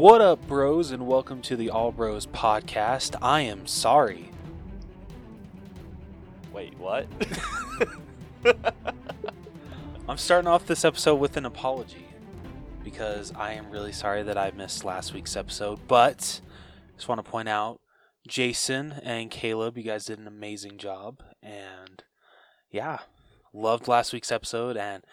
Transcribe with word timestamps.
What 0.00 0.22
up, 0.22 0.46
bros, 0.46 0.92
and 0.92 1.06
welcome 1.06 1.42
to 1.42 1.56
the 1.56 1.68
All 1.68 1.92
Bros 1.92 2.24
podcast. 2.24 3.16
I 3.20 3.42
am 3.42 3.66
sorry. 3.66 4.30
Wait, 6.54 6.72
what? 6.78 7.06
I'm 10.08 10.16
starting 10.16 10.48
off 10.48 10.64
this 10.64 10.86
episode 10.86 11.16
with 11.16 11.36
an 11.36 11.44
apology 11.44 12.06
because 12.82 13.30
I 13.36 13.52
am 13.52 13.68
really 13.68 13.92
sorry 13.92 14.22
that 14.22 14.38
I 14.38 14.52
missed 14.52 14.86
last 14.86 15.12
week's 15.12 15.36
episode. 15.36 15.80
But 15.86 16.40
just 16.96 17.06
want 17.06 17.22
to 17.22 17.30
point 17.30 17.50
out, 17.50 17.82
Jason 18.26 18.94
and 19.02 19.30
Caleb, 19.30 19.76
you 19.76 19.84
guys 19.84 20.06
did 20.06 20.18
an 20.18 20.26
amazing 20.26 20.78
job, 20.78 21.22
and 21.42 22.02
yeah, 22.70 23.00
loved 23.52 23.86
last 23.86 24.14
week's 24.14 24.32
episode. 24.32 24.78
And 24.78 25.04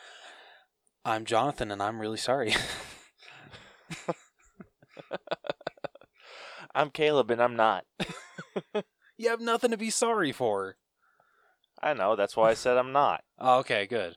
I'm 1.04 1.26
Jonathan, 1.26 1.72
and 1.72 1.84
I'm 1.84 2.00
really 2.00 2.16
sorry. 2.16 2.56
I'm 6.76 6.90
Caleb 6.92 7.32
and 7.32 7.42
I'm 7.42 7.56
not. 7.56 7.86
you 9.18 9.30
have 9.30 9.42
nothing 9.42 9.72
to 9.72 9.78
be 9.78 9.90
sorry 9.90 10.32
for. 10.32 10.78
I 11.82 11.94
know, 11.94 12.16
that's 12.16 12.36
why 12.36 12.50
I 12.50 12.54
said 12.54 12.78
I'm 12.78 12.92
not. 12.92 13.24
Oh, 13.40 13.60
okay, 13.60 13.86
good. 13.86 14.16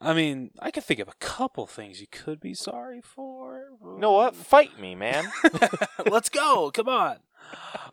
I 0.00 0.12
mean, 0.14 0.50
I 0.58 0.70
can 0.70 0.82
think 0.82 1.00
of 1.00 1.08
a 1.08 1.14
couple 1.20 1.66
things 1.66 2.00
you 2.00 2.06
could 2.10 2.40
be 2.40 2.54
sorry 2.54 3.00
for. 3.02 3.64
You 3.82 3.98
know 3.98 4.12
what? 4.12 4.34
Fight 4.34 4.78
me, 4.78 4.94
man. 4.94 5.30
Let's 6.10 6.28
go. 6.28 6.70
Come 6.72 6.88
on. 6.88 7.18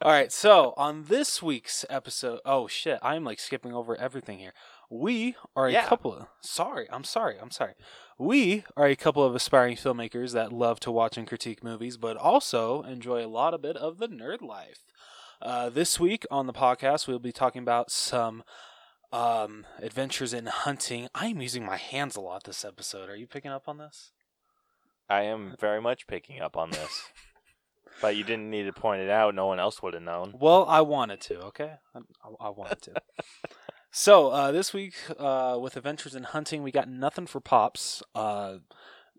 All 0.02 0.12
right. 0.12 0.32
So, 0.32 0.74
on 0.78 1.06
this 1.06 1.42
week's 1.42 1.86
episode, 1.90 2.40
oh 2.46 2.68
shit, 2.68 3.00
I'm 3.02 3.24
like 3.24 3.40
skipping 3.40 3.74
over 3.74 3.96
everything 3.98 4.40
here. 4.40 4.54
We 4.90 5.36
are 5.56 5.68
a 5.68 5.72
Yeah. 5.74 5.86
couple 5.88 6.14
of, 6.14 6.28
sorry, 6.42 6.88
I'm 6.92 7.04
sorry, 7.04 7.36
I'm 7.42 7.52
sorry. 7.52 7.74
We 8.20 8.64
are 8.78 8.88
a 8.88 8.96
couple 8.96 9.24
of 9.24 9.34
aspiring 9.34 9.76
filmmakers 9.76 10.34
that 10.34 10.54
love 10.54 10.80
to 10.82 10.92
watch 10.92 11.18
and 11.18 11.28
critique 11.28 11.64
movies, 11.64 11.98
but 11.98 12.16
also 12.16 12.84
enjoy 12.84 13.26
a 13.26 13.28
lot 13.28 13.54
of 13.54 13.62
bit 13.62 13.76
of 13.76 13.98
the 13.98 14.08
nerd 14.08 14.42
life. 14.42 14.80
Uh, 15.42 15.70
this 15.70 16.00
week 16.00 16.26
on 16.30 16.46
the 16.46 16.54
podcast, 16.54 17.08
we'll 17.08 17.20
be 17.20 17.32
talking 17.32 17.62
about 17.64 17.90
some 17.90 18.44
um, 19.12 19.66
adventures 19.80 20.34
in 20.34 20.46
hunting. 20.46 21.08
I 21.16 21.28
am 21.28 21.42
using 21.42 21.66
my 21.66 21.78
hands 21.78 22.16
a 22.16 22.22
lot 22.22 22.44
this 22.44 22.64
episode. 22.64 23.10
Are 23.10 23.16
you 23.16 23.28
picking 23.28 23.52
up 23.52 23.68
on 23.68 23.80
this? 23.80 24.12
I 25.10 25.24
am 25.24 25.56
very 25.60 25.82
much 25.82 26.08
picking 26.08 26.40
up 26.40 26.56
on 26.56 26.70
this. 26.70 27.10
but 28.02 28.16
you 28.16 28.24
didn't 28.24 28.50
need 28.50 28.64
to 28.64 28.74
point 28.74 29.02
it 29.02 29.10
out. 29.10 29.36
No 29.36 29.48
one 29.48 29.60
else 29.60 29.82
would 29.82 29.96
have 29.96 30.04
known. 30.04 30.36
Well, 30.40 30.66
I 30.68 30.82
wanted 30.82 31.20
to. 31.22 31.40
Okay, 31.46 31.74
I, 31.96 32.00
I 32.40 32.50
wanted 32.50 32.82
to. 32.84 32.94
so 33.94 34.30
uh, 34.30 34.52
this 34.52 34.74
week 34.74 34.96
uh, 35.20 35.58
with 35.62 35.78
Adventures 35.78 36.16
in 36.16 36.24
Hunting, 36.24 36.64
we 36.64 36.72
got 36.72 36.90
nothing 36.90 37.28
for 37.28 37.40
pops. 37.40 38.02
Uh, 38.16 38.56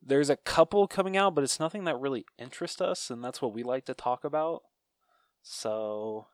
there's 0.04 0.28
a 0.28 0.36
couple 0.36 0.88
coming 0.88 1.16
out, 1.16 1.34
but 1.34 1.44
it's 1.44 1.60
nothing 1.60 1.84
that 1.84 1.98
really 1.98 2.26
interests 2.38 2.80
us, 2.80 3.08
and 3.08 3.22
that's 3.22 3.40
what 3.40 3.54
we 3.54 3.62
like 3.62 3.84
to 3.86 3.94
talk 3.94 4.24
about. 4.24 4.62
So, 5.42 6.26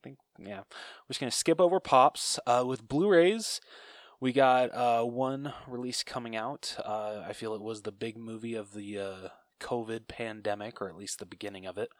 I 0.00 0.08
think 0.08 0.18
yeah, 0.38 0.60
we're 0.60 1.10
just 1.10 1.20
gonna 1.20 1.30
skip 1.30 1.60
over 1.60 1.78
pops. 1.78 2.40
Uh, 2.46 2.64
with 2.66 2.88
Blu-rays, 2.88 3.60
we 4.18 4.32
got 4.32 4.74
uh, 4.74 5.04
one 5.04 5.52
release 5.68 6.02
coming 6.02 6.34
out. 6.34 6.76
Uh, 6.82 7.22
I 7.28 7.34
feel 7.34 7.54
it 7.54 7.60
was 7.60 7.82
the 7.82 7.92
big 7.92 8.16
movie 8.16 8.54
of 8.54 8.72
the 8.72 8.98
uh, 8.98 9.28
COVID 9.60 10.08
pandemic, 10.08 10.80
or 10.80 10.88
at 10.88 10.96
least 10.96 11.18
the 11.18 11.26
beginning 11.26 11.66
of 11.66 11.76
it. 11.76 11.90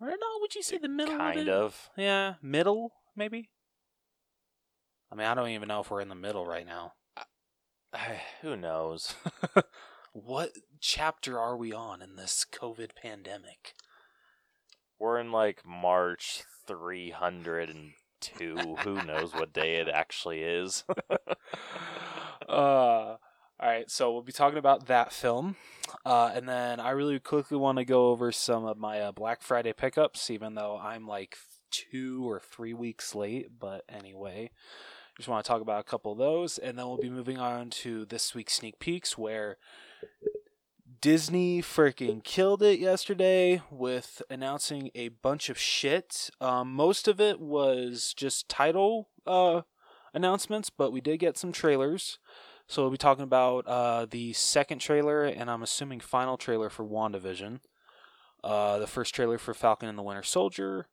Or 0.00 0.08
no, 0.08 0.38
would 0.40 0.54
you 0.54 0.62
say 0.62 0.78
the 0.78 0.88
middle? 0.88 1.14
of 1.14 1.20
Kind 1.20 1.40
it? 1.40 1.48
of. 1.48 1.90
Yeah, 1.96 2.34
middle 2.40 2.92
maybe. 3.16 3.48
I 5.10 5.14
mean, 5.14 5.26
I 5.26 5.34
don't 5.34 5.50
even 5.50 5.68
know 5.68 5.80
if 5.80 5.90
we're 5.90 6.00
in 6.00 6.08
the 6.08 6.14
middle 6.14 6.46
right 6.46 6.66
now. 6.66 6.92
Who 8.42 8.56
knows? 8.56 9.14
What 10.24 10.52
chapter 10.80 11.38
are 11.38 11.58
we 11.58 11.74
on 11.74 12.00
in 12.00 12.16
this 12.16 12.46
COVID 12.50 12.96
pandemic? 12.96 13.74
We're 14.98 15.18
in 15.18 15.30
like 15.30 15.60
March 15.62 16.42
302. 16.66 18.76
Who 18.82 19.02
knows 19.02 19.34
what 19.34 19.52
day 19.52 19.74
it 19.74 19.88
actually 19.88 20.40
is? 20.40 20.84
uh, 22.48 22.48
all 22.48 23.18
right, 23.60 23.90
so 23.90 24.10
we'll 24.10 24.22
be 24.22 24.32
talking 24.32 24.56
about 24.56 24.86
that 24.86 25.12
film, 25.12 25.56
uh, 26.06 26.32
and 26.34 26.48
then 26.48 26.80
I 26.80 26.92
really 26.92 27.20
quickly 27.20 27.58
want 27.58 27.76
to 27.76 27.84
go 27.84 28.08
over 28.08 28.32
some 28.32 28.64
of 28.64 28.78
my 28.78 29.02
uh, 29.02 29.12
Black 29.12 29.42
Friday 29.42 29.74
pickups, 29.74 30.30
even 30.30 30.54
though 30.54 30.78
I'm 30.78 31.06
like 31.06 31.36
two 31.70 32.26
or 32.26 32.40
three 32.40 32.72
weeks 32.72 33.14
late. 33.14 33.48
But 33.58 33.84
anyway, 33.86 34.50
just 35.16 35.28
want 35.28 35.44
to 35.44 35.48
talk 35.48 35.62
about 35.62 35.80
a 35.80 35.84
couple 35.84 36.12
of 36.12 36.18
those, 36.18 36.58
and 36.58 36.78
then 36.78 36.86
we'll 36.86 36.98
be 36.98 37.10
moving 37.10 37.38
on 37.38 37.70
to 37.70 38.04
this 38.04 38.34
week's 38.34 38.54
sneak 38.54 38.78
peeks, 38.78 39.16
where 39.16 39.56
Disney 41.00 41.62
freaking 41.62 42.22
killed 42.22 42.62
it 42.62 42.78
yesterday 42.78 43.62
with 43.70 44.22
announcing 44.28 44.90
a 44.94 45.08
bunch 45.08 45.48
of 45.48 45.58
shit. 45.58 46.30
Um, 46.40 46.72
most 46.72 47.08
of 47.08 47.20
it 47.20 47.40
was 47.40 48.12
just 48.14 48.48
title 48.48 49.08
uh, 49.26 49.62
announcements, 50.12 50.68
but 50.70 50.92
we 50.92 51.00
did 51.00 51.18
get 51.18 51.38
some 51.38 51.52
trailers. 51.52 52.18
So 52.66 52.82
we'll 52.82 52.90
be 52.90 52.96
talking 52.96 53.24
about 53.24 53.66
uh, 53.68 54.06
the 54.10 54.32
second 54.32 54.80
trailer, 54.80 55.24
and 55.24 55.50
I'm 55.50 55.62
assuming 55.62 56.00
final 56.00 56.36
trailer 56.36 56.68
for 56.68 56.84
WandaVision. 56.84 57.60
Uh, 58.42 58.78
the 58.78 58.86
first 58.86 59.14
trailer 59.14 59.38
for 59.38 59.54
Falcon 59.54 59.88
and 59.88 59.96
the 59.96 60.02
Winter 60.02 60.22
Soldier. 60.22 60.88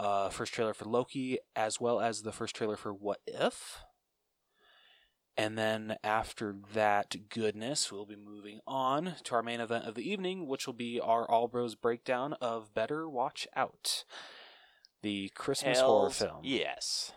Uh, 0.00 0.30
first 0.30 0.54
trailer 0.54 0.72
for 0.72 0.86
Loki, 0.86 1.38
as 1.54 1.78
well 1.78 2.00
as 2.00 2.22
the 2.22 2.32
first 2.32 2.56
trailer 2.56 2.76
for 2.78 2.90
What 2.90 3.20
If. 3.26 3.84
And 5.36 5.58
then 5.58 5.96
after 6.02 6.56
that 6.72 7.28
goodness, 7.28 7.92
we'll 7.92 8.06
be 8.06 8.16
moving 8.16 8.60
on 8.66 9.16
to 9.24 9.34
our 9.34 9.42
main 9.42 9.60
event 9.60 9.84
of 9.84 9.94
the 9.94 10.10
evening, 10.10 10.46
which 10.46 10.66
will 10.66 10.72
be 10.72 10.98
our 10.98 11.30
All 11.30 11.48
Bros 11.48 11.74
breakdown 11.74 12.32
of 12.40 12.72
Better 12.72 13.10
Watch 13.10 13.46
Out, 13.54 14.04
the 15.02 15.30
Christmas 15.34 15.80
horror 15.80 16.08
film. 16.08 16.40
Yes. 16.44 17.12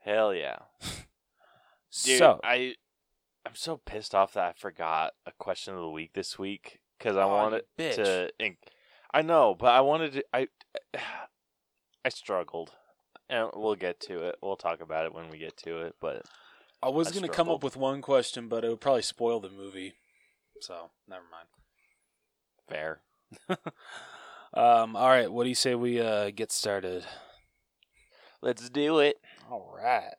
Hell 0.00 0.34
yeah. 0.34 0.58
Dude, 2.04 2.18
so, 2.18 2.40
I 2.42 2.74
I'm 3.46 3.54
so 3.54 3.76
pissed 3.76 4.16
off 4.16 4.34
that 4.34 4.44
I 4.44 4.52
forgot 4.52 5.12
a 5.26 5.32
question 5.38 5.74
of 5.74 5.80
the 5.80 5.90
week 5.90 6.12
this 6.14 6.40
week 6.40 6.80
because 6.98 7.16
I 7.16 7.24
wanted 7.24 7.62
bitch. 7.78 7.94
to. 7.96 8.30
I 9.14 9.22
know, 9.22 9.54
but 9.58 9.68
I 9.68 9.80
wanted 9.80 10.12
to. 10.14 10.24
I 10.32 10.48
I 12.04 12.08
struggled, 12.08 12.72
and 13.28 13.48
we'll 13.54 13.74
get 13.74 14.00
to 14.00 14.22
it. 14.22 14.36
We'll 14.42 14.56
talk 14.56 14.80
about 14.80 15.06
it 15.06 15.14
when 15.14 15.28
we 15.28 15.38
get 15.38 15.56
to 15.58 15.78
it. 15.82 15.96
But 16.00 16.22
I 16.82 16.88
was 16.88 17.08
I 17.08 17.10
going 17.10 17.22
to 17.24 17.28
come 17.28 17.48
up 17.48 17.64
with 17.64 17.76
one 17.76 18.00
question, 18.02 18.48
but 18.48 18.64
it 18.64 18.68
would 18.68 18.80
probably 18.80 19.02
spoil 19.02 19.40
the 19.40 19.50
movie. 19.50 19.94
So, 20.60 20.90
never 21.08 21.24
mind. 21.30 21.48
fair. 22.68 23.00
Um, 24.54 24.96
all 24.96 25.08
right, 25.08 25.30
what 25.30 25.42
do 25.42 25.50
you 25.50 25.54
say 25.54 25.74
we 25.74 26.00
uh, 26.00 26.30
get 26.30 26.50
started? 26.50 27.04
Let's 28.40 28.70
do 28.70 29.00
it. 29.00 29.16
All 29.50 29.70
right. 29.76 30.14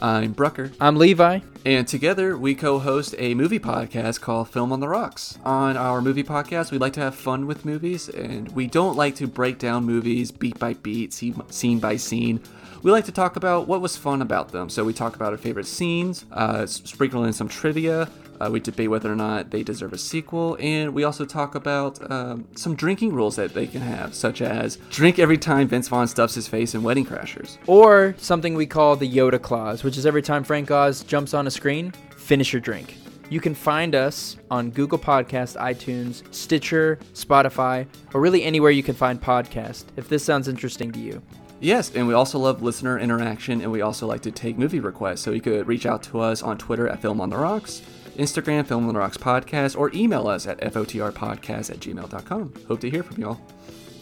I'm 0.00 0.32
Brucker, 0.32 0.72
I'm 0.80 0.96
Levi. 0.96 1.40
and 1.64 1.86
together 1.86 2.36
we 2.36 2.54
co 2.54 2.78
host 2.80 3.14
a 3.18 3.34
movie 3.34 3.60
podcast 3.60 4.20
called 4.20 4.48
Film 4.48 4.72
on 4.72 4.80
the 4.80 4.88
Rocks. 4.88 5.38
On 5.44 5.76
our 5.76 6.02
movie 6.02 6.24
podcast, 6.24 6.72
we 6.72 6.78
like 6.78 6.92
to 6.94 7.00
have 7.00 7.14
fun 7.14 7.46
with 7.46 7.64
movies, 7.64 8.08
and 8.08 8.50
we 8.52 8.66
don't 8.66 8.96
like 8.96 9.14
to 9.16 9.26
break 9.26 9.58
down 9.58 9.84
movies 9.84 10.30
beat 10.32 10.58
by 10.58 10.74
beat, 10.74 11.12
scene 11.12 11.78
by 11.78 11.96
scene. 11.96 12.40
We 12.82 12.90
like 12.90 13.04
to 13.04 13.12
talk 13.12 13.36
about 13.36 13.68
what 13.68 13.80
was 13.80 13.96
fun 13.96 14.22
about 14.22 14.50
them. 14.50 14.68
So 14.68 14.82
we 14.82 14.92
talk 14.92 15.14
about 15.14 15.32
our 15.32 15.38
favorite 15.38 15.66
scenes, 15.66 16.24
uh, 16.32 16.66
sprinkle 16.66 17.24
in 17.24 17.32
some 17.32 17.48
trivia. 17.48 18.08
Uh, 18.42 18.50
we 18.50 18.58
debate 18.58 18.90
whether 18.90 19.12
or 19.12 19.14
not 19.14 19.50
they 19.50 19.62
deserve 19.62 19.92
a 19.92 19.98
sequel, 19.98 20.56
and 20.58 20.92
we 20.92 21.04
also 21.04 21.24
talk 21.24 21.54
about 21.54 22.10
um, 22.10 22.44
some 22.56 22.74
drinking 22.74 23.12
rules 23.12 23.36
that 23.36 23.54
they 23.54 23.68
can 23.68 23.80
have, 23.80 24.12
such 24.14 24.42
as 24.42 24.78
drink 24.90 25.20
every 25.20 25.38
time 25.38 25.68
Vince 25.68 25.86
Vaughn 25.86 26.08
stuffs 26.08 26.34
his 26.34 26.48
face 26.48 26.74
in 26.74 26.82
Wedding 26.82 27.06
Crashers. 27.06 27.58
Or 27.68 28.16
something 28.18 28.54
we 28.54 28.66
call 28.66 28.96
the 28.96 29.08
Yoda 29.08 29.40
clause, 29.40 29.84
which 29.84 29.96
is 29.96 30.06
every 30.06 30.22
time 30.22 30.42
Frank 30.42 30.72
Oz 30.72 31.04
jumps 31.04 31.34
on 31.34 31.46
a 31.46 31.52
screen, 31.52 31.92
finish 32.16 32.52
your 32.52 32.60
drink. 32.60 32.96
You 33.30 33.40
can 33.40 33.54
find 33.54 33.94
us 33.94 34.36
on 34.50 34.70
Google 34.70 34.98
Podcast, 34.98 35.56
iTunes, 35.56 36.22
Stitcher, 36.34 36.98
Spotify, 37.14 37.86
or 38.12 38.20
really 38.20 38.42
anywhere 38.42 38.72
you 38.72 38.82
can 38.82 38.96
find 38.96 39.20
podcast 39.20 39.84
if 39.96 40.08
this 40.08 40.24
sounds 40.24 40.48
interesting 40.48 40.90
to 40.92 40.98
you. 40.98 41.22
Yes, 41.60 41.94
and 41.94 42.08
we 42.08 42.14
also 42.14 42.40
love 42.40 42.60
listener 42.60 42.98
interaction, 42.98 43.60
and 43.60 43.70
we 43.70 43.82
also 43.82 44.08
like 44.08 44.22
to 44.22 44.32
take 44.32 44.58
movie 44.58 44.80
requests. 44.80 45.20
So 45.20 45.30
you 45.30 45.40
could 45.40 45.68
reach 45.68 45.86
out 45.86 46.02
to 46.04 46.18
us 46.18 46.42
on 46.42 46.58
Twitter 46.58 46.88
at 46.88 47.00
Film 47.00 47.20
on 47.20 47.30
the 47.30 47.38
Rocks, 47.38 47.82
Instagram, 48.16 48.66
Film 48.66 48.86
on 48.86 48.94
the 48.94 48.98
Rocks 48.98 49.16
Podcast, 49.16 49.78
or 49.78 49.90
email 49.94 50.28
us 50.28 50.46
at 50.46 50.60
fotrpodcast 50.60 51.70
at 51.70 51.78
gmail.com. 51.78 52.54
Hope 52.68 52.80
to 52.80 52.90
hear 52.90 53.02
from 53.02 53.20
y'all. 53.20 53.40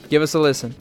Give 0.09 0.23
us 0.23 0.35
a 0.35 0.39
listen. 0.39 0.75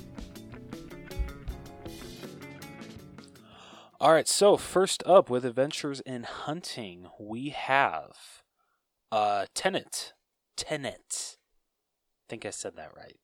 All 4.01 4.13
right, 4.13 4.27
so 4.27 4.55
first 4.55 5.03
up 5.05 5.29
with 5.29 5.43
Adventures 5.43 5.99
in 6.01 6.23
Hunting, 6.23 7.07
we 7.19 7.49
have 7.49 8.43
uh 9.11 9.45
Tenet. 9.53 10.13
Tenet. 10.55 11.37
I 11.37 12.25
think 12.29 12.45
I 12.45 12.49
said 12.49 12.75
that 12.77 12.91
right. 12.95 13.17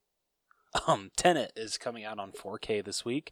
Um, 0.87 1.11
Tenet 1.15 1.51
is 1.55 1.77
coming 1.77 2.03
out 2.03 2.19
on 2.19 2.31
4K 2.31 2.83
this 2.83 3.05
week. 3.05 3.31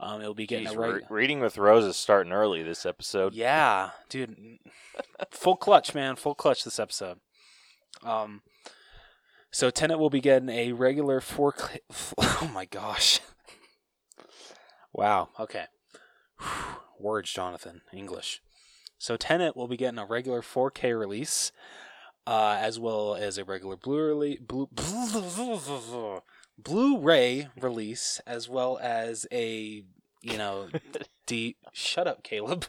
Um, 0.00 0.20
it'll 0.20 0.34
be 0.34 0.46
getting 0.46 0.68
Jeez, 0.68 0.76
right. 0.76 0.94
re- 0.94 1.02
reading 1.10 1.40
with 1.40 1.58
Rose 1.58 1.84
is 1.84 1.96
starting 1.96 2.32
early 2.32 2.62
this 2.62 2.86
episode. 2.86 3.34
Yeah, 3.34 3.90
dude. 4.08 4.58
Full 5.30 5.56
clutch, 5.56 5.94
man. 5.94 6.16
Full 6.16 6.34
clutch 6.34 6.64
this 6.64 6.78
episode. 6.78 7.18
Um, 8.02 8.42
so 9.50 9.70
Tenet 9.70 9.98
will 9.98 10.10
be 10.10 10.20
getting 10.20 10.48
a 10.48 10.72
regular 10.72 11.20
four. 11.20 11.52
K- 11.52 11.80
oh 12.18 12.50
my 12.54 12.64
gosh! 12.64 13.20
wow. 14.92 15.28
Okay. 15.38 15.64
Words, 16.98 17.32
Jonathan. 17.32 17.82
English. 17.92 18.40
So 18.98 19.16
Tenet 19.16 19.56
will 19.56 19.68
be 19.68 19.76
getting 19.76 19.98
a 19.98 20.06
regular 20.06 20.42
4K 20.42 20.98
release, 20.98 21.52
uh, 22.26 22.56
as 22.60 22.78
well 22.80 23.14
as 23.14 23.38
a 23.38 23.44
regular 23.44 23.76
Blu-ray, 23.76 24.38
Blu- 24.38 24.68
Blu-ray 26.58 27.48
release, 27.60 28.20
as 28.26 28.48
well 28.48 28.78
as 28.82 29.26
a 29.32 29.84
you 30.20 30.36
know, 30.36 30.68
D. 31.26 31.56
Shut 31.72 32.06
up, 32.06 32.22
Caleb. 32.22 32.66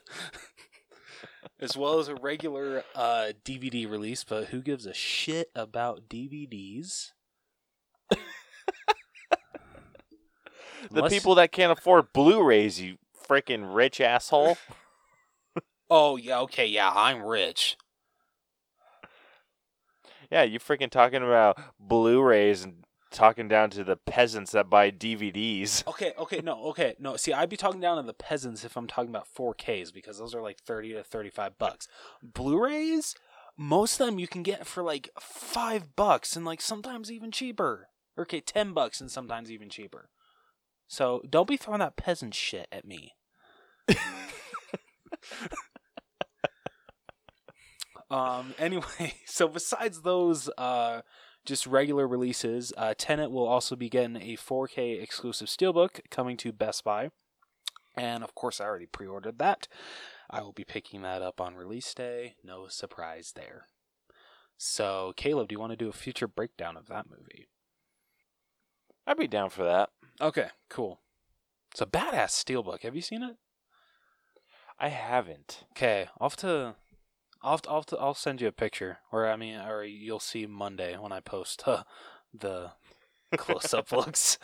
as 1.60 1.76
well 1.76 2.00
as 2.00 2.08
a 2.08 2.16
regular 2.16 2.84
uh, 2.96 3.32
DVD 3.44 3.90
release, 3.90 4.24
but 4.24 4.46
who 4.46 4.62
gives 4.62 4.86
a 4.86 4.94
shit 4.94 5.50
about 5.56 6.08
DVDs? 6.10 7.12
The 10.92 11.00
Unless- 11.00 11.12
people 11.12 11.36
that 11.36 11.52
can't 11.52 11.78
afford 11.78 12.14
Blu-rays, 12.14 12.80
you 12.80 12.98
freaking 13.28 13.76
rich 13.76 14.00
asshole. 14.00 14.58
Oh 15.90 16.16
yeah, 16.16 16.40
okay, 16.40 16.66
yeah, 16.66 16.90
I'm 16.96 17.22
rich. 17.22 17.76
yeah, 20.32 20.44
you 20.44 20.58
freaking 20.58 20.90
talking 20.90 21.22
about 21.22 21.60
Blu-rays 21.80 22.64
and 22.64 22.86
talking 23.12 23.48
down 23.48 23.70
to 23.72 23.84
the 23.84 23.96
peasants 23.96 24.52
that 24.52 24.70
buy 24.70 24.92
DVDs. 24.92 25.84
Okay, 26.00 26.14
okay, 26.18 26.42
no, 26.42 26.64
okay, 26.66 26.96
no. 27.00 27.18
See, 27.18 27.34
I'd 27.34 27.50
be 27.50 27.58
talking 27.58 27.82
down 27.82 27.98
to 27.98 28.04
the 28.04 28.14
peasants 28.14 28.64
if 28.64 28.78
I'm 28.78 28.88
talking 28.88 29.10
about 29.10 29.28
4Ks 29.36 29.94
because 29.94 30.18
those 30.18 30.34
are 30.34 30.42
like 30.42 30.60
30 30.60 30.94
to 30.94 31.04
35 31.04 31.58
bucks. 31.58 31.88
Blu-rays, 32.24 33.16
most 33.58 34.00
of 34.00 34.06
them 34.06 34.20
you 34.20 34.28
can 34.28 34.44
get 34.44 34.66
for 34.66 34.82
like 34.84 35.10
5 35.20 35.96
bucks 35.96 36.36
and 36.36 36.46
like 36.46 36.62
sometimes 36.62 37.12
even 37.12 37.32
cheaper. 37.32 37.90
Okay, 38.18 38.40
10 38.40 38.74
bucks 38.74 39.02
and 39.02 39.12
sometimes 39.12 39.52
even 39.52 39.70
cheaper. 39.70 40.10
So, 40.88 41.22
don't 41.30 41.48
be 41.48 41.58
throwing 41.58 41.80
that 41.80 41.98
peasant 41.98 42.34
shit 42.34 42.68
at 42.72 42.86
me. 42.86 43.16
um 48.10 48.54
anyway, 48.58 49.14
so 49.26 49.48
besides 49.48 50.02
those 50.02 50.50
uh 50.58 51.02
just 51.50 51.68
regular 51.68 52.08
releases. 52.08 52.72
Uh, 52.78 52.94
Tenet 52.98 53.32
will 53.32 53.48
also 53.48 53.76
be 53.76 53.90
getting 53.90 54.16
a 54.16 54.38
4K 54.38 55.02
exclusive 55.02 55.48
steelbook 55.48 56.00
coming 56.10 56.38
to 56.38 56.54
Best 56.54 56.84
Buy, 56.84 57.10
and 57.98 58.24
of 58.24 58.34
course, 58.36 58.62
I 58.62 58.66
already 58.66 58.86
pre-ordered 58.86 59.40
that. 59.40 59.68
I 60.30 60.42
will 60.42 60.54
be 60.54 60.64
picking 60.64 61.02
that 61.02 61.22
up 61.22 61.42
on 61.42 61.56
release 61.56 61.94
day. 61.94 62.36
No 62.44 62.68
surprise 62.68 63.34
there. 63.36 63.66
So, 64.58 65.14
Caleb, 65.18 65.50
do 65.50 65.54
you 65.54 65.60
want 65.60 65.72
to 65.72 65.78
do 65.78 65.90
a 65.90 65.94
future 65.94 66.28
breakdown 66.28 66.78
of 66.78 66.88
that 66.88 67.10
movie? 67.10 67.48
I'd 69.08 69.18
be 69.18 69.28
down 69.28 69.50
for 69.50 69.64
that. 69.64 69.90
Okay, 70.22 70.50
cool. 70.70 71.00
It's 71.72 71.82
a 71.82 71.86
badass 71.86 72.32
steelbook. 72.32 72.84
Have 72.84 72.96
you 72.96 73.02
seen 73.02 73.24
it? 73.24 73.38
I 74.80 74.90
haven't. 74.90 75.66
Okay, 75.72 76.08
I'll 76.20 76.30
have 76.30 76.38
to. 76.38 76.76
I'll 77.42 77.52
have 77.52 77.62
to, 77.64 77.70
I'll, 77.70 77.76
have 77.78 77.86
to, 77.88 77.98
I'll 77.98 78.14
send 78.14 78.42
you 78.42 78.48
a 78.48 78.52
picture, 78.52 79.00
or 79.12 79.28
I 79.28 79.36
mean, 79.36 79.56
or 79.56 79.84
you'll 79.84 80.20
see 80.20 80.46
Monday 80.46 80.98
when 80.98 81.12
I 81.12 81.20
post 81.20 81.64
uh, 81.66 81.84
the 82.34 82.72
close-up 83.38 83.92
looks. 83.92 84.38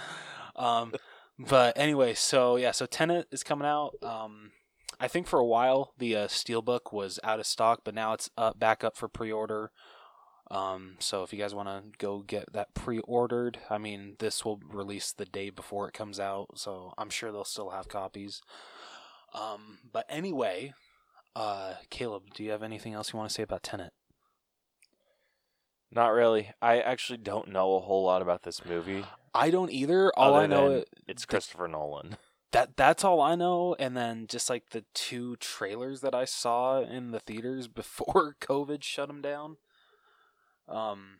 Um, 0.56 0.94
but 1.38 1.77
anyway, 1.77 2.13
so 2.13 2.56
yeah, 2.56 2.71
so 2.71 2.86
Tenet 2.86 3.27
is 3.31 3.44
coming 3.44 3.68
out. 3.68 3.95
Um, 4.01 4.51
I 5.00 5.07
think 5.07 5.27
for 5.27 5.39
a 5.39 5.45
while 5.45 5.94
the 5.97 6.15
uh, 6.15 6.27
Steelbook 6.27 6.94
was 6.94 7.19
out 7.24 7.39
of 7.39 7.45
stock, 7.45 7.81
but 7.83 7.94
now 7.94 8.13
it's 8.13 8.30
up 8.38 8.57
back 8.57 8.83
up 8.83 8.95
for 8.95 9.07
pre-order. 9.07 9.71
Um, 10.51 10.95
so 11.00 11.24
if 11.24 11.33
you 11.33 11.39
guys 11.39 11.56
want 11.56 11.68
to 11.68 11.98
go 11.98 12.19
get 12.19 12.53
that 12.53 12.74
pre-ordered, 12.75 13.59
I 13.69 13.77
mean, 13.77 14.15
this 14.19 14.45
will 14.45 14.59
release 14.71 15.12
the 15.12 15.25
day 15.25 15.50
before 15.50 15.88
it 15.88 15.94
comes 15.94 16.19
out, 16.19 16.50
so 16.56 16.94
I'm 16.98 17.09
sure 17.09 17.31
they'll 17.31 17.44
still 17.44 17.71
have 17.71 17.88
copies. 17.88 18.41
Um, 19.33 19.80
but 19.91 20.06
anyway, 20.07 20.74
uh, 21.36 21.74
Caleb, 21.90 22.34
do 22.34 22.44
you 22.44 22.52
have 22.52 22.64
anything 22.64 22.94
else 22.94 23.12
you 23.12 23.18
want 23.18 23.30
to 23.30 23.34
say 23.34 23.44
about 23.44 23.64
Tenet? 23.64 23.92
Not 25.92 26.08
really. 26.08 26.52
I 26.62 26.80
actually 26.80 27.18
don't 27.18 27.50
know 27.50 27.76
a 27.76 27.80
whole 27.80 28.04
lot 28.04 28.22
about 28.22 28.44
this 28.44 28.66
movie. 28.66 29.06
I 29.34 29.50
don't 29.50 29.72
either. 29.72 30.12
All 30.18 30.36
I 30.36 30.46
know 30.46 30.72
is 30.72 30.86
it's 31.08 31.26
Christopher 31.26 31.68
Nolan. 31.68 32.18
that 32.52 32.76
that's 32.76 33.04
all 33.04 33.22
I 33.22 33.36
know, 33.36 33.76
and 33.80 33.96
then 33.96 34.28
just 34.28 34.50
like 34.50 34.70
the 34.72 34.84
two 34.94 35.36
trailers 35.38 36.02
that 36.02 36.16
I 36.16 36.26
saw 36.26 36.82
in 36.82 37.12
the 37.12 37.20
theaters 37.20 37.68
before 37.70 38.36
COVID 38.42 38.84
shut 38.84 39.08
them 39.08 39.22
down. 39.22 39.58
Um. 40.68 41.20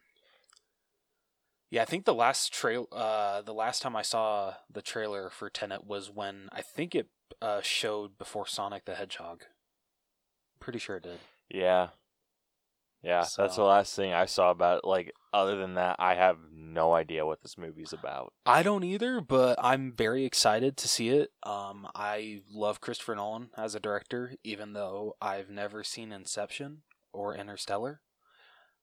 Yeah, 1.72 1.82
I 1.82 1.86
think 1.86 2.06
the 2.06 2.14
last 2.14 2.54
trail, 2.54 2.88
uh, 2.92 3.42
the 3.42 3.54
last 3.54 3.82
time 3.82 3.96
I 3.96 4.02
saw 4.02 4.54
the 4.72 4.84
trailer 4.84 5.30
for 5.30 5.50
Tenet 5.50 5.86
was 5.86 6.10
when 6.10 6.48
I 6.52 6.62
think 6.62 6.96
it 6.96 7.08
uh, 7.42 7.62
showed 7.62 8.18
before 8.18 8.46
Sonic 8.46 8.86
the 8.86 8.96
Hedgehog. 8.96 9.46
Pretty 10.66 10.80
sure 10.80 10.96
it 10.96 11.04
did. 11.04 11.20
Yeah. 11.48 11.90
Yeah, 13.04 13.24
that's 13.38 13.56
the 13.56 13.62
last 13.62 13.96
thing 13.96 14.14
I 14.14 14.26
saw 14.26 14.50
about 14.50 14.80
it. 14.80 14.84
Like, 14.84 15.14
other 15.32 15.58
than 15.58 15.76
that, 15.76 15.98
I 16.00 16.16
have 16.16 16.38
no 16.52 16.96
idea 16.96 17.24
what 17.24 17.44
this 17.44 17.56
movie's 17.56 17.94
about. 17.94 18.34
I 18.48 18.64
don't 18.64 18.84
either, 18.84 19.22
but 19.22 19.60
I'm 19.62 19.94
very 19.96 20.26
excited 20.26 20.76
to 20.78 20.88
see 20.88 21.10
it. 21.10 21.30
Um, 21.44 21.88
I 21.94 22.42
love 22.52 22.82
Christopher 22.82 23.14
Nolan 23.14 23.52
as 23.56 23.76
a 23.76 23.80
director, 23.80 24.34
even 24.44 24.74
though 24.74 25.18
I've 25.22 25.52
never 25.52 25.84
seen 25.84 26.12
Inception 26.12 26.82
or 27.14 27.36
Interstellar. 27.36 28.02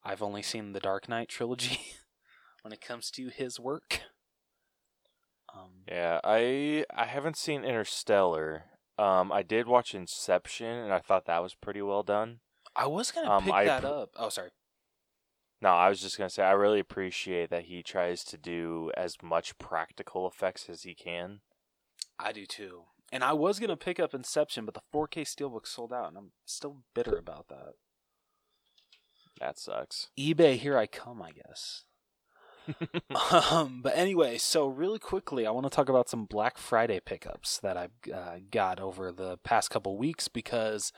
I've 0.05 0.23
only 0.23 0.43
seen 0.43 0.71
the 0.71 0.79
Dark 0.79 1.09
Knight 1.09 1.29
trilogy 1.29 1.81
when 2.63 2.73
it 2.73 2.81
comes 2.81 3.11
to 3.13 3.27
his 3.27 3.59
work. 3.59 4.03
Um, 5.53 5.83
Yeah, 5.89 6.21
I 6.23 6.85
I 6.95 7.07
haven't 7.07 7.37
seen 7.37 7.65
Interstellar. 7.65 8.67
Um, 9.03 9.33
I 9.33 9.43
did 9.43 9.67
watch 9.67 9.95
Inception, 9.95 10.67
and 10.67 10.93
I 10.93 11.01
thought 11.01 11.27
that 11.27 11.43
was 11.43 11.55
pretty 11.55 11.83
well 11.83 12.03
done. 12.05 12.39
I 12.77 12.87
was 12.87 13.11
gonna 13.11 13.31
Um, 13.31 13.45
pick 13.45 13.53
I 13.53 13.65
that 13.65 13.85
up. 13.85 14.11
Oh, 14.17 14.29
sorry. 14.29 14.51
No, 15.61 15.71
I 15.71 15.89
was 15.89 16.01
just 16.01 16.17
gonna 16.17 16.31
say 16.31 16.45
I 16.45 16.53
really 16.53 16.79
appreciate 16.79 17.51
that 17.51 17.65
he 17.65 17.83
tries 17.83 18.23
to 18.25 18.39
do 18.39 18.93
as 18.97 19.17
much 19.23 19.59
practical 19.59 20.27
effects 20.29 20.69
as 20.69 20.83
he 20.85 20.95
can. 20.95 21.41
I 22.19 22.33
do 22.33 22.47
too. 22.47 22.85
And 23.11 23.25
I 23.25 23.33
was 23.33 23.59
gonna 23.59 23.77
pick 23.77 23.99
up 23.99 24.15
Inception, 24.15 24.65
but 24.65 24.75
the 24.75 24.83
4K 24.93 25.23
steelbook 25.25 25.67
sold 25.67 25.93
out, 25.93 26.09
and 26.09 26.17
I'm 26.17 26.33
still 26.45 26.85
bitter 26.95 27.17
about 27.17 27.49
that. 27.49 27.75
That 29.41 29.59
sucks. 29.59 30.11
eBay, 30.17 30.57
here 30.57 30.79
I 30.79 30.87
come, 30.87 31.21
I 31.21 31.33
guess. 31.33 31.85
Um, 33.41 33.81
but 33.83 33.97
anyway, 33.97 34.39
so 34.39 34.67
really 34.67 34.99
quickly, 34.99 35.47
I 35.47 35.51
want 35.51 35.65
to 35.65 35.71
talk 35.71 35.89
about 35.89 36.09
some 36.09 36.25
Black 36.25 36.59
Friday 36.59 37.01
pickups 37.01 37.59
that 37.59 37.77
I've 37.77 37.93
uh, 38.13 38.37
got 38.51 38.81
over 38.81 39.13
the 39.13 39.39
past 39.39 39.71
couple 39.71 39.97
weeks 39.97 40.29
because, 40.29 40.93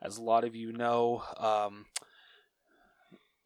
as 0.00 0.18
a 0.18 0.22
lot 0.22 0.44
of 0.44 0.54
you 0.54 0.72
know, 0.72 1.22
um, 1.38 1.86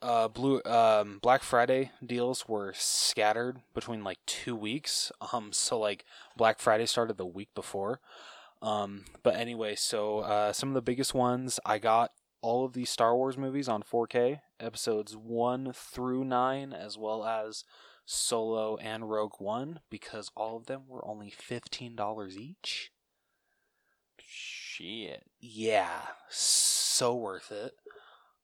uh, 0.02 0.29
blue 0.29 0.61
um, 0.64 1.21
Black 1.23 1.43
Friday 1.43 1.93
deals 2.05 2.49
were 2.49 2.73
scattered 2.76 3.61
between 3.73 4.02
like 4.02 4.19
two 4.26 4.57
weeks. 4.57 5.12
Um, 5.33 5.52
so 5.52 5.79
like 5.79 6.05
Black 6.37 6.59
Friday 6.59 6.87
started 6.87 7.17
the 7.17 7.26
week 7.26 7.50
before. 7.55 8.00
Um, 8.61 9.05
but 9.23 9.37
anyway, 9.37 9.75
so 9.76 10.21
uh, 10.21 10.52
some 10.52 10.69
of 10.71 10.75
the 10.75 10.83
biggest 10.83 11.14
ones 11.14 11.59
I 11.64 11.79
got 11.79 12.12
all 12.43 12.65
of 12.65 12.73
these 12.73 12.91
Star 12.91 13.17
Wars 13.17 13.39
movies 13.39 13.69
on 13.69 13.83
4K, 13.83 14.41
episodes 14.61 15.17
1 15.17 15.73
through 15.73 16.25
9, 16.25 16.73
as 16.73 16.99
well 16.99 17.25
as 17.25 17.65
Solo 18.05 18.77
and 18.77 19.09
Rogue 19.09 19.37
One, 19.39 19.81
because 19.89 20.31
all 20.37 20.57
of 20.57 20.67
them 20.67 20.83
were 20.89 21.07
only 21.07 21.31
$15 21.31 22.37
each. 22.37 22.91
Shit. 24.19 25.25
Yeah, 25.41 26.01
so 26.29 27.15
worth 27.15 27.53
it. 27.53 27.75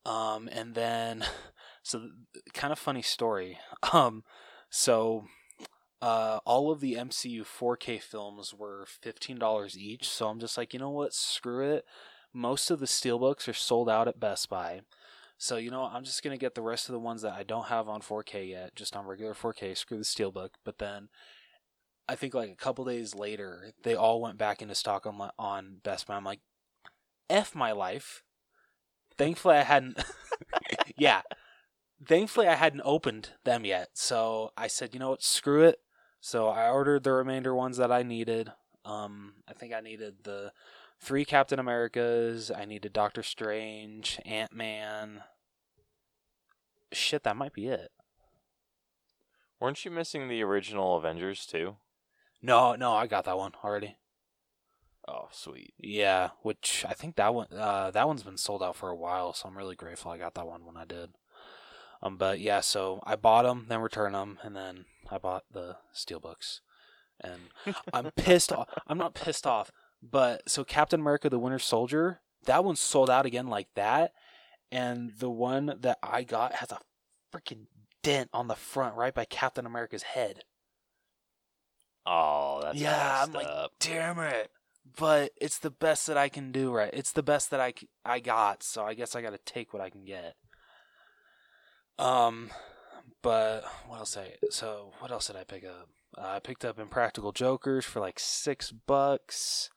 Um, 0.07 0.49
and 0.53 0.75
then, 0.75 1.25
so 1.83 2.09
kind 2.55 2.73
of 2.73 2.79
funny 2.79 3.03
story. 3.03 3.59
Um, 3.93 4.25
so 4.71 5.25
uh, 6.03 6.41
all 6.45 6.71
of 6.71 6.81
the 6.81 6.95
MCU 6.95 7.45
4K 7.45 8.03
films 8.03 8.53
were 8.53 8.87
$15 9.05 9.77
each. 9.77 10.09
So 10.09 10.29
I'm 10.29 10.41
just 10.41 10.59
like, 10.59 10.73
you 10.73 10.81
know 10.81 10.91
what? 10.91 11.15
Screw 11.15 11.73
it. 11.75 11.85
Most 12.39 12.71
of 12.71 12.79
the 12.79 12.87
steelbooks 12.87 13.49
are 13.49 13.53
sold 13.53 13.91
out 13.91 14.07
at 14.07 14.21
Best 14.21 14.49
Buy. 14.49 14.83
So, 15.39 15.57
you 15.57 15.73
know, 15.73 15.83
I'm 15.83 16.05
just 16.05 16.23
going 16.23 16.37
to 16.37 16.41
get 16.41 16.55
the 16.55 16.63
rest 16.63 16.89
of 16.89 16.93
the 16.93 17.01
ones 17.01 17.23
that 17.23 17.33
I 17.33 17.43
don't 17.43 17.67
have 17.67 17.89
on 17.89 18.01
4K 18.01 18.49
yet, 18.49 18.77
just 18.77 18.95
on 18.95 19.07
regular 19.07 19.35
4K. 19.35 19.77
Screw 19.77 19.99
the 19.99 20.05
steelbook. 20.05 20.51
But 20.65 20.79
then 20.79 21.09
I 22.09 22.15
think 22.15 22.35
like 22.35 22.53
a 22.53 22.55
couple 22.55 22.85
days 22.85 23.13
later, 23.13 23.73
they 23.83 23.97
all 23.97 24.21
went 24.21 24.39
back 24.39 24.63
into 24.63 24.77
stock 24.77 25.05
on, 25.05 25.31
on 25.37 25.79
Best 25.83 26.07
Buy. 26.07 26.15
I'm 26.15 26.23
like, 26.23 26.39
F 27.29 27.57
my 27.57 27.73
life. 27.73 28.23
Thankfully, 29.17 29.57
I 29.57 29.63
hadn't. 29.63 30.01
yeah. 30.97 31.23
Thankfully, 32.07 32.47
I 32.47 32.55
hadn't 32.55 32.83
opened 32.85 33.31
them 33.45 33.65
yet. 33.65 33.89
So 33.95 34.53
I 34.57 34.69
said, 34.69 34.95
you 34.95 35.01
know 35.01 35.11
what? 35.11 35.25
Screw 35.25 35.65
it. 35.65 35.81
So 36.21 36.47
I 36.47 36.71
ordered 36.71 37.03
the 37.03 37.13
remainder 37.13 37.53
ones 37.53 37.79
that 37.79 37.91
I 37.91 38.05
needed. 38.05 38.53
Um, 38.85 39.35
I 39.49 39.55
think 39.55 39.75
I 39.75 39.81
needed 39.81 40.19
the 40.23 40.53
three 41.01 41.25
Captain 41.25 41.59
Americas. 41.59 42.51
I 42.51 42.65
needed 42.65 42.93
Doctor 42.93 43.23
Strange, 43.23 44.21
Ant 44.25 44.53
Man. 44.53 45.23
shit, 46.93 47.23
that 47.25 47.37
might 47.37 47.53
be 47.53 47.69
it. 47.69 47.91
Weren't 49.61 49.85
you 49.85 49.91
missing 49.91 50.29
the 50.29 50.43
original 50.43 50.97
Avengers 50.97 51.45
too? 51.45 51.77
No, 52.41 52.75
no, 52.77 52.93
I 52.95 53.07
got 53.07 53.25
that 53.25 53.37
one 53.37 53.53
already. 53.65 53.97
Oh, 55.07 55.29
sweet. 55.33 55.75
Yeah, 55.79 56.31
which 56.43 56.85
I 56.89 56.93
think 56.93 57.17
that 57.17 57.35
one 57.35 57.49
uh 57.53 57.91
that 57.91 58.07
one's 58.07 58.23
been 58.23 58.37
sold 58.37 58.63
out 58.63 58.77
for 58.77 58.91
a 58.91 58.97
while, 58.97 59.33
so 59.33 59.49
I'm 59.49 59.57
really 59.57 59.75
grateful 59.75 60.11
I 60.13 60.19
got 60.19 60.35
that 60.35 60.47
one 60.47 60.65
when 60.65 60.77
I 60.77 60.85
did. 60.85 61.11
Um, 62.03 62.17
but 62.17 62.39
yeah, 62.39 62.61
so 62.61 63.01
I 63.05 63.17
bought 63.17 63.43
them, 63.43 63.67
then 63.69 63.81
returned 63.81 64.15
them, 64.15 64.39
and 64.43 64.55
then 64.55 64.85
I 65.11 65.19
bought 65.19 65.45
the 65.51 65.77
steelbooks, 65.93 66.61
and 67.21 67.41
I'm 67.93 68.11
pissed 68.13 68.53
off. 68.53 68.69
I'm 68.87 68.99
not 68.99 69.15
pissed 69.15 69.47
off, 69.47 69.73
but 70.03 70.49
so 70.49 70.65
Captain 70.65 71.01
America: 71.01 71.29
The 71.31 71.39
Winter 71.39 71.59
Soldier, 71.59 72.21
that 72.45 72.65
one 72.65 72.77
sold 72.77 73.11
out 73.11 73.27
again 73.27 73.49
like 73.49 73.69
that, 73.75 74.13
and 74.71 75.13
the 75.19 75.31
one 75.31 75.75
that 75.81 75.99
I 76.03 76.23
got 76.23 76.55
has 76.55 76.71
a 76.73 76.81
freaking 77.35 77.67
dent 78.03 78.31
on 78.33 78.49
the 78.49 78.55
front 78.55 78.95
right 78.97 79.15
by 79.15 79.25
Captain 79.25 79.67
America's 79.67 80.03
head. 80.03 80.45
Oh, 82.07 82.61
that's 82.63 82.79
Yeah, 82.79 83.23
I'm 83.23 83.33
like, 83.33 83.47
up. 83.47 83.73
damn 83.81 84.19
it. 84.19 84.51
But 84.97 85.33
it's 85.39 85.59
the 85.59 85.71
best 85.71 86.07
that 86.07 86.17
i 86.17 86.31
can 86.31 86.51
do 86.51 86.73
right? 86.73 86.91
It's 86.95 87.13
the 87.13 87.23
best 87.23 87.51
that 87.51 87.61
I 87.61 87.75
I 88.07 88.21
got 88.21 88.63
so 88.63 88.85
i 88.85 88.95
guess 88.95 89.15
i 89.15 89.21
gotta 89.21 89.39
take 89.45 89.75
what 89.75 89.83
i 89.83 89.91
can 89.91 90.05
get. 90.05 90.35
Um 91.99 92.51
but 93.23 93.65
what 93.87 93.99
else 93.99 94.17
I 94.17 94.37
so 94.51 94.93
what 95.01 95.11
else 95.11 95.27
did 95.27 95.37
i 95.37 95.45
pick 95.45 95.65
up? 95.65 95.89
Uh, 96.17 96.27
i 96.37 96.39
picked 96.39 96.65
up 96.65 96.79
impractical 96.79 97.33
jokers 97.33 97.85
for 97.85 98.01
like 98.01 98.19
six 98.19 98.73
bucks 98.73 99.69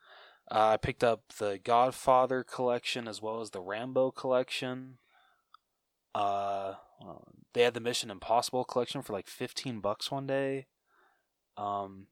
uh, 0.52 0.70
i 0.74 0.78
picked 0.78 1.04
up 1.04 1.24
the 1.40 1.60
godfather 1.64 2.44
collection 2.44 3.08
as 3.08 3.22
well 3.22 3.42
as 3.42 3.52
the 3.52 3.62
rambo 3.62 4.12
collection 4.12 4.98
uh 6.14 6.74
they 7.54 7.64
had 7.64 7.74
the 7.74 7.80
mission 7.80 8.12
impossible 8.12 8.64
collection 8.64 9.02
for 9.02 9.14
like 9.14 9.28
15 9.28 9.80
bucks 9.80 10.12
one 10.12 10.28
day 10.28 10.68
um 11.58 12.08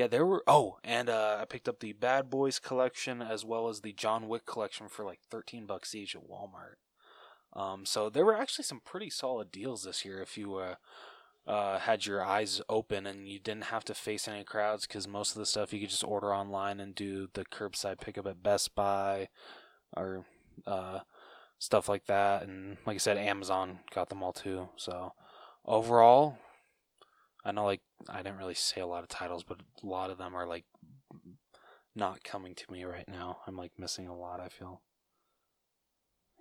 yeah, 0.00 0.06
there 0.06 0.24
were. 0.24 0.42
Oh, 0.46 0.78
and 0.82 1.10
uh, 1.10 1.36
I 1.42 1.44
picked 1.44 1.68
up 1.68 1.80
the 1.80 1.92
Bad 1.92 2.30
Boys 2.30 2.58
collection 2.58 3.20
as 3.20 3.44
well 3.44 3.68
as 3.68 3.82
the 3.82 3.92
John 3.92 4.28
Wick 4.28 4.46
collection 4.46 4.88
for 4.88 5.04
like 5.04 5.20
thirteen 5.30 5.66
bucks 5.66 5.94
each 5.94 6.16
at 6.16 6.22
Walmart. 6.26 6.76
Um, 7.52 7.84
so 7.84 8.08
there 8.08 8.24
were 8.24 8.34
actually 8.34 8.64
some 8.64 8.80
pretty 8.82 9.10
solid 9.10 9.52
deals 9.52 9.82
this 9.84 10.02
year 10.02 10.22
if 10.22 10.38
you 10.38 10.54
uh, 10.54 10.76
uh, 11.46 11.78
had 11.78 12.06
your 12.06 12.22
eyes 12.22 12.60
open 12.68 13.06
and 13.06 13.28
you 13.28 13.38
didn't 13.38 13.64
have 13.64 13.84
to 13.84 13.94
face 13.94 14.28
any 14.28 14.44
crowds 14.44 14.86
because 14.86 15.08
most 15.08 15.34
of 15.34 15.38
the 15.38 15.46
stuff 15.46 15.72
you 15.72 15.80
could 15.80 15.90
just 15.90 16.04
order 16.04 16.34
online 16.34 16.80
and 16.80 16.94
do 16.94 17.28
the 17.32 17.44
curbside 17.44 18.00
pickup 18.00 18.26
at 18.26 18.42
Best 18.42 18.74
Buy 18.74 19.28
or 19.96 20.24
uh, 20.66 21.00
stuff 21.58 21.88
like 21.88 22.06
that. 22.06 22.42
And 22.42 22.76
like 22.86 22.94
I 22.96 22.98
said, 22.98 23.18
Amazon 23.18 23.80
got 23.94 24.08
them 24.08 24.22
all 24.22 24.32
too. 24.32 24.68
So 24.76 25.12
overall, 25.64 26.38
I 27.44 27.52
know 27.52 27.64
like 27.64 27.82
I 28.08 28.18
didn't 28.18 28.38
really 28.38 28.54
say 28.54 28.80
a 28.80 28.86
lot 28.86 29.02
of 29.02 29.08
titles, 29.08 29.42
but 29.42 29.60
a 29.82 29.86
lot 29.86 30.10
of 30.10 30.18
them 30.18 30.34
are 30.34 30.46
like 30.46 30.64
not 31.94 32.22
coming 32.22 32.54
to 32.54 32.72
me 32.72 32.84
right 32.84 33.08
now. 33.08 33.38
I'm 33.46 33.56
like 33.56 33.72
missing 33.78 34.08
a 34.08 34.16
lot, 34.16 34.40
I 34.40 34.48
feel. 34.48 34.82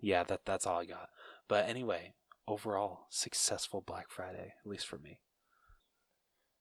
Yeah, 0.02 0.24
that 0.24 0.42
that's 0.46 0.66
all 0.66 0.80
I 0.80 0.86
got. 0.86 1.10
But 1.48 1.68
anyway, 1.68 2.14
overall 2.50 3.06
successful 3.10 3.82
Black 3.86 4.10
Friday, 4.10 4.54
at 4.64 4.70
least 4.70 4.88
for 4.88 4.98
me. 4.98 5.20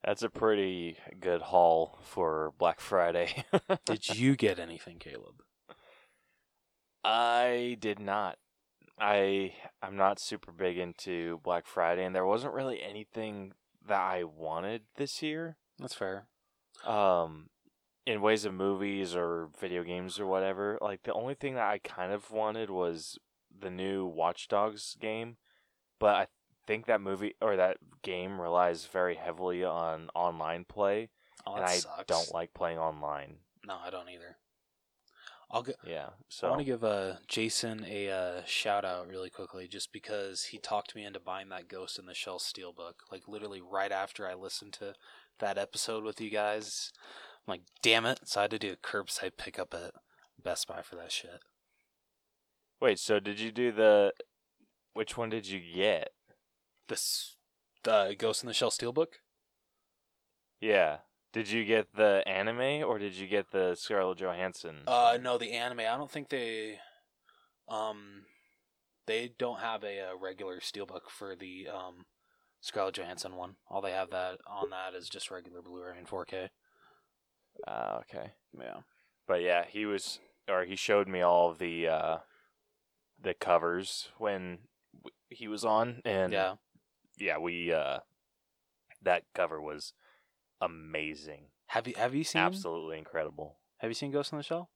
That's 0.04 0.22
a 0.22 0.30
pretty 0.30 0.96
good 1.18 1.42
haul 1.42 1.98
for 2.04 2.52
Black 2.58 2.80
Friday. 2.80 3.44
Did 3.84 4.16
you 4.16 4.36
get 4.36 4.58
anything, 4.58 4.98
Caleb? 4.98 5.42
I 7.02 7.76
did 7.80 7.98
not. 7.98 8.36
I 9.00 9.54
I'm 9.82 9.96
not 9.96 10.20
super 10.20 10.52
big 10.52 10.78
into 10.78 11.40
Black 11.42 11.66
Friday, 11.66 12.04
and 12.04 12.14
there 12.14 12.26
wasn't 12.26 12.54
really 12.54 12.82
anything 12.82 13.52
that 13.86 14.00
I 14.00 14.24
wanted 14.24 14.82
this 14.96 15.22
year. 15.22 15.56
That's 15.78 15.94
fair. 15.94 16.26
Um, 16.84 17.50
in 18.06 18.20
ways 18.22 18.44
of 18.44 18.54
movies 18.54 19.14
or 19.14 19.50
video 19.60 19.82
games 19.84 20.18
or 20.18 20.26
whatever. 20.26 20.78
Like 20.80 21.02
the 21.02 21.12
only 21.12 21.34
thing 21.34 21.54
that 21.54 21.68
I 21.68 21.78
kind 21.78 22.12
of 22.12 22.30
wanted 22.30 22.70
was 22.70 23.18
the 23.60 23.70
new 23.70 24.06
Watch 24.06 24.48
Dogs 24.48 24.96
game, 25.00 25.36
but 25.98 26.14
I 26.14 26.26
think 26.66 26.86
that 26.86 27.00
movie 27.00 27.34
or 27.40 27.56
that 27.56 27.78
game 28.02 28.40
relies 28.40 28.86
very 28.86 29.14
heavily 29.16 29.64
on 29.64 30.08
online 30.14 30.64
play, 30.64 31.10
Oh, 31.46 31.54
and 31.54 31.64
I 31.64 31.76
sucks. 31.78 32.04
don't 32.06 32.34
like 32.34 32.52
playing 32.54 32.78
online. 32.78 33.36
No, 33.66 33.76
I 33.82 33.90
don't 33.90 34.08
either. 34.08 34.36
I'll 35.50 35.62
get. 35.62 35.76
Yeah, 35.82 36.10
I 36.42 36.46
want 36.48 36.58
to 36.58 36.64
give 36.64 36.84
uh, 36.84 37.14
Jason 37.26 37.86
a 37.88 38.10
uh, 38.10 38.42
shout 38.44 38.84
out 38.84 39.08
really 39.08 39.30
quickly 39.30 39.66
just 39.66 39.92
because 39.94 40.44
he 40.44 40.58
talked 40.58 40.94
me 40.94 41.04
into 41.06 41.20
buying 41.20 41.48
that 41.48 41.68
Ghost 41.68 41.98
in 41.98 42.04
the 42.04 42.12
Shell 42.12 42.38
Steelbook. 42.38 42.94
Like, 43.10 43.26
literally, 43.26 43.62
right 43.62 43.90
after 43.90 44.28
I 44.28 44.34
listened 44.34 44.74
to 44.74 44.92
that 45.38 45.56
episode 45.56 46.04
with 46.04 46.20
you 46.20 46.28
guys. 46.28 46.92
I'm 47.46 47.52
like, 47.52 47.62
damn 47.80 48.04
it. 48.04 48.20
So 48.28 48.40
I 48.40 48.42
had 48.44 48.50
to 48.50 48.58
do 48.58 48.72
a 48.74 48.76
curbside 48.76 49.38
pickup 49.38 49.72
at 49.72 49.92
Best 50.42 50.68
Buy 50.68 50.82
for 50.82 50.96
that 50.96 51.12
shit. 51.12 51.40
wait. 52.78 52.98
So 52.98 53.18
did 53.18 53.40
you 53.40 53.50
do 53.50 53.72
the? 53.72 54.12
Which 54.98 55.16
one 55.16 55.28
did 55.28 55.46
you 55.46 55.60
get? 55.60 56.08
This, 56.88 57.36
the 57.84 58.16
Ghost 58.18 58.42
in 58.42 58.48
the 58.48 58.52
Shell 58.52 58.72
Steelbook? 58.72 59.20
Yeah. 60.60 60.96
Did 61.32 61.48
you 61.48 61.64
get 61.64 61.94
the 61.94 62.24
anime 62.26 62.82
or 62.82 62.98
did 62.98 63.14
you 63.14 63.28
get 63.28 63.52
the 63.52 63.76
Scarlett 63.76 64.18
Johansson? 64.18 64.78
Uh, 64.88 65.16
no, 65.22 65.38
the 65.38 65.52
anime. 65.52 65.78
I 65.78 65.96
don't 65.96 66.10
think 66.10 66.30
they, 66.30 66.80
um, 67.68 68.24
they 69.06 69.30
don't 69.38 69.60
have 69.60 69.84
a, 69.84 70.00
uh 70.00 70.16
regular 70.20 70.58
steelbook 70.58 71.10
for 71.16 71.36
the 71.36 71.68
um 71.72 72.06
Scarlett 72.60 72.96
Johansson 72.96 73.36
one. 73.36 73.54
All 73.70 73.80
they 73.80 73.92
have 73.92 74.10
that 74.10 74.38
on 74.48 74.70
that 74.70 74.98
is 74.98 75.08
just 75.08 75.30
regular 75.30 75.62
Blu-ray 75.62 75.96
and 75.96 76.08
4K. 76.08 76.48
Ah, 77.68 78.00
okay. 78.00 78.32
Yeah. 78.52 78.80
But 79.28 79.42
yeah, 79.42 79.64
he 79.68 79.86
was, 79.86 80.18
or 80.48 80.64
he 80.64 80.74
showed 80.74 81.06
me 81.06 81.20
all 81.20 81.54
the 81.54 81.86
uh, 81.86 82.16
the 83.22 83.34
covers 83.34 84.08
when 84.18 84.58
he 85.30 85.48
was 85.48 85.64
on, 85.64 86.00
and 86.04 86.32
Yeah. 86.32 86.54
yeah, 87.18 87.38
we 87.38 87.72
uh, 87.72 87.98
that 89.02 89.24
cover 89.34 89.60
was 89.60 89.92
amazing, 90.60 91.46
Have 91.68 91.86
you 91.86 91.94
have 91.96 92.14
you 92.14 92.24
seen 92.24 92.42
absolutely 92.42 92.98
incredible. 92.98 93.58
Have 93.78 93.90
you 93.90 93.94
seen 93.94 94.10
Ghost 94.10 94.32
in 94.32 94.38
the 94.38 94.44
Shell? 94.44 94.70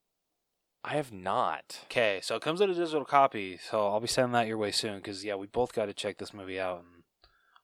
I 0.85 0.94
have 0.94 1.12
not. 1.12 1.80
Okay, 1.85 2.21
so 2.23 2.35
it 2.37 2.42
comes 2.42 2.61
in 2.61 2.71
a 2.71 2.75
digital 2.75 3.04
copy, 3.04 3.56
so 3.56 3.87
I'll 3.88 4.00
be 4.00 4.06
sending 4.09 4.32
that 4.32 4.47
your 4.49 4.59
way 4.59 4.71
soon. 4.73 4.97
Because 4.97 5.25
yeah, 5.25 5.35
we 5.37 5.47
both 5.47 5.73
got 5.73 5.87
to 5.87 5.92
check 5.94 6.18
this 6.18 6.35
movie 6.35 6.59
out 6.61 6.78
and 6.80 7.04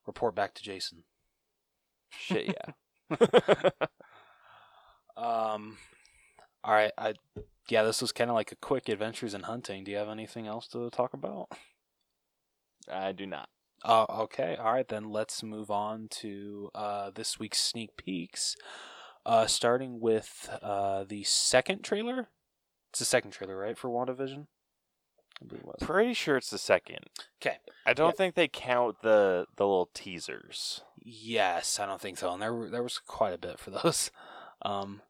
report 0.07 0.35
back 0.35 0.55
to 0.55 0.63
Jason. 0.63 1.05
Shit, 2.11 2.55
yeah. 2.57 3.19
Um, 5.17 5.79
all 6.63 6.75
right, 6.75 6.93
I 6.97 7.15
yeah, 7.69 7.83
this 7.83 8.01
was 8.01 8.13
kind 8.13 8.31
of 8.31 8.35
like 8.37 8.53
a 8.53 8.57
quick 8.57 8.89
adventures 8.89 9.35
in 9.35 9.43
hunting. 9.43 9.85
Do 9.85 9.91
you 9.91 9.97
have 9.97 10.09
anything 10.09 10.47
else 10.47 10.69
to 10.69 10.89
talk 10.91 11.13
about? 11.13 11.49
I 12.91 13.13
do 13.13 13.27
not. 13.27 13.49
Oh, 13.85 14.07
okay. 14.25 14.57
All 14.57 14.73
right, 14.73 14.87
then 14.89 15.11
let's 15.11 15.43
move 15.43 15.71
on 15.71 16.09
to 16.11 16.71
uh, 16.75 17.11
this 17.15 17.39
week's 17.39 17.61
sneak 17.61 17.97
peeks. 17.97 18.57
Uh, 19.27 19.47
starting 19.47 20.01
with 20.01 20.49
uh, 20.63 21.05
the 21.05 21.23
second 21.25 21.83
trailer. 21.85 22.29
It's 22.91 22.99
the 23.01 23.05
second 23.05 23.33
trailer, 23.33 23.57
right, 23.57 23.77
for 23.77 23.89
WandaVision? 23.91 24.47
I 25.41 25.45
believe 25.47 25.65
was. 25.65 25.77
Pretty 25.81 26.15
sure 26.15 26.37
it's 26.39 26.51
the 26.51 26.59
second. 26.59 27.05
Okay. 27.41 27.59
I 27.87 27.93
don't 27.93 28.09
Yep. 28.09 28.17
think 28.17 28.35
they 28.35 28.49
count 28.49 29.03
the 29.03 29.47
the 29.57 29.65
little 29.67 29.91
teasers. 29.95 30.81
Yes, 31.01 31.79
I 31.79 31.87
don't 31.87 32.01
think 32.01 32.19
so. 32.19 32.33
And 32.33 32.43
there 32.43 32.69
there 32.71 32.83
was 32.83 32.99
quite 32.99 33.35
a 33.35 33.39
bit 33.39 33.59
for 33.59 33.71
those. 33.71 34.11
Um, 34.63 35.03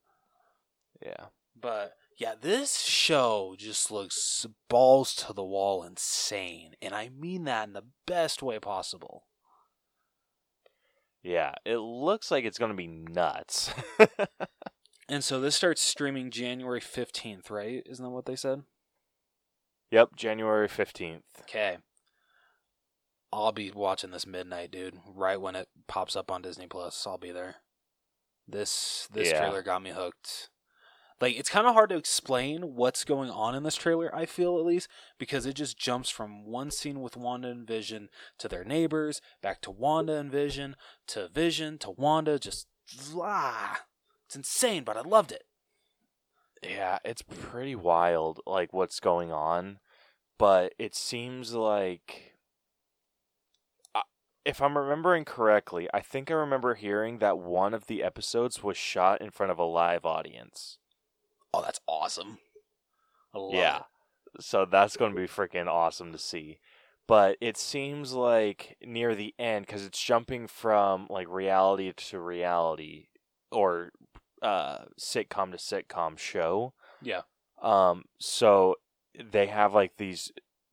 Yeah. 1.01 1.27
but 1.59 1.95
yeah, 2.19 2.35
this 2.39 2.81
show 2.81 3.55
just 3.57 3.91
looks 3.91 4.45
balls 4.69 5.15
to 5.15 5.33
the 5.33 5.45
wall 5.45 5.83
insane, 5.83 6.75
and 6.83 6.95
I 6.95 7.09
mean 7.09 7.45
that 7.45 7.69
in 7.69 7.73
the 7.73 7.87
best 8.07 8.43
way 8.43 8.59
possible. 8.59 9.25
Yeah, 11.23 11.55
it 11.65 11.79
looks 11.79 12.31
like 12.31 12.45
it's 12.45 12.59
going 12.59 12.71
to 12.71 12.77
be 12.77 12.87
nuts. 12.87 13.71
And 15.11 15.25
so 15.25 15.41
this 15.41 15.57
starts 15.57 15.81
streaming 15.81 16.31
January 16.31 16.81
fifteenth, 16.81 17.51
right? 17.51 17.83
Isn't 17.87 18.05
that 18.05 18.11
what 18.11 18.27
they 18.27 18.37
said? 18.37 18.65
yep, 19.91 20.11
January 20.15 20.69
15th. 20.69 21.23
Okay. 21.41 21.79
I'll 23.33 23.53
be 23.53 23.71
watching 23.71 24.11
this 24.11 24.27
midnight, 24.27 24.71
dude. 24.71 24.99
Right 25.07 25.41
when 25.41 25.57
it 25.57 25.69
pops 25.87 26.15
up 26.15 26.31
on 26.31 26.43
Disney 26.43 26.67
Plus, 26.67 27.07
I'll 27.07 27.17
be 27.17 27.33
there. 27.33 27.57
This 28.47 29.09
this 29.11 29.31
Yeah. 29.31 29.39
trailer 29.39 29.63
got 29.63 29.81
me 29.81 29.93
hooked. 29.93 30.51
Like 31.21 31.37
it's 31.37 31.51
kind 31.51 31.67
of 31.67 31.75
hard 31.75 31.91
to 31.91 31.97
explain 31.97 32.77
what's 32.77 33.05
going 33.05 33.31
on 33.31 33.55
in 33.55 33.65
this 33.65 33.75
trailer. 33.75 34.15
I 34.15 34.27
feel 34.27 34.59
at 34.59 34.65
least 34.65 34.89
because 35.19 35.47
it 35.47 35.55
just 35.55 35.79
jumps 35.79 36.11
from 36.11 36.45
one 36.45 36.71
scene 36.71 37.01
with 37.01 37.17
Wanda 37.17 37.49
and 37.49 37.67
Vision 37.67 38.09
to 38.39 38.49
their 38.49 38.65
neighbors, 38.65 39.21
back 39.43 39.61
to 39.63 39.71
Wanda 39.71 40.15
and 40.15 40.31
Vision, 40.31 40.77
to 41.09 41.29
Vision 41.29 41.79
to 41.79 41.91
Wanda. 41.91 42.39
Just 42.39 42.69
ah, 43.17 43.83
it's 44.27 44.37
insane, 44.37 44.85
but 44.85 44.97
I 44.97 45.01
loved 45.01 45.33
it. 45.33 45.45
Yeah, 46.63 46.99
it's 47.05 47.23
pretty 47.23 47.75
wild, 47.75 48.41
like 48.47 48.73
what's 48.73 49.01
going 49.01 49.33
on, 49.33 49.79
but 50.39 50.75
it 50.79 50.95
seems 50.95 51.53
like 51.53 52.35
if 54.49 54.63
I'm 54.63 54.79
remembering 54.79 55.27
correctly, 55.27 55.89
I 55.93 56.01
think 56.01 56.31
I 56.31 56.35
remember 56.35 56.75
hearing 56.75 57.19
that 57.19 57.39
one 57.39 57.75
of 57.75 57.87
the 57.87 58.03
episodes 58.03 58.63
was 58.63 58.79
shot 58.79 59.21
in 59.21 59.31
front 59.31 59.53
of 59.53 59.59
a 59.59 59.65
live 59.65 60.07
audience. 60.07 60.79
Oh, 61.55 61.63
that's 61.63 61.81
awesome. 61.87 62.39
I 63.35 63.39
love 63.39 63.55
yeah. 63.55 63.77
it. 63.79 64.43
So 64.43 64.65
that's 64.65 64.97
going 64.97 65.15
to 65.15 65.21
be 65.21 65.27
freaking 65.27 65.67
awesome 65.67 66.13
to 66.13 66.19
see. 66.19 66.59
But 67.07 67.39
it 67.41 67.57
seems 67.57 68.13
like 68.13 68.77
near 68.85 69.15
the 69.15 69.35
end, 69.39 69.67
because 69.67 69.85
it's 69.85 70.01
jumping 70.01 70.47
from 70.47 71.07
like 71.09 71.27
reality 71.29 71.93
to 71.93 72.21
reality 72.21 73.07
or 73.51 73.93
uh, 74.43 74.81
sitcom 75.01 75.51
to 75.53 75.57
sitcom 75.57 76.19
show. 76.19 76.75
Yeah. 77.03 77.23
Um, 77.63 78.05
so 78.21 78.77
they 79.19 79.47
have 79.47 79.73
like 79.75 79.97
these 79.97 80.31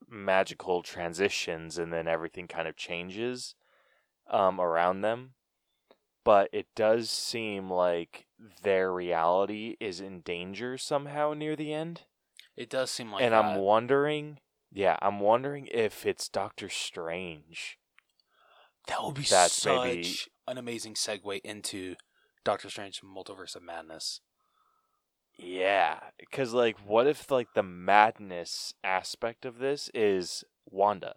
magical 0.09 0.83
transitions 0.83 1.77
and 1.77 1.91
then 1.91 2.07
everything 2.07 2.47
kind 2.47 2.67
of 2.67 2.75
changes 2.75 3.55
um, 4.29 4.59
around 4.59 5.01
them. 5.01 5.31
But 6.25 6.49
it 6.51 6.67
does 6.75 7.09
seem 7.09 7.69
like 7.69 8.24
their 8.63 8.91
reality 8.93 9.77
is 9.79 9.99
in 9.99 10.21
danger 10.21 10.77
somehow 10.77 11.33
near 11.33 11.55
the 11.55 11.73
end 11.73 12.01
It 12.55 12.69
does 12.69 12.91
seem 12.91 13.11
like 13.11 13.21
and 13.23 13.33
that. 13.33 13.43
I'm 13.45 13.57
wondering, 13.59 14.39
yeah, 14.71 14.97
I'm 15.01 15.19
wondering 15.19 15.67
if 15.71 16.05
it's 16.05 16.27
Doctor 16.29 16.69
Strange. 16.69 17.77
that 18.87 19.03
would 19.03 19.15
be 19.15 19.21
that's 19.23 19.53
such 19.53 19.83
maybe- 19.85 20.15
an 20.47 20.57
amazing 20.57 20.93
segue 20.93 21.41
into 21.43 21.95
Doctor 22.43 22.69
Strange 22.69 23.01
Multiverse 23.01 23.55
of 23.55 23.63
Madness. 23.63 24.21
Yeah, 25.37 25.99
because 26.17 26.53
like, 26.53 26.77
what 26.85 27.07
if 27.07 27.29
like 27.29 27.53
the 27.55 27.63
madness 27.63 28.73
aspect 28.83 29.43
of 29.45 29.57
this 29.57 29.89
is 29.93 30.43
Wanda? 30.65 31.15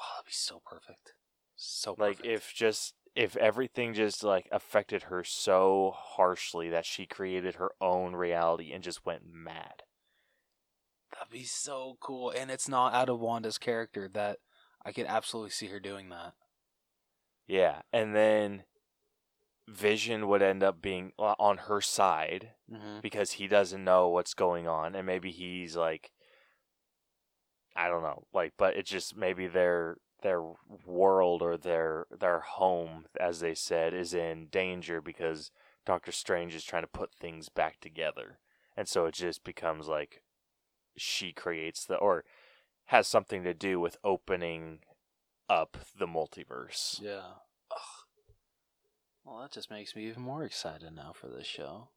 Oh, 0.00 0.04
that'd 0.16 0.26
be 0.26 0.32
so 0.32 0.60
perfect. 0.64 1.12
So 1.54 1.94
Like, 1.98 2.24
if 2.24 2.52
just 2.54 2.94
if 3.14 3.36
everything 3.36 3.92
just 3.94 4.22
like 4.22 4.48
affected 4.52 5.04
her 5.04 5.24
so 5.24 5.92
harshly 5.96 6.68
that 6.70 6.86
she 6.86 7.06
created 7.06 7.56
her 7.56 7.70
own 7.80 8.14
reality 8.14 8.72
and 8.72 8.82
just 8.84 9.04
went 9.04 9.22
mad. 9.32 9.82
that'd 11.12 11.30
be 11.32 11.44
so 11.44 11.96
cool, 12.00 12.30
and 12.30 12.50
it's 12.50 12.68
not 12.68 12.94
out 12.94 13.08
of 13.08 13.18
Wanda's 13.20 13.58
character. 13.58 14.08
That 14.08 14.38
I 14.84 14.92
could 14.92 15.06
absolutely 15.06 15.50
see 15.50 15.66
her 15.66 15.80
doing 15.80 16.08
that. 16.10 16.34
Yeah, 17.46 17.82
and 17.92 18.14
then 18.14 18.64
Vision 19.68 20.28
would 20.28 20.42
end 20.42 20.62
up 20.62 20.80
being 20.80 21.12
uh, 21.18 21.34
on 21.38 21.56
her 21.58 21.80
side 21.80 22.52
Mm-hmm. 22.72 23.00
because 23.02 23.32
he 23.32 23.48
doesn't 23.48 23.82
know 23.82 24.08
what's 24.08 24.32
going 24.34 24.68
on 24.68 24.94
and 24.94 25.04
maybe 25.04 25.32
he's 25.32 25.74
like 25.76 26.12
I 27.74 27.88
don't 27.88 28.02
know, 28.02 28.26
like 28.32 28.52
but 28.56 28.76
it's 28.76 28.90
just 28.90 29.16
maybe 29.16 29.48
their 29.48 29.96
their 30.22 30.42
world 30.86 31.42
or 31.42 31.56
their 31.56 32.06
their 32.16 32.40
home 32.40 33.06
as 33.18 33.40
they 33.40 33.54
said 33.54 33.94
is 33.94 34.14
in 34.14 34.46
danger 34.46 35.00
because 35.00 35.50
Doctor 35.86 36.12
Strange 36.12 36.54
is 36.54 36.64
trying 36.64 36.82
to 36.82 36.88
put 36.88 37.14
things 37.14 37.48
back 37.48 37.80
together. 37.80 38.38
And 38.76 38.86
so 38.88 39.06
it 39.06 39.14
just 39.14 39.44
becomes 39.44 39.88
like 39.88 40.22
she 40.96 41.32
creates 41.32 41.84
the 41.84 41.96
or 41.96 42.24
has 42.86 43.06
something 43.06 43.42
to 43.44 43.54
do 43.54 43.78
with 43.80 43.96
opening 44.04 44.80
up 45.48 45.76
the 45.98 46.06
multiverse. 46.06 47.00
Yeah. 47.00 47.22
Ugh. 47.70 47.78
Well, 49.24 49.38
that 49.40 49.52
just 49.52 49.70
makes 49.70 49.94
me 49.94 50.06
even 50.08 50.22
more 50.22 50.44
excited 50.44 50.94
now 50.94 51.12
for 51.14 51.28
this 51.28 51.46
show. 51.46 51.88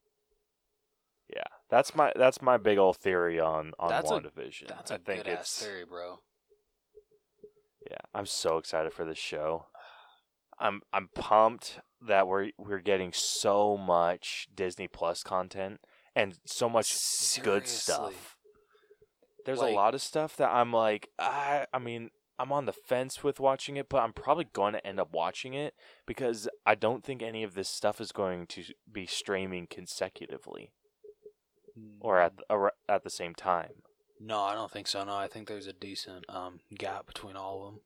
Yeah. 1.34 1.44
That's 1.70 1.96
my 1.96 2.12
that's 2.16 2.42
my 2.42 2.58
big 2.58 2.78
old 2.78 2.98
theory 2.98 3.40
on 3.40 3.74
on 3.80 3.90
That's 3.90 4.12
a- 4.12 4.14
WandaVision. 4.14 4.68
That's 4.68 4.92
I 4.92 4.96
a 4.96 5.00
think 5.00 5.24
good 5.24 5.34
ass 5.34 5.54
theory, 5.56 5.86
bro. 5.86 6.20
Yeah, 7.90 7.98
I'm 8.14 8.26
so 8.26 8.58
excited 8.58 8.94
for 8.94 9.06
this 9.06 9.18
show. 9.18 9.68
I'm 10.60 10.82
I'm 10.92 11.10
pumped 11.16 11.80
that 12.08 12.28
we're 12.28 12.52
we're 12.58 12.80
getting 12.80 13.12
so 13.14 13.78
much 13.78 14.48
Disney 14.54 14.88
Plus 14.88 15.24
content 15.24 15.80
and 16.16 16.38
so 16.46 16.70
much 16.70 16.96
good 17.42 17.68
stuff. 17.68 18.38
There's 19.46 19.60
Like- 19.60 19.74
a 19.74 19.76
lot 19.76 19.96
of 19.96 20.02
stuff 20.02 20.38
that 20.38 20.50
I'm 20.50 20.72
like 20.72 21.10
I 21.20 21.66
I 21.74 21.80
mean 21.80 22.12
I'm 22.40 22.52
on 22.52 22.66
the 22.66 22.74
fence 22.74 23.24
with 23.24 23.40
watching 23.40 23.78
it, 23.78 23.90
but 23.90 24.02
I'm 24.02 24.14
probably 24.14 24.46
going 24.46 24.74
to 24.74 24.86
end 24.86 25.00
up 25.00 25.14
watching 25.14 25.54
it 25.54 25.76
because 26.08 26.50
I 26.66 26.76
don't 26.76 27.04
think 27.04 27.22
any 27.22 27.44
of 27.44 27.54
this 27.54 27.70
stuff 27.70 28.02
is 28.02 28.12
going 28.12 28.48
to 28.48 28.64
be 28.92 29.06
streaming 29.06 29.68
consecutively 29.68 30.72
mm. 31.78 31.98
or 32.00 32.20
at 32.20 32.38
the, 32.38 32.44
or 32.50 32.74
at 32.90 33.04
the 33.04 33.10
same 33.10 33.36
time. 33.36 33.84
No, 34.26 34.42
I 34.42 34.54
don't 34.54 34.72
think 34.72 34.88
so. 34.88 35.04
No, 35.04 35.16
I 35.16 35.28
think 35.28 35.50
there's 35.50 35.68
a 35.68 35.74
decent 35.74 36.26
um 36.30 36.62
gap 36.74 37.06
between 37.06 37.36
all 37.36 37.68
of 37.68 37.74
them. 37.74 37.82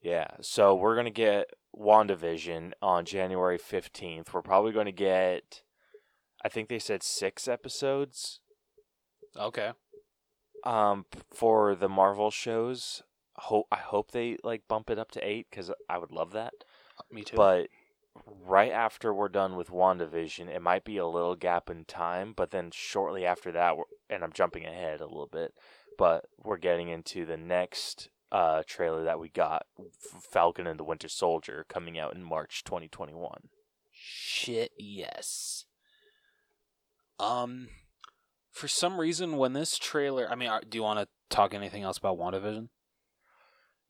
Yeah, 0.00 0.28
so 0.40 0.74
we're 0.74 0.96
gonna 0.96 1.10
get 1.10 1.50
WandaVision 1.78 2.72
on 2.80 3.04
January 3.04 3.58
fifteenth. 3.58 4.32
We're 4.32 4.40
probably 4.40 4.72
gonna 4.72 4.90
get, 4.90 5.62
I 6.42 6.48
think 6.48 6.68
they 6.68 6.78
said 6.78 7.02
six 7.02 7.46
episodes. 7.46 8.40
Okay. 9.38 9.72
Um, 10.64 11.04
for 11.30 11.74
the 11.74 11.88
Marvel 11.88 12.30
shows. 12.30 13.02
Hope 13.36 13.66
I 13.70 13.76
hope 13.76 14.10
they 14.10 14.36
like 14.42 14.68
bump 14.68 14.90
it 14.90 14.98
up 14.98 15.10
to 15.12 15.26
eight 15.26 15.48
because 15.50 15.70
I 15.88 15.98
would 15.98 16.12
love 16.12 16.32
that. 16.32 16.52
Me 17.10 17.22
too. 17.22 17.36
But 17.36 17.68
right 18.24 18.72
after 18.72 19.12
we're 19.12 19.28
done 19.28 19.56
with 19.56 19.68
WandaVision, 19.68 20.48
it 20.48 20.62
might 20.62 20.84
be 20.84 20.96
a 20.96 21.06
little 21.06 21.34
gap 21.34 21.70
in 21.70 21.84
time. 21.84 22.32
But 22.36 22.50
then 22.50 22.70
shortly 22.72 23.24
after 23.24 23.52
that, 23.52 23.74
and 24.10 24.22
I'm 24.22 24.32
jumping 24.32 24.66
ahead 24.66 25.00
a 25.00 25.06
little 25.06 25.28
bit, 25.30 25.54
but 25.98 26.26
we're 26.38 26.58
getting 26.58 26.88
into 26.88 27.24
the 27.24 27.36
next 27.36 28.08
uh, 28.30 28.62
trailer 28.66 29.04
that 29.04 29.20
we 29.20 29.28
got, 29.28 29.66
Falcon 30.30 30.66
and 30.66 30.80
the 30.80 30.84
Winter 30.84 31.08
Soldier, 31.08 31.66
coming 31.68 31.98
out 31.98 32.14
in 32.14 32.22
March 32.22 32.64
2021. 32.64 33.48
Shit, 33.92 34.72
yes. 34.78 35.66
Um, 37.20 37.68
for 38.50 38.68
some 38.68 38.98
reason, 38.98 39.36
when 39.36 39.52
this 39.52 39.78
trailer, 39.78 40.28
I 40.30 40.34
mean, 40.34 40.50
do 40.68 40.78
you 40.78 40.82
want 40.82 40.98
to 40.98 41.08
talk 41.28 41.54
anything 41.54 41.82
else 41.82 41.98
about 41.98 42.18
WandaVision? 42.18 42.68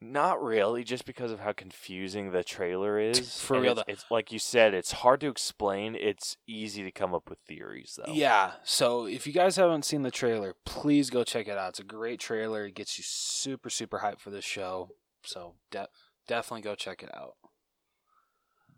Not 0.05 0.43
really, 0.43 0.83
just 0.83 1.05
because 1.05 1.31
of 1.31 1.39
how 1.39 1.53
confusing 1.53 2.33
the 2.33 2.43
trailer 2.43 2.99
is. 2.99 3.41
For 3.41 3.55
And 3.55 3.63
real, 3.63 3.73
it's, 3.79 3.85
it's 3.87 4.05
like 4.11 4.33
you 4.33 4.39
said, 4.41 4.75
it's 4.75 4.91
hard 4.93 5.21
to 5.21 5.29
explain. 5.29 5.95
It's 5.95 6.37
easy 6.47 6.83
to 6.83 6.91
come 6.91 7.15
up 7.15 7.31
with 7.31 7.39
theories, 7.47 7.97
though. 7.97 8.13
Yeah. 8.13 8.53
So 8.65 9.07
if 9.07 9.29
you 9.29 9.33
guys 9.33 9.55
haven't 9.57 9.85
seen 9.85 10.03
the 10.03 10.11
trailer, 10.11 10.55
please 10.65 11.09
go 11.09 11.23
check 11.23 11.47
it 11.47 11.57
out. 11.57 11.71
It's 11.71 11.79
a 11.79 11.85
great 11.85 12.19
trailer. 12.19 12.67
It 12.67 12.75
gets 12.75 12.99
you 12.99 13.05
super, 13.07 13.71
super 13.71 14.01
hyped 14.01 14.19
for 14.19 14.31
this 14.31 14.45
show. 14.45 14.89
So 15.25 15.55
de- 15.71 15.89
definitely 16.27 16.63
go 16.63 16.75
check 16.75 17.03
it 17.05 17.11
out. 17.15 17.35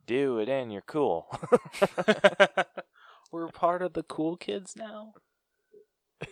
do 0.06 0.38
it, 0.38 0.50
and 0.50 0.70
you're 0.70 0.82
cool. 0.82 1.26
We're 3.32 3.48
part 3.48 3.80
of 3.80 3.94
the 3.94 4.02
cool 4.02 4.36
kids 4.36 4.74
now. 4.76 5.14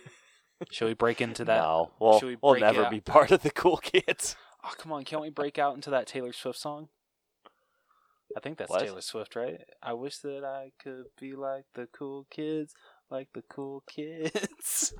Should 0.71 0.85
we 0.87 0.93
break 0.93 1.19
into 1.19 1.43
that? 1.45 1.57
no, 1.57 1.91
we'll, 1.99 2.19
we 2.21 2.37
we'll 2.41 2.59
never 2.59 2.87
be 2.89 3.01
part 3.01 3.31
of 3.31 3.41
the 3.41 3.49
cool 3.49 3.77
kids. 3.77 4.35
Oh, 4.63 4.73
come 4.77 4.91
on. 4.91 5.03
Can't 5.03 5.21
we 5.21 5.29
break 5.29 5.59
out 5.59 5.75
into 5.75 5.89
that 5.89 6.07
Taylor 6.07 6.33
Swift 6.33 6.59
song? 6.59 6.89
I 8.35 8.39
think 8.39 8.57
that's 8.57 8.69
What? 8.69 8.81
Taylor 8.81 9.01
Swift, 9.01 9.35
right? 9.35 9.61
I 9.81 9.93
wish 9.93 10.17
that 10.19 10.43
I 10.43 10.71
could 10.81 11.05
be 11.19 11.33
like 11.33 11.65
the 11.75 11.87
cool 11.87 12.25
kids, 12.31 12.73
like 13.09 13.29
the 13.33 13.43
cool 13.43 13.83
kids. 13.87 14.93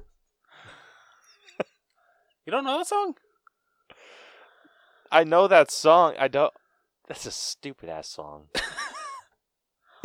you 2.46 2.52
don't 2.52 2.66
know 2.66 2.78
that 2.78 2.88
song? 2.88 3.16
I 5.12 5.24
know 5.24 5.48
that 5.48 5.72
song. 5.72 6.16
I 6.20 6.28
don't. 6.28 6.54
That's 7.08 7.26
a 7.26 7.32
stupid 7.32 7.90
ass 7.90 8.10
song. 8.10 8.48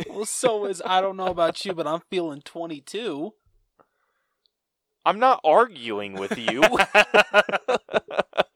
Well, 0.07 0.25
so 0.25 0.65
is 0.65 0.81
I 0.85 1.01
don't 1.01 1.17
know 1.17 1.27
about 1.27 1.65
you, 1.65 1.73
but 1.73 1.85
I'm 1.85 2.01
feeling 2.09 2.41
22. 2.41 3.33
I'm 5.05 5.19
not 5.19 5.41
arguing 5.43 6.13
with 6.13 6.37
you. 6.37 6.61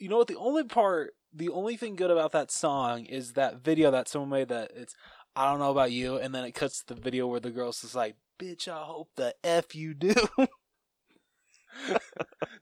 You 0.00 0.08
know 0.08 0.16
what? 0.16 0.28
The 0.28 0.36
only 0.36 0.64
part, 0.64 1.14
the 1.32 1.50
only 1.50 1.76
thing 1.76 1.94
good 1.94 2.10
about 2.10 2.32
that 2.32 2.50
song 2.50 3.04
is 3.04 3.34
that 3.34 3.62
video 3.62 3.90
that 3.90 4.08
someone 4.08 4.30
made 4.30 4.48
that 4.48 4.72
it's 4.74 4.96
I 5.36 5.48
don't 5.48 5.60
know 5.60 5.70
about 5.70 5.92
you, 5.92 6.16
and 6.16 6.34
then 6.34 6.44
it 6.44 6.52
cuts 6.52 6.82
to 6.82 6.94
the 6.94 7.00
video 7.00 7.26
where 7.26 7.38
the 7.38 7.50
girl's 7.50 7.82
just 7.82 7.94
like, 7.94 8.16
"Bitch, 8.38 8.66
I 8.66 8.82
hope 8.82 9.10
the 9.14 9.34
f 9.44 9.74
you 9.74 9.94
do." 9.94 10.14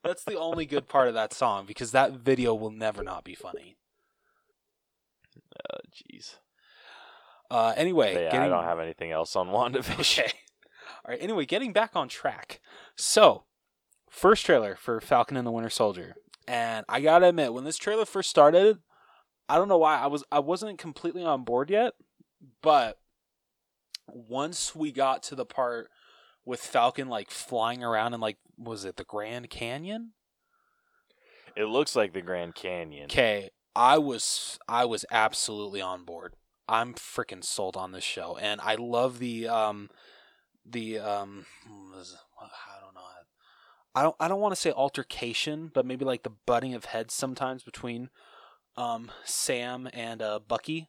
That's 0.04 0.24
the 0.24 0.38
only 0.38 0.66
good 0.66 0.88
part 0.88 1.08
of 1.08 1.14
that 1.14 1.32
song 1.32 1.64
because 1.64 1.92
that 1.92 2.12
video 2.12 2.54
will 2.54 2.70
never 2.70 3.02
not 3.02 3.24
be 3.24 3.34
funny. 3.34 3.76
oh, 5.72 5.78
jeez. 5.94 6.36
Uh, 7.50 7.72
anyway, 7.76 8.24
yeah, 8.24 8.44
I 8.44 8.48
don't 8.48 8.64
have 8.64 8.80
anything 8.80 9.12
else 9.12 9.34
on 9.34 9.48
WandaVision. 9.50 10.20
Okay. 10.20 10.32
All 11.04 11.12
right. 11.12 11.22
Anyway, 11.22 11.46
getting 11.46 11.72
back 11.72 11.92
on 11.94 12.08
track. 12.08 12.60
So, 12.96 13.44
first 14.10 14.44
trailer 14.44 14.76
for 14.76 15.00
Falcon 15.00 15.36
and 15.36 15.46
the 15.46 15.52
Winter 15.52 15.70
Soldier, 15.70 16.16
and 16.48 16.86
I 16.88 17.00
gotta 17.00 17.28
admit, 17.28 17.52
when 17.52 17.64
this 17.64 17.76
trailer 17.76 18.06
first 18.06 18.30
started, 18.30 18.78
I 19.48 19.56
don't 19.56 19.68
know 19.68 19.78
why 19.78 19.98
I 19.98 20.06
was 20.06 20.24
I 20.32 20.38
wasn't 20.40 20.78
completely 20.78 21.22
on 21.22 21.44
board 21.44 21.70
yet, 21.70 21.92
but 22.62 22.98
once 24.08 24.74
we 24.74 24.90
got 24.90 25.22
to 25.24 25.34
the 25.34 25.44
part 25.44 25.90
with 26.46 26.60
Falcon 26.60 27.08
like 27.08 27.30
flying 27.30 27.84
around 27.84 28.14
in 28.14 28.20
like 28.20 28.38
was 28.56 28.86
it 28.86 28.96
the 28.96 29.04
Grand 29.04 29.50
Canyon? 29.50 30.12
It 31.54 31.66
looks 31.66 31.94
like 31.94 32.14
the 32.14 32.22
Grand 32.22 32.54
Canyon. 32.54 33.04
Okay, 33.04 33.50
I 33.76 33.98
was 33.98 34.58
I 34.66 34.86
was 34.86 35.04
absolutely 35.10 35.82
on 35.82 36.04
board. 36.04 36.34
I'm 36.66 36.94
freaking 36.94 37.44
sold 37.44 37.76
on 37.76 37.92
this 37.92 38.04
show, 38.04 38.38
and 38.40 38.60
I 38.62 38.76
love 38.76 39.18
the 39.18 39.48
um 39.48 39.90
the 40.64 40.98
um 40.98 41.44
I 43.94 44.02
don't 44.02 44.16
I 44.20 44.28
don't 44.28 44.40
want 44.40 44.54
to 44.54 44.60
say 44.60 44.70
altercation, 44.72 45.70
but 45.72 45.86
maybe 45.86 46.04
like 46.04 46.22
the 46.22 46.32
butting 46.46 46.74
of 46.74 46.86
heads 46.86 47.14
sometimes 47.14 47.62
between 47.62 48.10
um 48.76 49.10
Sam 49.24 49.88
and 49.92 50.22
uh 50.22 50.38
Bucky. 50.40 50.88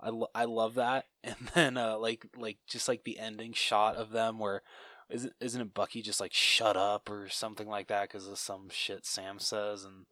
I, 0.00 0.10
lo- 0.10 0.28
I 0.34 0.44
love 0.44 0.74
that, 0.74 1.06
and 1.24 1.36
then 1.54 1.76
uh 1.76 1.96
like 1.98 2.26
like 2.36 2.58
just 2.66 2.88
like 2.88 3.04
the 3.04 3.18
ending 3.18 3.52
shot 3.52 3.96
of 3.96 4.10
them 4.10 4.38
where 4.38 4.62
isn't 5.10 5.32
isn't 5.40 5.60
it 5.60 5.74
Bucky 5.74 6.02
just 6.02 6.20
like 6.20 6.32
shut 6.32 6.76
up 6.76 7.08
or 7.10 7.28
something 7.28 7.68
like 7.68 7.88
that 7.88 8.08
because 8.08 8.26
of 8.26 8.38
some 8.38 8.68
shit 8.70 9.04
Sam 9.06 9.38
says 9.38 9.84
and 9.84 10.06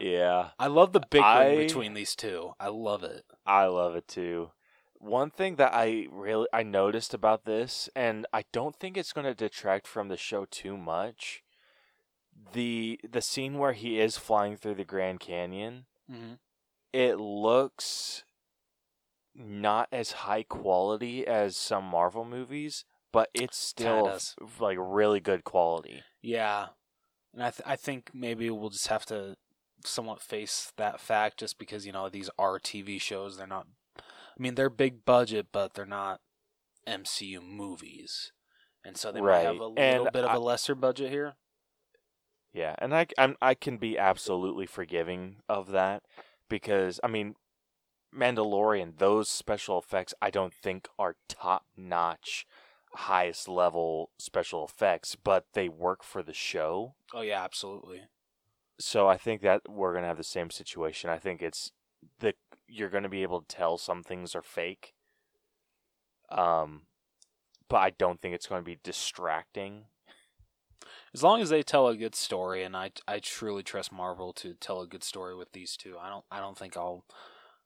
Yeah, 0.00 0.50
I 0.58 0.68
love 0.68 0.92
the 0.92 1.00
bickering 1.00 1.26
I- 1.26 1.56
between 1.56 1.94
these 1.94 2.14
two. 2.16 2.52
I 2.58 2.68
love 2.68 3.02
it. 3.02 3.24
I 3.44 3.66
love 3.66 3.94
it 3.96 4.08
too. 4.08 4.50
One 5.06 5.30
thing 5.30 5.56
that 5.56 5.72
I 5.72 6.06
really 6.10 6.48
I 6.52 6.62
noticed 6.62 7.14
about 7.14 7.44
this, 7.44 7.88
and 7.94 8.26
I 8.32 8.44
don't 8.52 8.74
think 8.76 8.96
it's 8.96 9.12
going 9.12 9.24
to 9.26 9.34
detract 9.34 9.86
from 9.86 10.08
the 10.08 10.16
show 10.16 10.46
too 10.50 10.76
much. 10.76 11.42
The 12.52 13.00
the 13.08 13.22
scene 13.22 13.58
where 13.58 13.72
he 13.72 14.00
is 14.00 14.16
flying 14.18 14.56
through 14.56 14.74
the 14.74 14.84
Grand 14.84 15.20
Canyon, 15.20 15.86
Mm-hmm. 16.10 16.34
it 16.92 17.18
looks 17.18 18.24
not 19.34 19.88
as 19.92 20.12
high 20.12 20.42
quality 20.44 21.26
as 21.26 21.56
some 21.56 21.84
Marvel 21.84 22.24
movies, 22.24 22.84
but 23.12 23.28
it's 23.34 23.56
still 23.56 24.04
like 24.60 24.78
really 24.80 25.20
good 25.20 25.44
quality. 25.44 26.02
Yeah, 26.22 26.68
and 27.32 27.42
I 27.42 27.50
th- 27.50 27.66
I 27.66 27.76
think 27.76 28.10
maybe 28.14 28.48
we'll 28.50 28.70
just 28.70 28.88
have 28.88 29.04
to 29.06 29.36
somewhat 29.84 30.20
face 30.22 30.72
that 30.76 31.00
fact, 31.00 31.38
just 31.38 31.58
because 31.58 31.84
you 31.86 31.92
know 31.92 32.08
these 32.08 32.30
are 32.38 32.58
TV 32.58 33.00
shows. 33.00 33.36
They're 33.36 33.46
not. 33.46 33.66
I 34.38 34.42
mean, 34.42 34.54
they're 34.54 34.70
big 34.70 35.04
budget, 35.04 35.48
but 35.52 35.74
they're 35.74 35.86
not 35.86 36.20
MCU 36.86 37.40
movies, 37.40 38.32
and 38.84 38.96
so 38.96 39.10
they 39.12 39.20
might 39.20 39.42
have 39.42 39.58
Right, 39.58 39.60
a 39.60 39.66
little 39.66 40.06
and 40.06 40.12
bit 40.12 40.24
of 40.24 40.34
a 40.34 40.38
lesser 40.38 40.74
budget 40.74 41.10
here. 41.10 41.36
Yeah, 42.52 42.74
and 42.78 42.94
I 42.94 43.06
I'm, 43.18 43.36
I 43.40 43.54
can 43.54 43.76
be 43.76 43.98
absolutely 43.98 44.66
forgiving 44.66 45.42
of 45.48 45.68
that 45.72 46.02
because 46.48 46.98
I 47.04 47.08
mean, 47.08 47.36
Mandalorian 48.14 48.98
those 48.98 49.28
special 49.28 49.78
effects 49.78 50.14
I 50.22 50.30
don't 50.30 50.54
think 50.54 50.88
are 50.98 51.16
top 51.28 51.66
notch, 51.76 52.46
highest 52.94 53.48
level 53.48 54.10
special 54.18 54.64
effects, 54.64 55.16
but 55.16 55.46
they 55.54 55.68
work 55.68 56.02
for 56.04 56.22
the 56.22 56.34
show. 56.34 56.96
Oh 57.12 57.22
yeah, 57.22 57.42
absolutely. 57.42 58.02
So 58.78 59.08
I 59.08 59.16
think 59.16 59.40
that 59.42 59.68
we're 59.68 59.94
gonna 59.94 60.06
have 60.06 60.16
the 60.16 60.24
same 60.24 60.50
situation. 60.50 61.10
I 61.10 61.18
think 61.18 61.42
it's 61.42 61.72
the 62.20 62.34
you're 62.68 62.90
gonna 62.90 63.08
be 63.08 63.22
able 63.22 63.42
to 63.42 63.56
tell 63.56 63.78
some 63.78 64.02
things 64.02 64.34
are 64.34 64.42
fake. 64.42 64.94
Um, 66.30 66.82
but 67.68 67.78
I 67.78 67.90
don't 67.90 68.20
think 68.20 68.34
it's 68.34 68.46
going 68.46 68.60
to 68.60 68.64
be 68.64 68.78
distracting. 68.82 69.84
As 71.14 71.22
long 71.22 71.40
as 71.40 71.50
they 71.50 71.62
tell 71.62 71.88
a 71.88 71.96
good 71.96 72.14
story, 72.14 72.62
and 72.62 72.76
I 72.76 72.90
I 73.08 73.18
truly 73.18 73.62
trust 73.62 73.92
Marvel 73.92 74.32
to 74.34 74.54
tell 74.54 74.80
a 74.80 74.86
good 74.86 75.02
story 75.02 75.34
with 75.34 75.52
these 75.52 75.76
two. 75.76 75.96
I 75.98 76.08
don't 76.08 76.24
I 76.30 76.40
don't 76.40 76.58
think 76.58 76.76
I'll 76.76 77.04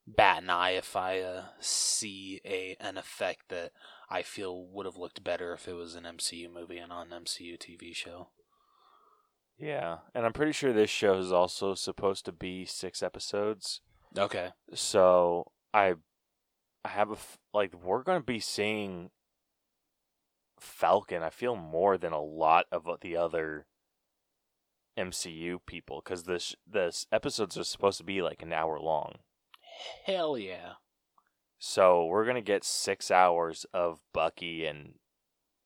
bat 0.06 0.42
an 0.42 0.50
eye 0.50 0.70
if 0.70 0.96
I 0.96 1.20
uh, 1.20 1.44
see 1.58 2.40
a 2.44 2.76
an 2.80 2.96
effect 2.96 3.48
that 3.48 3.72
I 4.08 4.22
feel 4.22 4.64
would 4.66 4.86
have 4.86 4.96
looked 4.96 5.24
better 5.24 5.52
if 5.52 5.68
it 5.68 5.74
was 5.74 5.94
an 5.94 6.04
MCU 6.04 6.52
movie 6.52 6.78
and 6.78 6.90
not 6.90 7.08
an 7.10 7.24
MCU 7.24 7.58
TV 7.58 7.94
show. 7.94 8.28
Yeah, 9.58 9.98
and 10.14 10.24
I'm 10.24 10.32
pretty 10.32 10.52
sure 10.52 10.72
this 10.72 10.88
show 10.88 11.18
is 11.18 11.32
also 11.32 11.74
supposed 11.74 12.24
to 12.24 12.32
be 12.32 12.64
six 12.64 13.02
episodes. 13.02 13.80
Okay. 14.16 14.51
So 14.75 15.51
I, 15.73 15.94
I 16.85 16.88
have 16.88 17.11
a 17.11 17.14
f- 17.14 17.38
like 17.55 17.75
we're 17.75 18.03
gonna 18.03 18.20
be 18.20 18.40
seeing 18.40 19.11
Falcon. 20.59 21.23
I 21.23 21.31
feel 21.31 21.57
more 21.57 21.96
than 21.96 22.12
a 22.12 22.23
lot 22.23 22.66
of 22.73 22.88
the 23.01 23.16
other 23.16 23.66
MCU 24.99 25.59
people 25.66 26.03
because 26.05 26.25
this 26.25 26.55
this 26.66 27.07
episodes 27.12 27.57
are 27.57 27.64
supposed 27.64 27.99
to 27.99 28.05
be 28.05 28.23
like 28.23 28.42
an 28.42 28.53
hour 28.53 28.79
long. 28.79 29.16
Hell 30.05 30.37
yeah. 30.37 30.75
So 31.59 32.07
we're 32.07 32.27
gonna 32.27 32.40
get 32.40 32.64
six 32.64 33.11
hours 33.11 33.66
of 33.73 34.01
Bucky 34.12 34.66
and 34.66 34.94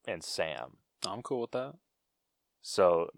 and 0.07 0.23
Sam. 0.23 0.79
I'm 1.07 1.23
cool 1.23 1.43
with 1.43 1.53
that. 1.53 1.75
So 2.63 3.09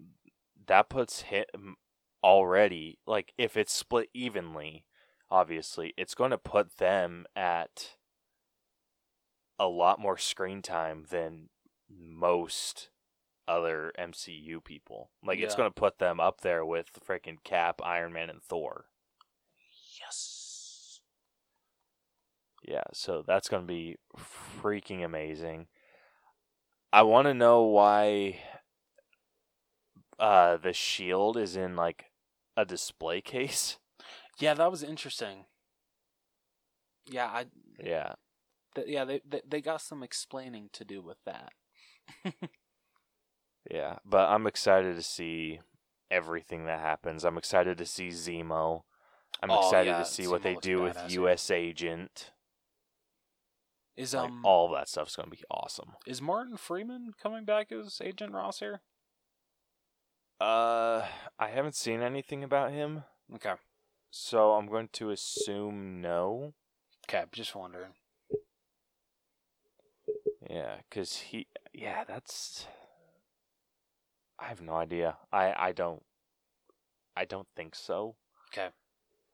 that 0.67 0.89
puts 0.89 1.21
him 1.21 1.75
already 2.23 2.99
like 3.05 3.33
if 3.37 3.55
it's 3.55 3.73
split 3.73 4.09
evenly, 4.13 4.85
obviously, 5.29 5.93
it's 5.97 6.15
going 6.15 6.31
to 6.31 6.37
put 6.37 6.77
them 6.77 7.25
at 7.35 7.95
a 9.59 9.67
lot 9.67 9.99
more 9.99 10.17
screen 10.17 10.61
time 10.61 11.05
than 11.09 11.49
most 11.89 12.89
other 13.47 13.91
MCU 13.97 14.63
people. 14.63 15.09
Like 15.23 15.39
it's 15.39 15.55
going 15.55 15.69
to 15.69 15.73
put 15.73 15.99
them 15.99 16.19
up 16.19 16.41
there 16.41 16.65
with 16.65 16.87
freaking 17.07 17.37
Cap, 17.43 17.81
Iron 17.83 18.13
Man 18.13 18.29
and 18.29 18.41
Thor. 18.43 18.85
Yes. 19.99 20.99
Yeah, 22.67 22.83
so 22.93 23.23
that's 23.25 23.47
going 23.47 23.63
to 23.63 23.67
be 23.67 23.95
freaking 24.61 25.03
amazing. 25.03 25.67
I 26.91 27.03
want 27.03 27.27
to 27.27 27.33
know 27.33 27.63
why 27.63 28.39
uh 30.19 30.57
the 30.57 30.73
shield 30.73 31.37
is 31.37 31.55
in 31.55 31.75
like 31.75 32.05
a 32.55 32.65
display 32.65 33.21
case. 33.21 33.77
Yeah, 34.39 34.53
that 34.53 34.71
was 34.71 34.83
interesting. 34.83 35.45
Yeah, 37.09 37.25
I 37.27 37.45
Yeah. 37.79 38.13
th- 38.75 38.87
yeah, 38.87 39.05
they, 39.05 39.21
they 39.27 39.41
they 39.47 39.61
got 39.61 39.81
some 39.81 40.03
explaining 40.03 40.69
to 40.73 40.85
do 40.85 41.01
with 41.01 41.17
that. 41.25 41.53
Yeah, 43.69 43.97
but 44.05 44.29
I'm 44.29 44.47
excited 44.47 44.95
to 44.95 45.01
see 45.03 45.59
everything 46.09 46.65
that 46.65 46.79
happens. 46.79 47.25
I'm 47.25 47.37
excited 47.37 47.77
to 47.77 47.85
see 47.85 48.09
Zemo. 48.09 48.83
I'm 49.43 49.49
Oh, 49.49 49.57
excited 49.59 49.85
yeah, 49.85 49.99
to 49.99 50.05
see 50.05 50.27
what 50.27 50.41
they 50.43 50.55
do 50.55 50.81
with. 50.81 50.97
US 51.09 51.51
Agent. 51.51 52.31
Is 53.97 54.13
Like 54.13 54.29
um 54.29 54.43
all 54.43 54.67
of 54.67 54.79
that 54.79 54.87
stuff's 54.87 55.15
going 55.15 55.29
to 55.29 55.35
be 55.35 55.43
awesome. 55.51 55.93
is 56.05 56.21
Martin 56.21 56.55
Freeman 56.57 57.13
coming 57.21 57.43
back 57.45 57.71
as 57.71 57.99
Agent 58.01 58.33
Ross 58.33 58.59
here? 58.59 58.81
Uh 60.39 61.05
I 61.39 61.47
haven't 61.49 61.75
seen 61.75 62.01
anything 62.01 62.43
about 62.43 62.71
him, 62.71 63.03
Okay. 63.35 63.53
So 64.09 64.53
I'm 64.53 64.67
going 64.67 64.89
to 64.93 65.09
assume 65.11 66.01
no. 66.01 66.53
Okay, 67.07 67.23
just 67.31 67.55
wondering. 67.55 67.93
Yeah, 70.49 70.77
cuz 70.89 71.17
he 71.17 71.47
yeah, 71.73 72.03
that's 72.05 72.67
I 74.39 74.45
have 74.45 74.61
no 74.61 74.73
idea. 74.75 75.17
I 75.31 75.53
I 75.57 75.71
don't 75.71 76.03
I 77.15 77.25
don't 77.25 77.47
think 77.55 77.75
so. 77.75 78.15
Okay. 78.51 78.69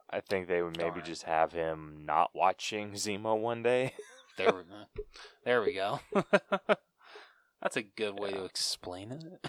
I 0.10 0.22
think 0.22 0.48
they 0.48 0.62
would 0.62 0.78
maybe 0.78 0.96
Darn. 0.96 1.06
just 1.06 1.24
have 1.24 1.52
him 1.52 2.04
not 2.06 2.32
watching 2.34 2.92
Zemo 2.94 3.38
one 3.38 3.64
day. 3.64 3.94
There 4.38 4.54
we 4.54 4.64
go. 4.64 5.04
There 5.46 5.62
we 5.62 5.74
go. 5.74 6.00
That's 7.62 7.76
a 7.78 7.82
good 7.84 8.18
way 8.20 8.32
to 8.32 8.46
explain 8.46 9.12
it. 9.12 9.48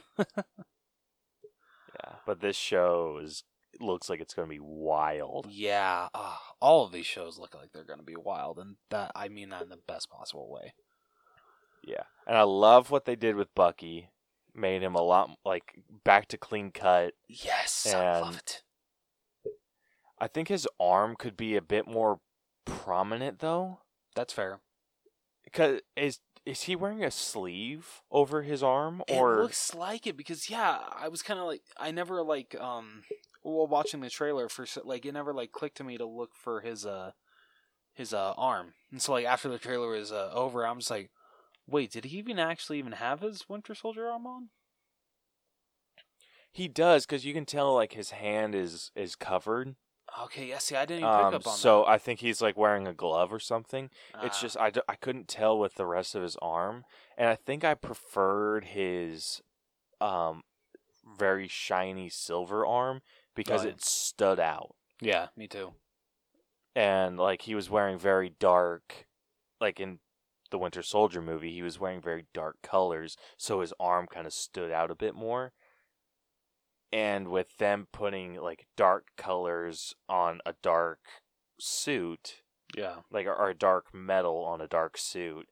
yeah, 1.95 2.17
but 2.27 2.41
this 2.41 2.57
show 2.57 3.19
is 3.23 3.45
looks 3.81 4.09
like 4.09 4.21
it's 4.21 4.35
going 4.35 4.49
to 4.49 4.55
be 4.55 4.61
wild. 4.61 5.47
yeah, 5.51 6.09
uh, 6.15 6.37
all 6.61 6.85
of 6.85 6.93
these 6.93 7.07
shows 7.07 7.39
look 7.39 7.55
like 7.55 7.73
they're 7.73 7.85
going 7.85 7.99
to 7.99 8.05
be 8.05 8.17
wild, 8.17 8.59
and 8.59 8.77
that 8.91 9.13
I 9.15 9.29
mean 9.29 9.51
that 9.51 9.63
in 9.63 9.69
the 9.69 9.79
best 9.87 10.11
possible 10.11 10.51
way. 10.51 10.75
Yeah. 11.87 12.05
And 12.27 12.37
I 12.37 12.43
love 12.43 12.91
what 12.91 13.05
they 13.05 13.17
did 13.17 13.37
with 13.37 13.55
Bucky. 13.55 14.11
Made 14.55 14.83
him 14.83 14.95
a 14.95 15.03
lot 15.03 15.31
like 15.45 15.83
back 16.05 16.29
to 16.29 16.39
clean 16.39 16.71
cut. 16.71 17.15
Yes, 17.29 17.93
I 17.93 18.21
love 18.21 18.37
it. 18.37 18.63
I 20.21 20.29
think 20.29 20.47
his 20.49 20.69
arm 20.79 21.17
could 21.19 21.37
be 21.37 21.57
a 21.57 21.63
bit 21.63 21.89
more 21.89 22.21
prominent 22.65 23.41
though. 23.41 23.81
That's 24.15 24.33
fair. 24.33 24.61
Cuz 25.53 25.81
is 25.97 26.21
is 26.47 26.63
he 26.63 26.77
wearing 26.77 27.03
a 27.03 27.11
sleeve 27.11 28.03
over 28.11 28.43
his 28.43 28.63
arm 28.63 29.03
or 29.11 29.39
it 29.41 29.43
looks 29.43 29.75
like 29.75 30.07
it 30.07 30.17
because 30.17 30.49
yeah, 30.49 30.79
I 30.97 31.09
was 31.09 31.21
kind 31.23 31.41
of 31.41 31.47
like 31.47 31.63
I 31.77 31.91
never 31.91 32.23
like 32.23 32.55
um 32.61 33.03
while 33.45 33.69
watching 33.69 34.01
the 34.01 34.11
trailer 34.11 34.49
for 34.51 34.67
like 34.85 35.07
it 35.07 35.13
never 35.13 35.35
like 35.35 35.53
clicked 35.53 35.79
to 35.79 35.85
me 35.85 35.99
to 35.99 36.07
look 36.07 36.35
for 36.37 36.63
his 36.63 36.87
uh 36.87 37.13
his 37.95 38.15
uh 38.15 38.35
arm, 38.37 38.75
and 38.91 39.03
so 39.03 39.13
like 39.13 39.27
after 39.27 39.49
the 39.49 39.59
trailer 39.59 39.89
was 39.91 40.13
uh, 40.13 40.31
over, 40.33 40.67
I'm 40.67 40.81
just 40.81 40.91
like, 40.91 41.11
wait, 41.67 41.93
did 41.93 42.07
he 42.07 42.19
even 42.19 42.39
actually 42.41 42.79
even 42.79 42.93
have 42.93 43.21
his 43.21 43.49
Winter 43.49 43.75
Soldier 43.75 44.11
arm 44.11 44.27
on? 44.27 44.51
he 46.51 46.69
does 46.69 47.05
cuz 47.05 47.27
you 47.27 47.35
can 47.35 47.45
tell 47.45 47.75
like 47.75 47.93
his 47.93 48.13
hand 48.13 48.55
is 48.55 48.91
is 48.95 49.15
covered. 49.15 49.77
Okay, 50.19 50.49
yeah, 50.49 50.59
see, 50.59 50.77
I 50.77 50.85
didn't 50.87 51.01
even 51.03 51.13
pick 51.13 51.33
Um, 51.33 51.33
up 51.33 51.47
on 51.47 51.61
so 51.61 51.63
that. 51.63 51.85
So 51.85 51.87
I 51.87 51.99
think 51.99 52.21
he's 52.21 52.41
like 52.41 52.57
wearing 52.57 52.87
a 52.87 52.95
glove 52.95 53.33
or 53.33 53.41
something. 53.41 53.91
It's 54.21 54.39
Ah, 54.39 54.39
just 54.39 54.57
I, 54.59 54.71
d- 54.71 54.81
I 54.89 54.95
couldn't 54.97 55.29
tell 55.29 55.59
with 55.59 55.75
the 55.75 55.87
rest 55.87 56.15
of 56.15 56.23
his 56.23 56.37
arm, 56.37 56.85
and 57.17 57.29
I 57.29 57.35
think 57.35 57.65
I 57.65 57.75
preferred 57.75 58.65
his 58.65 59.43
um 60.01 60.45
very 61.05 61.49
shiny 61.49 62.09
silver 62.11 62.67
arm 62.67 63.03
because 63.35 63.63
Oh, 63.63 63.65
yeah. 63.69 63.73
it 63.73 63.83
stood 63.85 64.39
out. 64.41 64.75
Yeah, 65.01 65.29
me 65.37 65.47
too. 65.49 65.75
and 66.77 67.17
like 67.19 67.43
he 67.43 67.55
was 67.55 67.71
wearing 67.71 67.99
very 67.99 68.31
dark 68.39 69.07
like 69.61 69.79
in 69.81 69.99
the 70.51 70.59
Winter 70.59 70.83
Soldier 70.83 71.21
movie, 71.23 71.53
he 71.53 71.63
was 71.63 71.79
wearing 71.81 72.01
very 72.01 72.27
dark 72.35 72.57
colors, 72.63 73.17
so 73.37 73.61
his 73.61 73.73
arm 73.81 74.07
kind 74.07 74.27
of 74.27 74.33
stood 74.33 74.71
out 74.71 74.91
a 74.91 74.95
bit 74.95 75.15
more. 75.15 75.53
And 76.93 77.29
with 77.29 77.57
them 77.59 77.89
putting 77.93 78.35
like 78.37 78.67
dark 78.77 79.07
colors 79.17 79.95
on 80.09 80.41
a 80.47 80.55
dark 80.63 81.01
suit, 81.59 82.43
Yeah. 82.77 82.99
like 83.11 83.27
or 83.27 83.49
a 83.49 83.55
dark 83.55 83.93
metal 83.93 84.45
on 84.45 84.61
a 84.61 84.69
dark 84.69 84.97
suit, 84.97 85.49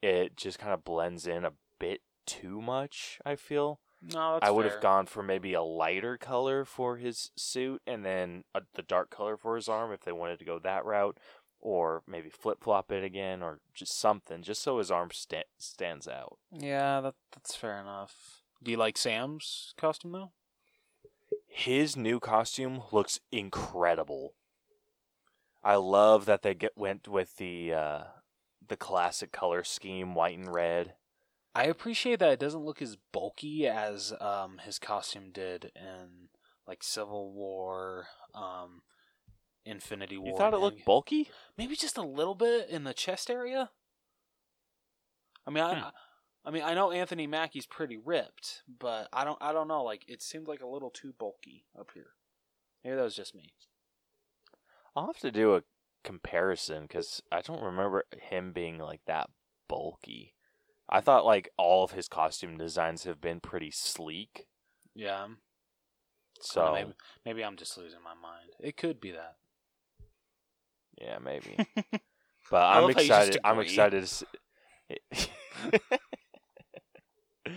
it 0.00 0.36
just 0.36 0.58
kind 0.58 0.72
of 0.72 0.84
blends 0.84 1.26
in 1.26 1.44
a 1.44 1.52
bit 1.78 2.00
too 2.26 2.62
much, 2.62 3.18
I 3.26 3.36
feel. 3.36 3.80
No, 4.12 4.38
I 4.40 4.50
would 4.50 4.64
fair. 4.64 4.72
have 4.72 4.82
gone 4.82 5.06
for 5.06 5.22
maybe 5.22 5.54
a 5.54 5.62
lighter 5.62 6.16
color 6.16 6.64
for 6.64 6.96
his 6.96 7.30
suit 7.36 7.82
and 7.86 8.04
then 8.04 8.44
a, 8.54 8.62
the 8.74 8.82
dark 8.82 9.10
color 9.10 9.36
for 9.36 9.56
his 9.56 9.68
arm 9.68 9.92
if 9.92 10.02
they 10.02 10.12
wanted 10.12 10.38
to 10.38 10.44
go 10.44 10.58
that 10.60 10.84
route, 10.84 11.18
or 11.60 12.02
maybe 12.06 12.28
flip 12.28 12.62
flop 12.62 12.92
it 12.92 13.02
again, 13.02 13.42
or 13.42 13.60
just 13.74 13.98
something, 13.98 14.42
just 14.42 14.62
so 14.62 14.78
his 14.78 14.90
arm 14.90 15.10
sta- 15.12 15.44
stands 15.58 16.06
out. 16.06 16.38
Yeah, 16.52 17.00
that 17.00 17.14
that's 17.32 17.56
fair 17.56 17.80
enough. 17.80 18.42
Do 18.62 18.70
you 18.70 18.76
like 18.76 18.96
Sam's 18.96 19.74
costume 19.76 20.12
though? 20.12 20.32
His 21.48 21.96
new 21.96 22.20
costume 22.20 22.82
looks 22.92 23.18
incredible. 23.32 24.34
I 25.64 25.76
love 25.76 26.26
that 26.26 26.42
they 26.42 26.54
get 26.54 26.76
went 26.76 27.08
with 27.08 27.36
the 27.38 27.72
uh, 27.72 28.02
the 28.68 28.76
classic 28.76 29.32
color 29.32 29.64
scheme, 29.64 30.14
white 30.14 30.38
and 30.38 30.52
red. 30.52 30.94
I 31.56 31.64
appreciate 31.64 32.18
that 32.18 32.32
it 32.32 32.38
doesn't 32.40 32.64
look 32.64 32.82
as 32.82 32.96
bulky 33.12 33.66
as 33.66 34.12
um 34.20 34.58
his 34.64 34.78
costume 34.78 35.30
did 35.32 35.72
in 35.74 36.28
like 36.66 36.82
Civil 36.82 37.32
War, 37.32 38.06
um 38.34 38.82
Infinity 39.64 40.18
War. 40.18 40.28
You 40.28 40.36
thought 40.36 40.54
it 40.54 40.58
looked 40.58 40.84
bulky? 40.84 41.30
maybe 41.56 41.74
just 41.74 41.96
a 41.96 42.02
little 42.02 42.34
bit 42.34 42.68
in 42.68 42.84
the 42.84 42.94
chest 42.94 43.30
area. 43.30 43.70
I 45.46 45.50
mean, 45.50 45.64
I, 45.64 45.74
Hmm. 45.74 45.88
I 46.44 46.50
mean, 46.52 46.62
I 46.62 46.74
know 46.74 46.92
Anthony 46.92 47.26
Mackie's 47.26 47.66
pretty 47.66 47.96
ripped, 47.96 48.62
but 48.68 49.08
I 49.12 49.24
don't, 49.24 49.38
I 49.40 49.52
don't 49.52 49.66
know. 49.66 49.82
Like, 49.82 50.04
it 50.06 50.22
seemed 50.22 50.46
like 50.46 50.60
a 50.60 50.66
little 50.66 50.90
too 50.90 51.12
bulky 51.18 51.64
up 51.76 51.90
here. 51.94 52.10
Maybe 52.84 52.94
that 52.94 53.02
was 53.02 53.16
just 53.16 53.34
me. 53.34 53.52
I'll 54.94 55.06
have 55.06 55.18
to 55.18 55.32
do 55.32 55.56
a 55.56 55.64
comparison 56.04 56.82
because 56.82 57.20
I 57.32 57.40
don't 57.40 57.62
remember 57.64 58.04
him 58.16 58.52
being 58.52 58.78
like 58.78 59.00
that 59.06 59.28
bulky. 59.68 60.35
I 60.88 61.00
thought 61.00 61.24
like 61.24 61.50
all 61.56 61.84
of 61.84 61.92
his 61.92 62.08
costume 62.08 62.56
designs 62.56 63.04
have 63.04 63.20
been 63.20 63.40
pretty 63.40 63.70
sleek. 63.70 64.46
Yeah. 64.94 65.26
So 66.40 66.72
maybe, 66.72 66.92
maybe 67.24 67.44
I'm 67.44 67.56
just 67.56 67.76
losing 67.78 68.00
my 68.04 68.14
mind. 68.14 68.50
It 68.60 68.76
could 68.76 69.00
be 69.00 69.12
that. 69.12 69.36
yeah, 71.00 71.18
maybe. 71.18 71.56
But 72.48 72.62
I'm 72.62 72.82
love 72.84 72.94
how 72.94 73.00
you 73.00 73.08
just 73.08 73.28
excited. 73.28 73.40
I'm 73.44 73.58
excited 73.58 74.00
to 74.02 74.06
see. 74.06 74.26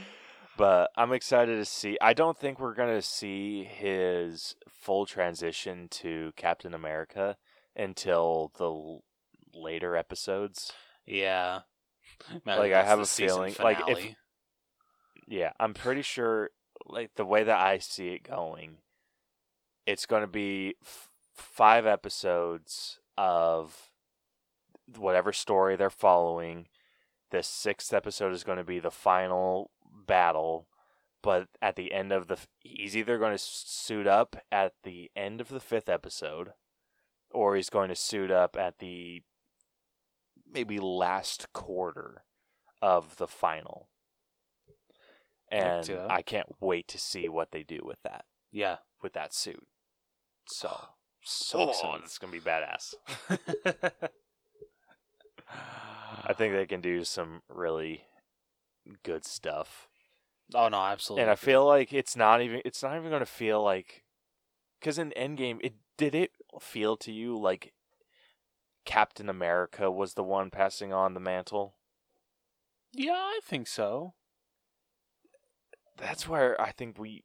but 0.57 0.89
I'm 0.97 1.13
excited 1.13 1.57
to 1.57 1.65
see. 1.65 1.97
I 2.01 2.13
don't 2.13 2.37
think 2.37 2.59
we're 2.59 2.73
gonna 2.73 3.01
see 3.01 3.63
his 3.63 4.55
full 4.67 5.05
transition 5.05 5.87
to 5.91 6.31
Captain 6.35 6.73
America 6.73 7.37
until 7.75 8.51
the 8.57 8.65
l- 8.65 9.03
later 9.53 9.95
episodes. 9.95 10.71
Yeah. 11.05 11.59
Like, 12.60 12.73
I 12.73 12.84
have 12.84 12.99
a 12.99 13.05
feeling- 13.27 13.53
like, 13.63 13.79
if- 13.88 13.97
Yeah, 15.27 15.51
I'm 15.60 15.73
pretty 15.73 16.01
sure. 16.01 16.49
Like 16.86 17.12
the 17.15 17.25
way 17.25 17.43
that 17.43 17.60
I 17.60 17.77
see 17.79 18.10
it 18.10 18.23
going, 18.23 18.77
it's 19.86 20.05
going 20.05 20.21
to 20.21 20.27
be 20.27 20.75
f- 20.84 21.10
five 21.36 21.86
episodes 21.86 22.99
of 23.17 23.89
whatever 24.97 25.32
story 25.34 25.75
they're 25.75 25.89
following. 25.89 26.67
The 27.32 27.43
sixth 27.43 27.93
episode 27.93 28.34
is 28.34 28.43
going 28.43 28.58
to 28.58 28.63
be 28.63 28.79
the 28.79 28.89
final 28.91 29.69
battle, 30.08 30.67
but 31.21 31.47
at 31.62 31.75
the 31.75 31.91
end 31.93 32.12
of 32.12 32.27
the, 32.27 32.36
f- 32.36 32.47
he's 32.60 32.97
either 32.97 33.17
going 33.19 33.34
to 33.34 33.43
suit 33.43 34.08
up 34.08 34.38
at 34.51 34.73
the 34.84 35.12
end 35.15 35.41
of 35.41 35.49
the 35.49 35.60
fifth 35.60 35.89
episode, 35.89 36.53
or 37.29 37.55
he's 37.55 37.69
going 37.69 37.89
to 37.89 37.95
suit 37.95 38.32
up 38.32 38.55
at 38.58 38.79
the 38.79 39.21
maybe 40.51 40.79
last 40.79 41.51
quarter 41.53 42.23
of 42.81 43.17
the 43.17 43.27
final. 43.27 43.89
And. 45.51 45.89
I 46.09 46.21
can't 46.21 46.47
wait 46.59 46.88
to 46.89 46.97
see 46.97 47.27
what 47.27 47.51
they 47.51 47.63
do 47.63 47.81
with 47.83 48.01
that 48.03 48.25
yeah. 48.51 48.77
with 49.01 49.13
that 49.13 49.33
suit. 49.33 49.65
So, 50.47 50.75
So 51.21 51.59
oh, 51.59 51.69
excited. 51.69 52.03
it's 52.03 52.17
gonna 52.17 52.31
be 52.31 52.39
badass. 52.39 52.95
I 56.25 56.33
think 56.33 56.53
they 56.53 56.65
can 56.65 56.81
do 56.81 57.03
some 57.03 57.41
really 57.49 58.03
good 59.03 59.25
stuff. 59.25 59.88
Oh 60.53 60.67
no, 60.69 60.77
absolutely. 60.77 61.23
And 61.23 61.31
I 61.31 61.35
feel 61.35 61.65
like 61.65 61.93
it's 61.93 62.15
not 62.15 62.41
even 62.41 62.62
it's 62.65 62.83
not 62.83 62.95
even 62.95 63.09
going 63.09 63.19
to 63.21 63.25
feel 63.25 63.63
like 63.63 64.03
cuz 64.81 64.97
in 64.97 65.12
Endgame 65.12 65.59
it 65.62 65.73
did 65.97 66.15
it 66.15 66.31
feel 66.59 66.97
to 66.97 67.12
you 67.12 67.38
like 67.38 67.73
Captain 68.89 69.30
America 69.30 69.91
was 69.91 70.15
the 70.15 70.23
one 70.23 70.49
passing 70.49 70.91
on 70.91 71.13
the 71.13 71.19
mantle? 71.19 71.75
Yeah, 72.91 73.12
I 73.13 73.39
think 73.43 73.67
so. 73.67 74.15
That's 75.95 76.28
where 76.28 76.60
I 76.60 76.71
think 76.71 76.97
we 76.97 77.23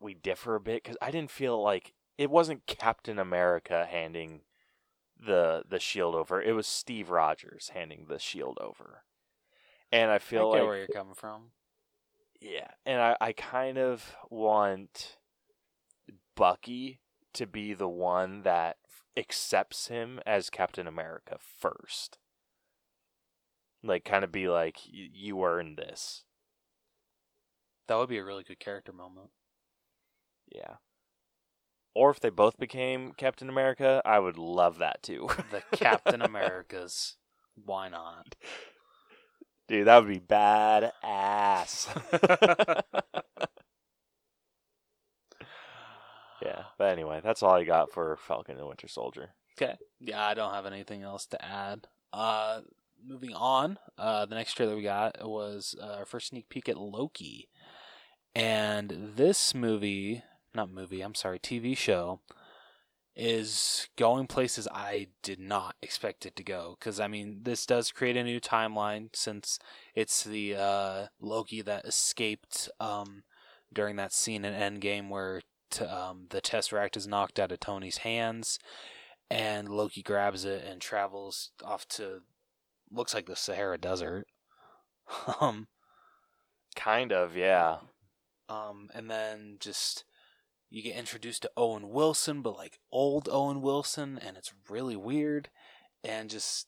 we 0.00 0.14
differ 0.14 0.54
a 0.54 0.60
bit 0.60 0.84
cuz 0.84 0.96
I 1.02 1.10
didn't 1.10 1.30
feel 1.30 1.62
like 1.62 1.92
it 2.16 2.30
wasn't 2.30 2.66
Captain 2.66 3.18
America 3.18 3.84
handing 3.84 4.46
the 5.18 5.64
the 5.68 5.80
shield 5.80 6.14
over. 6.14 6.40
It 6.40 6.52
was 6.52 6.66
Steve 6.66 7.10
Rogers 7.10 7.68
handing 7.74 8.06
the 8.06 8.18
shield 8.18 8.56
over. 8.58 9.04
And 9.92 10.10
I 10.10 10.14
I 10.14 10.18
feel 10.18 10.50
get 10.50 10.60
like 10.60 10.66
where 10.66 10.78
you're 10.78 10.88
coming 10.88 11.14
from. 11.14 11.50
Yeah, 12.40 12.70
and 12.86 13.02
I, 13.02 13.16
I 13.20 13.32
kind 13.34 13.76
of 13.76 14.16
want 14.30 15.18
Bucky 16.34 17.00
to 17.34 17.46
be 17.46 17.74
the 17.74 17.88
one 17.88 18.44
that 18.44 18.78
accepts 19.16 19.88
him 19.88 20.20
as 20.26 20.50
Captain 20.50 20.86
America 20.86 21.38
first. 21.40 22.18
Like, 23.82 24.04
kind 24.04 24.24
of 24.24 24.32
be 24.32 24.48
like, 24.48 24.78
"Y- 24.86 25.10
you 25.12 25.44
earned 25.44 25.76
this. 25.78 26.24
That 27.88 27.96
would 27.96 28.08
be 28.08 28.18
a 28.18 28.24
really 28.24 28.42
good 28.44 28.58
character 28.58 28.92
moment. 28.92 29.30
Yeah. 30.52 30.76
Or 31.94 32.10
if 32.10 32.20
they 32.20 32.30
both 32.30 32.58
became 32.58 33.12
Captain 33.12 33.48
America, 33.48 34.02
I 34.04 34.18
would 34.18 34.36
love 34.36 34.78
that 34.78 35.02
too. 35.02 35.28
The 35.50 35.62
Captain 35.76 36.20
Americas. 36.20 37.16
Why 37.54 37.88
not? 37.88 38.34
Dude, 39.68 39.86
that 39.86 40.04
would 40.04 40.12
be 40.12 40.20
badass. 40.20 41.88
yeah, 46.42 46.64
but 46.78 46.90
anyway, 46.90 47.20
that's 47.22 47.42
all 47.42 47.54
I 47.54 47.64
got 47.64 47.92
for 47.92 48.16
Falcon 48.16 48.52
and 48.52 48.60
the 48.60 48.66
Winter 48.66 48.88
Soldier. 48.88 49.30
Okay. 49.60 49.76
Yeah, 50.00 50.24
I 50.24 50.34
don't 50.34 50.52
have 50.52 50.66
anything 50.66 51.02
else 51.02 51.26
to 51.26 51.44
add. 51.44 51.88
Uh, 52.12 52.60
moving 53.04 53.34
on. 53.34 53.78
Uh, 53.96 54.26
the 54.26 54.34
next 54.34 54.54
trailer 54.54 54.76
we 54.76 54.82
got 54.82 55.16
was 55.26 55.74
uh, 55.80 55.96
our 55.98 56.04
first 56.04 56.28
sneak 56.28 56.48
peek 56.48 56.68
at 56.68 56.76
Loki, 56.76 57.48
and 58.34 59.12
this 59.16 59.54
movie, 59.54 60.22
not 60.54 60.70
movie, 60.70 61.00
I'm 61.00 61.14
sorry, 61.14 61.38
TV 61.38 61.76
show, 61.76 62.20
is 63.14 63.88
going 63.96 64.26
places 64.26 64.68
I 64.70 65.08
did 65.22 65.40
not 65.40 65.74
expect 65.80 66.26
it 66.26 66.36
to 66.36 66.44
go. 66.44 66.76
Because 66.78 67.00
I 67.00 67.08
mean, 67.08 67.40
this 67.44 67.64
does 67.64 67.90
create 67.90 68.16
a 68.16 68.24
new 68.24 68.40
timeline 68.40 69.08
since 69.14 69.58
it's 69.94 70.22
the 70.22 70.54
uh, 70.54 71.06
Loki 71.18 71.62
that 71.62 71.86
escaped 71.86 72.68
um, 72.78 73.22
during 73.72 73.96
that 73.96 74.12
scene 74.12 74.44
in 74.44 74.52
Endgame 74.54 75.08
where. 75.08 75.40
Um, 75.80 76.26
the 76.30 76.40
Tesseract 76.40 76.96
is 76.96 77.06
knocked 77.06 77.38
out 77.38 77.52
of 77.52 77.60
Tony's 77.60 77.98
hands, 77.98 78.58
and 79.30 79.68
Loki 79.68 80.02
grabs 80.02 80.44
it 80.44 80.64
and 80.64 80.80
travels 80.80 81.50
off 81.64 81.86
to 81.88 82.20
looks 82.90 83.14
like 83.14 83.26
the 83.26 83.36
Sahara 83.36 83.78
Desert. 83.78 84.26
um, 85.40 85.68
Kind 86.76 87.10
of, 87.12 87.36
yeah. 87.36 87.78
um, 88.48 88.90
and 88.94 89.10
then 89.10 89.56
just 89.58 90.04
you 90.68 90.82
get 90.82 90.96
introduced 90.96 91.42
to 91.42 91.50
Owen 91.56 91.88
Wilson, 91.88 92.42
but 92.42 92.56
like 92.56 92.78
old 92.92 93.28
Owen 93.30 93.62
Wilson, 93.62 94.18
and 94.24 94.36
it's 94.36 94.52
really 94.68 94.96
weird, 94.96 95.48
and 96.04 96.28
just 96.28 96.66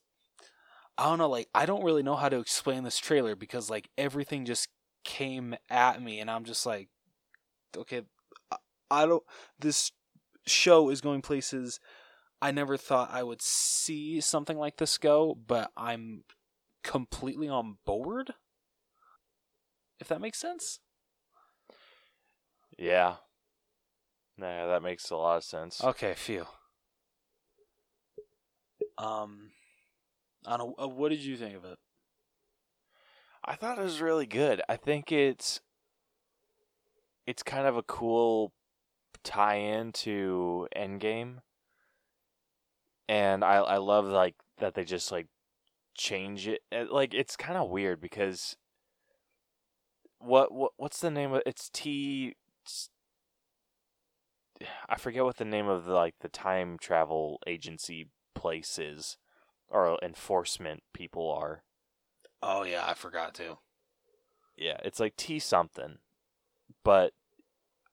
I 0.96 1.04
don't 1.04 1.18
know, 1.18 1.28
like 1.28 1.48
I 1.54 1.66
don't 1.66 1.84
really 1.84 2.02
know 2.02 2.16
how 2.16 2.28
to 2.28 2.38
explain 2.38 2.84
this 2.84 2.98
trailer 2.98 3.36
because 3.36 3.68
like 3.68 3.90
everything 3.98 4.44
just 4.46 4.68
came 5.04 5.54
at 5.68 6.02
me, 6.02 6.20
and 6.20 6.30
I'm 6.30 6.44
just 6.44 6.64
like, 6.64 6.88
okay, 7.76 8.02
I, 8.90 9.06
don't. 9.06 9.22
This 9.58 9.92
show 10.46 10.90
is 10.90 11.00
going 11.00 11.22
places 11.22 11.80
I 12.40 12.52
never 12.52 12.76
thought 12.76 13.10
I 13.12 13.22
would 13.22 13.42
see 13.42 14.20
something 14.20 14.56
like 14.56 14.76
this 14.76 14.96
go, 14.96 15.36
but 15.46 15.70
I'm 15.76 16.24
completely 16.84 17.48
on 17.48 17.78
board. 17.84 18.34
If 19.98 20.08
that 20.08 20.20
makes 20.20 20.38
sense. 20.38 20.78
Yeah. 22.78 23.16
Nah, 24.36 24.68
that 24.68 24.82
makes 24.82 25.10
a 25.10 25.16
lot 25.16 25.38
of 25.38 25.44
sense. 25.44 25.82
Okay, 25.82 26.14
phew. 26.14 26.46
Um, 28.96 29.50
I 30.46 30.56
don't. 30.56 30.74
Uh, 30.80 30.86
what 30.86 31.08
did 31.08 31.20
you 31.20 31.36
think 31.36 31.56
of 31.56 31.64
it? 31.64 31.78
I 33.44 33.56
thought 33.56 33.78
it 33.78 33.84
was 33.84 34.00
really 34.00 34.26
good. 34.26 34.62
I 34.68 34.76
think 34.76 35.10
it's 35.10 35.60
it's 37.26 37.42
kind 37.42 37.66
of 37.66 37.76
a 37.76 37.82
cool 37.82 38.52
tie-in 39.24 39.92
to 39.92 40.68
Endgame, 40.76 41.38
and 43.08 43.44
I 43.44 43.56
I 43.56 43.76
love 43.78 44.06
like 44.06 44.34
that 44.58 44.74
they 44.74 44.84
just 44.84 45.10
like 45.12 45.28
change 45.94 46.48
it. 46.48 46.62
Uh, 46.72 46.86
Like 46.90 47.14
it's 47.14 47.36
kind 47.36 47.58
of 47.58 47.70
weird 47.70 48.00
because 48.00 48.56
what 50.18 50.52
what 50.52 50.72
what's 50.76 51.00
the 51.00 51.10
name 51.10 51.32
of 51.32 51.42
it's 51.46 51.70
T. 51.70 52.36
I 54.88 54.96
forget 54.96 55.24
what 55.24 55.36
the 55.36 55.44
name 55.44 55.68
of 55.68 55.84
the, 55.84 55.92
like 55.92 56.16
the 56.20 56.28
time 56.28 56.78
travel 56.80 57.40
agency 57.46 58.10
place 58.34 58.78
is, 58.78 59.16
or 59.68 59.98
enforcement 60.02 60.82
people 60.92 61.30
are. 61.30 61.62
Oh 62.42 62.62
yeah, 62.64 62.84
I 62.86 62.94
forgot 62.94 63.34
to. 63.34 63.58
Yeah, 64.56 64.78
it's 64.84 64.98
like 65.00 65.16
T 65.16 65.38
something. 65.38 65.98
But 66.84 67.12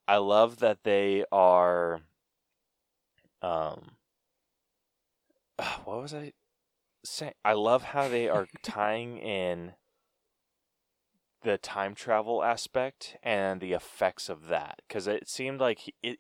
I 0.08 0.18
love 0.18 0.60
that 0.60 0.84
they 0.84 1.26
are 1.32 2.02
um 3.42 3.98
what 5.86 6.02
was 6.02 6.14
I 6.14 6.34
saying? 7.04 7.34
I 7.44 7.54
love 7.54 7.84
how 7.84 8.08
they 8.08 8.28
are 8.30 8.48
tying 8.64 9.18
in 9.18 9.74
the 11.44 11.58
time 11.58 11.94
travel 11.94 12.44
aspect 12.44 13.18
and 13.22 13.62
the 13.62 13.74
effects 13.74 14.30
of 14.30 14.48
that 14.48 14.82
cuz 14.90 15.08
it 15.08 15.28
seemed 15.30 15.60
like 15.60 15.80
he, 15.80 15.94
it 16.02 16.20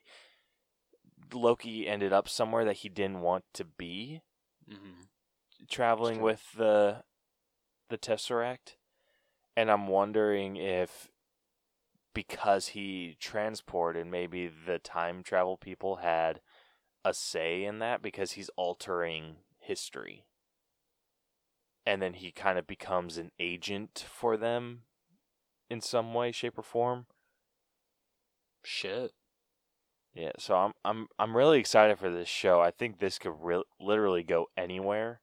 Loki 1.34 1.88
ended 1.88 2.14
up 2.14 2.30
somewhere 2.30 2.64
that 2.66 2.78
he 2.78 2.90
didn't 2.90 3.22
want 3.22 3.46
to 3.54 3.66
be 3.66 4.22
Mm-hmm. 4.70 5.04
traveling 5.70 6.22
with 6.22 6.52
the 6.54 7.04
the 7.90 7.98
Tesseract, 7.98 8.78
and 9.56 9.70
I'm 9.70 9.88
wondering 9.88 10.56
if 10.56 11.12
because 12.16 12.70
he 12.70 13.16
transported, 13.20 14.08
maybe 14.08 14.48
the 14.48 14.80
time 14.80 15.22
travel 15.22 15.58
people 15.58 15.98
had 15.98 16.42
a 17.04 17.14
say 17.14 17.64
in 17.64 17.78
that 17.78 18.02
because 18.02 18.32
he's 18.32 18.50
altering 18.56 19.36
history, 19.60 20.26
and 21.86 22.02
then 22.02 22.14
he 22.16 22.32
kind 22.32 22.58
of 22.58 22.66
becomes 22.66 23.18
an 23.18 23.30
agent 23.40 24.04
for 24.10 24.38
them 24.38 24.82
in 25.70 25.82
some 25.82 26.16
way, 26.16 26.32
shape, 26.32 26.58
or 26.58 26.64
form. 26.64 27.06
Shit. 28.64 29.12
Yeah, 30.16 30.32
so 30.40 30.56
I'm 30.56 30.72
I'm 30.84 31.08
I'm 31.20 31.36
really 31.36 31.60
excited 31.60 32.00
for 32.00 32.10
this 32.10 32.30
show. 32.30 32.62
I 32.62 32.72
think 32.72 33.00
this 33.00 33.20
could 33.20 33.36
re- 33.38 33.64
literally 33.80 34.24
go 34.24 34.48
anywhere, 34.56 35.20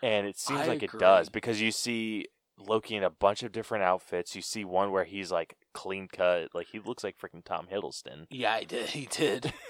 and 0.00 0.26
it 0.26 0.38
seems 0.38 0.60
I 0.60 0.66
like 0.66 0.82
it 0.84 0.96
does 0.96 1.28
because 1.28 1.60
you 1.60 1.72
see 1.72 2.28
Loki 2.58 2.96
in 2.96 3.02
a 3.02 3.10
bunch 3.10 3.42
of 3.42 3.52
different 3.52 3.84
outfits. 3.84 4.36
You 4.36 4.42
see 4.42 4.64
one 4.64 4.92
where 4.92 5.04
he's 5.04 5.32
like 5.32 5.56
clean 5.72 6.08
cut, 6.08 6.48
like 6.54 6.68
he 6.72 6.78
looks 6.78 7.04
like 7.04 7.16
freaking 7.18 7.44
Tom 7.44 7.66
Hiddleston, 7.72 8.26
Yeah, 8.30 8.52
I 8.52 8.64
did. 8.64 8.88
He 8.90 9.06
did. 9.06 9.52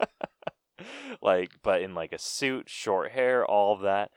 like 1.22 1.50
but 1.62 1.82
in 1.82 1.94
like 1.94 2.12
a 2.12 2.18
suit, 2.18 2.68
short 2.68 3.12
hair, 3.12 3.44
all 3.44 3.74
of 3.74 3.82
that. 3.82 4.10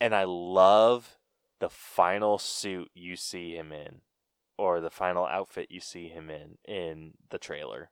And 0.00 0.14
I 0.14 0.24
love 0.24 1.18
the 1.60 1.70
final 1.70 2.38
suit 2.38 2.90
you 2.94 3.14
see 3.14 3.54
him 3.54 3.70
in, 3.70 4.00
or 4.58 4.80
the 4.80 4.90
final 4.90 5.24
outfit 5.26 5.68
you 5.70 5.80
see 5.80 6.08
him 6.08 6.30
in 6.30 6.58
in 6.64 7.12
the 7.30 7.38
trailer. 7.38 7.90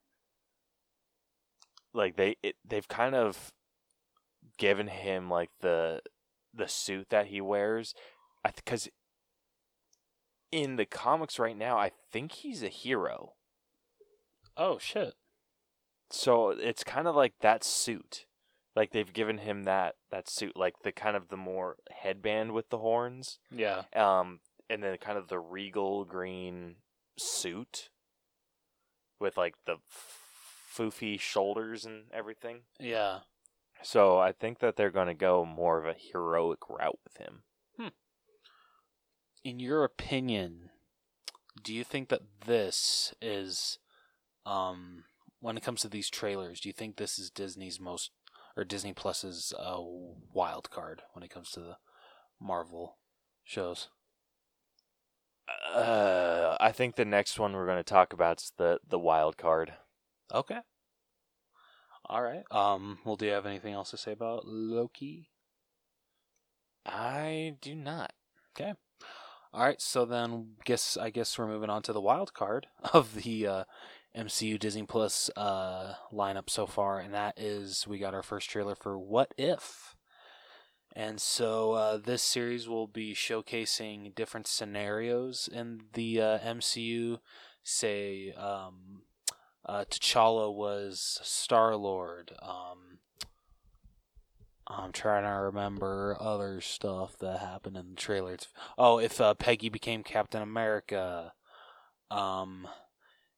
Like 1.95 2.16
they 2.16 2.37
it, 2.43 2.57
they've 2.66 2.88
kind 2.88 3.14
of 3.14 3.53
given 4.59 4.88
him 4.88 5.31
like 5.31 5.51
the 5.61 6.01
the 6.53 6.66
suit 6.66 7.11
that 7.11 7.27
he 7.27 7.40
wears, 7.40 7.95
because 8.44 8.88
in 10.53 10.76
the 10.76 10.87
comics 10.87 11.38
right 11.38 11.57
now, 11.57 11.79
I 11.79 11.90
think 12.12 12.33
he's 12.33 12.62
a 12.62 12.68
hero. 12.68 13.35
oh 14.57 14.79
shit. 14.79 15.14
So 16.11 16.50
it's 16.50 16.83
kind 16.83 17.07
of 17.07 17.14
like 17.14 17.35
that 17.40 17.62
suit. 17.62 18.26
Like 18.74 18.90
they've 18.92 19.12
given 19.12 19.38
him 19.38 19.64
that 19.64 19.94
that 20.11 20.29
suit, 20.29 20.57
like 20.57 20.74
the 20.83 20.92
kind 20.92 21.16
of 21.16 21.29
the 21.29 21.37
more 21.37 21.76
headband 21.90 22.53
with 22.53 22.68
the 22.70 22.79
horns, 22.79 23.38
Yeah. 23.50 23.83
um, 23.94 24.40
and 24.68 24.83
then 24.83 24.96
kind 24.98 25.18
of 25.18 25.29
the 25.29 25.38
regal 25.38 26.05
green 26.05 26.76
suit 27.18 27.90
with 29.20 29.37
like 29.37 29.55
the 29.66 29.74
f- 29.88 30.18
foofy 30.76 31.18
shoulders 31.20 31.85
and 31.85 32.05
everything. 32.12 32.61
Yeah. 32.79 33.20
So 33.83 34.18
I 34.18 34.33
think 34.33 34.59
that 34.61 34.76
they're 34.76 34.90
going 34.90 35.09
to 35.09 35.14
go 35.14 35.44
more 35.44 35.79
of 35.79 35.87
a 35.87 35.94
heroic 35.98 36.68
route 36.68 36.98
with 37.05 37.16
him. 37.18 37.42
In 39.42 39.59
your 39.59 39.85
opinion, 39.85 40.70
do 41.62 41.74
you 41.74 41.85
think 41.85 42.09
that 42.09 42.22
this 42.46 43.14
is, 43.22 43.79
um, 44.44 45.05
when 45.40 45.57
it 45.57 45.62
comes 45.62 45.81
to 45.81 45.88
these 45.88 46.11
trailers, 46.11 46.61
do 46.61 46.68
you 46.68 46.72
think 46.74 46.96
this 46.96 47.18
is 47.18 47.31
Disney's 47.31 47.81
most, 47.81 48.11
or 48.57 48.64
Disney 48.64 48.92
Plus's 48.92 49.55
uh, 49.59 49.81
wild 50.33 50.70
card 50.70 51.03
when 51.12 51.22
it 51.22 51.31
comes 51.31 51.50
to 51.53 51.61
the 51.61 51.76
Marvel 52.38 52.98
shows? 53.44 53.88
Uh, 55.74 56.57
I 56.61 56.72
think 56.72 56.96
the 56.96 57.05
next 57.05 57.38
one 57.38 57.53
we're 57.53 57.66
going 57.66 57.79
to 57.79 57.83
talk 57.83 58.12
about 58.12 58.40
is 58.40 58.53
the 58.57 58.79
the 58.87 58.98
wild 58.98 59.37
card. 59.37 59.72
Okay. 60.33 60.61
All 62.05 62.22
right. 62.22 62.44
Um. 62.50 62.98
Well, 63.05 63.16
do 63.16 63.26
you 63.26 63.33
have 63.33 63.46
anything 63.46 63.74
else 63.74 63.90
to 63.90 63.96
say 63.96 64.12
about 64.12 64.46
Loki? 64.46 65.31
I 66.87 67.57
do 67.61 67.74
not. 67.74 68.12
All 69.53 69.65
right. 69.65 69.81
So 69.81 70.05
then, 70.05 70.53
guess 70.65 70.97
I 70.97 71.11
guess 71.11 71.37
we're 71.37 71.49
moving 71.49 71.71
on 71.71 71.83
to 71.83 71.93
the 71.93 72.01
wild 72.01 72.35
card 72.35 72.69
of 72.93 73.15
the 73.15 73.47
uh, 73.47 73.65
MCU 74.17 74.59
Disney 74.59 74.85
Plus 74.85 75.31
uh, 75.37 75.95
lineup 76.13 76.49
so 76.49 76.67
far, 76.67 77.01
and 77.01 77.13
that 77.15 77.35
is 77.37 77.87
we 77.87 77.99
got 77.99 78.15
our 78.15 78.23
first 78.23 78.49
trailer 78.49 78.75
for 78.75 78.99
What 78.99 79.35
If. 79.37 79.97
And 80.95 81.21
so 81.21 81.73
uh, 81.73 81.97
this 81.99 82.23
series 82.23 82.69
will 82.69 82.89
be 82.89 83.15
showcasing 83.15 84.15
different 84.15 84.49
scenarios 84.49 85.49
in 85.53 85.83
the 85.93 86.21
uh, 86.21 86.39
MCU. 86.41 87.19
Say, 87.63 88.33
um, 88.33 89.03
uh, 89.65 89.85
T'Challa 89.89 90.53
was 90.53 91.21
Star 91.23 91.77
Lord. 91.77 92.33
Um, 92.43 92.99
I'm 94.70 94.92
trying 94.92 95.24
to 95.24 95.30
remember 95.30 96.16
other 96.20 96.61
stuff 96.61 97.18
that 97.18 97.40
happened 97.40 97.76
in 97.76 97.90
the 97.90 97.96
trailer. 97.96 98.35
It's, 98.35 98.48
oh, 98.78 98.98
if 98.98 99.20
uh, 99.20 99.35
Peggy 99.35 99.68
became 99.68 100.04
Captain 100.04 100.42
America. 100.42 101.33
Um, 102.11 102.68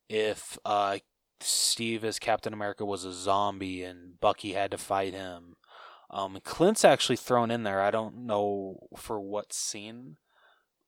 if 0.09 0.59
uh, 0.65 0.99
Steve 1.41 2.05
as 2.05 2.19
Captain 2.19 2.53
America 2.53 2.85
was 2.85 3.05
a 3.05 3.13
zombie 3.13 3.83
and 3.83 4.21
Bucky 4.21 4.53
had 4.53 4.71
to 4.73 4.79
fight 4.79 5.15
him. 5.15 5.57
Um, 6.11 6.39
Clint's 6.45 6.85
actually 6.85 7.17
thrown 7.17 7.51
in 7.51 7.63
there. 7.63 7.81
I 7.81 7.91
don't 7.91 8.27
know 8.27 8.89
for 8.97 9.19
what 9.19 9.53
scene 9.53 10.19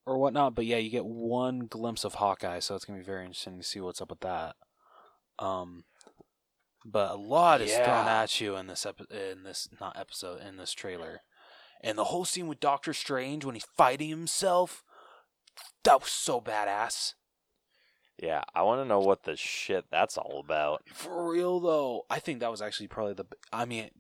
or 0.04 0.18
whatnot, 0.18 0.54
but 0.54 0.66
yeah, 0.66 0.76
you 0.76 0.90
get 0.90 1.06
one 1.06 1.60
glimpse 1.60 2.04
of 2.04 2.14
Hawkeye, 2.14 2.58
so 2.58 2.74
it's 2.74 2.84
gonna 2.84 2.98
be 2.98 3.04
very 3.04 3.24
interesting 3.24 3.58
to 3.58 3.64
see 3.64 3.80
what's 3.80 4.02
up 4.02 4.10
with 4.10 4.20
that. 4.20 4.56
Um, 5.38 5.84
but 6.84 7.10
a 7.12 7.16
lot 7.16 7.60
is 7.60 7.74
thrown 7.74 8.06
at 8.06 8.40
you 8.40 8.56
in 8.56 8.66
this 8.66 8.84
epi- 8.84 9.06
in 9.10 9.42
this 9.42 9.68
not 9.80 9.98
episode 9.98 10.40
in 10.42 10.56
this 10.56 10.72
trailer, 10.72 11.22
and 11.80 11.96
the 11.96 12.04
whole 12.04 12.24
scene 12.24 12.46
with 12.46 12.60
Doctor 12.60 12.92
Strange 12.92 13.44
when 13.44 13.54
he's 13.54 13.66
fighting 13.76 14.10
himself, 14.10 14.84
that 15.84 16.00
was 16.00 16.10
so 16.10 16.40
badass. 16.40 17.14
Yeah, 18.18 18.44
I 18.54 18.62
want 18.62 18.80
to 18.80 18.84
know 18.88 19.00
what 19.00 19.24
the 19.24 19.36
shit 19.36 19.86
that's 19.90 20.16
all 20.16 20.40
about. 20.44 20.82
For 20.92 21.32
real 21.32 21.58
though, 21.58 22.02
I 22.08 22.18
think 22.20 22.40
that 22.40 22.50
was 22.50 22.62
actually 22.62 22.88
probably 22.88 23.14
the. 23.14 23.26
I 23.52 23.64
mean, 23.64 23.90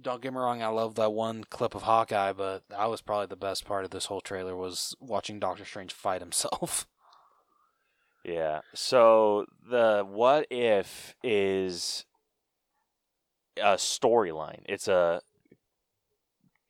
don't 0.00 0.22
get 0.22 0.32
me 0.32 0.38
wrong, 0.38 0.62
I 0.62 0.68
love 0.68 0.94
that 0.94 1.12
one 1.12 1.44
clip 1.44 1.74
of 1.74 1.82
Hawkeye, 1.82 2.32
but 2.32 2.62
that 2.68 2.88
was 2.88 3.00
probably 3.00 3.26
the 3.26 3.36
best 3.36 3.64
part 3.64 3.84
of 3.84 3.90
this 3.90 4.06
whole 4.06 4.20
trailer 4.20 4.54
was 4.54 4.94
watching 5.00 5.40
Doctor 5.40 5.64
Strange 5.64 5.92
fight 5.92 6.20
himself. 6.20 6.86
Yeah. 8.24 8.60
So 8.74 9.46
the 9.70 10.04
what 10.06 10.46
if 10.50 11.14
is 11.22 12.04
a 13.58 13.76
storyline. 13.76 14.62
It's 14.66 14.88
a 14.88 15.22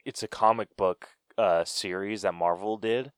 it's 0.04 0.22
a 0.22 0.28
comic 0.28 0.76
book 0.76 1.10
uh 1.36 1.64
series 1.64 2.22
that 2.22 2.34
Marvel 2.34 2.76
did. 2.76 3.12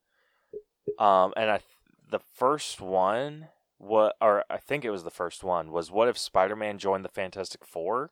Um 0.99 1.33
and 1.37 1.51
I 1.51 1.59
th- 1.59 1.69
the 2.11 2.19
first 2.19 2.81
one 2.81 3.49
what 3.79 4.17
or 4.21 4.45
I 4.51 4.59
think 4.59 4.85
it 4.85 4.91
was 4.91 5.05
the 5.05 5.11
first 5.11 5.43
one 5.43 5.73
was 5.73 5.91
what 5.91 6.09
if 6.09 6.19
Spider-Man 6.19 6.79
joined 6.79 7.05
the 7.05 7.09
Fantastic 7.09 7.65
4? 7.65 8.11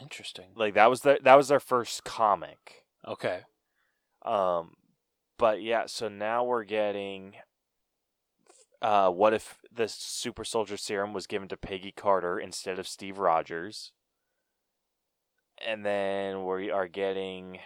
Interesting. 0.00 0.46
Like 0.56 0.74
that 0.74 0.90
was 0.90 1.02
the 1.02 1.18
that 1.22 1.34
was 1.34 1.48
their 1.48 1.60
first 1.60 2.04
comic. 2.04 2.84
Okay. 3.06 3.40
Um, 4.24 4.74
but 5.38 5.62
yeah, 5.62 5.86
so 5.86 6.08
now 6.08 6.44
we're 6.44 6.64
getting. 6.64 7.34
Uh, 8.82 9.08
what 9.08 9.32
if 9.32 9.60
the 9.72 9.88
super 9.88 10.44
soldier 10.44 10.76
serum 10.76 11.14
was 11.14 11.26
given 11.26 11.48
to 11.48 11.56
Peggy 11.56 11.92
Carter 11.92 12.38
instead 12.38 12.78
of 12.78 12.88
Steve 12.88 13.18
Rogers? 13.18 13.92
and 15.66 15.84
then 15.84 16.44
we 16.44 16.70
are 16.70 16.88
getting 16.88 17.58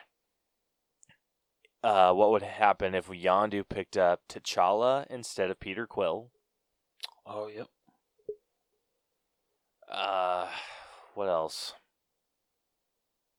uh, 1.82 2.12
what 2.12 2.30
would 2.30 2.42
happen 2.42 2.94
if 2.94 3.08
Yondu 3.08 3.66
picked 3.68 3.96
up 3.96 4.20
T'Challa 4.28 5.06
instead 5.08 5.50
of 5.50 5.60
Peter 5.60 5.86
Quill. 5.86 6.30
Oh, 7.24 7.48
yep. 7.48 7.68
Uh, 9.90 10.48
what 11.14 11.28
else? 11.28 11.74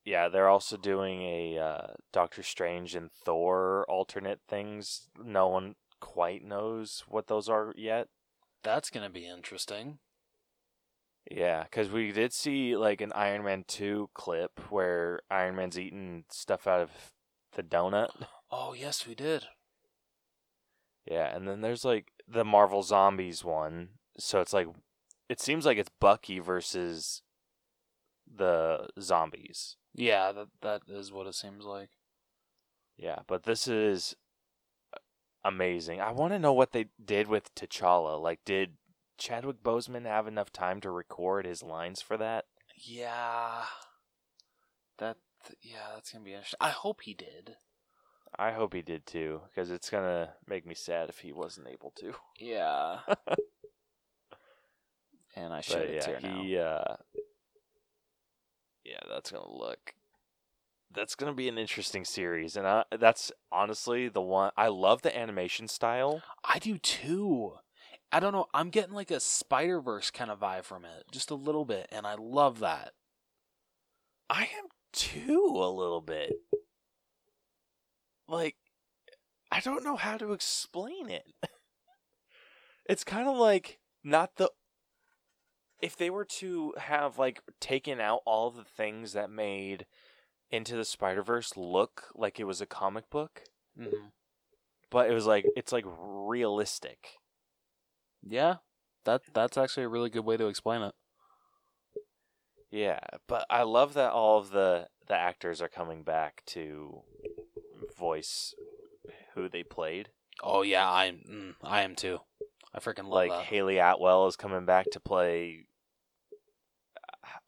Yeah, 0.05 0.29
they're 0.29 0.47
also 0.47 0.77
doing 0.77 1.21
a 1.21 1.57
uh, 1.57 1.87
Doctor 2.13 2.41
Strange 2.41 2.95
and 2.95 3.11
Thor 3.11 3.85
alternate 3.89 4.39
things. 4.47 5.09
No 5.21 5.47
one 5.47 5.75
quite 5.99 6.43
knows 6.43 7.03
what 7.07 7.27
those 7.27 7.49
are 7.49 7.73
yet. 7.75 8.07
That's 8.63 8.89
gonna 8.89 9.09
be 9.09 9.27
interesting. 9.27 9.99
Yeah, 11.29 11.63
because 11.63 11.89
we 11.89 12.11
did 12.11 12.33
see 12.33 12.77
like 12.77 13.01
an 13.01 13.11
Iron 13.13 13.43
Man 13.43 13.65
2 13.67 14.09
clip 14.13 14.59
where 14.69 15.21
Iron 15.29 15.55
Man's 15.55 15.77
eating 15.77 16.23
stuff 16.29 16.67
out 16.67 16.81
of 16.81 16.91
the 17.53 17.63
donut. 17.63 18.09
Oh, 18.49 18.71
yes, 18.71 19.05
we 19.05 19.13
did. 19.13 19.43
Yeah, 21.05 21.35
and 21.35 21.45
then 21.45 21.59
there's 21.59 21.83
like 21.83 22.13
the 22.25 22.45
Marvel 22.45 22.81
Zombies 22.81 23.43
one. 23.43 23.89
So 24.17 24.39
it's 24.39 24.53
like, 24.53 24.67
it 25.27 25.41
seems 25.41 25.65
like 25.65 25.77
it's 25.77 25.91
Bucky 25.99 26.39
versus 26.39 27.23
the 28.25 28.87
zombies. 29.01 29.75
Yeah, 29.93 30.31
that 30.31 30.47
that 30.61 30.81
is 30.87 31.11
what 31.11 31.27
it 31.27 31.35
seems 31.35 31.65
like. 31.65 31.89
Yeah, 32.97 33.19
but 33.27 33.43
this 33.43 33.67
is 33.67 34.15
amazing. 35.47 36.01
I 36.01 36.11
want 36.11 36.33
to 36.33 36.39
know 36.39 36.53
what 36.53 36.71
they 36.71 36.87
did 37.03 37.27
with 37.27 37.53
T'Challa. 37.55 38.21
Like, 38.21 38.39
did 38.45 38.73
Chadwick 39.17 39.63
Boseman 39.63 40.05
have 40.05 40.27
enough 40.27 40.51
time 40.51 40.81
to 40.81 40.91
record 40.91 41.45
his 41.45 41.63
lines 41.63 42.01
for 42.01 42.17
that? 42.17 42.45
Yeah. 42.75 43.63
That 44.97 45.17
yeah, 45.61 45.77
that's 45.93 46.11
gonna 46.11 46.25
be 46.25 46.33
interesting. 46.33 46.57
I 46.59 46.69
hope 46.69 47.01
he 47.01 47.13
did. 47.13 47.55
I 48.37 48.51
hope 48.51 48.73
he 48.73 48.81
did 48.81 49.05
too, 49.05 49.41
because 49.49 49.71
it's 49.71 49.89
gonna 49.89 50.33
make 50.47 50.65
me 50.65 50.75
sad 50.75 51.09
if 51.09 51.19
he 51.19 51.31
wasn't 51.31 51.67
able 51.67 51.91
to. 51.99 52.13
Yeah. 52.39 52.99
and 55.35 55.53
I 55.53 55.61
But 55.67 55.89
a 55.89 55.93
yeah, 55.93 55.99
tear 56.01 56.19
now. 56.21 56.41
he. 56.41 56.57
Uh, 56.57 56.95
yeah, 58.83 58.99
that's 59.09 59.31
gonna 59.31 59.49
look. 59.49 59.93
That's 60.93 61.15
gonna 61.15 61.33
be 61.33 61.49
an 61.49 61.57
interesting 61.57 62.05
series, 62.05 62.55
and 62.55 62.65
I, 62.65 62.83
that's 62.97 63.31
honestly 63.51 64.07
the 64.07 64.21
one 64.21 64.51
I 64.57 64.67
love 64.69 65.01
the 65.01 65.15
animation 65.17 65.67
style. 65.67 66.21
I 66.43 66.59
do 66.59 66.77
too. 66.77 67.53
I 68.11 68.19
don't 68.19 68.31
know. 68.31 68.47
I'm 68.53 68.69
getting 68.69 68.93
like 68.93 69.11
a 69.11 69.19
Spider 69.19 69.81
Verse 69.81 70.11
kind 70.11 70.31
of 70.31 70.39
vibe 70.39 70.63
from 70.63 70.85
it, 70.85 71.03
just 71.11 71.29
a 71.29 71.35
little 71.35 71.65
bit, 71.65 71.87
and 71.91 72.07
I 72.07 72.15
love 72.15 72.59
that. 72.59 72.93
I 74.29 74.43
am 74.43 74.67
too 74.93 75.53
a 75.55 75.69
little 75.69 76.01
bit. 76.01 76.33
Like, 78.27 78.55
I 79.51 79.59
don't 79.59 79.83
know 79.83 79.95
how 79.95 80.17
to 80.17 80.33
explain 80.33 81.09
it. 81.09 81.25
it's 82.89 83.03
kind 83.03 83.27
of 83.27 83.37
like 83.37 83.79
not 84.03 84.35
the. 84.37 84.51
If 85.81 85.95
they 85.95 86.09
were 86.09 86.25
to 86.25 86.73
have 86.77 87.19
like 87.19 87.41
taken 87.59 87.99
out 87.99 88.21
all 88.25 88.49
the 88.49 88.63
things 88.63 89.13
that 89.13 89.29
made 89.29 89.85
Into 90.51 90.75
the 90.75 90.85
Spider 90.85 91.21
Verse 91.23 91.57
look 91.57 92.05
like 92.15 92.39
it 92.39 92.45
was 92.45 92.61
a 92.61 92.65
comic 92.65 93.09
book, 93.09 93.43
Mm-hmm. 93.79 94.07
but 94.89 95.09
it 95.09 95.13
was 95.13 95.25
like 95.25 95.45
it's 95.55 95.71
like 95.71 95.85
realistic. 95.87 97.09
Yeah, 98.23 98.55
that 99.05 99.21
that's 99.33 99.57
actually 99.57 99.83
a 99.83 99.89
really 99.89 100.09
good 100.09 100.25
way 100.25 100.37
to 100.37 100.47
explain 100.47 100.81
it. 100.81 100.95
Yeah, 102.71 102.99
but 103.27 103.45
I 103.49 103.63
love 103.63 103.93
that 103.93 104.11
all 104.11 104.39
of 104.39 104.51
the 104.51 104.87
the 105.07 105.15
actors 105.15 105.61
are 105.61 105.69
coming 105.69 106.03
back 106.03 106.43
to 106.47 107.01
voice 107.97 108.53
who 109.35 109.47
they 109.49 109.63
played. 109.63 110.09
Oh 110.43 110.61
yeah, 110.61 110.89
I'm 110.89 111.19
mm, 111.29 111.55
I 111.63 111.81
am 111.83 111.95
too. 111.95 112.19
I 112.73 112.79
freaking 112.79 113.03
love 113.03 113.11
like 113.13 113.29
that. 113.31 113.45
Hayley 113.45 113.77
Atwell 113.79 114.27
is 114.27 114.35
coming 114.35 114.65
back 114.65 114.87
to 114.91 114.99
play 114.99 115.65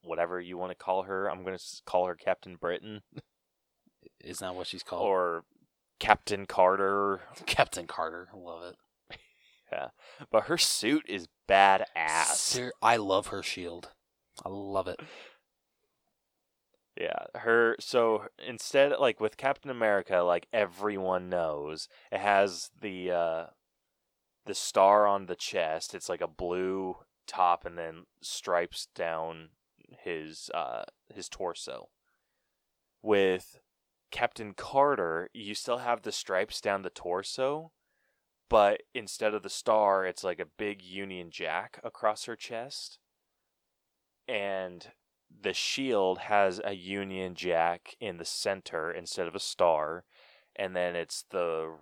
whatever 0.02 0.40
you 0.40 0.58
want 0.58 0.72
to 0.72 0.76
call 0.76 1.04
her. 1.04 1.30
I'm 1.30 1.44
going 1.44 1.58
to 1.58 1.64
call 1.86 2.08
her 2.08 2.16
Captain 2.16 2.56
Britain 2.56 3.02
Isn't 4.24 4.46
that 4.46 4.56
what 4.56 4.68
she's 4.68 4.84
called? 4.84 5.04
or 5.06 5.44
Captain 6.00 6.46
Carter. 6.46 7.22
Captain 7.46 7.88
Carter. 7.88 8.30
I 8.34 8.38
love 8.38 8.64
it. 8.64 8.76
Yeah. 9.72 9.90
But 10.32 10.46
her 10.46 10.58
suit 10.58 11.04
is 11.08 11.28
badass. 11.48 12.26
Ser- 12.34 12.74
I 12.82 12.98
love 12.98 13.28
her 13.28 13.44
shield. 13.44 13.92
I 14.44 14.50
love 14.50 14.88
it. 14.88 15.00
Yeah, 17.00 17.26
her 17.36 17.76
so 17.80 18.24
instead 18.46 18.94
like 19.00 19.20
with 19.22 19.38
Captain 19.38 19.70
America 19.72 20.18
like 20.18 20.48
everyone 20.52 21.30
knows 21.30 21.88
it 22.12 22.20
has 22.20 22.72
the 22.82 23.12
uh 23.12 23.46
the 24.46 24.56
star 24.56 25.06
on 25.06 25.28
the 25.28 25.36
chest. 25.36 25.94
It's 25.94 26.10
like 26.10 26.22
a 26.22 26.28
blue 26.28 26.96
top 27.28 27.64
and 27.64 27.78
then 27.78 28.06
stripes 28.24 28.88
down 28.96 29.50
his 30.04 30.50
uh 30.54 30.84
his 31.14 31.30
torso. 31.30 31.90
With 33.02 33.60
Captain 34.12 34.54
Carter, 34.54 35.30
you 35.34 35.56
still 35.56 35.78
have 35.78 36.02
the 36.02 36.12
stripes 36.12 36.60
down 36.62 36.82
the 36.82 36.90
torso, 36.90 37.72
but 38.50 38.82
instead 38.94 39.34
of 39.34 39.44
the 39.44 39.50
star, 39.50 40.06
it's 40.06 40.24
like 40.24 40.40
a 40.40 40.46
big 40.46 40.82
Union 40.82 41.30
Jack 41.30 41.80
across 41.84 42.26
her 42.26 42.36
chest. 42.36 42.98
And 44.28 44.88
the 45.42 45.54
shield 45.54 46.20
has 46.20 46.60
a 46.64 46.74
Union 46.74 47.36
Jack 47.36 47.96
in 48.00 48.18
the 48.18 48.26
center 48.26 48.92
instead 48.92 49.28
of 49.28 49.36
a 49.36 49.40
star. 49.40 50.06
And 50.56 50.76
then 50.76 50.96
it's 50.96 51.24
the 51.30 51.76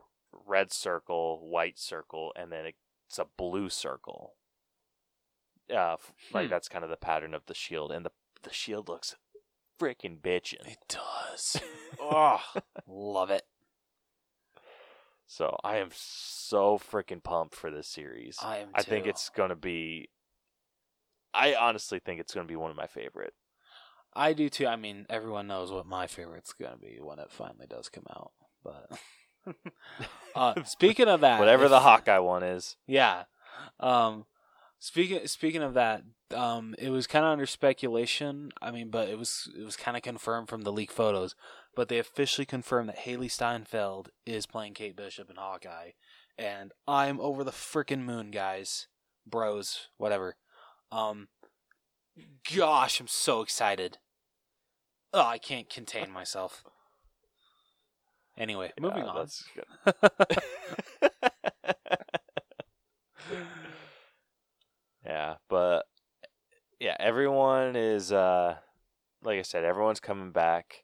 red 0.45 0.72
circle, 0.72 1.49
white 1.49 1.80
circle, 1.80 2.34
and 2.36 2.51
then 2.51 2.66
it's 2.66 3.18
a 3.18 3.26
blue 3.38 3.70
circle. 3.70 4.34
Uh, 5.74 5.97
like 6.34 6.45
Hmm. 6.45 6.49
that's 6.49 6.70
kind 6.70 6.84
of 6.84 6.89
the 6.89 6.97
pattern 6.97 7.34
of 7.34 7.45
the 7.47 7.53
shield, 7.53 7.91
and 7.91 8.05
the 8.05 8.11
the 8.43 8.53
shield 8.53 8.88
looks 8.88 9.15
freaking 9.80 10.20
bitchin'. 10.22 10.65
It 10.68 10.78
does. 10.88 11.61
oh, 12.01 12.41
love 12.88 13.30
it. 13.32 13.43
So 15.26 15.57
I 15.63 15.78
am 15.78 15.89
so 15.93 16.78
freaking 16.78 17.22
pumped 17.22 17.53
for 17.55 17.70
this 17.70 17.88
series. 17.88 18.38
I 18.41 18.59
am. 18.59 18.70
I 18.74 18.82
think 18.82 19.05
it's 19.07 19.30
gonna 19.30 19.55
be. 19.55 20.09
I 21.34 21.55
honestly 21.55 21.99
think 21.99 22.20
it's 22.22 22.34
gonna 22.34 22.47
be 22.47 22.55
one 22.55 22.72
of 22.72 22.78
my 22.78 22.88
favorite. 22.88 23.34
I 24.13 24.34
do 24.34 24.49
too. 24.49 24.68
I 24.68 24.78
mean, 24.78 25.05
everyone 25.09 25.47
knows 25.47 25.72
what 25.72 25.86
my 25.86 26.07
favorite's 26.07 26.53
gonna 26.53 26.78
be 26.78 26.99
when 27.01 27.20
it 27.20 27.30
finally 27.32 27.68
does 27.68 27.89
come 27.89 28.05
out. 28.09 28.32
But 28.63 28.89
uh, 30.36 30.63
speaking 30.65 31.07
of 31.09 31.22
that, 31.22 31.39
Whatever 31.39 31.65
if- 31.65 31.70
the 31.72 31.82
Hawkeye 31.82 32.20
one 32.20 32.43
is. 32.43 32.78
Yeah. 32.88 33.24
Um 33.80 34.26
speaking 34.80 35.26
speaking 35.28 35.62
of 35.64 35.74
that, 35.74 36.04
um 36.36 36.76
it 36.78 36.90
was 36.90 37.08
kind 37.08 37.26
of 37.26 37.32
under 37.32 37.46
speculation. 37.46 38.52
I 38.62 38.72
mean, 38.72 38.90
but 38.90 39.10
it 39.10 39.18
was 39.18 39.50
it 39.58 39.64
was 39.64 39.76
kind 39.76 39.98
of 39.98 40.04
confirmed 40.04 40.50
from 40.50 40.62
the 40.62 40.72
leaked 40.72 40.94
photos, 40.94 41.36
but 41.76 41.90
they 41.90 42.00
officially 42.00 42.46
confirmed 42.46 42.90
that 42.90 43.00
Hailee 43.00 43.32
Steinfeld 43.32 44.10
is 44.26 44.46
playing 44.46 44.74
Kate 44.74 44.96
Bishop 44.96 45.30
in 45.30 45.36
Hawkeye, 45.38 45.92
and 46.38 46.72
I'm 46.88 47.20
over 47.20 47.44
the 47.44 47.52
freaking 47.52 48.04
moon, 48.04 48.32
guys. 48.32 48.88
Bros, 49.26 49.88
whatever. 49.98 50.36
Um 50.92 51.28
gosh, 52.56 53.00
I'm 53.00 53.08
so 53.08 53.42
excited. 53.42 53.98
Oh, 55.14 55.26
I 55.26 55.38
can't 55.38 55.70
contain 55.70 56.12
myself. 56.12 56.64
Anyway, 58.38 58.72
moving 58.80 59.04
Yeah, 59.04 59.10
on. 59.10 59.16
that's 59.16 59.44
good. 59.56 59.66
Yeah, 65.08 65.36
but 65.49 65.84
yeah, 66.80 66.95
everyone 66.99 67.76
is 67.76 68.12
uh 68.12 68.58
like 69.24 69.39
I 69.39 69.43
said, 69.43 69.64
everyone's 69.64 69.99
coming 69.99 70.32
back 70.32 70.84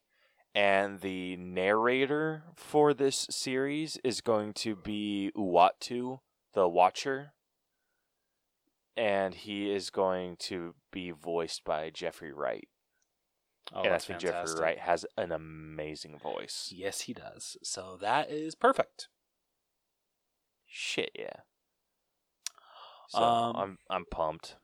and 0.55 0.99
the 0.99 1.36
narrator 1.38 2.43
for 2.55 2.93
this 2.93 3.28
series 3.30 3.97
is 4.03 4.21
going 4.21 4.53
to 4.53 4.76
be 4.76 5.32
Uatu, 5.36 6.19
the 6.53 6.67
Watcher. 6.67 7.34
And 8.95 9.34
he 9.34 9.71
is 9.74 9.89
going 9.89 10.36
to 10.41 10.76
be 10.91 11.09
voiced 11.09 11.63
by 11.63 11.89
Jeffrey 11.89 12.32
Wright. 12.32 12.67
oh, 13.74 13.82
and 13.82 13.93
I 13.93 13.97
think 13.97 14.21
fantastic. 14.21 14.55
Jeffrey 14.55 14.61
Wright 14.61 14.80
has 14.80 15.05
an 15.17 15.32
amazing 15.32 16.19
voice. 16.19 16.71
Yes, 16.71 17.01
he 17.01 17.13
does. 17.13 17.57
So 17.63 17.97
that 18.01 18.30
is 18.30 18.53
perfect. 18.53 19.07
Shit, 20.67 21.09
yeah. 21.17 21.41
So 23.10 23.22
um, 23.22 23.56
I'm 23.56 23.78
I'm 23.89 24.06
pumped. 24.06 24.56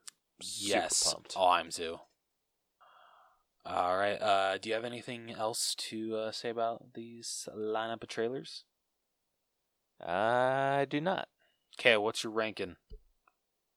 Super 0.42 0.76
yes, 0.76 1.14
pumped. 1.14 1.34
Oh, 1.36 1.50
I'm 1.50 1.70
too. 1.70 1.98
All 3.66 3.98
right. 3.98 4.20
Uh, 4.22 4.58
do 4.58 4.70
you 4.70 4.76
have 4.76 4.86
anything 4.86 5.32
else 5.32 5.76
to 5.76 6.16
uh, 6.16 6.32
say 6.32 6.50
about 6.50 6.94
these 6.94 7.48
lineup 7.56 8.04
of 8.04 8.10
trailers? 8.10 8.64
I 10.06 10.88
do 10.90 11.02
not. 11.02 11.28
Okay, 11.80 11.98
what's 11.98 12.24
your 12.24 12.34
ranking? 12.34 12.78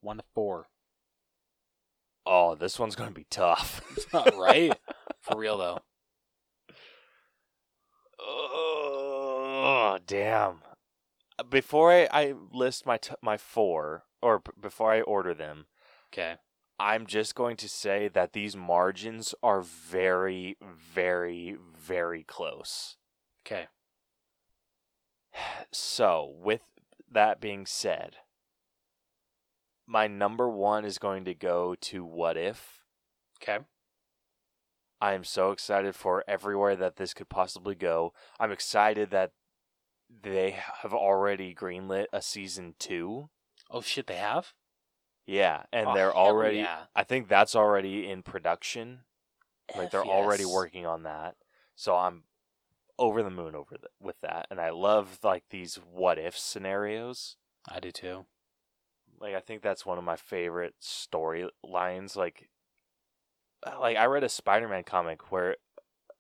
One 0.01 0.19
to 0.19 0.25
four. 0.35 0.69
Oh, 2.25 2.55
this 2.55 2.79
one's 2.79 2.95
gonna 2.95 3.11
be 3.11 3.27
tough. 3.29 3.81
right? 4.39 4.73
For 5.21 5.37
real 5.37 5.59
though. 5.59 5.79
Oh 8.25 9.99
damn. 10.07 10.63
Before 11.49 11.93
I, 11.93 12.09
I 12.13 12.35
list 12.53 12.87
my 12.87 12.99
t- 12.99 13.15
my 13.23 13.37
four, 13.37 14.05
or 14.21 14.41
b- 14.41 14.53
before 14.61 14.93
I 14.93 15.01
order 15.03 15.35
them, 15.35 15.67
Okay. 16.13 16.37
I'm 16.79 17.07
just 17.07 17.35
going 17.35 17.57
to 17.59 17.69
say 17.69 18.09
that 18.09 18.33
these 18.33 18.57
margins 18.57 19.35
are 19.43 19.61
very, 19.63 20.57
very, 20.61 21.57
very 21.79 22.23
close. 22.25 22.97
Okay. 23.47 23.67
So, 25.71 26.35
with 26.43 26.63
that 27.11 27.41
being 27.41 27.67
said, 27.67 28.17
my 29.87 30.07
number 30.07 30.49
one 30.49 30.85
is 30.85 30.99
going 30.99 31.25
to 31.25 31.35
go 31.35 31.75
to 31.81 32.05
What 32.05 32.37
If. 32.37 32.83
Okay. 33.43 33.65
I 35.01 35.15
am 35.15 35.25
so 35.25 35.51
excited 35.51 35.95
for 35.95 36.23
everywhere 36.29 36.77
that 36.77 36.97
this 36.97 37.15
could 37.15 37.29
possibly 37.29 37.75
go. 37.75 38.13
I'm 38.39 38.53
excited 38.53 39.11
that 39.11 39.33
they 40.23 40.51
have 40.83 40.93
already 40.93 41.55
greenlit 41.55 42.07
a 42.13 42.21
season 42.23 42.75
two. 42.79 43.31
Oh 43.71 43.81
shit, 43.81 44.07
they 44.07 44.17
have. 44.17 44.53
Yeah, 45.27 45.63
and 45.73 45.89
Oh, 45.89 45.95
they're 45.95 46.15
already. 46.15 46.59
yeah. 46.59 46.85
I 46.95 47.05
think 47.05 47.29
that's 47.29 47.55
already 47.55 48.09
in 48.09 48.23
production. 48.23 49.01
Like 49.77 49.91
they're 49.91 50.05
already 50.05 50.43
yes. 50.43 50.53
working 50.53 50.85
on 50.85 51.05
that. 51.05 51.37
So 51.77 51.97
I'm 51.97 52.25
over 52.99 53.23
the 53.23 53.31
moon 53.31 53.55
over 53.55 53.77
the, 53.81 53.89
with 54.01 54.21
that, 54.21 54.47
and 54.51 54.61
I 54.61 54.71
love 54.71 55.19
like 55.23 55.45
these 55.51 55.77
what 55.77 56.19
if 56.19 56.37
scenarios. 56.37 57.37
I 57.69 57.81
do 57.81 57.91
too. 57.91 58.27
Like 59.21 59.35
I 59.35 59.41
think 59.41 59.63
that's 59.63 59.87
one 59.87 59.99
of 59.99 60.05
my 60.05 60.17
favorite 60.17 60.75
storylines. 60.83 62.17
Like, 62.17 62.51
like 63.81 63.97
I 63.97 64.05
read 64.07 64.25
a 64.25 64.29
Spider-Man 64.29 64.83
comic 64.85 65.31
where 65.31 65.57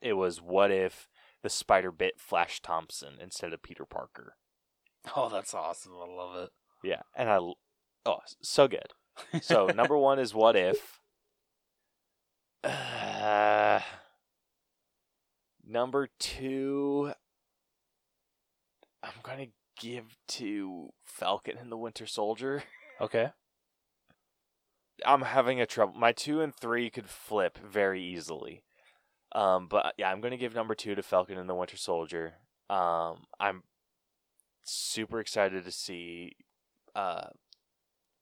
it 0.00 0.14
was 0.14 0.40
what 0.40 0.70
if 0.70 1.08
the 1.42 1.50
spider 1.50 1.90
bit 1.90 2.20
Flash 2.20 2.60
Thompson 2.60 3.14
instead 3.20 3.52
of 3.52 3.62
Peter 3.62 3.84
Parker. 3.84 4.36
Oh, 5.16 5.28
that's 5.28 5.54
awesome. 5.54 5.92
I 6.00 6.06
love 6.06 6.36
it. 6.36 6.50
Yeah, 6.82 7.02
and 7.16 7.28
I 7.28 7.38
oh 8.06 8.18
so 8.40 8.68
good. 8.68 8.92
So 9.42 9.66
number 9.74 9.96
one 9.96 10.18
is 10.18 10.34
what 10.34 10.56
if. 10.56 11.00
Uh, 12.64 13.80
number 15.66 16.08
two, 16.18 17.12
I'm 19.02 19.12
gonna 19.22 19.48
give 19.80 20.16
to 20.28 20.90
Falcon 21.04 21.56
and 21.58 21.70
the 21.70 21.76
Winter 21.76 22.06
Soldier. 22.06 22.62
okay. 23.00 23.30
I'm 25.04 25.22
having 25.22 25.60
a 25.60 25.66
trouble. 25.66 25.94
My 25.98 26.12
two 26.12 26.40
and 26.40 26.54
three 26.54 26.88
could 26.90 27.08
flip 27.08 27.58
very 27.58 28.00
easily. 28.00 28.62
Um, 29.34 29.66
but 29.68 29.94
yeah, 29.96 30.10
I'm 30.10 30.20
gonna 30.20 30.36
give 30.36 30.54
number 30.54 30.74
two 30.74 30.94
to 30.94 31.02
Falcon 31.02 31.38
and 31.38 31.48
the 31.48 31.54
Winter 31.54 31.76
Soldier. 31.76 32.34
Um, 32.68 33.24
I'm 33.40 33.62
super 34.62 35.20
excited 35.20 35.64
to 35.64 35.72
see 35.72 36.32
uh, 36.94 37.28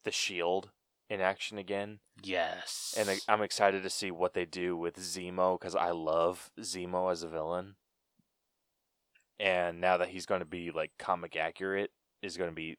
the 0.04 0.10
Shield 0.10 0.70
in 1.08 1.20
action 1.20 1.58
again. 1.58 1.98
Yes. 2.22 2.94
And 2.96 3.10
I, 3.10 3.18
I'm 3.28 3.42
excited 3.42 3.82
to 3.82 3.90
see 3.90 4.10
what 4.10 4.34
they 4.34 4.44
do 4.44 4.76
with 4.76 4.96
Zemo 4.96 5.58
because 5.58 5.74
I 5.74 5.90
love 5.90 6.50
Zemo 6.60 7.10
as 7.10 7.22
a 7.22 7.28
villain. 7.28 7.74
And 9.38 9.80
now 9.80 9.96
that 9.96 10.10
he's 10.10 10.26
going 10.26 10.40
to 10.40 10.46
be 10.46 10.70
like 10.70 10.92
comic 10.98 11.34
accurate, 11.34 11.90
is 12.22 12.36
going 12.36 12.50
to 12.50 12.54
be 12.54 12.76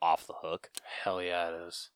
off 0.00 0.26
the 0.26 0.34
hook. 0.42 0.70
hell 1.02 1.22
yeah, 1.22 1.50
it 1.50 1.68
is. 1.68 1.90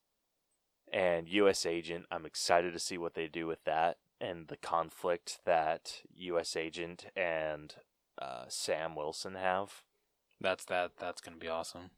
And 0.92 1.28
U.S. 1.28 1.64
Agent, 1.64 2.04
I'm 2.10 2.26
excited 2.26 2.74
to 2.74 2.78
see 2.78 2.98
what 2.98 3.14
they 3.14 3.26
do 3.26 3.46
with 3.46 3.64
that 3.64 3.96
and 4.22 4.48
the 4.48 4.56
conflict 4.56 5.40
that 5.44 6.02
U.S. 6.14 6.56
Agent 6.56 7.06
and 7.16 7.74
uh, 8.20 8.44
Sam 8.48 8.94
Wilson 8.94 9.34
have. 9.34 9.82
That's 10.40 10.64
that. 10.66 10.92
That's 10.98 11.20
gonna 11.20 11.36
be 11.36 11.48
awesome. 11.48 11.90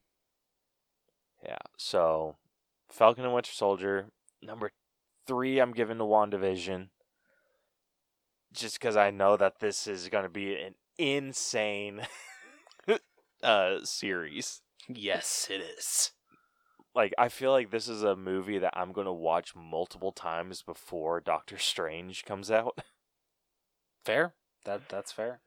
Yeah. 1.45 1.59
So, 1.77 2.37
Falcon 2.91 3.25
and 3.25 3.35
Winter 3.35 3.53
Soldier. 3.53 4.07
Number 4.43 4.73
three, 5.27 5.59
I'm 5.59 5.73
giving 5.73 5.99
to 5.99 6.05
WandaVision. 6.05 6.89
Just 8.53 8.79
because 8.81 8.97
I 8.97 9.11
know 9.11 9.37
that 9.37 9.61
this 9.61 9.87
is 9.87 10.09
going 10.09 10.23
to 10.23 10.31
be 10.31 10.55
an 10.55 10.75
insane 10.97 12.03
uh, 13.43 13.79
series. 13.83 14.63
Yes, 14.89 15.49
it 15.51 15.61
is. 15.61 16.13
Like, 16.95 17.13
I 17.19 17.29
feel 17.29 17.51
like 17.51 17.71
this 17.71 17.89
is 17.89 18.03
a 18.03 18.15
movie 18.15 18.59
that 18.59 18.75
I'm 18.77 18.93
going 18.93 19.07
to 19.07 19.13
watch 19.13 19.55
multiple 19.57 20.13
times 20.13 20.63
before 20.63 21.21
Doctor 21.21 21.59
Strange 21.59 22.25
comes 22.25 22.51
out. 22.51 22.79
Fair. 24.05 24.35
That 24.65 24.89
that's 24.89 25.13
fair. 25.13 25.41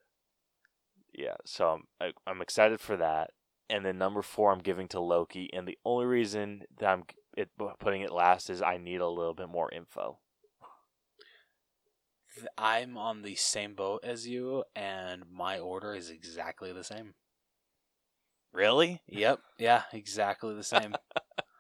yeah. 1.14 1.36
So, 1.46 1.70
I'm, 1.70 1.84
I, 2.00 2.12
I'm 2.30 2.42
excited 2.42 2.80
for 2.80 2.98
that. 2.98 3.32
And 3.70 3.86
then 3.86 3.98
number 3.98 4.22
four, 4.22 4.52
I'm 4.52 4.60
giving 4.60 4.88
to 4.90 5.00
Loki. 5.00 5.50
And 5.54 5.68
the 5.68 5.78
only 5.86 6.06
reason 6.06 6.64
that 6.80 6.88
I'm 6.88 7.04
it, 7.36 7.50
putting 7.80 8.02
it 8.02 8.12
last 8.12 8.50
is 8.50 8.62
I 8.62 8.78
need 8.78 9.02
a 9.02 9.08
little 9.08 9.34
bit 9.34 9.50
more 9.50 9.72
info. 9.72 10.20
I'm 12.58 12.98
on 12.98 13.22
the 13.22 13.36
same 13.36 13.74
boat 13.74 14.02
as 14.04 14.28
you, 14.28 14.64
and 14.76 15.24
my 15.32 15.60
order 15.60 15.94
is 15.94 16.10
exactly 16.10 16.72
the 16.72 16.84
same. 16.84 17.14
Really? 18.58 19.02
Yep. 19.08 19.40
Yeah. 19.60 19.84
Exactly 19.94 20.56
the 20.56 20.64
same. 20.64 20.96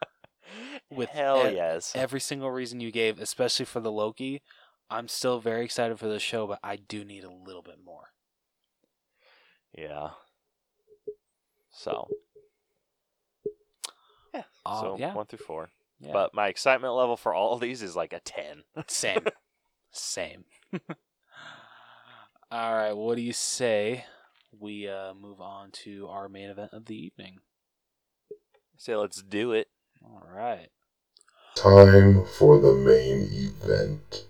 With 0.89 1.09
Hell 1.09 1.47
e- 1.47 1.53
yes. 1.53 1.93
Every 1.95 2.19
single 2.19 2.49
reason 2.49 2.79
you 2.79 2.91
gave, 2.91 3.19
especially 3.19 3.65
for 3.65 3.79
the 3.79 3.91
Loki, 3.91 4.41
I'm 4.89 5.07
still 5.07 5.39
very 5.39 5.63
excited 5.63 5.99
for 5.99 6.07
the 6.07 6.19
show, 6.19 6.47
but 6.47 6.59
I 6.63 6.77
do 6.77 7.05
need 7.05 7.23
a 7.23 7.29
little 7.31 7.61
bit 7.61 7.77
more. 7.85 8.09
yeah. 9.77 10.09
So. 11.69 12.07
Yeah. 14.33 14.43
Uh, 14.65 14.81
so 14.81 14.97
yeah. 14.97 15.13
one 15.13 15.27
through 15.27 15.45
four. 15.45 15.69
Yeah. 15.99 16.13
But 16.13 16.33
my 16.33 16.47
excitement 16.47 16.95
level 16.95 17.15
for 17.15 17.31
all 17.31 17.53
of 17.53 17.61
these 17.61 17.83
is 17.83 17.95
like 17.95 18.13
a 18.13 18.19
ten. 18.21 18.63
Same. 18.87 19.25
Same. 19.91 20.45
All 22.51 22.75
right. 22.75 22.93
What 22.93 23.15
do 23.15 23.21
you 23.21 23.33
say 23.33 24.05
we 24.51 24.87
uh, 24.87 25.13
move 25.13 25.41
on 25.41 25.71
to 25.71 26.07
our 26.09 26.29
main 26.29 26.49
event 26.49 26.71
of 26.73 26.85
the 26.85 26.95
evening? 26.95 27.39
Say 28.77 28.95
let's 28.95 29.21
do 29.21 29.51
it. 29.51 29.67
All 30.03 30.23
right. 30.31 30.69
Time 31.55 32.25
for 32.37 32.59
the 32.59 32.73
main 32.73 33.27
event. 33.31 34.25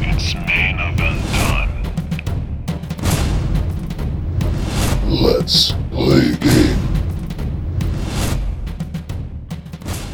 It's 0.00 0.34
main 0.34 0.78
event 0.78 1.24
time. 1.34 1.82
Let's 5.10 5.72
play 5.90 6.36
a 6.40 6.79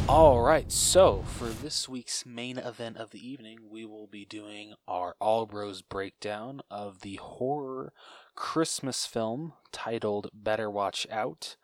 All 0.09 0.41
right. 0.41 0.71
So 0.71 1.25
for 1.27 1.47
this 1.47 1.89
week's 1.89 2.25
main 2.25 2.59
event 2.59 2.97
of 2.97 3.11
the 3.11 3.29
evening, 3.29 3.59
we 3.69 3.85
will 3.85 4.07
be 4.07 4.25
doing 4.25 4.75
our 4.87 5.17
All 5.21 5.47
Bros 5.47 5.83
breakdown 5.83 6.63
of 6.71 7.01
the 7.01 7.17
horror 7.17 7.93
Christmas 8.37 9.05
film 9.05 9.55
titled 9.73 10.31
"Better 10.33 10.71
Watch 10.71 11.09
Out." 11.11 11.57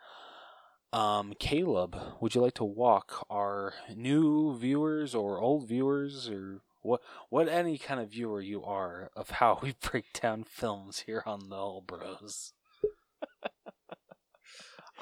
Um, 0.93 1.35
Caleb, 1.39 1.97
would 2.21 2.35
you 2.35 2.41
like 2.41 2.55
to 2.55 2.65
walk 2.65 3.25
our 3.31 3.75
new 3.95 4.59
viewers 4.59 5.15
or 5.15 5.39
old 5.39 5.69
viewers 5.69 6.29
or 6.29 6.63
what 6.81 7.01
what 7.29 7.49
any 7.49 7.79
kind 7.79 8.01
of 8.01 8.11
viewer 8.11 8.41
you 8.41 8.65
are 8.65 9.13
of 9.15 9.31
how 9.31 9.61
we 9.63 9.77
break 9.81 10.21
down 10.21 10.43
films 10.43 11.05
here 11.07 11.23
on 11.25 11.49
the 11.49 11.57
All 11.57 11.81
Bros? 11.81 12.55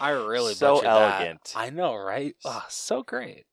I 0.00 0.10
really 0.10 0.54
So 0.54 0.56
butchered 0.56 0.94
that. 0.94 1.30
elegant. 1.30 1.54
I 1.54 1.70
know, 1.70 1.94
right? 1.94 2.34
Oh, 2.44 2.66
so 2.68 3.02
great. 3.04 3.46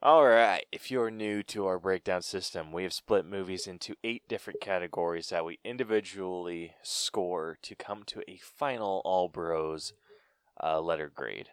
All 0.00 0.24
right. 0.26 0.64
If 0.70 0.90
you're 0.90 1.10
new 1.10 1.42
to 1.44 1.66
our 1.66 1.78
breakdown 1.78 2.22
system, 2.22 2.72
we 2.72 2.84
have 2.84 2.92
split 2.92 3.24
movies 3.26 3.66
into 3.66 3.96
eight 4.04 4.28
different 4.28 4.60
categories 4.60 5.28
that 5.30 5.44
we 5.44 5.58
individually 5.64 6.74
score 6.82 7.58
to 7.62 7.74
come 7.74 8.04
to 8.04 8.22
a 8.30 8.38
final 8.38 9.02
All 9.04 9.28
Bros 9.28 9.92
uh, 10.62 10.80
letter 10.80 11.10
grade. 11.10 11.50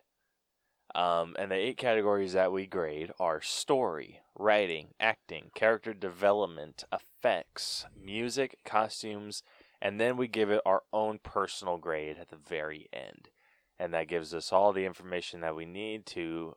Um, 0.95 1.35
and 1.37 1.51
the 1.51 1.55
eight 1.55 1.77
categories 1.77 2.33
that 2.33 2.51
we 2.51 2.67
grade 2.67 3.11
are 3.19 3.41
story, 3.41 4.21
writing, 4.35 4.93
acting, 4.99 5.51
character 5.53 5.93
development, 5.93 6.85
effects, 6.91 7.85
music, 7.95 8.59
costumes, 8.63 9.43
and 9.81 9.99
then 9.99 10.17
we 10.17 10.27
give 10.27 10.49
it 10.49 10.61
our 10.65 10.83
own 10.91 11.19
personal 11.23 11.77
grade 11.77 12.17
at 12.19 12.29
the 12.29 12.37
very 12.37 12.89
end. 12.93 13.29
And 13.77 13.93
that 13.93 14.07
gives 14.07 14.33
us 14.33 14.53
all 14.53 14.71
the 14.71 14.85
information 14.85 15.41
that 15.41 15.55
we 15.55 15.65
need 15.65 16.05
to 16.07 16.55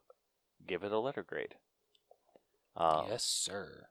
give 0.67 0.85
it 0.85 0.93
a 0.93 0.99
letter 1.01 1.23
grade. 1.23 1.57
Um, 2.77 3.07
yes, 3.11 3.25
sir. 3.25 3.87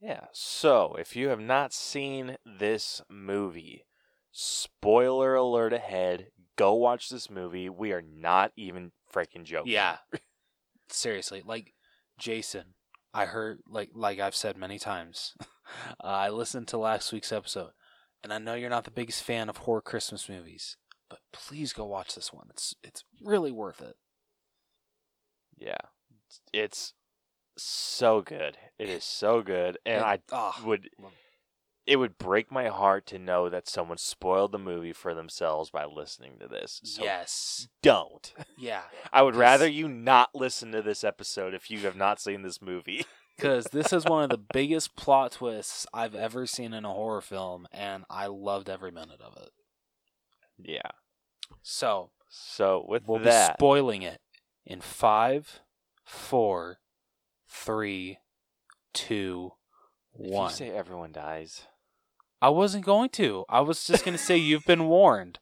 yeah. 0.00 0.26
So, 0.32 0.96
if 0.98 1.14
you 1.14 1.28
have 1.28 1.40
not 1.40 1.74
seen 1.74 2.38
this 2.46 3.02
movie, 3.10 3.84
spoiler 4.30 5.34
alert 5.34 5.74
ahead, 5.74 6.28
go 6.56 6.74
watch 6.74 7.10
this 7.10 7.28
movie. 7.28 7.68
We 7.68 7.92
are 7.92 8.02
not 8.02 8.52
even 8.56 8.92
freaking 9.12 9.44
joking. 9.44 9.72
Yeah. 9.72 9.98
Seriously, 10.88 11.42
like 11.44 11.74
Jason, 12.18 12.74
I 13.14 13.26
heard 13.26 13.60
like 13.68 13.90
like 13.94 14.18
I've 14.18 14.34
said 14.34 14.56
many 14.56 14.78
times. 14.78 15.34
uh, 16.02 16.06
I 16.06 16.30
listened 16.30 16.68
to 16.68 16.78
last 16.78 17.12
week's 17.12 17.32
episode, 17.32 17.70
and 18.22 18.32
I 18.32 18.38
know 18.38 18.54
you're 18.54 18.70
not 18.70 18.84
the 18.84 18.90
biggest 18.90 19.22
fan 19.22 19.48
of 19.48 19.58
horror 19.58 19.80
Christmas 19.80 20.28
movies, 20.28 20.76
but 21.08 21.20
please 21.32 21.72
go 21.72 21.84
watch 21.84 22.14
this 22.14 22.32
one. 22.32 22.46
It's 22.50 22.74
it's 22.82 23.04
really 23.22 23.52
worth 23.52 23.80
it. 23.80 23.96
Yeah, 25.56 25.78
it's 26.52 26.94
so 27.56 28.22
good. 28.22 28.56
It 28.78 28.88
is 28.88 29.04
so 29.04 29.42
good, 29.42 29.78
and 29.84 30.02
I 30.02 30.20
ah, 30.30 30.60
would. 30.64 30.90
It 31.84 31.96
would 31.96 32.16
break 32.16 32.52
my 32.52 32.68
heart 32.68 33.06
to 33.06 33.18
know 33.18 33.48
that 33.48 33.68
someone 33.68 33.98
spoiled 33.98 34.52
the 34.52 34.58
movie 34.58 34.92
for 34.92 35.14
themselves 35.14 35.70
by 35.70 35.84
listening 35.84 36.34
to 36.38 36.46
this. 36.46 36.80
So 36.84 37.02
yes, 37.02 37.66
don't. 37.82 38.32
yeah, 38.56 38.82
I 39.12 39.22
would 39.22 39.34
rather 39.34 39.66
you 39.66 39.88
not 39.88 40.30
listen 40.32 40.70
to 40.72 40.82
this 40.82 41.02
episode 41.02 41.54
if 41.54 41.72
you 41.72 41.80
have 41.80 41.96
not 41.96 42.20
seen 42.20 42.42
this 42.42 42.62
movie. 42.62 43.04
because 43.36 43.64
this 43.66 43.92
is 43.92 44.04
one 44.04 44.24
of 44.24 44.30
the 44.30 44.42
biggest 44.52 44.96
plot 44.96 45.32
twists 45.32 45.86
I've 45.92 46.14
ever 46.14 46.46
seen 46.46 46.72
in 46.72 46.84
a 46.84 46.92
horror 46.92 47.20
film, 47.20 47.66
and 47.72 48.04
I 48.10 48.26
loved 48.26 48.68
every 48.68 48.90
minute 48.90 49.20
of 49.20 49.36
it. 49.36 49.50
yeah. 50.58 50.90
So 51.62 52.10
So 52.28 52.84
with 52.88 53.06
we'll 53.06 53.18
be 53.18 53.24
that, 53.26 53.56
spoiling 53.58 54.02
it 54.02 54.20
in 54.64 54.80
five, 54.80 55.60
four, 56.04 56.78
three, 57.48 58.18
two, 58.94 59.52
if 60.18 60.30
one. 60.30 60.50
you 60.50 60.54
say 60.56 60.68
everyone 60.70 61.12
dies, 61.12 61.62
I 62.40 62.48
wasn't 62.50 62.84
going 62.84 63.10
to. 63.10 63.44
I 63.48 63.60
was 63.60 63.84
just 63.84 64.04
going 64.04 64.16
to 64.16 64.22
say 64.22 64.36
you've 64.36 64.64
been 64.64 64.88
warned. 64.88 65.38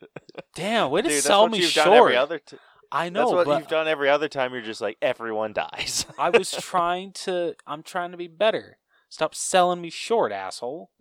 Damn, 0.54 0.90
way 0.90 1.02
to 1.02 1.08
Dude, 1.08 1.16
that's 1.16 1.26
sell 1.26 1.42
what 1.42 1.52
me 1.52 1.62
short. 1.62 1.86
done 1.86 1.94
every 1.96 2.16
other. 2.16 2.38
T- 2.38 2.56
I 2.92 3.08
know. 3.08 3.20
that's 3.20 3.32
what 3.32 3.46
but 3.46 3.58
you've 3.58 3.68
done 3.68 3.88
every 3.88 4.08
other 4.08 4.28
time. 4.28 4.52
You're 4.52 4.62
just 4.62 4.80
like 4.80 4.96
everyone 5.02 5.52
dies. 5.52 6.06
I 6.18 6.30
was 6.30 6.50
trying 6.60 7.12
to. 7.24 7.54
I'm 7.66 7.82
trying 7.82 8.10
to 8.12 8.16
be 8.16 8.28
better. 8.28 8.78
Stop 9.08 9.34
selling 9.34 9.80
me 9.80 9.90
short, 9.90 10.32
asshole. 10.32 10.90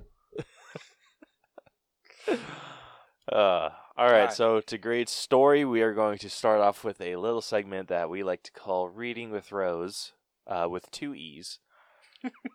Uh, 3.32 3.70
all 3.98 4.06
right, 4.06 4.14
Alright. 4.14 4.34
so 4.34 4.62
to 4.62 4.78
grade 4.78 5.10
story, 5.10 5.66
we 5.66 5.82
are 5.82 5.94
going 5.94 6.20
to 6.20 6.30
start 6.30 6.62
off 6.62 6.84
with 6.84 7.02
a 7.02 7.16
little 7.16 7.42
segment 7.42 7.88
that 7.88 8.08
we 8.10 8.24
like 8.24 8.44
to 8.44 8.52
call 8.52 8.88
"Reading 8.88 9.32
with 9.32 9.52
Rose," 9.52 10.12
uh, 10.46 10.68
with 10.70 10.92
two 10.92 11.16
e's, 11.16 11.58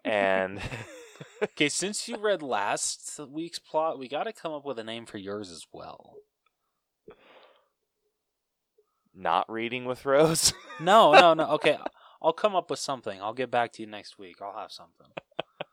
and 0.04 0.60
Okay, 1.42 1.68
since 1.68 2.08
you 2.08 2.16
read 2.16 2.42
last 2.42 3.18
week's 3.30 3.58
plot, 3.58 3.98
we 3.98 4.08
got 4.08 4.24
to 4.24 4.32
come 4.32 4.52
up 4.52 4.64
with 4.64 4.78
a 4.78 4.84
name 4.84 5.06
for 5.06 5.18
yours 5.18 5.50
as 5.50 5.66
well. 5.72 6.14
Not 9.20 9.50
reading 9.50 9.84
with 9.84 10.04
Rose. 10.04 10.52
No, 10.82 11.12
no, 11.12 11.34
no. 11.34 11.46
Okay, 11.50 11.76
I'll 12.22 12.32
come 12.32 12.56
up 12.56 12.70
with 12.70 12.78
something. 12.78 13.20
I'll 13.20 13.34
get 13.34 13.50
back 13.50 13.70
to 13.74 13.82
you 13.82 13.86
next 13.86 14.18
week. 14.18 14.36
I'll 14.40 14.58
have 14.58 14.72
something. 14.72 15.08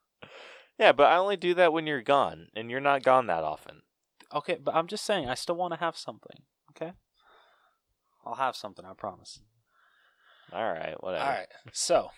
yeah, 0.77 0.91
but 0.91 1.05
I 1.05 1.15
only 1.15 1.37
do 1.37 1.53
that 1.53 1.71
when 1.71 1.87
you're 1.87 2.01
gone, 2.01 2.47
and 2.53 2.69
you're 2.69 2.81
not 2.81 3.03
gone 3.03 3.27
that 3.27 3.45
often. 3.45 3.83
Okay, 4.35 4.57
but 4.61 4.75
I'm 4.75 4.87
just 4.87 5.05
saying, 5.05 5.29
I 5.29 5.35
still 5.35 5.55
want 5.55 5.73
to 5.73 5.79
have 5.79 5.95
something. 5.95 6.41
Okay, 6.71 6.91
I'll 8.25 8.35
have 8.35 8.57
something. 8.57 8.83
I 8.83 8.91
promise. 8.95 9.39
All 10.51 10.73
right, 10.73 11.01
whatever. 11.01 11.23
All 11.23 11.29
right. 11.29 11.47
So, 11.71 12.09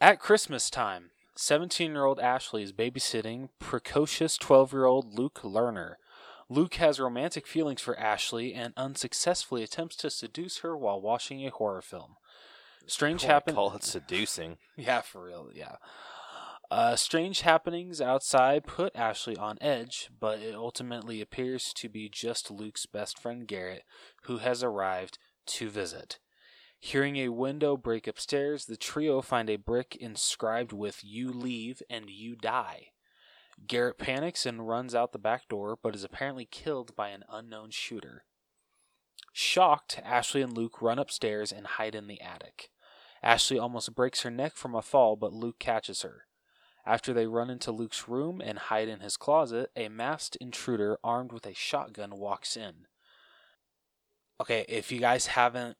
at 0.00 0.20
Christmas 0.20 0.70
time, 0.70 1.10
17 1.36 1.92
year 1.92 2.04
old 2.06 2.18
Ashley 2.18 2.62
is 2.62 2.72
babysitting 2.72 3.50
precocious 3.58 4.38
12 4.38 4.72
year 4.72 4.86
old 4.86 5.18
Luke 5.18 5.40
Lerner. 5.42 5.96
Luke 6.50 6.74
has 6.74 6.98
romantic 6.98 7.46
feelings 7.46 7.80
for 7.80 7.98
Ashley 7.98 8.54
and 8.54 8.72
unsuccessfully 8.76 9.62
attempts 9.62 9.96
to 9.96 10.10
seduce 10.10 10.58
her 10.58 10.76
while 10.76 11.00
watching 11.00 11.46
a 11.46 11.50
horror 11.50 11.82
film. 11.82 12.16
Strange 12.86 13.22
happen. 13.24 13.54
Call 13.54 13.74
it 13.74 13.84
seducing. 13.84 14.56
Yeah, 14.76 15.02
for 15.02 15.24
real. 15.24 15.50
Yeah. 15.52 15.76
Uh, 16.70 16.96
strange 16.96 17.42
happenings 17.42 18.00
outside 18.00 18.66
put 18.66 18.94
Ashley 18.94 19.36
on 19.36 19.58
edge, 19.60 20.10
but 20.18 20.38
it 20.38 20.54
ultimately 20.54 21.20
appears 21.20 21.72
to 21.74 21.88
be 21.88 22.08
just 22.08 22.50
Luke's 22.50 22.86
best 22.86 23.18
friend 23.18 23.46
Garrett 23.46 23.84
who 24.22 24.38
has 24.38 24.62
arrived 24.62 25.18
to 25.46 25.68
visit. 25.68 26.18
Hearing 26.78 27.16
a 27.16 27.30
window 27.30 27.76
break 27.76 28.06
upstairs, 28.06 28.66
the 28.66 28.76
trio 28.76 29.20
find 29.20 29.50
a 29.50 29.56
brick 29.56 29.96
inscribed 29.96 30.72
with 30.72 31.02
You 31.02 31.32
leave 31.32 31.82
and 31.90 32.08
you 32.08 32.36
die. 32.36 32.88
Garrett 33.66 33.98
panics 33.98 34.46
and 34.46 34.68
runs 34.68 34.94
out 34.94 35.12
the 35.12 35.18
back 35.18 35.48
door, 35.48 35.78
but 35.82 35.94
is 35.94 36.04
apparently 36.04 36.46
killed 36.46 36.94
by 36.96 37.08
an 37.08 37.24
unknown 37.30 37.70
shooter. 37.70 38.24
Shocked, 39.32 40.00
Ashley 40.04 40.42
and 40.42 40.56
Luke 40.56 40.80
run 40.80 40.98
upstairs 40.98 41.52
and 41.52 41.66
hide 41.66 41.94
in 41.94 42.06
the 42.06 42.20
attic. 42.20 42.70
Ashley 43.22 43.58
almost 43.58 43.94
breaks 43.94 44.22
her 44.22 44.30
neck 44.30 44.56
from 44.56 44.74
a 44.74 44.82
fall, 44.82 45.16
but 45.16 45.32
Luke 45.32 45.58
catches 45.58 46.02
her. 46.02 46.26
After 46.86 47.12
they 47.12 47.26
run 47.26 47.50
into 47.50 47.70
Luke's 47.70 48.08
room 48.08 48.40
and 48.40 48.58
hide 48.58 48.88
in 48.88 49.00
his 49.00 49.16
closet, 49.16 49.70
a 49.76 49.88
masked 49.88 50.36
intruder 50.36 50.98
armed 51.04 51.32
with 51.32 51.46
a 51.46 51.52
shotgun 51.52 52.16
walks 52.16 52.56
in. 52.56 52.86
Okay, 54.40 54.64
if 54.68 54.90
you 54.90 55.00
guys 55.00 55.26
haven't, 55.26 55.76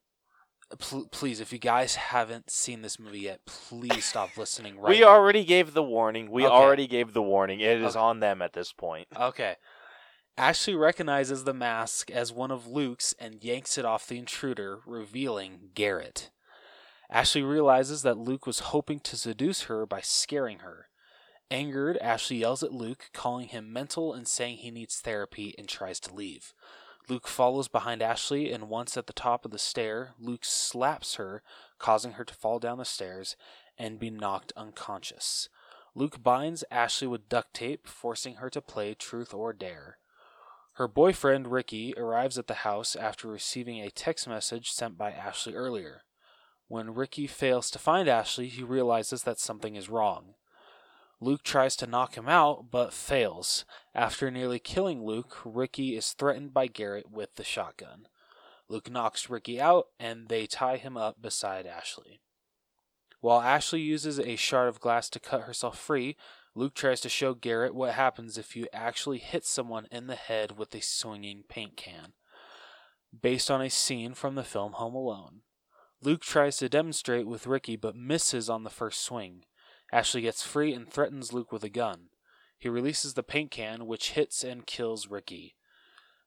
pl- 0.78 1.08
please, 1.10 1.40
if 1.40 1.52
you 1.52 1.58
guys 1.58 1.94
haven't 1.96 2.50
seen 2.50 2.82
this 2.82 2.98
movie 2.98 3.20
yet, 3.20 3.40
please 3.46 4.04
stop 4.04 4.36
listening 4.36 4.76
right 4.80 4.90
we 4.90 5.00
now. 5.00 5.08
already 5.08 5.44
gave 5.44 5.72
the 5.74 5.82
warning. 5.82 6.30
We 6.30 6.44
Okay. 6.44 6.52
already 6.54 6.86
gave 6.86 7.12
the 7.12 7.22
warning. 7.22 7.60
It 7.60 7.80
is 7.80 7.96
Okay. 7.96 8.00
on 8.00 8.20
them 8.20 8.42
at 8.42 8.52
this 8.52 8.72
point. 8.72 9.08
Okay. 9.18 9.56
Ashley 10.36 10.74
recognizes 10.74 11.44
the 11.44 11.54
mask 11.54 12.10
as 12.10 12.32
one 12.32 12.50
of 12.52 12.66
Luke's 12.66 13.12
and 13.18 13.42
yanks 13.42 13.76
it 13.76 13.84
off 13.84 14.06
the 14.06 14.18
intruder, 14.18 14.80
revealing 14.86 15.70
Garrett. 15.74 16.30
Ashley 17.10 17.42
realizes 17.42 18.02
that 18.02 18.18
Luke 18.18 18.46
was 18.46 18.60
hoping 18.60 19.00
to 19.00 19.16
seduce 19.16 19.62
her 19.62 19.86
by 19.86 20.00
scaring 20.00 20.58
her. 20.60 20.88
Angered, 21.50 21.96
Ashley 21.98 22.36
yells 22.36 22.62
at 22.62 22.72
Luke, 22.74 23.08
calling 23.14 23.48
him 23.48 23.72
mental 23.72 24.12
and 24.12 24.28
saying 24.28 24.58
he 24.58 24.70
needs 24.70 25.00
therapy, 25.00 25.54
and 25.56 25.66
tries 25.66 25.98
to 26.00 26.14
leave. 26.14 26.52
Luke 27.08 27.26
follows 27.26 27.68
behind 27.68 28.02
Ashley, 28.02 28.52
and 28.52 28.68
once 28.68 28.96
at 28.96 29.06
the 29.06 29.12
top 29.12 29.44
of 29.44 29.50
the 29.50 29.58
stair, 29.58 30.10
Luke 30.18 30.44
slaps 30.44 31.14
her, 31.14 31.42
causing 31.78 32.12
her 32.12 32.24
to 32.24 32.34
fall 32.34 32.58
down 32.58 32.78
the 32.78 32.84
stairs 32.84 33.34
and 33.78 33.98
be 33.98 34.10
knocked 34.10 34.52
unconscious. 34.56 35.48
Luke 35.94 36.22
binds 36.22 36.64
Ashley 36.70 37.08
with 37.08 37.28
duct 37.28 37.54
tape, 37.54 37.86
forcing 37.86 38.36
her 38.36 38.50
to 38.50 38.60
play 38.60 38.94
truth 38.94 39.32
or 39.32 39.52
dare. 39.52 39.98
Her 40.74 40.86
boyfriend, 40.86 41.48
Ricky, 41.50 41.94
arrives 41.96 42.38
at 42.38 42.46
the 42.46 42.54
house 42.54 42.94
after 42.94 43.26
receiving 43.26 43.80
a 43.80 43.90
text 43.90 44.28
message 44.28 44.70
sent 44.70 44.98
by 44.98 45.10
Ashley 45.10 45.54
earlier. 45.54 46.02
When 46.68 46.94
Ricky 46.94 47.26
fails 47.26 47.70
to 47.70 47.78
find 47.78 48.08
Ashley, 48.08 48.48
he 48.48 48.62
realizes 48.62 49.22
that 49.22 49.40
something 49.40 49.74
is 49.74 49.88
wrong. 49.88 50.34
Luke 51.20 51.42
tries 51.42 51.74
to 51.76 51.86
knock 51.86 52.16
him 52.16 52.28
out, 52.28 52.70
but 52.70 52.92
fails. 52.92 53.64
After 53.94 54.30
nearly 54.30 54.58
killing 54.58 55.04
Luke, 55.04 55.38
Ricky 55.44 55.96
is 55.96 56.12
threatened 56.12 56.54
by 56.54 56.68
Garrett 56.68 57.10
with 57.10 57.34
the 57.34 57.44
shotgun. 57.44 58.06
Luke 58.68 58.90
knocks 58.90 59.28
Ricky 59.28 59.60
out, 59.60 59.88
and 59.98 60.28
they 60.28 60.46
tie 60.46 60.76
him 60.76 60.96
up 60.96 61.20
beside 61.20 61.66
Ashley. 61.66 62.20
While 63.20 63.40
Ashley 63.40 63.80
uses 63.80 64.20
a 64.20 64.36
shard 64.36 64.68
of 64.68 64.80
glass 64.80 65.10
to 65.10 65.18
cut 65.18 65.42
herself 65.42 65.76
free, 65.78 66.16
Luke 66.54 66.74
tries 66.74 67.00
to 67.00 67.08
show 67.08 67.34
Garrett 67.34 67.74
what 67.74 67.94
happens 67.94 68.38
if 68.38 68.54
you 68.54 68.68
actually 68.72 69.18
hit 69.18 69.44
someone 69.44 69.88
in 69.90 70.06
the 70.06 70.14
head 70.14 70.56
with 70.56 70.74
a 70.74 70.80
swinging 70.80 71.42
paint 71.48 71.76
can. 71.76 72.12
Based 73.20 73.50
on 73.50 73.60
a 73.60 73.70
scene 73.70 74.14
from 74.14 74.36
the 74.36 74.44
film 74.44 74.72
Home 74.72 74.94
Alone. 74.94 75.40
Luke 76.00 76.20
tries 76.20 76.58
to 76.58 76.68
demonstrate 76.68 77.26
with 77.26 77.46
Ricky 77.46 77.74
but 77.74 77.96
misses 77.96 78.48
on 78.48 78.62
the 78.62 78.70
first 78.70 79.00
swing. 79.00 79.44
Ashley 79.92 80.22
gets 80.22 80.42
free 80.42 80.74
and 80.74 80.88
threatens 80.88 81.32
Luke 81.32 81.52
with 81.52 81.64
a 81.64 81.68
gun. 81.68 82.08
He 82.58 82.68
releases 82.68 83.14
the 83.14 83.22
paint 83.22 83.50
can, 83.50 83.86
which 83.86 84.10
hits 84.10 84.44
and 84.44 84.66
kills 84.66 85.08
Ricky. 85.08 85.54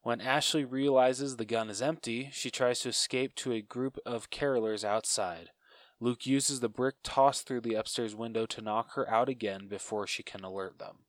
When 0.02 0.20
Ashley 0.22 0.66
realizes 0.66 1.36
the 1.36 1.46
gun 1.46 1.70
is 1.70 1.82
empty, 1.82 2.30
she 2.32 2.50
tries 2.50 2.80
to 2.80 2.90
escape 2.90 3.36
to 3.36 3.52
a 3.52 3.62
group 3.62 4.00
of 4.06 4.32
carolers 4.32 4.84
outside. 4.84 5.52
Luke 6.00 6.26
uses 6.26 6.60
the 6.60 6.70
brick 6.70 6.96
tossed 7.04 7.46
through 7.46 7.62
the 7.62 7.76
upstairs 7.76 8.16
window 8.16 8.48
to 8.48 8.62
knock 8.62 8.96
her 8.96 9.08
out 9.08 9.30
again 9.30 9.68
before 9.68 10.08
she 10.08 10.24
can 10.24 10.44
alert 10.44 10.80
them. 10.80 11.06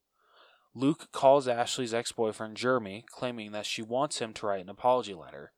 Luke 0.75 1.11
calls 1.13 1.49
Ashley's 1.49 1.95
ex 1.95 2.13
boyfriend 2.13 2.59
Jeremy, 2.59 3.05
claiming 3.09 3.53
that 3.53 3.65
she 3.65 3.81
wants 3.81 4.19
him 4.19 4.35
to 4.35 4.47
write 4.47 4.63
an 4.63 4.69
apology 4.69 5.15
letter. 5.15 5.53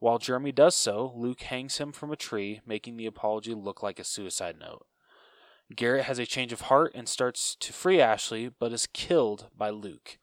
While 0.00 0.18
Jeremy 0.18 0.52
does 0.52 0.76
so, 0.76 1.12
Luke 1.16 1.40
hangs 1.42 1.78
him 1.78 1.92
from 1.92 2.12
a 2.12 2.16
tree, 2.16 2.60
making 2.66 2.98
the 2.98 3.06
apology 3.06 3.54
look 3.54 3.82
like 3.82 3.98
a 3.98 4.04
suicide 4.04 4.56
note. 4.58 4.86
Garrett 5.74 6.04
has 6.04 6.18
a 6.18 6.26
change 6.26 6.52
of 6.52 6.62
heart 6.62 6.92
and 6.94 7.08
starts 7.08 7.56
to 7.60 7.72
free 7.72 8.00
Ashley, 8.00 8.48
but 8.48 8.72
is 8.72 8.86
killed 8.86 9.48
by 9.56 9.70
Luke. 9.70 10.18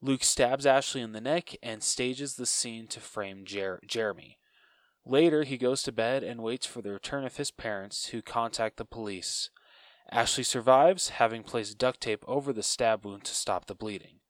Luke 0.00 0.24
stabs 0.24 0.64
Ashley 0.64 1.02
in 1.02 1.12
the 1.12 1.20
neck 1.20 1.56
and 1.62 1.82
stages 1.82 2.36
the 2.36 2.46
scene 2.46 2.86
to 2.88 3.00
frame 3.00 3.44
Jer- 3.44 3.80
Jeremy. 3.86 4.38
Later, 5.04 5.42
he 5.42 5.58
goes 5.58 5.82
to 5.82 5.92
bed 5.92 6.22
and 6.22 6.42
waits 6.42 6.66
for 6.66 6.80
the 6.80 6.92
return 6.92 7.24
of 7.24 7.36
his 7.36 7.50
parents, 7.50 8.06
who 8.06 8.22
contact 8.22 8.76
the 8.76 8.84
police. 8.84 9.50
Ashley 10.10 10.44
survives, 10.44 11.10
having 11.10 11.42
placed 11.42 11.78
duct 11.78 12.00
tape 12.00 12.24
over 12.26 12.52
the 12.52 12.62
stab 12.62 13.04
wound 13.04 13.24
to 13.24 13.34
stop 13.34 13.66
the 13.66 13.74
bleeding. 13.74 14.20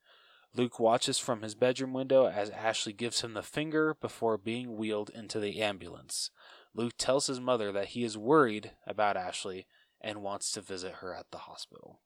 Luke 0.53 0.79
watches 0.79 1.17
from 1.17 1.41
his 1.41 1.55
bedroom 1.55 1.93
window 1.93 2.25
as 2.27 2.49
Ashley 2.49 2.91
gives 2.91 3.21
him 3.21 3.33
the 3.33 3.41
finger 3.41 3.95
before 3.99 4.37
being 4.37 4.75
wheeled 4.75 5.09
into 5.09 5.39
the 5.39 5.61
ambulance. 5.61 6.29
Luke 6.73 6.93
tells 6.97 7.27
his 7.27 7.39
mother 7.39 7.71
that 7.71 7.89
he 7.89 8.03
is 8.03 8.17
worried 8.17 8.71
about 8.85 9.15
Ashley 9.15 9.65
and 10.01 10.21
wants 10.21 10.51
to 10.53 10.61
visit 10.61 10.95
her 10.95 11.13
at 11.13 11.31
the 11.31 11.39
hospital. 11.39 12.01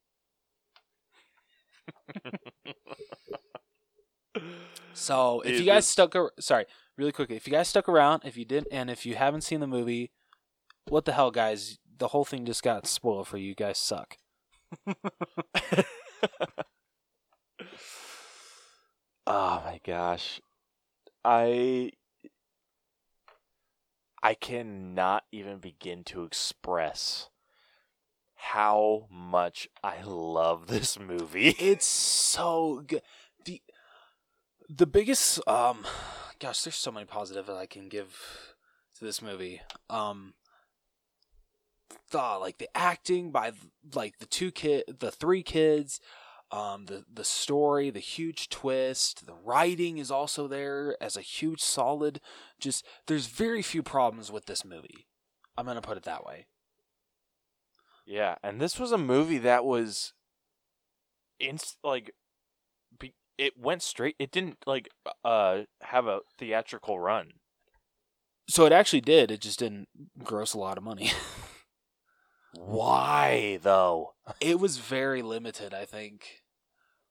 So 4.93 5.41
if 5.41 5.51
Dude, 5.51 5.59
you 5.59 5.65
guys 5.65 5.85
stuck, 5.87 6.15
ar- 6.15 6.31
sorry, 6.39 6.65
really 6.97 7.11
quickly, 7.11 7.35
if 7.35 7.47
you 7.47 7.51
guys 7.53 7.67
stuck 7.67 7.87
around, 7.89 8.23
if 8.25 8.37
you 8.37 8.45
didn't, 8.45 8.67
and 8.71 8.89
if 8.89 9.05
you 9.05 9.15
haven't 9.15 9.41
seen 9.41 9.59
the 9.59 9.67
movie, 9.67 10.11
what 10.87 11.05
the 11.05 11.13
hell, 11.13 11.31
guys? 11.31 11.79
The 11.97 12.09
whole 12.09 12.25
thing 12.25 12.45
just 12.45 12.63
got 12.63 12.87
spoiled 12.87 13.27
for 13.27 13.37
you. 13.37 13.47
You 13.49 13.55
guys 13.55 13.77
suck. 13.77 14.17
Oh 19.27 19.61
my 19.65 19.79
gosh. 19.83 20.41
I 21.23 21.91
I 24.21 24.33
cannot 24.33 25.23
even 25.31 25.59
begin 25.59 26.03
to 26.05 26.23
express 26.23 27.29
how 28.51 29.07
much 29.09 29.67
I 29.83 30.01
love 30.03 30.67
this 30.67 30.99
movie. 30.99 31.49
It's 31.59 31.85
so 31.85 32.83
good. 32.85 33.01
the 33.43 33.61
The 34.69 34.85
biggest, 34.85 35.45
um, 35.47 35.85
gosh, 36.39 36.61
there's 36.61 36.75
so 36.75 36.91
many 36.91 37.05
positive 37.05 37.47
that 37.47 37.57
I 37.57 37.65
can 37.65 37.89
give 37.89 38.55
to 38.97 39.05
this 39.05 39.21
movie. 39.21 39.61
Um, 39.89 40.35
the 42.11 42.37
like 42.39 42.59
the 42.59 42.69
acting 42.75 43.31
by 43.31 43.53
like 43.93 44.19
the 44.19 44.25
two 44.25 44.51
kid, 44.51 44.83
the 44.99 45.11
three 45.11 45.43
kids, 45.43 45.99
um, 46.51 46.85
the 46.85 47.03
the 47.11 47.23
story, 47.23 47.89
the 47.89 47.99
huge 47.99 48.49
twist, 48.49 49.25
the 49.25 49.33
writing 49.33 49.97
is 49.97 50.11
also 50.11 50.47
there 50.47 50.95
as 51.01 51.17
a 51.17 51.21
huge 51.21 51.61
solid. 51.61 52.21
Just 52.59 52.85
there's 53.07 53.25
very 53.25 53.63
few 53.63 53.81
problems 53.81 54.31
with 54.31 54.45
this 54.45 54.63
movie. 54.63 55.07
I'm 55.57 55.65
gonna 55.65 55.81
put 55.81 55.97
it 55.97 56.03
that 56.03 56.25
way. 56.25 56.45
Yeah, 58.05 58.35
and 58.43 58.61
this 58.61 58.79
was 58.79 58.91
a 58.91 58.97
movie 58.97 59.39
that 59.39 59.65
was 59.65 60.13
inst- 61.39 61.77
like 61.83 62.11
be- 62.99 63.15
it 63.37 63.57
went 63.57 63.81
straight 63.81 64.15
it 64.19 64.31
didn't 64.31 64.57
like 64.65 64.89
uh 65.23 65.61
have 65.81 66.07
a 66.07 66.19
theatrical 66.37 66.99
run. 66.99 67.33
So 68.47 68.65
it 68.65 68.71
actually 68.71 69.01
did. 69.01 69.31
It 69.31 69.41
just 69.41 69.59
didn't 69.59 69.87
gross 70.23 70.53
a 70.53 70.59
lot 70.59 70.77
of 70.77 70.83
money. 70.83 71.11
Why 72.53 73.59
though? 73.61 74.13
it 74.39 74.59
was 74.59 74.77
very 74.77 75.21
limited, 75.21 75.73
I 75.73 75.85
think, 75.85 76.43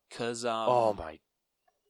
because 0.09 0.45
um, 0.45 0.67
oh 0.69 0.95
my 0.95 1.19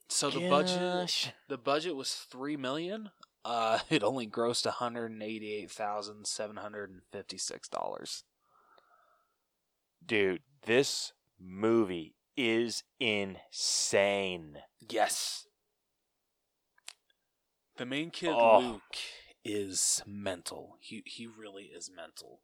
so 0.08 0.30
the 0.30 0.48
budget 0.48 1.32
the 1.48 1.58
budget 1.58 1.96
was 1.96 2.12
three 2.12 2.56
million. 2.56 3.10
Uh, 3.44 3.80
it 3.90 4.02
only 4.02 4.26
grossed 4.26 4.64
one 4.64 4.74
hundred 4.74 5.22
eighty 5.22 5.52
eight 5.52 5.70
thousand 5.70 6.26
seven 6.26 6.56
hundred 6.56 6.90
and 6.90 7.02
fifty 7.12 7.38
six 7.38 7.68
dollars. 7.68 8.24
Dude, 10.06 10.42
this 10.66 11.12
movie 11.40 12.14
is 12.36 12.82
insane. 13.00 14.58
Yes. 14.88 15.46
The 17.76 17.86
main 17.86 18.10
kid 18.10 18.34
Oh. 18.36 18.58
Luke 18.58 18.96
is 19.44 20.02
mental. 20.06 20.76
He 20.80 21.02
he 21.06 21.26
really 21.26 21.64
is 21.64 21.90
mental. 21.94 22.40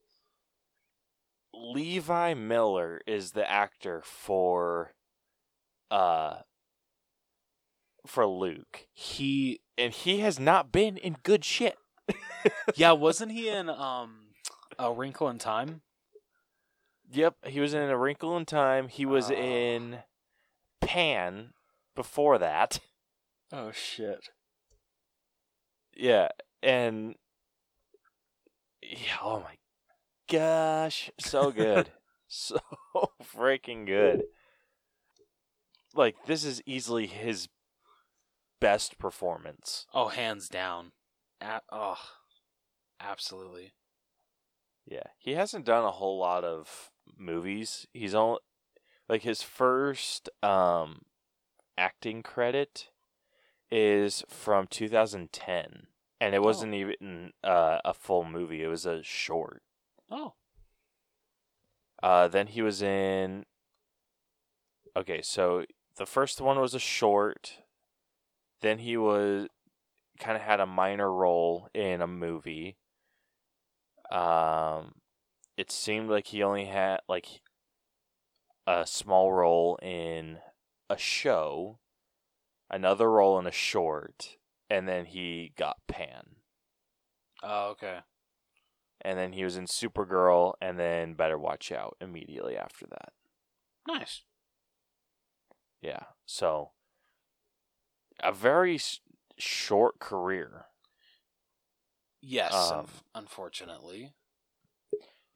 Levi 1.52 2.34
Miller 2.34 3.00
is 3.06 3.32
the 3.32 3.48
actor 3.48 4.02
for 4.04 4.92
uh 5.90 6.40
for 8.06 8.26
Luke. 8.26 8.86
He 8.92 9.60
And 9.76 9.92
he 9.92 10.20
has 10.20 10.38
not 10.38 10.72
been 10.72 10.96
in 10.96 11.16
good 11.22 11.44
shit. 11.44 11.76
yeah, 12.74 12.92
wasn't 12.92 13.32
he 13.32 13.48
in 13.48 13.68
um 13.68 14.28
A 14.78 14.92
Wrinkle 14.92 15.28
in 15.28 15.38
Time? 15.38 15.82
Yep, 17.12 17.36
he 17.46 17.60
was 17.60 17.74
in 17.74 17.82
A 17.90 17.96
Wrinkle 17.98 18.36
in 18.36 18.44
Time. 18.46 18.88
He 18.88 19.04
was 19.04 19.30
Ah. 19.30 19.34
in 19.34 19.98
Pan 20.80 21.52
before 21.96 22.38
that. 22.38 22.80
Oh 23.52 23.72
shit. 23.72 24.28
Yeah, 25.96 26.28
and 26.62 27.16
yeah, 28.80 29.16
oh 29.22 29.40
my 29.40 29.56
gosh, 30.30 31.10
so 31.18 31.50
good. 31.50 31.90
so 32.28 32.58
freaking 33.22 33.86
good. 33.86 34.22
Like 35.94 36.14
this 36.26 36.44
is 36.44 36.62
easily 36.64 37.06
his 37.08 37.48
best 38.60 38.98
performance. 38.98 39.86
Oh, 39.92 40.08
hands 40.08 40.48
down. 40.48 40.92
A- 41.40 41.62
oh, 41.72 41.98
absolutely. 43.00 43.72
Yeah, 44.86 45.08
he 45.18 45.32
hasn't 45.34 45.64
done 45.66 45.84
a 45.84 45.90
whole 45.90 46.18
lot 46.18 46.44
of 46.44 46.90
movies. 47.18 47.86
He's 47.92 48.14
only 48.14 48.38
like 49.08 49.22
his 49.22 49.42
first 49.42 50.28
um 50.42 51.02
acting 51.78 52.22
credit 52.22 52.88
is 53.70 54.24
from 54.28 54.66
2010 54.66 55.86
and 56.20 56.34
it 56.34 56.42
wasn't 56.42 56.74
even 56.74 57.32
uh, 57.42 57.78
a 57.84 57.94
full 57.94 58.24
movie. 58.24 58.62
It 58.62 58.68
was 58.68 58.84
a 58.84 59.02
short. 59.02 59.62
Oh, 60.10 60.34
Uh, 62.02 62.28
then 62.28 62.48
he 62.48 62.62
was 62.62 62.82
in. 62.82 63.46
Okay, 64.96 65.22
so 65.22 65.64
the 65.96 66.06
first 66.06 66.40
one 66.40 66.58
was 66.60 66.74
a 66.74 66.78
short. 66.78 67.58
Then 68.60 68.78
he 68.78 68.96
was 68.96 69.48
kind 70.18 70.36
of 70.36 70.42
had 70.42 70.60
a 70.60 70.66
minor 70.66 71.10
role 71.10 71.68
in 71.72 72.02
a 72.02 72.06
movie. 72.06 72.76
Um, 74.10 74.99
it 75.60 75.70
seemed 75.70 76.08
like 76.08 76.28
he 76.28 76.42
only 76.42 76.64
had 76.64 77.00
like 77.06 77.42
a 78.66 78.86
small 78.86 79.30
role 79.30 79.78
in 79.82 80.38
a 80.88 80.96
show, 80.96 81.78
another 82.70 83.10
role 83.10 83.38
in 83.38 83.46
a 83.46 83.52
short, 83.52 84.36
and 84.70 84.88
then 84.88 85.04
he 85.04 85.52
got 85.56 85.76
Pan. 85.86 86.36
oh, 87.42 87.70
okay. 87.72 87.98
And 89.02 89.18
then 89.18 89.32
he 89.32 89.44
was 89.44 89.56
in 89.56 89.66
Supergirl, 89.66 90.54
and 90.62 90.78
then 90.78 91.14
Better 91.14 91.38
Watch 91.38 91.72
Out 91.72 91.96
immediately 92.00 92.56
after 92.56 92.86
that. 92.86 93.12
Nice. 93.86 94.22
Yeah. 95.82 96.04
So 96.26 96.72
a 98.22 98.32
very 98.32 98.76
s- 98.76 99.00
short 99.38 99.98
career. 99.98 100.66
Yes, 102.22 102.52
Um, 102.52 102.86
unf- 102.86 103.02
unfortunately. 103.14 104.14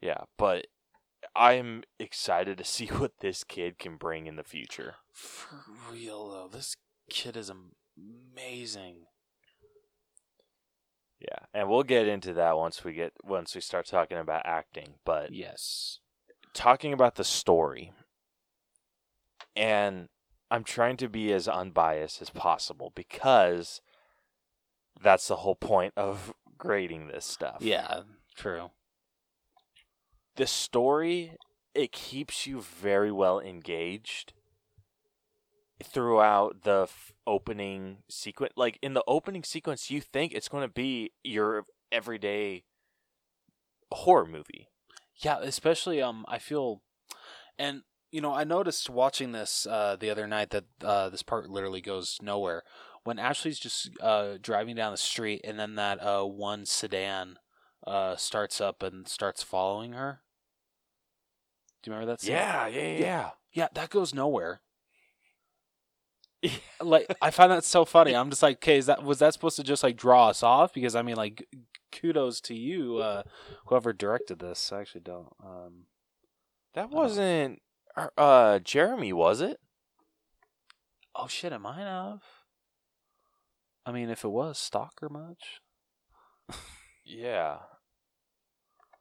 Yeah, 0.05 0.25
but 0.37 0.67
I'm 1.35 1.81
excited 1.99 2.59
to 2.59 2.63
see 2.63 2.85
what 2.97 3.13
this 3.21 3.43
kid 3.43 3.79
can 3.79 3.97
bring 3.97 4.27
in 4.27 4.35
the 4.35 4.43
future. 4.43 4.95
For 5.11 5.63
real 5.91 6.29
though, 6.29 6.47
this 6.47 6.77
kid 7.09 7.35
is 7.35 7.49
amazing. 7.49 9.05
Yeah, 11.19 11.45
and 11.55 11.67
we'll 11.67 11.81
get 11.83 12.07
into 12.07 12.33
that 12.33 12.55
once 12.55 12.83
we 12.83 12.93
get 12.93 13.13
once 13.23 13.55
we 13.55 13.61
start 13.61 13.87
talking 13.87 14.19
about 14.19 14.45
acting, 14.45 14.95
but 15.05 15.31
Yes. 15.33 15.99
talking 16.53 16.93
about 16.93 17.15
the 17.15 17.23
story. 17.23 17.91
And 19.55 20.09
I'm 20.51 20.63
trying 20.63 20.97
to 20.97 21.09
be 21.09 21.33
as 21.33 21.47
unbiased 21.47 22.21
as 22.21 22.29
possible 22.29 22.91
because 22.93 23.81
that's 25.01 25.27
the 25.27 25.37
whole 25.37 25.55
point 25.55 25.93
of 25.97 26.31
grading 26.59 27.07
this 27.07 27.25
stuff. 27.25 27.57
Yeah, 27.61 28.01
true. 28.35 28.69
The 30.35 30.47
story 30.47 31.37
it 31.73 31.91
keeps 31.91 32.47
you 32.47 32.61
very 32.61 33.11
well 33.11 33.39
engaged 33.39 34.33
throughout 35.83 36.63
the 36.63 36.83
f- 36.83 37.11
opening 37.27 37.97
sequence 38.09 38.53
like 38.55 38.79
in 38.81 38.93
the 38.93 39.03
opening 39.07 39.43
sequence 39.43 39.91
you 39.91 39.99
think 39.99 40.33
it's 40.33 40.47
going 40.47 40.65
to 40.65 40.73
be 40.73 41.11
your 41.23 41.65
everyday 41.91 42.63
horror 43.91 44.25
movie 44.25 44.67
Yeah, 45.17 45.39
especially 45.39 46.01
um 46.01 46.25
I 46.27 46.39
feel 46.39 46.81
and 47.57 47.83
you 48.11 48.21
know, 48.21 48.33
I 48.33 48.45
noticed 48.45 48.89
watching 48.89 49.31
this 49.33 49.65
uh 49.65 49.97
the 49.99 50.09
other 50.09 50.27
night 50.27 50.51
that 50.51 50.65
uh 50.81 51.09
this 51.09 51.23
part 51.23 51.49
literally 51.49 51.81
goes 51.81 52.17
nowhere. 52.21 52.63
When 53.03 53.19
Ashley's 53.19 53.59
just 53.59 53.89
uh 54.01 54.37
driving 54.41 54.75
down 54.75 54.91
the 54.91 54.97
street 54.97 55.41
and 55.43 55.59
then 55.59 55.75
that 55.75 56.01
uh 56.01 56.23
one 56.23 56.65
sedan 56.65 57.37
uh 57.85 58.15
starts 58.15 58.61
up 58.61 58.81
and 58.83 59.07
starts 59.07 59.43
following 59.43 59.93
her. 59.93 60.21
Do 61.85 61.91
you 61.91 61.93
remember 61.93 62.13
that 62.13 62.21
scene? 62.21 62.31
yeah 62.31 62.65
yeah 62.65 62.97
yeah 62.97 63.29
Yeah, 63.53 63.67
that 63.75 63.91
goes 63.91 64.11
nowhere. 64.11 64.61
like 66.81 67.15
I 67.21 67.29
find 67.29 67.51
that 67.51 67.63
so 67.63 67.85
funny. 67.85 68.15
I'm 68.15 68.31
just 68.31 68.41
like, 68.41 68.57
okay, 68.57 68.77
is 68.77 68.87
that 68.87 69.03
was 69.03 69.19
that 69.19 69.33
supposed 69.33 69.55
to 69.57 69.63
just 69.63 69.83
like 69.83 69.95
draw 69.95 70.29
us 70.29 70.41
off? 70.41 70.73
Because 70.73 70.95
I 70.95 71.03
mean, 71.03 71.15
like, 71.15 71.47
kudos 71.91 72.41
to 72.41 72.55
you, 72.55 72.97
uh, 72.97 73.21
whoever 73.67 73.93
directed 73.93 74.39
this. 74.39 74.71
I 74.71 74.81
actually 74.81 75.01
don't. 75.01 75.31
Um, 75.45 75.83
that 76.73 76.89
wasn't 76.89 77.61
uh, 77.95 78.07
uh 78.17 78.59
jeremy 78.59 79.13
was 79.13 79.41
it 79.41 79.59
oh 81.15 81.27
shit, 81.27 81.53
it 81.53 81.59
might 81.59 81.77
have. 81.77 82.21
I 83.85 83.91
mean, 83.91 84.09
if 84.09 84.25
it 84.25 84.29
was 84.29 84.57
Stalker 84.57 85.07
much, 85.07 85.61
yeah 87.05 87.57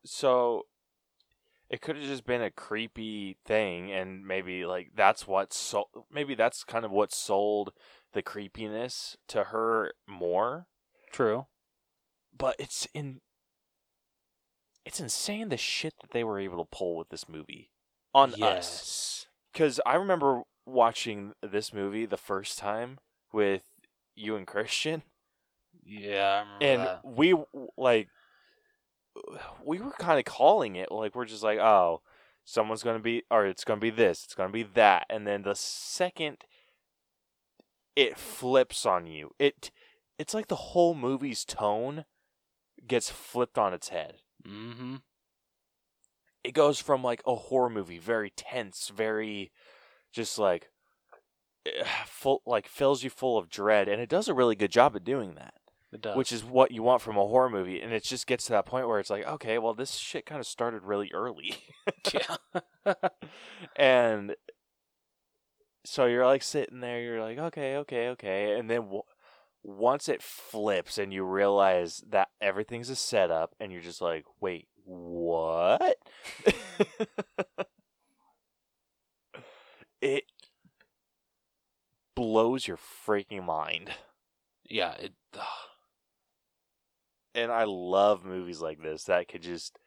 so 0.05 0.67
it 1.75 1.81
could 1.81 1.97
have 1.97 2.05
just 2.07 2.25
been 2.25 2.41
a 2.41 2.53
creepy 2.53 3.37
thing, 3.45 3.91
and 3.91 4.25
maybe 4.25 4.65
like 4.65 4.93
that's 4.95 5.27
what 5.27 5.53
so 5.53 5.89
maybe 6.09 6.37
that's 6.37 6.63
kind 6.63 6.85
of 6.85 6.93
what 6.93 7.13
sold 7.13 7.73
the 8.13 8.23
creepiness 8.23 9.17
to 9.27 9.45
her 9.45 9.93
more. 10.07 10.69
True. 11.11 11.47
But 12.37 12.55
it's 12.61 12.87
in 12.95 13.21
it's 14.85 15.01
insane 15.01 15.49
the 15.49 15.57
shit 15.57 15.95
that 16.01 16.13
they 16.13 16.23
were 16.23 16.39
able 16.39 16.59
to 16.65 16.69
pull 16.71 16.97
with 16.97 17.09
this 17.09 17.29
movie 17.29 17.73
on 18.15 18.41
us. 18.41 19.27
Because 19.53 19.81
I 19.85 19.97
remember 19.97 20.43
watching 20.65 21.33
this 21.43 21.73
movie 21.73 22.07
the 22.07 22.17
first 22.17 22.57
time 22.57 22.99
with 23.33 23.65
you 24.15 24.37
and 24.37 24.47
Christian, 24.47 25.03
Yeah. 25.85 26.45
I 26.61 26.65
and 26.65 26.83
that. 26.83 27.01
we 27.05 27.35
like 27.77 28.11
we 29.65 29.79
were 29.81 29.93
kind 29.93 30.19
of 30.19 30.25
calling 30.25 30.77
it 30.77 30.91
like 30.91 31.15
we're 31.15 31.25
just 31.25 31.43
like 31.43 31.59
oh 31.59 32.01
someone's 32.45 32.83
gonna 32.83 32.99
be 32.99 33.23
or 33.31 33.47
it's 33.47 33.65
gonna 33.65 33.81
be 33.81 33.91
this 33.91 34.25
it's 34.25 34.35
gonna 34.35 34.53
be 34.53 34.63
that 34.63 35.07
and 35.09 35.27
then 35.27 35.43
the 35.43 35.55
second 35.55 36.39
it 37.97 38.19
flips 38.19 38.85
on 38.85 39.07
you 39.07 39.31
it 39.39 39.71
it's 40.19 40.35
like 40.35 40.49
the 40.49 40.57
whole 40.57 40.95
movie's 40.95 41.45
tone 41.45 42.05
gets 42.87 43.11
flipped 43.11 43.59
on 43.59 43.73
its 43.73 43.89
head 43.89 44.15
Mm-hmm. 44.47 44.97
it 46.43 46.53
goes 46.53 46.79
from 46.79 47.03
like 47.03 47.23
a 47.27 47.35
horror 47.35 47.71
movie 47.71 47.99
very 47.99 48.31
tense 48.37 48.91
very 48.95 49.51
just 50.13 50.39
like 50.39 50.69
eh, 51.65 51.85
full 52.05 52.43
like 52.45 52.69
fills 52.69 53.03
you 53.03 53.09
full 53.09 53.39
of 53.39 53.49
dread 53.49 53.89
and 53.89 54.03
it 54.03 54.11
does 54.11 54.29
a 54.29 54.35
really 54.35 54.55
good 54.55 54.71
job 54.71 54.95
at 54.97 55.05
doing 55.05 55.35
that 55.37 55.55
It 55.95 56.03
does. 56.03 56.17
which 56.17 56.33
is 56.33 56.43
what 56.45 56.73
you 56.73 56.83
want 56.83 57.03
from 57.03 57.17
a 57.17 57.21
horror 57.21 57.49
movie 57.49 57.81
and 57.81 57.93
it 57.93 58.03
just 58.03 58.27
gets 58.27 58.47
to 58.47 58.53
that 58.53 58.67
point 58.67 58.89
where 58.89 58.99
it's 58.99 59.11
like 59.11 59.25
okay 59.27 59.59
well 59.59 59.75
this 59.75 59.93
shit 59.93 60.27
kind 60.27 60.41
of 60.41 60.47
started 60.47 60.83
really 60.83 61.09
early 61.15 61.55
yeah. 62.13 62.95
and 63.77 64.35
so 65.87 66.07
you're 66.07 66.27
like 66.27 66.43
sitting 66.43 66.81
there 66.81 67.01
you're 67.01 67.23
like 67.23 67.39
okay 67.39 67.77
okay 67.77 68.09
okay 68.09 68.59
and 68.59 68.69
then 68.69 68.81
w- 68.81 69.03
once 69.63 70.09
it 70.09 70.21
flips 70.21 70.99
and 70.99 71.13
you 71.13 71.23
realize 71.25 72.03
that 72.09 72.29
everything's 72.41 72.91
a 72.91 72.97
setup 72.97 73.55
and 73.61 73.71
you're 73.71 73.81
just 73.81 74.03
like 74.03 74.25
wait 74.41 74.67
what 74.85 75.97
it 80.01 80.25
blows 82.17 82.67
your 82.67 82.79
freaking 83.07 83.45
mind 83.45 83.91
yeah. 84.69 84.93
It. 84.95 85.13
ugh. 85.35 85.43
And 87.35 87.51
I 87.51 87.65
love 87.65 88.25
movies 88.25 88.61
like 88.61 88.83
this 88.83 89.05
that 89.05 89.29
could 89.29 89.43
just 89.43 89.79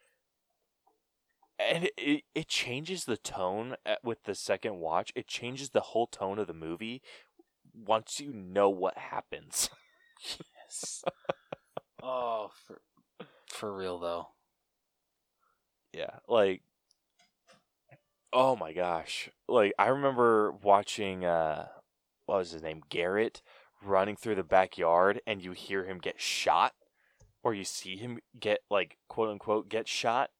and 1.58 1.88
it, 1.96 2.22
it, 2.34 2.46
changes 2.46 3.04
the 3.04 3.16
tone 3.16 3.74
at, 3.84 4.04
with 4.04 4.22
the 4.24 4.34
second 4.36 4.78
watch. 4.78 5.12
It 5.16 5.26
changes 5.26 5.70
the 5.70 5.80
whole 5.80 6.06
tone 6.06 6.38
of 6.38 6.46
the 6.46 6.54
movie 6.54 7.02
once 7.74 8.20
you 8.20 8.32
know 8.32 8.70
what 8.70 8.96
happens. 8.96 9.70
Yes. 10.68 11.04
oh, 12.02 12.50
for 12.66 12.80
for 13.46 13.72
real 13.72 14.00
though. 14.00 14.30
yeah, 15.92 16.18
like 16.26 16.62
oh 18.32 18.56
my 18.56 18.72
gosh. 18.72 19.30
Like 19.48 19.74
I 19.78 19.86
remember 19.86 20.50
watching 20.60 21.24
uh 21.24 21.68
what 22.26 22.38
was 22.38 22.50
his 22.50 22.62
name? 22.64 22.82
Garrett 22.88 23.42
running 23.80 24.16
through 24.16 24.34
the 24.34 24.42
backyard 24.42 25.20
and 25.24 25.40
you 25.40 25.52
hear 25.52 25.84
him 25.84 25.98
get 25.98 26.20
shot 26.20 26.74
or 27.42 27.54
you 27.54 27.64
see 27.64 27.96
him 27.96 28.18
get 28.38 28.60
like 28.70 28.98
quote 29.08 29.30
unquote 29.30 29.68
get 29.68 29.88
shot. 29.88 30.30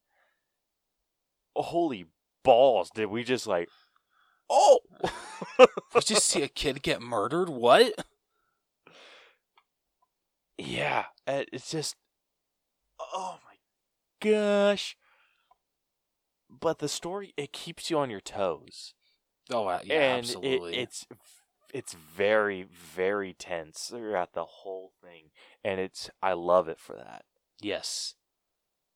Holy 1.57 2.07
balls, 2.45 2.91
did 2.95 3.07
we 3.07 3.25
just 3.25 3.47
like 3.47 3.69
Oh 4.51 4.81
We 5.95 6.01
just 6.01 6.27
see 6.27 6.43
a 6.43 6.49
kid 6.49 6.83
get 6.83 7.03
murdered. 7.03 7.49
What? 7.49 7.93
Yeah, 10.57 11.05
uh, 11.27 11.45
it's 11.53 11.71
just 11.71 11.97
oh 13.01 13.39
my 13.45 14.31
gosh. 14.31 14.97
But 16.51 16.79
the 16.79 16.89
story 16.89 17.35
it 17.37 17.53
keeps 17.53 17.91
you 17.91 17.99
on 17.99 18.11
your 18.11 18.21
toes. 18.21 18.95
Oh 19.51 19.63
wow, 19.63 19.81
yeah, 19.85 20.17
and 20.17 20.19
absolutely. 20.19 20.75
It, 20.77 20.81
it's 20.81 21.07
it's 21.73 21.95
very 21.95 22.63
very 22.63 23.33
tense 23.35 23.89
throughout 23.91 24.33
the 24.33 24.45
whole 24.45 24.93
thing, 25.03 25.31
and 25.65 25.81
it's 25.81 26.11
I 26.23 26.33
love 26.33 26.69
it 26.69 26.81
for 26.81 26.97
that. 26.97 27.25
yes. 27.61 28.15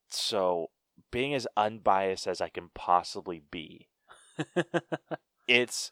So 0.09 0.67
being 1.11 1.33
as 1.33 1.47
unbiased 1.57 2.27
as 2.27 2.39
I 2.39 2.49
can 2.49 2.69
possibly 2.75 3.41
be, 3.49 3.89
it's 5.47 5.91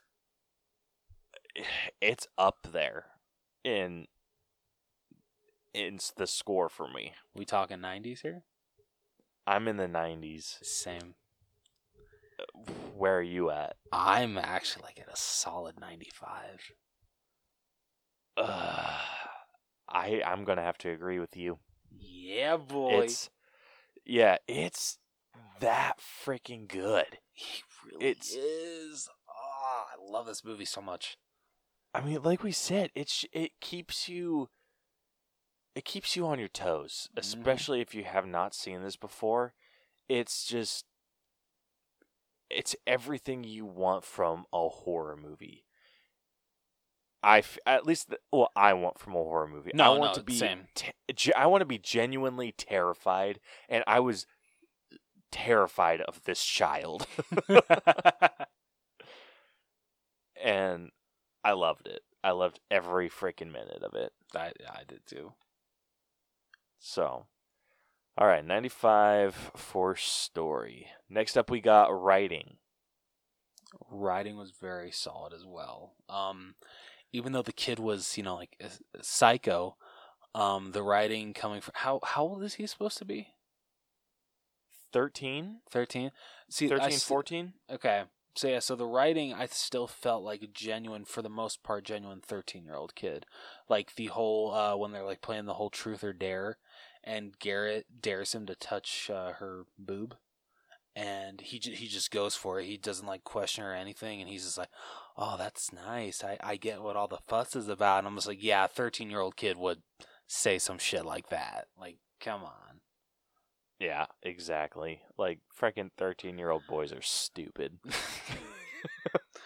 it's 1.99 2.27
up 2.37 2.67
there 2.71 3.05
in 3.63 4.07
in 5.73 5.99
the 6.17 6.27
score 6.27 6.69
for 6.69 6.87
me. 6.87 7.13
we 7.33 7.45
talking 7.45 7.81
nineties 7.81 8.21
here? 8.21 8.43
I'm 9.47 9.67
in 9.67 9.77
the 9.77 9.87
90s. 9.87 10.63
Same. 10.63 11.15
Where 12.95 13.17
are 13.17 13.21
you 13.21 13.49
at? 13.49 13.75
I'm 13.91 14.37
actually 14.37 14.83
like 14.83 14.99
at 14.99 15.11
a 15.11 15.15
solid 15.17 15.79
ninety-five. 15.79 16.61
Uh, 18.37 18.97
I 19.89 20.21
I'm 20.25 20.43
gonna 20.45 20.61
have 20.63 20.77
to 20.79 20.89
agree 20.89 21.19
with 21.19 21.35
you. 21.35 21.59
Yeah, 21.99 22.57
boy. 22.57 23.03
It's 23.03 23.29
yeah, 24.05 24.37
it's 24.47 24.97
that 25.59 25.99
freaking 25.99 26.67
good. 26.67 27.17
he 27.31 27.63
really 27.85 28.05
it's- 28.11 28.31
is. 28.33 29.09
Oh, 29.29 29.83
I 29.93 30.11
love 30.11 30.25
this 30.25 30.43
movie 30.43 30.65
so 30.65 30.81
much. 30.81 31.17
I 31.93 32.01
mean, 32.01 32.21
like 32.23 32.43
we 32.43 32.51
said, 32.51 32.91
it's 32.95 33.25
it 33.33 33.51
keeps 33.59 34.07
you 34.07 34.49
it 35.75 35.85
keeps 35.85 36.15
you 36.15 36.25
on 36.25 36.39
your 36.39 36.47
toes, 36.49 37.09
Mhm. 37.13 37.19
especially 37.19 37.81
if 37.81 37.93
you 37.95 38.03
have 38.03 38.25
not 38.27 38.53
seen 38.53 38.81
this 38.81 38.95
before. 38.95 39.53
It's 40.07 40.45
just 40.45 40.85
it's 42.53 42.75
everything 42.85 43.43
you 43.43 43.65
want 43.65 44.03
from 44.03 44.45
a 44.53 44.67
horror 44.69 45.15
movie. 45.15 45.65
I 47.23 47.39
f- 47.39 47.59
at 47.65 47.85
least 47.85 48.09
the, 48.09 48.19
well 48.31 48.51
I 48.55 48.73
want 48.73 48.99
from 48.99 49.13
a 49.13 49.17
horror 49.17 49.47
movie. 49.47 49.71
No, 49.73 49.93
I 49.93 49.97
want 49.97 50.13
no, 50.13 50.19
to 50.19 50.25
be 50.25 50.39
same. 50.39 50.67
te- 50.75 51.33
I 51.35 51.45
want 51.45 51.61
to 51.61 51.65
be 51.65 51.77
genuinely 51.77 52.51
terrified 52.51 53.39
and 53.69 53.83
I 53.85 53.99
was 53.99 54.25
terrified 55.31 56.01
of 56.01 56.23
this 56.23 56.43
child 56.43 57.07
and 60.43 60.89
I 61.43 61.51
loved 61.53 61.87
it. 61.87 62.01
I 62.23 62.31
loved 62.31 62.59
every 62.69 63.09
freaking 63.09 63.51
minute 63.51 63.83
of 63.83 63.93
it. 63.93 64.13
I 64.35 64.51
I 64.69 64.83
did 64.87 65.05
too. 65.05 65.33
So, 66.79 67.27
all 68.21 68.27
right, 68.27 68.45
95 68.45 69.51
for 69.55 69.95
story. 69.95 70.85
Next 71.09 71.35
up, 71.35 71.49
we 71.49 71.59
got 71.59 71.87
writing. 71.87 72.57
Writing 73.89 74.37
was 74.37 74.51
very 74.51 74.91
solid 74.91 75.33
as 75.33 75.43
well. 75.43 75.95
Um, 76.07 76.53
even 77.11 77.31
though 77.31 77.41
the 77.41 77.51
kid 77.51 77.79
was, 77.79 78.15
you 78.17 78.21
know, 78.21 78.35
like 78.35 78.55
a, 78.61 78.67
a 78.95 79.03
psycho, 79.03 79.75
um, 80.35 80.71
the 80.71 80.83
writing 80.83 81.33
coming 81.33 81.61
from 81.61 81.73
how 81.77 81.99
how 82.03 82.21
old 82.21 82.43
is 82.43 82.53
he 82.53 82.67
supposed 82.67 82.99
to 82.99 83.05
be? 83.05 83.29
13? 84.93 85.61
Thirteen. 85.71 86.11
See, 86.47 86.67
I 86.67 86.77
13, 86.77 86.91
s- 86.91 87.03
14? 87.03 87.53
Okay. 87.71 88.03
So 88.35 88.49
yeah, 88.49 88.59
so 88.59 88.75
the 88.75 88.85
writing 88.85 89.33
I 89.33 89.47
still 89.47 89.87
felt 89.87 90.23
like 90.23 90.43
a 90.43 90.47
genuine, 90.47 91.05
for 91.05 91.23
the 91.23 91.29
most 91.29 91.63
part, 91.63 91.85
genuine 91.85 92.21
thirteen-year-old 92.21 92.93
kid. 92.93 93.25
Like 93.67 93.95
the 93.95 94.07
whole 94.07 94.53
uh, 94.53 94.77
when 94.77 94.91
they're 94.91 95.03
like 95.03 95.21
playing 95.21 95.45
the 95.45 95.55
whole 95.55 95.71
truth 95.71 96.03
or 96.03 96.13
dare, 96.13 96.57
and 97.03 97.37
Garrett 97.39 97.85
dares 98.01 98.33
him 98.33 98.45
to 98.45 98.55
touch 98.55 99.09
uh, 99.09 99.33
her 99.33 99.65
boob, 99.77 100.15
and 100.95 101.41
he 101.41 101.59
j- 101.59 101.75
he 101.75 101.87
just 101.87 102.11
goes 102.11 102.35
for 102.35 102.59
it. 102.59 102.65
He 102.65 102.77
doesn't 102.77 103.07
like 103.07 103.23
question 103.23 103.63
or 103.63 103.73
anything, 103.73 104.21
and 104.21 104.29
he's 104.29 104.43
just 104.45 104.57
like, 104.57 104.69
"Oh, 105.17 105.35
that's 105.37 105.73
nice. 105.73 106.23
I 106.23 106.37
I 106.41 106.55
get 106.57 106.81
what 106.81 106.95
all 106.95 107.07
the 107.07 107.19
fuss 107.27 107.55
is 107.55 107.67
about." 107.67 107.99
And 107.99 108.07
I'm 108.07 108.15
just 108.15 108.27
like, 108.27 108.43
"Yeah, 108.43 108.65
a 108.65 108.67
thirteen-year-old 108.67 109.35
kid 109.35 109.57
would 109.57 109.81
say 110.27 110.59
some 110.59 110.77
shit 110.77 111.05
like 111.05 111.29
that. 111.29 111.67
Like, 111.79 111.97
come 112.19 112.43
on." 112.43 112.81
Yeah, 113.79 114.05
exactly. 114.21 115.01
Like, 115.17 115.39
freaking 115.59 115.89
13 115.97 116.37
year 116.37 116.51
old 116.51 116.61
boys 116.69 116.93
are 116.93 117.01
stupid. 117.01 117.79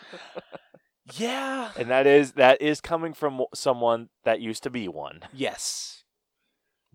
yeah. 1.14 1.72
and 1.78 1.90
that 1.90 2.06
is 2.06 2.34
that 2.34 2.62
is 2.62 2.82
coming 2.82 3.14
from 3.14 3.44
someone 3.54 4.10
that 4.26 4.42
used 4.42 4.64
to 4.64 4.70
be 4.70 4.90
one. 4.90 5.22
Yes. 5.34 6.04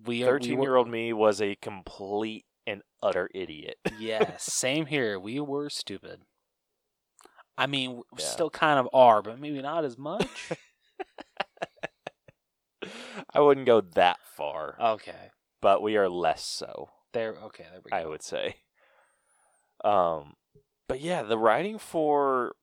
We 0.07 0.23
are. 0.25 0.27
we 0.35 0.39
13 0.41 0.59
were- 0.59 0.65
year 0.65 0.77
old 0.77 0.89
me 0.89 1.13
was 1.13 1.41
a 1.43 1.57
complete 1.57 2.45
and 2.67 2.83
utter 3.03 3.29
idiot. 3.35 3.77
yeah, 3.99 4.37
same 4.39 4.87
here. 4.87 5.19
We 5.19 5.41
were 5.41 5.69
stupid. 5.71 6.23
I 7.59 7.67
mean, 7.67 7.97
we 7.97 8.03
Yeah. 8.23 8.25
still 8.27 8.51
kind 8.51 8.79
of 8.79 8.89
are, 8.95 9.21
but 9.23 9.39
maybe 9.39 9.61
not 9.61 9.85
as 9.85 9.99
much. 9.99 10.53
I 13.35 13.41
wouldn't 13.41 13.67
go 13.67 13.81
that 13.83 14.19
far, 14.25 14.77
okay, 14.81 15.31
but 15.61 15.83
we 15.83 15.97
are 15.97 16.09
less 16.09 16.43
so. 16.45 16.89
there. 17.13 17.35
Okay, 17.35 17.65
there 17.71 17.81
we 17.85 17.91
go. 17.91 17.97
I 17.97 18.07
would 18.07 18.23
say. 18.23 18.57
Um, 19.85 20.35
but 20.89 21.01
yeah, 21.01 21.23
the 21.23 21.37
writing 21.39 21.79
for 21.79 22.55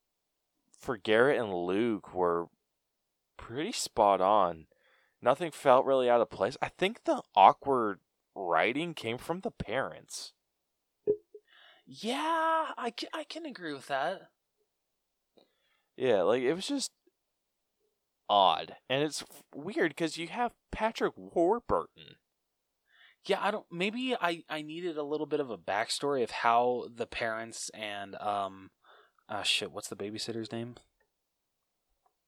for 0.80 0.98
Garrett 0.98 1.40
and 1.40 1.54
Luke 1.54 2.14
were 2.14 2.48
pretty 3.38 3.72
spot 3.72 4.20
on. 4.22 4.66
Nothing 5.22 5.52
felt 5.52 5.86
really 5.86 6.10
out 6.10 6.22
of 6.22 6.30
place. 6.30 6.58
I 6.62 6.70
think 6.70 7.04
the 7.04 7.22
awkward 7.36 8.00
writing 8.36 8.94
came 8.94 9.18
from 9.18 9.42
the 9.42 9.52
parents. 9.52 10.34
Yeah, 11.86 12.68
I 12.78 12.92
can, 12.96 13.10
I 13.14 13.24
can 13.24 13.46
agree 13.46 13.74
with 13.74 13.88
that. 13.88 14.30
Yeah, 15.96 16.22
like 16.22 16.44
it 16.44 16.54
was 16.54 16.68
just 16.68 16.92
odd, 18.30 18.76
and 18.90 19.02
it's 19.04 19.24
weird 19.56 19.92
because 19.92 20.18
you 20.18 20.28
have 20.28 20.52
Patrick 20.72 21.14
Warburton. 21.16 22.18
Yeah, 23.26 23.40
I 23.42 23.52
don't. 23.52 23.66
Maybe 23.72 24.16
I 24.20 24.44
I 24.50 24.62
needed 24.62 24.98
a 24.98 25.04
little 25.04 25.26
bit 25.26 25.40
of 25.40 25.50
a 25.50 25.58
backstory 25.58 26.24
of 26.24 26.32
how 26.32 26.88
the 26.94 27.08
parents 27.08 27.70
and 27.74 28.16
um, 28.16 28.70
ah 29.28 29.42
shit, 29.42 29.72
what's 29.72 29.88
the 29.90 29.96
babysitter's 29.96 30.52
name? 30.52 30.76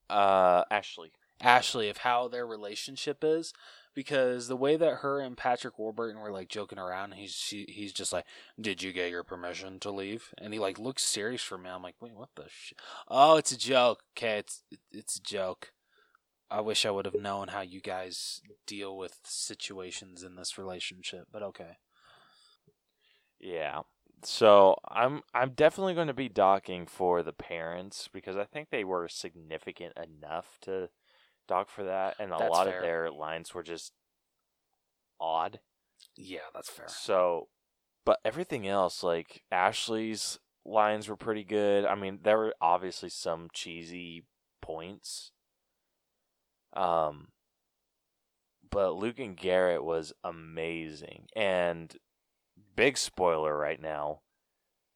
Uh, 0.08 0.64
Ashley. 0.70 1.12
Ashley 1.42 1.88
of 1.88 1.98
how 1.98 2.28
their 2.28 2.46
relationship 2.46 3.18
is 3.22 3.52
because 3.94 4.48
the 4.48 4.56
way 4.56 4.76
that 4.76 4.96
her 4.98 5.20
and 5.20 5.36
Patrick 5.36 5.78
Warburton 5.78 6.20
were 6.20 6.30
like 6.32 6.48
joking 6.48 6.78
around, 6.78 7.12
he's 7.14 7.32
she, 7.32 7.64
he's 7.68 7.92
just 7.92 8.12
like, 8.12 8.24
"Did 8.60 8.82
you 8.82 8.92
get 8.92 9.10
your 9.10 9.24
permission 9.24 9.80
to 9.80 9.90
leave?" 9.90 10.32
And 10.38 10.52
he 10.52 10.58
like 10.60 10.78
looks 10.78 11.02
serious 11.02 11.42
for 11.42 11.58
me. 11.58 11.70
I'm 11.70 11.82
like, 11.82 11.96
"Wait, 12.00 12.14
what 12.14 12.30
the 12.36 12.46
sh- 12.48 12.72
Oh, 13.08 13.36
it's 13.36 13.52
a 13.52 13.58
joke. 13.58 14.02
Okay, 14.16 14.38
it's 14.38 14.62
it's 14.92 15.16
a 15.16 15.22
joke. 15.22 15.72
I 16.50 16.60
wish 16.60 16.86
I 16.86 16.90
would 16.90 17.06
have 17.06 17.14
known 17.18 17.48
how 17.48 17.60
you 17.62 17.80
guys 17.80 18.42
deal 18.66 18.96
with 18.96 19.18
situations 19.24 20.22
in 20.22 20.36
this 20.36 20.58
relationship, 20.58 21.28
but 21.32 21.42
okay. 21.42 21.78
Yeah. 23.40 23.80
So 24.22 24.76
I'm 24.88 25.22
I'm 25.34 25.52
definitely 25.52 25.94
going 25.94 26.08
to 26.08 26.14
be 26.14 26.28
docking 26.28 26.86
for 26.86 27.22
the 27.22 27.32
parents 27.32 28.08
because 28.12 28.36
I 28.36 28.44
think 28.44 28.68
they 28.70 28.84
were 28.84 29.08
significant 29.08 29.94
enough 29.96 30.58
to 30.62 30.90
dock 31.50 31.68
for 31.68 31.84
that, 31.84 32.16
and 32.18 32.32
a 32.32 32.36
That's 32.38 32.50
lot 32.50 32.66
fair. 32.66 32.76
of 32.76 32.82
their 32.82 33.10
lines 33.10 33.52
were 33.52 33.62
just 33.62 33.92
odd. 35.20 35.60
Yeah, 36.16 36.38
that's 36.54 36.70
fair. 36.70 36.86
So, 36.88 37.48
but 38.06 38.20
everything 38.24 38.66
else, 38.66 39.02
like 39.02 39.42
Ashley's 39.50 40.38
lines 40.64 41.08
were 41.08 41.16
pretty 41.16 41.44
good. 41.44 41.84
I 41.84 41.94
mean, 41.96 42.20
there 42.22 42.38
were 42.38 42.54
obviously 42.60 43.08
some 43.10 43.48
cheesy 43.52 44.24
points. 44.62 45.32
Um, 46.72 47.28
but 48.70 48.94
Luke 48.94 49.18
and 49.18 49.36
Garrett 49.36 49.82
was 49.82 50.12
amazing. 50.22 51.26
And 51.34 51.96
big 52.76 52.96
spoiler 52.96 53.56
right 53.58 53.80
now 53.80 54.20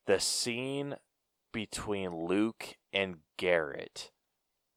the 0.07 0.21
scene 0.21 0.95
between 1.53 2.27
Luke 2.27 2.77
and 2.93 3.17
Garrett 3.39 4.11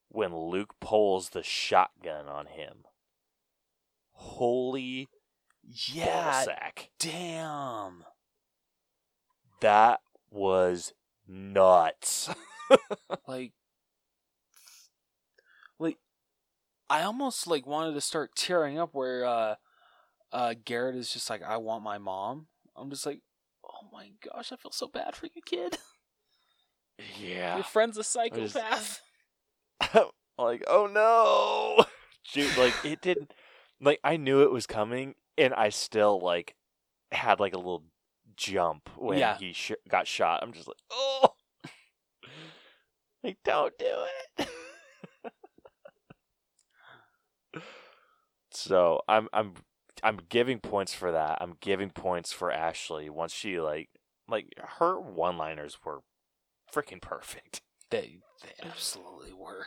when 0.10 0.36
Luke 0.36 0.76
pulls 0.80 1.30
the 1.30 1.44
shotgun 1.44 2.28
on 2.28 2.48
him. 2.48 2.86
Holy 4.12 5.08
Yeah, 5.64 6.44
ballsack. 6.46 6.88
damn. 7.00 8.04
That 9.62 10.02
was 10.30 10.94
nuts. 11.28 12.30
like 13.28 13.54
like 15.80 15.98
I 16.90 17.04
almost 17.04 17.48
like 17.48 17.66
wanted 17.66 17.94
to 17.94 18.02
start 18.02 18.36
tearing 18.36 18.78
up 18.80 18.94
where 18.94 19.26
uh 19.26 19.56
uh 20.32 20.54
Garrett 20.66 20.96
is 20.96 21.12
just 21.12 21.30
like 21.30 21.42
I 21.44 21.58
want 21.58 21.84
my 21.84 21.98
mom. 21.98 22.48
I'm 22.76 22.90
just 22.90 23.06
like 23.06 23.22
oh 23.64 23.88
my 23.92 24.12
gosh, 24.24 24.52
I 24.52 24.56
feel 24.58 24.72
so 24.72 24.88
bad 24.88 25.16
for 25.16 25.28
you 25.28 25.42
kid. 25.46 25.78
yeah. 27.20 27.56
Your 27.56 27.64
friend's 27.64 27.98
a 27.98 28.04
psychopath. 28.04 29.02
like, 30.38 30.64
oh 30.68 30.88
no. 30.88 31.86
Dude, 32.34 32.58
like 32.58 32.74
it 32.84 33.02
didn't 33.02 33.34
like 33.80 34.00
I 34.04 34.18
knew 34.18 34.42
it 34.42 34.52
was 34.52 34.68
coming 34.68 35.16
and 35.38 35.54
I 35.54 35.70
still 35.70 36.20
like 36.20 36.56
had 37.12 37.40
like 37.40 37.54
a 37.54 37.58
little 37.58 37.84
jump 38.36 38.90
when 38.98 39.18
Yeah. 39.20 39.38
he 39.38 39.54
sh- 39.54 39.72
got 39.88 40.08
shot. 40.08 40.42
I'm 40.44 40.52
just 40.54 40.68
like, 40.68 40.78
"Oh." 40.92 41.30
Like 43.24 43.38
don't 43.44 43.74
do 43.80 43.86
it. 44.38 44.48
so, 48.52 49.02
I'm 49.08 49.28
I'm 49.34 49.56
I'm 50.04 50.20
giving 50.30 50.60
points 50.60 50.94
for 50.94 51.12
that. 51.12 51.40
I'm 51.42 51.56
giving 51.60 51.90
points 51.90 52.32
for 52.32 52.52
Ashley 52.52 53.10
once 53.10 53.34
she 53.34 53.60
like 53.60 53.90
like 54.30 54.54
her 54.80 55.00
one-liners 55.00 55.78
were 55.84 56.02
freaking 56.74 57.02
perfect. 57.02 57.62
They 57.90 58.20
they 58.42 58.68
absolutely 58.68 59.34
were. 59.34 59.66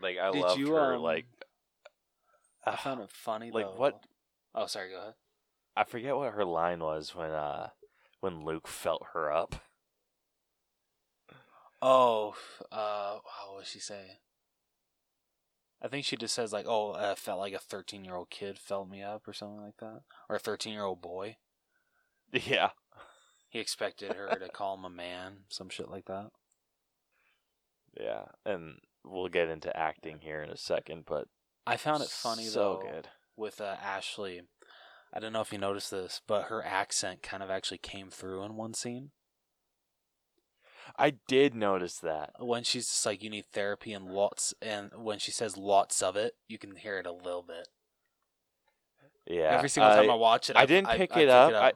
Like 0.00 0.16
I 0.18 0.30
Did 0.32 0.40
loved 0.42 0.58
you, 0.60 0.72
her 0.72 0.94
um, 0.94 1.02
like 1.02 1.26
I 2.66 2.76
found 2.76 3.00
it 3.00 3.10
funny 3.10 3.50
like 3.50 3.66
though. 3.66 3.74
what 3.76 4.00
Oh, 4.54 4.66
sorry, 4.66 4.90
go 4.90 4.98
ahead. 5.00 5.14
I 5.76 5.84
forget 5.84 6.16
what 6.16 6.32
her 6.34 6.44
line 6.44 6.80
was 6.80 7.14
when 7.14 7.30
uh 7.30 7.70
when 8.20 8.44
Luke 8.44 8.68
felt 8.68 9.06
her 9.14 9.32
up. 9.32 9.56
Oh, 11.80 12.34
uh 12.70 13.18
what 13.48 13.58
was 13.58 13.68
she 13.68 13.78
saying? 13.80 14.16
I 15.84 15.88
think 15.88 16.04
she 16.04 16.16
just 16.16 16.34
says 16.34 16.52
like, 16.52 16.66
"Oh, 16.68 16.94
I 16.94 17.16
felt 17.16 17.40
like 17.40 17.54
a 17.54 17.58
13-year-old 17.58 18.30
kid 18.30 18.56
felt 18.56 18.88
me 18.88 19.02
up" 19.02 19.26
or 19.26 19.32
something 19.32 19.60
like 19.60 19.78
that, 19.78 20.02
or 20.28 20.36
a 20.36 20.40
13-year-old 20.40 21.00
boy. 21.02 21.36
Yeah. 22.32 22.70
He 23.50 23.58
expected 23.58 24.14
her 24.14 24.28
to 24.38 24.48
call 24.48 24.76
him 24.78 24.86
a 24.86 24.90
man, 24.90 25.40
some 25.50 25.68
shit 25.68 25.90
like 25.90 26.06
that. 26.06 26.30
Yeah. 27.98 28.24
And 28.44 28.78
we'll 29.04 29.28
get 29.28 29.48
into 29.48 29.76
acting 29.76 30.20
here 30.20 30.42
in 30.42 30.50
a 30.50 30.56
second, 30.56 31.04
but 31.06 31.28
I 31.66 31.76
found 31.76 32.02
it 32.02 32.08
funny 32.08 32.44
so 32.44 32.82
though 32.82 32.90
good. 32.90 33.08
with 33.36 33.60
uh, 33.60 33.76
Ashley. 33.82 34.42
I 35.14 35.20
don't 35.20 35.32
know 35.32 35.42
if 35.42 35.52
you 35.52 35.58
noticed 35.58 35.90
this, 35.90 36.22
but 36.26 36.44
her 36.44 36.64
accent 36.64 37.22
kind 37.22 37.42
of 37.42 37.50
actually 37.50 37.78
came 37.78 38.08
through 38.08 38.44
in 38.44 38.56
one 38.56 38.72
scene 38.72 39.10
I 40.98 41.14
did 41.28 41.54
notice 41.54 41.98
that. 41.98 42.32
when 42.38 42.64
she's 42.64 42.88
just 42.88 43.06
like, 43.06 43.22
"You 43.22 43.30
need 43.30 43.46
therapy," 43.46 43.92
and 43.92 44.06
lots, 44.06 44.54
and 44.60 44.90
when 44.96 45.18
she 45.18 45.30
says 45.30 45.56
lots 45.56 46.02
of 46.02 46.16
it, 46.16 46.34
you 46.48 46.58
can 46.58 46.76
hear 46.76 46.98
it 46.98 47.06
a 47.06 47.12
little 47.12 47.42
bit. 47.42 47.68
Yeah. 49.26 49.54
Every 49.56 49.68
single 49.68 49.92
time 49.92 50.10
I, 50.10 50.14
I, 50.14 50.16
watch 50.16 50.50
it, 50.50 50.56
I 50.56 50.66
didn't 50.66 50.90
pick 50.90 51.16
it 51.16 51.28
up. 51.28 51.52
I, 51.54 51.72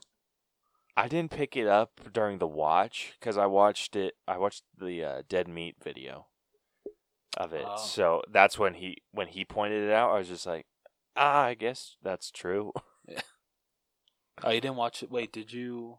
I 0.97 1.09
didn't 1.09 1.31
pick 1.31 1.57
it 1.57 1.67
up 1.67 2.01
during 2.13 2.39
the 2.39 2.47
watch 2.47 3.15
because 3.21 3.37
I 3.37 3.47
watched 3.47 3.97
it. 3.97 4.15
I 4.27 4.39
watched 4.39 4.63
the 4.79 5.05
uh, 5.05 5.23
dead 5.29 5.47
meat 5.49 5.77
video 5.83 6.27
of 7.37 7.53
it. 7.53 7.65
Oh. 7.67 7.77
So 7.77 8.23
that's 8.31 8.59
when 8.59 8.75
he 8.75 8.99
when 9.13 9.29
he 9.29 9.45
pointed 9.45 9.85
it 9.85 9.93
out. 9.93 10.15
I 10.15 10.19
was 10.19 10.29
just 10.29 10.47
like, 10.47 10.67
ah, 11.17 11.43
I 11.45 11.55
guess 11.55 11.97
that's 12.03 12.31
true. 12.31 12.73
Yeah. 13.09 13.21
oh, 14.43 14.51
you 14.51 14.61
didn't 14.61 14.77
watch 14.77 15.03
it. 15.03 15.11
Wait, 15.11 15.33
did 15.33 15.53
you? 15.53 15.99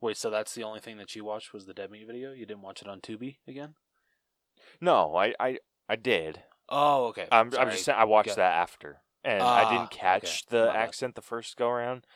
Wait, 0.00 0.16
so 0.16 0.30
that's 0.30 0.54
the 0.54 0.62
only 0.64 0.80
thing 0.80 0.96
that 0.96 1.14
you 1.14 1.24
watched 1.24 1.52
was 1.52 1.66
the 1.66 1.74
Dead 1.74 1.90
Meat 1.90 2.06
video? 2.06 2.32
You 2.32 2.46
didn't 2.46 2.62
watch 2.62 2.80
it 2.82 2.88
on 2.88 3.00
Tubi 3.00 3.36
again? 3.46 3.74
no, 4.80 5.14
I 5.16 5.34
I, 5.38 5.58
I 5.88 5.96
did. 5.96 6.42
Oh, 6.68 7.06
okay. 7.06 7.26
I'm, 7.30 7.52
I'm 7.58 7.70
just 7.70 7.84
saying 7.84 7.98
I 7.98 8.04
watched 8.04 8.30
it. 8.30 8.36
that 8.36 8.54
after, 8.54 9.02
and 9.24 9.42
I 9.42 9.64
Ah, 9.64 9.70
didn't 9.70 9.90
catch 9.90 10.44
okay. 10.48 10.56
the 10.56 10.66
My 10.68 10.72
bad. 10.72 10.76
accent 10.88 11.14
the 11.16 11.22
first 11.22 11.56
go 11.56 11.68
around, 11.68 12.06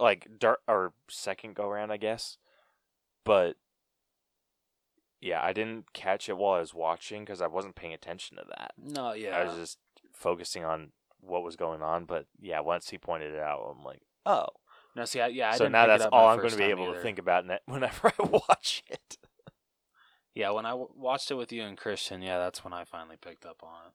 like 0.00 0.38
dar- 0.38 0.60
or 0.66 0.92
second 1.08 1.54
go 1.54 1.68
around, 1.68 1.90
I 1.90 1.96
guess. 1.96 2.38
But 3.24 3.56
yeah, 5.20 5.40
I 5.42 5.52
didn't 5.52 5.92
catch 5.92 6.28
it 6.28 6.36
while 6.36 6.54
I 6.54 6.60
was 6.60 6.74
watching 6.74 7.24
because 7.24 7.42
I 7.42 7.46
wasn't 7.46 7.74
paying 7.74 7.92
attention 7.92 8.36
to 8.36 8.44
that. 8.48 8.72
No, 8.76 9.12
yeah. 9.12 9.36
I 9.36 9.44
was 9.44 9.56
just 9.56 9.78
focusing 10.12 10.64
on 10.64 10.92
what 11.20 11.42
was 11.42 11.56
going 11.56 11.82
on. 11.82 12.04
But 12.04 12.26
yeah, 12.40 12.60
once 12.60 12.90
he 12.90 12.98
pointed 12.98 13.34
it 13.34 13.40
out, 13.40 13.74
I'm 13.76 13.84
like, 13.84 14.02
oh. 14.26 14.46
no, 14.94 15.04
see, 15.04 15.20
I, 15.20 15.28
yeah. 15.28 15.50
I 15.50 15.56
so 15.56 15.68
now 15.68 15.86
that's 15.86 16.06
all 16.06 16.28
I'm 16.28 16.38
going 16.38 16.50
to 16.50 16.56
be 16.56 16.64
able 16.64 16.84
either. 16.84 16.94
to 16.94 17.00
think 17.02 17.18
about 17.18 17.46
ne- 17.46 17.58
whenever 17.66 18.12
I 18.18 18.22
watch 18.26 18.84
it. 18.88 19.18
Yeah, 20.34 20.50
when 20.50 20.66
I 20.66 20.70
w- 20.70 20.90
watched 20.94 21.30
it 21.32 21.34
with 21.34 21.50
you 21.50 21.62
and 21.62 21.76
Christian, 21.76 22.22
yeah, 22.22 22.38
that's 22.38 22.62
when 22.62 22.72
I 22.72 22.84
finally 22.84 23.16
picked 23.20 23.44
up 23.44 23.60
on 23.64 23.88
it. 23.88 23.92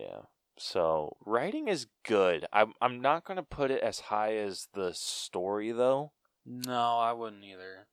Yeah. 0.00 0.20
So 0.58 1.16
writing 1.24 1.68
is 1.68 1.86
good. 2.04 2.46
I'm 2.52 2.72
I'm 2.80 3.00
not 3.00 3.24
gonna 3.24 3.42
put 3.42 3.70
it 3.70 3.82
as 3.82 4.00
high 4.00 4.36
as 4.36 4.68
the 4.74 4.92
story 4.94 5.72
though, 5.72 6.12
No, 6.46 6.98
I 6.98 7.12
wouldn't 7.12 7.44
either. 7.44 7.88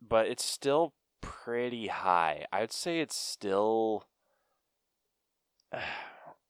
but 0.00 0.26
it's 0.26 0.44
still 0.44 0.94
pretty 1.20 1.88
high. 1.88 2.46
I'd 2.52 2.72
say 2.72 3.00
it's 3.00 3.16
still. 3.16 4.06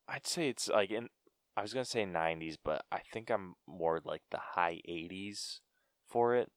I'd 0.09 0.27
say 0.27 0.49
it's 0.49 0.69
like 0.69 0.91
in. 0.91 1.09
I 1.57 1.63
was 1.63 1.73
gonna 1.73 1.85
say 1.85 2.05
90s, 2.05 2.57
but 2.63 2.85
I 2.91 3.01
think 3.13 3.31
I'm 3.31 3.55
more 3.67 4.01
like 4.05 4.23
the 4.31 4.41
high 4.55 4.81
80s 4.89 5.61
for 6.09 6.35
it. 6.35 6.51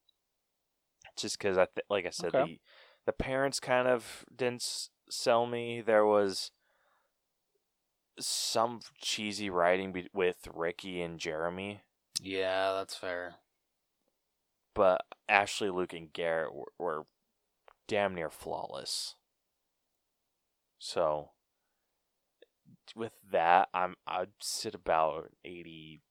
Just 1.15 1.37
because 1.37 1.57
I 1.57 1.65
th- 1.65 1.85
like 1.89 2.05
I 2.05 2.09
said, 2.09 2.35
Okay. 2.35 2.59
the 3.05 3.05
the 3.05 3.13
parents 3.13 3.59
kind 3.59 3.87
of 3.87 4.25
didn't 4.35 4.61
s- 4.63 4.89
sell 5.09 5.45
me. 5.45 5.81
There 5.81 6.05
was 6.05 6.51
some 8.19 8.79
cheesy 9.01 9.49
writing 9.49 9.91
be- 9.91 10.09
with 10.13 10.47
Ricky 10.53 11.01
and 11.01 11.19
Jeremy. 11.19 11.81
Yeah, 12.21 12.73
that's 12.73 12.95
fair. 12.95 13.35
but 14.73 15.01
Ashley, 15.29 15.69
Luke, 15.69 15.93
and 15.93 16.11
Garrett 16.13 16.53
were, 16.53 16.71
were 16.77 17.03
damn 17.87 18.13
near 18.15 18.29
flawless. 18.29 19.15
So 20.79 21.31
with 22.95 23.13
that, 23.31 23.69
I'm 23.73 23.95
I'd 24.07 24.29
sit 24.39 24.73
about 24.75 25.31
eighty 25.43 26.01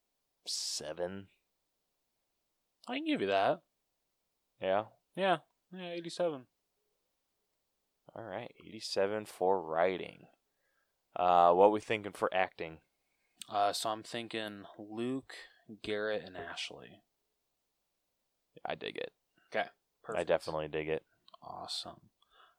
seven. 0.46 1.28
I 2.88 2.96
can 2.96 3.06
give 3.06 3.20
you 3.20 3.28
that. 3.28 3.60
Yeah. 4.60 4.84
Yeah, 5.16 5.38
yeah, 5.72 5.90
eighty-seven. 5.90 6.42
All 8.14 8.24
right, 8.24 8.52
eighty 8.64 8.80
seven 8.80 9.24
for 9.24 9.60
writing. 9.62 10.26
Uh, 11.16 11.52
what 11.52 11.72
we 11.72 11.80
thinking 11.80 12.12
for 12.12 12.28
acting? 12.32 12.78
Uh, 13.48 13.72
so 13.72 13.90
I'm 13.90 14.02
thinking 14.02 14.64
Luke, 14.78 15.34
Garrett, 15.82 16.22
and 16.26 16.36
Ashley. 16.36 17.00
I 18.64 18.74
dig 18.74 18.96
it. 18.96 19.12
Okay, 19.54 19.68
Perfect. 20.02 20.20
I 20.20 20.24
definitely 20.24 20.68
dig 20.68 20.88
it. 20.88 21.04
Awesome. 21.42 22.00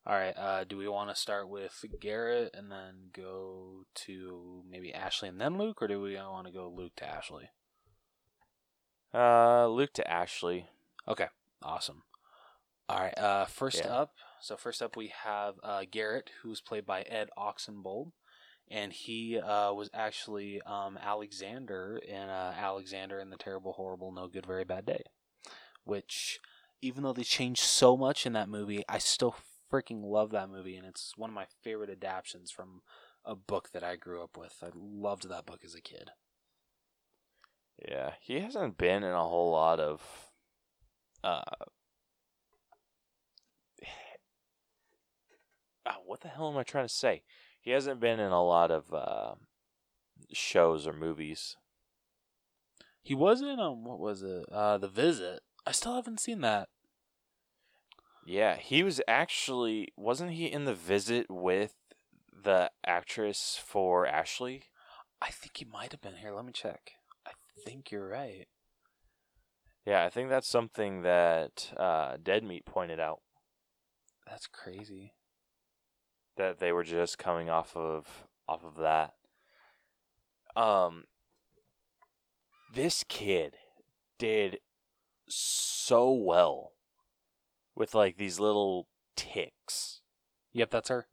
All 0.05 0.15
right. 0.15 0.35
Uh, 0.37 0.63
do 0.63 0.77
we 0.77 0.87
want 0.87 1.09
to 1.09 1.15
start 1.15 1.49
with 1.49 1.83
Garrett 1.99 2.51
and 2.53 2.71
then 2.71 3.09
go 3.13 3.83
to 4.05 4.63
maybe 4.69 4.93
Ashley 4.93 5.27
and 5.27 5.39
then 5.41 5.57
Luke, 5.57 5.81
or 5.81 5.87
do 5.87 5.99
we 6.01 6.15
want 6.15 6.47
to 6.47 6.53
go 6.53 6.71
Luke 6.73 6.93
to 6.97 7.05
Ashley? 7.09 7.49
Uh, 9.13 9.67
Luke 9.67 9.91
to 9.93 10.09
Ashley. 10.09 10.67
Okay. 11.07 11.27
Awesome. 11.61 12.03
All 12.87 12.99
right. 12.99 13.17
Uh, 13.17 13.45
first 13.45 13.79
Yeah. 13.83 13.93
up. 13.93 14.13
So 14.39 14.55
first 14.55 14.81
up, 14.81 14.95
we 14.95 15.07
have 15.23 15.55
uh, 15.63 15.83
Garrett, 15.89 16.29
who's 16.41 16.61
played 16.61 16.85
by 16.85 17.01
Ed 17.01 17.29
Oxenbould, 17.37 18.11
and 18.69 18.91
he 18.91 19.39
uh, 19.39 19.73
was 19.73 19.89
actually 19.93 20.61
um, 20.63 20.97
Alexander 21.01 21.99
in 22.05 22.29
uh, 22.29 22.53
Alexander 22.57 23.19
in 23.19 23.29
the 23.29 23.37
Terrible, 23.37 23.73
Horrible, 23.73 24.11
No 24.11 24.27
Good, 24.27 24.45
Very 24.45 24.65
Bad 24.65 24.85
Day. 24.85 25.03
Which, 25.83 26.39
even 26.81 27.03
though 27.03 27.13
they 27.13 27.23
changed 27.23 27.61
so 27.61 27.95
much 27.95 28.25
in 28.25 28.33
that 28.33 28.49
movie, 28.49 28.83
I 28.89 28.97
still 28.97 29.35
freaking 29.71 30.03
love 30.03 30.31
that 30.31 30.49
movie, 30.49 30.75
and 30.75 30.85
it's 30.85 31.13
one 31.15 31.29
of 31.29 31.35
my 31.35 31.45
favorite 31.63 31.89
adaptions 31.89 32.51
from 32.51 32.81
a 33.23 33.35
book 33.35 33.69
that 33.73 33.83
I 33.83 33.95
grew 33.95 34.23
up 34.23 34.37
with. 34.37 34.55
I 34.61 34.69
loved 34.73 35.29
that 35.29 35.45
book 35.45 35.61
as 35.63 35.75
a 35.75 35.81
kid. 35.81 36.11
Yeah, 37.87 38.13
he 38.21 38.39
hasn't 38.39 38.77
been 38.77 39.03
in 39.03 39.13
a 39.13 39.27
whole 39.27 39.51
lot 39.51 39.79
of 39.79 40.01
uh 41.23 41.41
ah, 45.85 45.97
what 46.05 46.21
the 46.21 46.29
hell 46.29 46.49
am 46.51 46.57
I 46.57 46.63
trying 46.63 46.87
to 46.87 46.93
say? 46.93 47.21
He 47.67 47.73
hasn't 47.73 47.99
been 47.99 48.21
in 48.21 48.31
a 48.31 48.45
lot 48.45 48.71
of 48.71 48.93
uh 48.93 49.35
shows 50.31 50.87
or 50.87 50.93
movies. 50.93 51.57
He 53.03 53.13
was 53.13 53.41
in 53.41 53.59
um, 53.59 53.83
what 53.83 53.99
was 53.99 54.23
it? 54.23 54.45
Uh, 54.49 54.77
The 54.77 54.87
Visit. 54.87 55.41
I 55.65 55.73
still 55.73 55.95
haven't 55.95 56.21
seen 56.21 56.39
that. 56.39 56.69
Yeah, 58.25 58.55
he 58.55 58.83
was 58.83 59.01
actually 59.05 59.89
wasn't 59.97 60.31
he 60.31 60.45
in 60.45 60.63
the 60.63 60.73
visit 60.73 61.25
with 61.29 61.73
the 62.31 62.71
actress 62.85 63.59
for 63.61 64.07
Ashley? 64.07 64.63
I 65.21 65.29
think 65.29 65.57
he 65.57 65.65
might 65.65 65.91
have 65.91 65.99
been 65.99 66.15
here. 66.21 66.31
Let 66.31 66.45
me 66.45 66.53
check. 66.53 66.91
I 67.27 67.31
think 67.65 67.91
you're 67.91 68.07
right. 68.07 68.47
Yeah, 69.85 70.05
I 70.05 70.09
think 70.09 70.29
that's 70.29 70.47
something 70.47 71.01
that 71.01 71.73
uh 71.75 72.15
Dead 72.23 72.45
Meat 72.45 72.65
pointed 72.65 73.01
out 73.01 73.19
That's 74.25 74.47
crazy. 74.47 75.11
That 76.37 76.59
they 76.59 76.71
were 76.71 76.83
just 76.83 77.17
coming 77.17 77.49
off 77.49 77.75
of 77.75 78.27
off 78.47 78.63
of 78.63 78.77
that. 78.77 79.13
Um 80.55 81.05
this 82.73 83.03
kid 83.07 83.55
did 84.17 84.59
so 85.27 86.11
well 86.11 86.73
with 87.75 87.93
like 87.95 88.17
these 88.17 88.39
little 88.39 88.87
ticks. 89.15 90.01
Yep, 90.53 90.71
that's 90.71 90.89
her. 90.89 91.07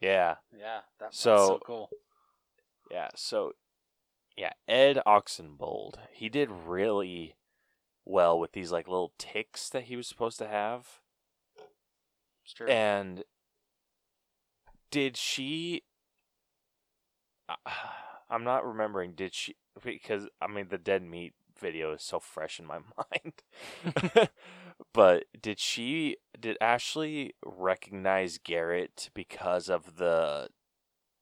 Yeah. 0.00 0.36
Yeah, 0.56 0.80
that's 0.98 1.18
So- 1.18 1.36
so 1.36 1.60
cool. 1.64 1.90
Yeah, 2.90 3.08
so 3.14 3.52
yeah, 4.36 4.52
Ed 4.66 5.02
Oxenbould, 5.06 5.96
he 6.12 6.28
did 6.28 6.50
really 6.50 7.34
well 8.04 8.38
with 8.38 8.52
these 8.52 8.72
like 8.72 8.88
little 8.88 9.12
ticks 9.18 9.68
that 9.70 9.84
he 9.84 9.96
was 9.96 10.06
supposed 10.06 10.38
to 10.38 10.48
have. 10.48 11.00
It's 12.44 12.54
true. 12.54 12.68
And 12.68 13.24
did 14.90 15.16
she? 15.16 15.82
uh, 17.48 17.54
I'm 18.30 18.44
not 18.44 18.66
remembering. 18.66 19.12
Did 19.14 19.34
she? 19.34 19.56
Because 19.82 20.28
I 20.40 20.48
mean, 20.48 20.68
the 20.68 20.78
dead 20.78 21.02
meat 21.02 21.32
video 21.58 21.92
is 21.94 22.02
so 22.02 22.20
fresh 22.20 22.60
in 22.60 22.66
my 22.66 22.78
mind. 23.94 24.28
but 24.92 25.24
did 25.40 25.58
she? 25.58 26.16
Did 26.38 26.58
Ashley 26.60 27.34
recognize 27.44 28.38
Garrett 28.38 29.10
because 29.14 29.70
of 29.70 29.96
the 29.96 30.48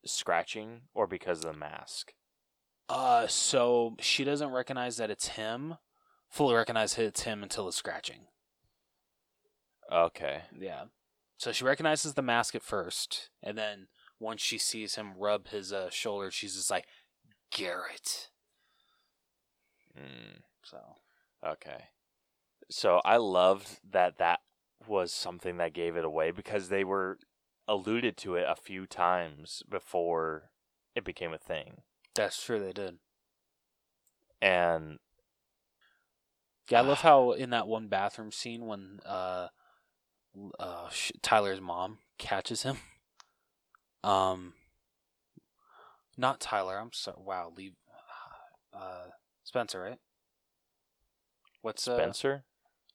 scratching 0.04 0.82
or 0.94 1.06
because 1.06 1.44
of 1.44 1.52
the 1.52 1.58
mask? 1.58 2.12
uh, 2.88 3.26
so 3.26 3.96
she 4.00 4.24
doesn't 4.24 4.50
recognize 4.50 4.96
that 4.96 5.10
it's 5.10 5.28
him. 5.28 5.76
Fully 6.28 6.54
recognize 6.54 6.98
it's 6.98 7.22
him 7.22 7.42
until 7.42 7.66
the 7.66 7.72
scratching. 7.72 8.26
Okay. 9.92 10.42
Yeah. 10.58 10.84
So 11.38 11.52
she 11.52 11.64
recognizes 11.64 12.14
the 12.14 12.22
mask 12.22 12.54
at 12.54 12.62
first, 12.62 13.30
and 13.42 13.58
then 13.58 13.88
once 14.18 14.40
she 14.40 14.58
sees 14.58 14.94
him 14.94 15.12
rub 15.18 15.48
his 15.48 15.72
uh, 15.72 15.90
shoulder, 15.90 16.30
she's 16.30 16.56
just 16.56 16.70
like, 16.70 16.86
Garrett. 17.50 18.30
Mm. 19.96 20.40
So 20.62 20.78
Okay. 21.44 21.84
So 22.70 23.00
I 23.04 23.16
loved 23.18 23.78
that 23.88 24.18
that 24.18 24.40
was 24.86 25.12
something 25.12 25.56
that 25.58 25.72
gave 25.72 25.96
it 25.96 26.04
away 26.04 26.30
because 26.30 26.68
they 26.68 26.84
were 26.84 27.18
alluded 27.68 28.16
to 28.16 28.34
it 28.34 28.44
a 28.48 28.56
few 28.56 28.86
times 28.86 29.62
before 29.68 30.50
it 30.94 31.04
became 31.04 31.32
a 31.32 31.38
thing. 31.38 31.82
that's 32.14 32.42
true. 32.42 32.58
They 32.58 32.72
did. 32.72 32.98
And 34.40 34.98
Yeah, 36.70 36.80
I 36.80 36.82
love 36.82 37.00
how 37.02 37.32
in 37.32 37.50
that 37.50 37.68
one 37.68 37.88
bathroom 37.88 38.32
scene 38.32 38.66
when 38.66 39.00
uh, 39.04 39.48
uh, 40.58 40.88
sh- 40.90 41.12
Tyler's 41.22 41.60
mom 41.60 41.98
catches 42.18 42.62
him. 42.62 42.78
Um, 44.04 44.54
not 46.16 46.40
Tyler. 46.40 46.78
I'm 46.78 46.92
sorry. 46.92 47.16
Wow, 47.20 47.52
leave. 47.56 47.72
Uh, 48.72 49.06
Spencer, 49.44 49.80
right? 49.80 49.98
What's 51.62 51.88
uh, 51.88 51.96
Spencer, 51.96 52.44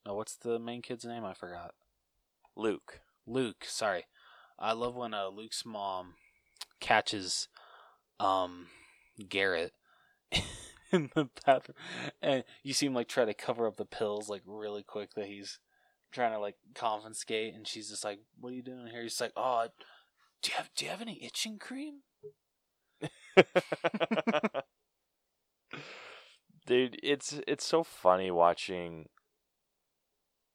No, 0.05 0.15
what's 0.15 0.35
the 0.35 0.59
main 0.59 0.81
kid's 0.81 1.05
name? 1.05 1.25
I 1.25 1.33
forgot. 1.33 1.73
Luke. 2.55 3.01
Luke. 3.25 3.65
Sorry. 3.67 4.05
I 4.59 4.73
love 4.73 4.95
when 4.95 5.13
uh, 5.13 5.27
Luke's 5.27 5.65
mom 5.65 6.15
catches 6.79 7.47
um 8.19 8.67
Garrett 9.27 9.73
in 10.91 11.09
the 11.15 11.29
bathroom, 11.45 11.75
and 12.21 12.43
you 12.63 12.73
see 12.73 12.85
him 12.85 12.93
like 12.93 13.07
try 13.07 13.25
to 13.25 13.33
cover 13.33 13.67
up 13.67 13.77
the 13.77 13.85
pills 13.85 14.29
like 14.29 14.43
really 14.45 14.83
quick 14.83 15.15
that 15.15 15.25
he's 15.25 15.59
trying 16.11 16.31
to 16.33 16.39
like 16.39 16.55
confiscate, 16.75 17.53
and 17.53 17.67
she's 17.67 17.89
just 17.89 18.03
like, 18.03 18.19
"What 18.39 18.51
are 18.51 18.55
you 18.55 18.61
doing 18.63 18.87
here?" 18.87 19.03
He's 19.03 19.21
like, 19.21 19.33
"Oh, 19.35 19.67
do 20.41 20.51
you 20.51 20.57
have 20.57 20.69
do 20.75 20.85
you 20.85 20.91
have 20.91 21.01
any 21.01 21.23
itching 21.23 21.57
cream?" 21.59 22.01
Dude, 26.65 26.99
it's 27.01 27.39
it's 27.47 27.65
so 27.65 27.83
funny 27.83 28.29
watching 28.31 29.09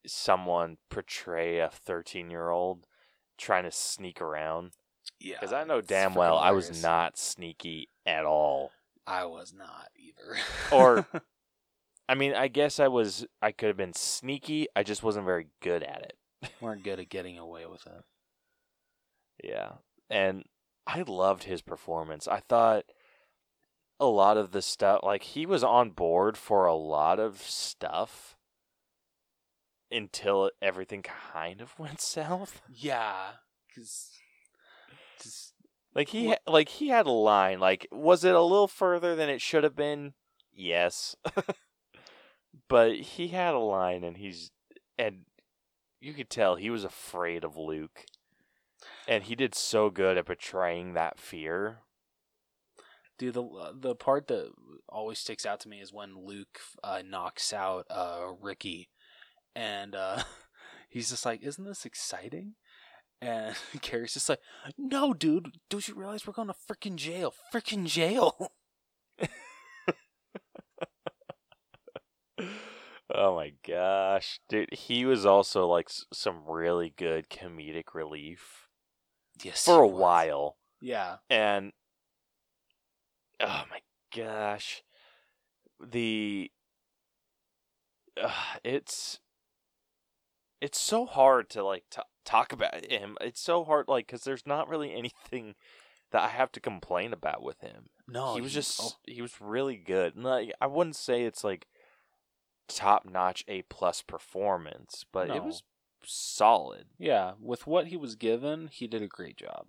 someone 0.05 0.77
portray 0.89 1.59
a 1.59 1.67
13-year-old 1.69 2.85
trying 3.37 3.65
to 3.65 3.71
sneak 3.71 4.21
around 4.21 4.71
Yeah, 5.19 5.39
cuz 5.39 5.51
I 5.51 5.63
know 5.65 5.81
damn 5.81 6.13
well 6.13 6.37
I 6.37 6.51
was 6.51 6.81
not 6.81 7.17
sneaky 7.17 7.89
at 8.05 8.25
all. 8.25 8.71
I 9.05 9.25
was 9.25 9.53
not 9.53 9.89
either. 9.95 10.37
Or- 10.71 11.07
I 12.09 12.15
mean, 12.15 12.33
I 12.33 12.47
guess 12.47 12.79
I 12.79 12.87
was 12.87 13.25
I 13.41 13.51
could 13.51 13.67
have 13.67 13.77
been 13.77 13.93
sneaky, 13.93 14.67
I 14.75 14.83
just 14.83 15.03
wasn't 15.03 15.25
very 15.25 15.47
good 15.61 15.83
at 15.83 16.01
it. 16.01 16.51
weren't 16.61 16.83
good 16.83 16.99
at 16.99 17.09
getting 17.09 17.37
away 17.37 17.65
with 17.65 17.85
it. 17.87 18.03
Yeah. 19.43 19.73
And 20.09 20.45
I 20.85 21.01
loved 21.01 21.43
his 21.43 21.61
performance. 21.61 22.27
I 22.27 22.39
thought 22.39 22.85
a 23.99 24.05
lot 24.05 24.37
of 24.37 24.51
the 24.51 24.61
stuff 24.61 25.01
like 25.03 25.23
he 25.23 25.45
was 25.45 25.63
on 25.63 25.89
board 25.89 26.37
for 26.37 26.65
a 26.65 26.75
lot 26.75 27.19
of 27.19 27.41
stuff 27.41 28.35
until 29.91 30.51
everything 30.61 31.03
kind 31.03 31.61
of 31.61 31.77
went 31.79 31.99
south. 32.01 32.61
Yeah, 32.69 33.31
because 33.67 34.11
Like 35.95 36.09
he 36.09 36.27
What- 36.27 36.41
like 36.47 36.69
he 36.69 36.89
had 36.89 37.05
a 37.07 37.11
line 37.11 37.59
like 37.59 37.87
was 37.91 38.23
it 38.23 38.35
a 38.35 38.41
little 38.41 38.67
further 38.67 39.15
than 39.15 39.29
it 39.29 39.41
should 39.41 39.63
have 39.63 39.75
been? 39.75 40.13
Yes. 40.53 41.15
but 42.67 42.95
he 42.95 43.29
had 43.29 43.53
a 43.53 43.59
line 43.59 44.03
and 44.03 44.17
he's 44.17 44.51
and 44.97 45.25
you 45.99 46.13
could 46.13 46.29
tell 46.29 46.55
he 46.55 46.69
was 46.69 46.83
afraid 46.83 47.43
of 47.43 47.57
Luke. 47.57 48.05
And 49.07 49.23
he 49.23 49.35
did 49.35 49.55
so 49.55 49.89
good 49.89 50.17
at 50.17 50.25
portraying 50.25 50.93
that 50.93 51.19
fear. 51.19 51.79
Dude, 53.17 53.33
the 53.33 53.73
the 53.73 53.95
part 53.95 54.27
that 54.27 54.51
always 54.87 55.17
sticks 55.19 55.45
out 55.45 55.59
to 55.61 55.69
me 55.69 55.81
is 55.81 55.91
when 55.91 56.25
Luke 56.25 56.59
uh, 56.83 57.01
knocks 57.03 57.51
out 57.51 57.87
uh, 57.89 58.27
Ricky, 58.39 58.89
and 59.55 59.95
uh, 59.95 60.23
he's 60.89 61.09
just 61.09 61.25
like, 61.25 61.41
"Isn't 61.41 61.65
this 61.65 61.85
exciting?" 61.85 62.53
And 63.19 63.55
Carrie's 63.81 64.13
just 64.13 64.29
like, 64.29 64.39
"No, 64.77 65.13
dude, 65.15 65.57
don't 65.69 65.87
you 65.87 65.95
realize 65.95 66.27
we're 66.27 66.33
going 66.33 66.49
to 66.49 66.53
freaking 66.53 66.95
jail? 66.95 67.33
Freaking 67.51 67.87
jail!" 67.87 68.51
oh 73.13 73.35
my 73.35 73.53
gosh, 73.65 74.39
dude, 74.49 74.73
he 74.73 75.05
was 75.05 75.25
also 75.25 75.67
like 75.67 75.89
some 76.11 76.41
really 76.47 76.93
good 76.95 77.29
comedic 77.29 77.93
relief 77.93 78.67
yes, 79.43 79.63
for 79.63 79.81
a 79.81 79.87
while, 79.87 80.57
Yeah, 80.81 81.17
and 81.29 81.71
oh 83.39 83.63
my 83.69 83.81
gosh, 84.15 84.83
the 85.79 86.51
uh, 88.21 88.31
it's 88.63 89.19
it's 90.61 90.79
so 90.79 91.05
hard 91.05 91.49
to 91.51 91.63
like 91.63 91.83
t- 91.91 92.01
talk 92.25 92.51
about 92.51 92.85
him. 92.91 93.17
It's 93.21 93.41
so 93.41 93.63
hard, 93.63 93.87
like, 93.87 94.07
because 94.07 94.23
there's 94.23 94.45
not 94.45 94.67
really 94.67 94.93
anything 94.93 95.55
that 96.11 96.21
I 96.23 96.29
have 96.29 96.51
to 96.53 96.59
complain 96.59 97.13
about 97.13 97.43
with 97.43 97.59
him. 97.61 97.89
no, 98.07 98.35
he 98.35 98.41
was 98.41 98.53
just 98.53 98.79
oh, 98.81 98.91
he 99.05 99.21
was 99.21 99.39
really 99.41 99.77
good. 99.77 100.15
And, 100.15 100.23
Like 100.23 100.53
I 100.61 100.67
wouldn't 100.67 100.95
say 100.95 101.23
it's 101.23 101.43
like 101.43 101.67
top 102.67 103.05
notch 103.05 103.43
A 103.47 103.61
plus 103.63 104.01
performance, 104.01 105.05
but 105.11 105.27
No. 105.29 105.35
it 105.35 105.43
was 105.43 105.63
solid. 106.03 106.87
yeah. 106.97 107.33
With 107.39 107.65
what 107.67 107.87
he 107.87 107.97
was 107.97 108.15
given, 108.15 108.67
he 108.67 108.87
did 108.87 109.01
a 109.01 109.07
great 109.07 109.37
job. 109.37 109.67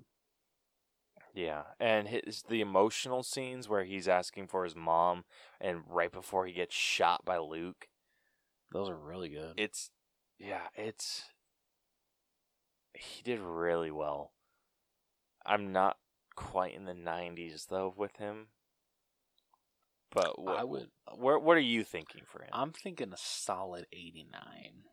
Yeah, 1.35 1.65
and 1.79 2.09
his 2.09 2.43
the 2.49 2.61
emotional 2.61 3.23
scenes 3.23 3.69
where 3.69 3.85
he's 3.85 4.09
asking 4.09 4.49
for 4.49 4.65
his 4.65 4.75
mom, 4.75 5.25
and 5.61 5.83
right 5.87 6.11
before 6.11 6.47
he 6.47 6.53
gets 6.53 6.75
shot 6.75 7.25
by 7.25 7.39
Luke, 7.39 7.89
Those 8.73 8.89
are 8.89 8.97
really 8.97 9.29
good. 9.29 9.55
it's 9.59 9.91
yeah, 10.39 10.69
it's 10.75 11.25
he 12.95 13.23
did 13.23 13.39
really 13.41 13.91
well. 13.93 14.33
I'm 15.47 15.71
not 15.73 15.99
quite 16.35 16.75
in 16.75 16.87
the 16.87 16.93
90s 16.95 17.67
though 17.69 17.93
with 17.97 18.17
him. 18.17 18.49
But 20.11 20.41
what, 20.41 20.59
I 20.59 20.65
would. 20.65 20.89
What 21.17 21.43
what 21.43 21.57
are 21.57 21.61
you 21.61 21.85
thinking 21.85 22.23
for 22.27 22.43
him? 22.43 22.51
I'm 22.53 22.73
thinking 22.73 23.13
a 23.13 23.17
solid 23.17 23.87
eighty-nine. 23.93 24.85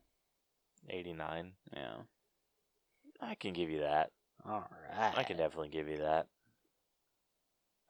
89. 0.89 1.53
Yeah. 1.75 1.95
I 3.21 3.35
can 3.35 3.53
give 3.53 3.69
you 3.69 3.79
that. 3.79 4.11
All 4.47 4.67
right. 4.93 5.13
I 5.17 5.23
can 5.23 5.37
definitely 5.37 5.69
give 5.69 5.87
you 5.87 5.97
that. 5.97 6.27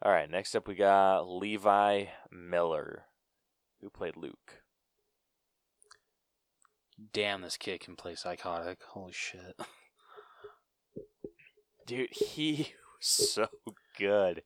All 0.02 0.12
right, 0.12 0.30
next 0.30 0.56
up 0.56 0.68
we 0.68 0.76
got 0.76 1.22
Levi 1.22 2.06
Miller, 2.32 3.06
who 3.82 3.90
played 3.90 4.16
Luke. 4.16 4.62
Damn, 7.12 7.42
this 7.42 7.58
kid 7.58 7.80
can 7.80 7.96
play 7.96 8.16
psychotic. 8.16 8.80
Holy 8.90 9.14
shit. 9.14 9.60
Dude, 11.86 12.10
he 12.12 12.74
was 13.00 13.08
so 13.08 13.48
good. 13.98 14.44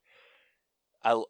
I 1.03 1.21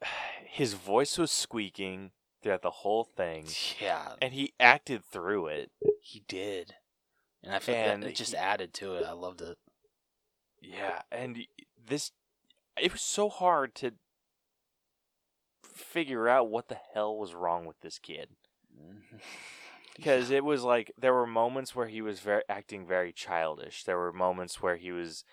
his 0.46 0.74
voice 0.74 1.18
was 1.18 1.30
squeaking 1.30 2.10
throughout 2.42 2.62
the 2.62 2.70
whole 2.70 3.04
thing, 3.04 3.46
Yeah, 3.80 4.14
and 4.20 4.32
he 4.34 4.52
acted 4.60 5.04
through 5.04 5.46
it. 5.48 5.70
he 6.00 6.22
did. 6.28 6.74
And 7.42 7.54
I 7.54 7.58
feel 7.58 7.74
And 7.74 8.02
that 8.04 8.10
it 8.10 8.16
just 8.16 8.32
he- 8.32 8.36
added 8.36 8.72
to 8.74 8.94
it. 8.94 9.04
I 9.04 9.12
loved 9.12 9.40
it. 9.42 9.58
Yeah, 10.60 11.02
and 11.10 11.38
this 11.84 12.12
it 12.80 12.92
was 12.92 13.02
so 13.02 13.28
hard 13.28 13.74
to 13.76 13.92
figure 15.64 16.28
out 16.28 16.48
what 16.48 16.68
the 16.68 16.78
hell 16.94 17.16
was 17.16 17.34
wrong 17.34 17.64
with 17.64 17.80
this 17.80 17.98
kid. 17.98 18.28
because 19.96 20.30
it 20.30 20.44
was 20.44 20.62
like 20.62 20.92
there 20.98 21.12
were 21.14 21.26
moments 21.26 21.74
where 21.74 21.88
he 21.88 22.00
was 22.00 22.20
very 22.20 22.42
acting 22.48 22.86
very 22.86 23.12
childish. 23.12 23.84
There 23.84 23.98
were 23.98 24.12
moments 24.12 24.62
where 24.62 24.76
he 24.76 24.92
was 24.92 25.24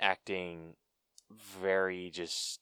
acting 0.00 0.74
very 1.30 2.10
just 2.10 2.60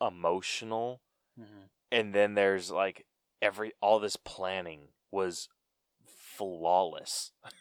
emotional, 0.00 1.00
Mhm. 1.38 1.68
and 1.90 2.14
then 2.14 2.34
there's 2.34 2.70
like 2.70 3.06
every 3.42 3.72
all 3.80 3.98
this 3.98 4.16
planning 4.16 4.88
was 5.10 5.48
flawless. 6.06 7.32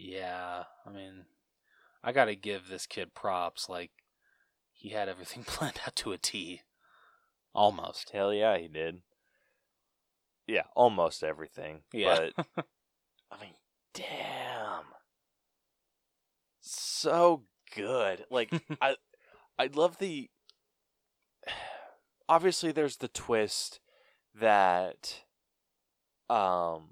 Yeah, 0.00 0.64
I 0.86 0.90
mean, 0.90 1.24
I 2.04 2.12
gotta 2.12 2.36
give 2.36 2.68
this 2.68 2.86
kid 2.86 3.14
props. 3.14 3.68
Like, 3.68 3.90
he 4.72 4.90
had 4.90 5.08
everything 5.08 5.42
planned 5.46 5.80
out 5.84 5.96
to 5.96 6.12
a 6.12 6.18
T. 6.18 6.62
Almost. 7.52 8.10
Hell 8.10 8.32
yeah, 8.32 8.58
he 8.58 8.68
did. 8.68 9.02
Yeah, 10.46 10.64
almost 10.76 11.24
everything. 11.24 11.82
Yeah. 11.92 12.28
But 12.36 12.46
I 13.32 13.40
mean, 13.40 13.54
damn. 13.92 14.84
So 16.60 17.42
good. 17.74 18.24
Like 18.30 18.52
I 18.80 18.96
I 19.58 19.66
love 19.66 19.98
the 19.98 20.30
obviously 22.28 22.72
there's 22.72 22.96
the 22.96 23.08
twist 23.08 23.80
that 24.34 25.22
um 26.28 26.90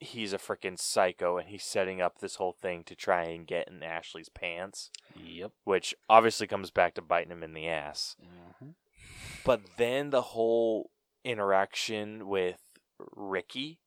he's 0.00 0.32
a 0.32 0.38
freaking 0.38 0.78
psycho 0.78 1.38
and 1.38 1.48
he's 1.48 1.62
setting 1.62 2.00
up 2.00 2.18
this 2.18 2.36
whole 2.36 2.56
thing 2.60 2.82
to 2.84 2.94
try 2.94 3.24
and 3.24 3.46
get 3.46 3.68
in 3.68 3.82
Ashley's 3.82 4.28
pants, 4.28 4.90
yep. 5.14 5.52
which 5.64 5.94
obviously 6.08 6.46
comes 6.46 6.70
back 6.70 6.94
to 6.94 7.02
biting 7.02 7.30
him 7.30 7.42
in 7.44 7.54
the 7.54 7.68
ass. 7.68 8.16
hmm 8.60 8.70
But 9.44 9.60
then 9.76 10.10
the 10.10 10.22
whole 10.22 10.90
interaction 11.24 12.26
with 12.26 12.58
Ricky 13.14 13.78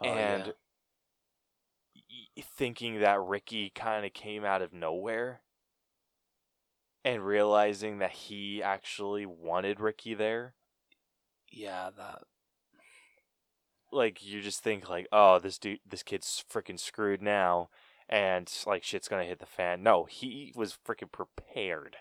Oh, 0.00 0.06
and 0.06 0.54
yeah. 2.08 2.42
thinking 2.56 3.00
that 3.00 3.20
Ricky 3.20 3.70
kind 3.74 4.06
of 4.06 4.12
came 4.12 4.44
out 4.44 4.62
of 4.62 4.72
nowhere 4.72 5.40
and 7.04 7.24
realizing 7.24 7.98
that 7.98 8.10
he 8.12 8.62
actually 8.62 9.24
wanted 9.26 9.80
Ricky 9.80 10.14
there. 10.14 10.54
yeah, 11.50 11.90
that. 11.96 12.22
Like 13.90 14.24
you 14.24 14.42
just 14.42 14.62
think 14.62 14.88
like, 14.90 15.06
"Oh, 15.12 15.38
this 15.38 15.58
dude 15.58 15.80
this 15.88 16.02
kid's 16.02 16.44
freaking 16.52 16.78
screwed 16.78 17.22
now." 17.22 17.70
And 18.08 18.50
like 18.66 18.84
shit's 18.84 19.08
gonna 19.08 19.24
hit 19.24 19.38
the 19.38 19.46
fan. 19.46 19.82
No, 19.82 20.04
he 20.04 20.52
was 20.54 20.76
freaking 20.86 21.10
prepared, 21.12 21.96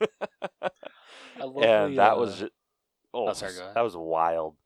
I 0.00 0.06
love 1.44 1.64
and 1.64 1.92
the, 1.92 1.96
that 1.96 2.12
uh, 2.14 2.16
was 2.16 2.38
ju- 2.40 2.50
oh, 3.14 3.28
oh, 3.28 3.32
sorry, 3.32 3.54
go 3.54 3.60
ahead. 3.62 3.74
that 3.76 3.80
was 3.82 3.96
wild. 3.96 4.56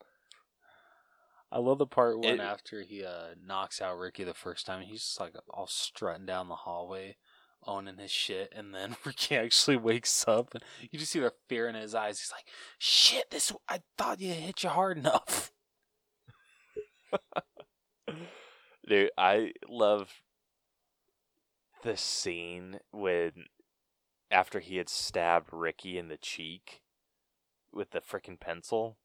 I 1.51 1.59
love 1.59 1.79
the 1.79 1.87
part 1.87 2.19
when 2.19 2.35
It- 2.35 2.41
after 2.41 2.83
he 2.83 3.05
uh, 3.05 3.35
knocks 3.43 3.81
out 3.81 3.99
Ricky 3.99 4.25
the 4.25 4.35
first 4.35 4.67
time, 4.67 4.83
he's 4.83 5.01
just 5.03 5.21
like 5.21 5.35
all 5.51 5.67
strutting 5.67 6.27
down 6.27 6.49
the 6.49 6.55
hallway, 6.57 7.17
owning 7.67 7.99
his 7.99 8.11
shit, 8.11 8.53
and 8.55 8.75
then 8.75 8.97
Ricky 9.05 9.37
actually 9.37 9.77
wakes 9.77 10.27
up, 10.27 10.55
and 10.55 10.63
you 10.81 10.99
just 10.99 11.13
see 11.13 11.21
the 11.21 11.33
fear 11.49 11.69
in 11.69 11.75
his 11.75 11.95
eyes. 11.95 12.21
He's 12.21 12.33
like, 12.33 12.47
"Shit, 12.79 13.31
this 13.31 13.53
I 13.69 13.81
thought 13.97 14.21
you 14.21 14.33
hit 14.33 14.63
you 14.63 14.71
hard 14.71 14.99
enough." 14.99 15.53
Dude, 18.89 19.11
I 19.17 19.53
love 19.69 20.23
the 21.83 21.97
scene 21.97 22.81
when 22.91 23.47
after 24.31 24.61
he 24.61 24.77
had 24.77 24.89
stabbed 24.89 25.49
Ricky 25.53 25.97
in 25.99 26.09
the 26.09 26.17
cheek 26.17 26.83
with 27.73 27.91
the 27.91 28.01
freaking 28.01 28.39
pencil 28.39 28.97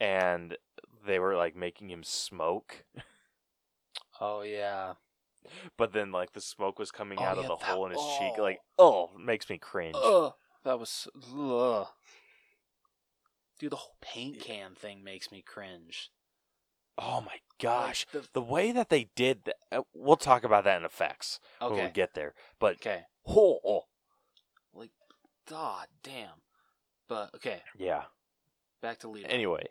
and 0.00 0.56
they 1.06 1.18
were 1.18 1.36
like 1.36 1.56
making 1.56 1.90
him 1.90 2.02
smoke, 2.02 2.84
Oh 4.20 4.42
yeah, 4.42 4.94
but 5.76 5.92
then 5.92 6.10
like 6.12 6.32
the 6.32 6.40
smoke 6.40 6.78
was 6.78 6.90
coming 6.90 7.18
Oh, 7.20 7.24
out 7.24 7.36
yeah, 7.36 7.42
of 7.42 7.48
the 7.48 7.56
that- 7.56 7.64
hole 7.74 7.86
in 7.86 7.92
his 7.92 8.00
cheek 8.18 8.34
oh. 8.38 8.42
like, 8.42 8.58
oh, 8.78 9.10
it 9.14 9.20
makes 9.24 9.48
me 9.48 9.58
cringe. 9.58 9.94
ugh, 10.02 10.32
that 10.64 10.78
was 10.78 11.08
ugh. 11.36 11.86
Dude, 13.58 13.70
the 13.72 13.76
whole 13.76 13.96
paint 14.00 14.40
can 14.40 14.74
thing 14.74 15.04
makes 15.04 15.30
me 15.30 15.42
cringe. 15.46 16.10
Oh 16.98 17.20
my 17.20 17.38
gosh. 17.60 18.06
Like, 18.12 18.24
the- 18.24 18.28
The 18.34 18.42
way 18.42 18.72
that 18.72 18.88
they 18.88 19.10
did 19.16 19.44
that, 19.44 19.56
uh, 19.72 19.82
we'll 19.94 20.16
talk 20.16 20.44
about 20.44 20.64
that 20.64 20.78
in 20.78 20.84
effects 20.84 21.38
when 21.60 21.72
we 21.74 21.80
okay, 21.82 21.90
get 21.92 22.14
there. 22.14 22.34
But 22.58 22.76
okay, 22.76 23.02
oh, 23.26 23.58
oh, 23.64 23.80
like, 24.72 24.90
god 25.48 25.86
damn. 26.02 26.40
But 27.08 27.34
okay, 27.36 27.62
yeah. 27.76 28.04
back 28.80 28.98
to 29.00 29.08
Levi. 29.08 29.28
Anyway, 29.28 29.66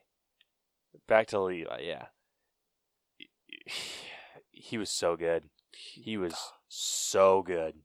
back 1.08 1.28
to 1.28 1.40
Levi. 1.42 1.80
Yeah, 1.82 2.06
he 4.52 4.78
was 4.78 4.90
so 4.90 5.16
good. 5.16 5.50
He 5.76 6.18
was 6.18 6.36
so 6.68 7.42
good. 7.42 7.76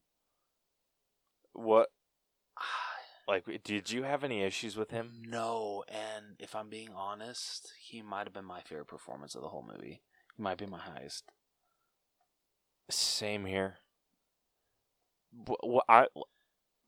What? 1.53 1.89
Like, 3.29 3.45
did 3.63 3.91
you 3.91 4.05
have 4.05 4.25
any 4.25 4.43
issues 4.43 4.75
with 4.75 4.91
him? 4.91 5.21
No, 5.29 5.85
and 5.87 6.37
if 6.39 6.55
I'm 6.55 6.71
being 6.71 6.95
honest, 6.97 7.71
he 7.79 8.01
might 8.01 8.27
have 8.27 8.33
been 8.33 8.47
my 8.47 8.63
favorite 8.63 8.87
performance 8.87 9.35
of 9.35 9.43
the 9.43 9.49
whole 9.49 9.63
movie. 9.71 10.01
He 10.35 10.43
might 10.43 10.57
be 10.57 10.65
my 10.65 10.79
highest. 10.79 11.25
Same 12.89 13.45
here. 13.45 13.81
wh- 15.47 15.79
I, 15.89 16.07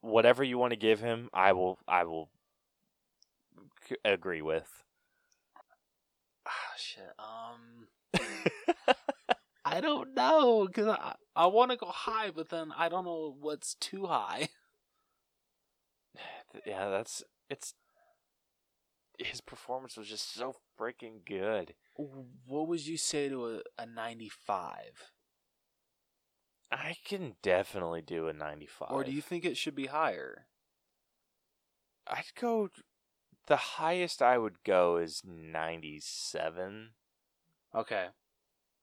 whatever 0.01 0.43
you 0.43 0.59
want 0.59 0.72
to 0.72 0.78
give 0.78 1.01
him, 1.01 1.28
I 1.32 1.52
will. 1.52 1.78
I 1.86 2.05
will 2.05 2.31
agree 4.05 4.43
with. 4.43 4.85
Ah, 6.47 6.74
shit. 6.77 7.12
Um, 7.18 7.89
I 9.70 9.80
don't 9.80 10.14
know 10.14 10.66
because 10.66 10.88
I 10.88 11.14
I 11.36 11.47
want 11.47 11.70
to 11.70 11.76
go 11.76 11.86
high, 11.86 12.30
but 12.30 12.48
then 12.48 12.72
I 12.76 12.88
don't 12.88 13.05
know 13.05 13.36
what's 13.40 13.74
too 13.74 14.06
high. 14.06 14.48
yeah, 16.66 16.88
that's 16.88 17.22
it's. 17.48 17.74
His 19.18 19.40
performance 19.40 19.97
was 19.97 20.09
just 20.09 20.32
so 20.32 20.56
freaking 20.78 21.24
good. 21.24 21.74
What 21.94 22.68
would 22.68 22.86
you 22.86 22.97
say 22.97 23.28
to 23.28 23.47
a, 23.47 23.60
a 23.78 23.86
ninety-five, 23.86 25.12
I 26.72 26.97
can 27.05 27.34
definitely 27.42 28.01
do 28.01 28.28
a 28.28 28.32
ninety-five. 28.32 28.90
or 28.90 29.05
do 29.05 29.12
you 29.12 29.20
think 29.20 29.44
it 29.44 29.56
should 29.56 29.74
be 29.74 29.86
higher? 29.86 30.47
I'd 32.09 32.24
go. 32.38 32.70
The 33.47 33.56
highest 33.56 34.20
I 34.20 34.38
would 34.38 34.64
go 34.64 34.97
is 34.97 35.22
ninety-seven. 35.24 36.90
Okay, 37.74 38.06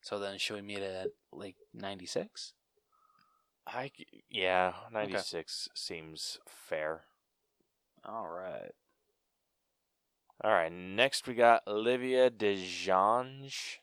so 0.07 0.19
then 0.19 0.37
should 0.37 0.55
we 0.55 0.61
meet 0.61 0.79
at 0.79 1.09
like 1.33 1.57
ninety-six? 1.73 2.53
I 3.67 3.91
yeah, 4.29 4.71
ninety-six 4.89 5.67
seems 5.75 6.39
fair. 6.47 7.01
All 8.05 8.27
right. 8.29 8.71
All 10.41 10.51
right, 10.51 10.71
next 10.71 11.27
we 11.27 11.33
got 11.33 11.63
Olivia 11.67 12.29
DeJonge, 12.29 13.79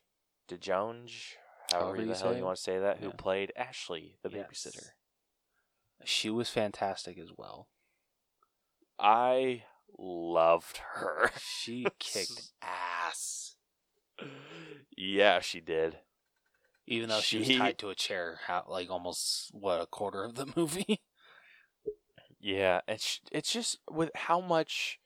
DeJonge, 0.49 1.33
however 1.71 1.97
you 1.97 2.07
the 2.07 2.15
hell 2.15 2.35
you 2.35 2.43
want 2.43 2.55
to 2.57 2.63
say 2.63 2.79
that, 2.79 2.99
who 2.99 3.11
played 3.11 3.51
Ashley, 3.55 4.15
the 4.23 4.29
Yes. 4.29 4.47
babysitter. 4.49 4.87
She 6.05 6.31
was 6.31 6.49
fantastic 6.49 7.19
as 7.19 7.29
well. 7.37 7.67
I 8.97 9.65
loved 9.99 10.77
her. 10.93 11.29
She 11.37 11.85
kicked 11.99 12.51
ass, 12.63 13.57
yeah, 14.97 15.39
she 15.41 15.59
did. 15.59 15.97
Even 16.87 17.09
though 17.09 17.21
she, 17.21 17.43
She- 17.43 17.53
was 17.53 17.59
tied 17.59 17.77
to 17.79 17.89
a 17.89 17.95
chair, 17.95 18.39
how, 18.45 18.65
like 18.67 18.89
almost 18.89 19.49
what 19.53 19.81
a 19.81 19.85
quarter 19.85 20.23
of 20.23 20.35
the 20.35 20.45
movie. 20.55 21.01
Yeah, 22.39 22.81
sh- 22.97 23.19
it's 23.31 23.51
just 23.51 23.79
with 23.89 24.11
how 24.15 24.39
much 24.39 24.99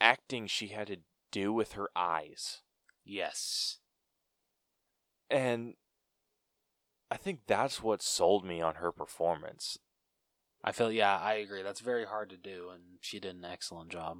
acting 0.00 0.46
she 0.46 0.68
had 0.68 0.88
to 0.88 0.98
do 1.30 1.52
with 1.52 1.72
her 1.72 1.88
eyes. 1.96 2.62
yes. 3.04 3.78
And 5.30 5.74
I 7.10 7.16
think 7.18 7.40
that's 7.46 7.82
what 7.82 8.00
sold 8.02 8.44
me 8.46 8.60
on 8.62 8.76
her 8.76 8.92
performance. 8.92 9.78
I 10.64 10.72
feel 10.72 10.90
yeah, 10.90 11.16
I 11.18 11.34
agree. 11.34 11.62
That's 11.62 11.80
very 11.80 12.04
hard 12.06 12.30
to 12.30 12.36
do, 12.36 12.70
and 12.72 12.82
she 13.00 13.20
did 13.20 13.36
an 13.36 13.44
excellent 13.44 13.90
job. 13.90 14.18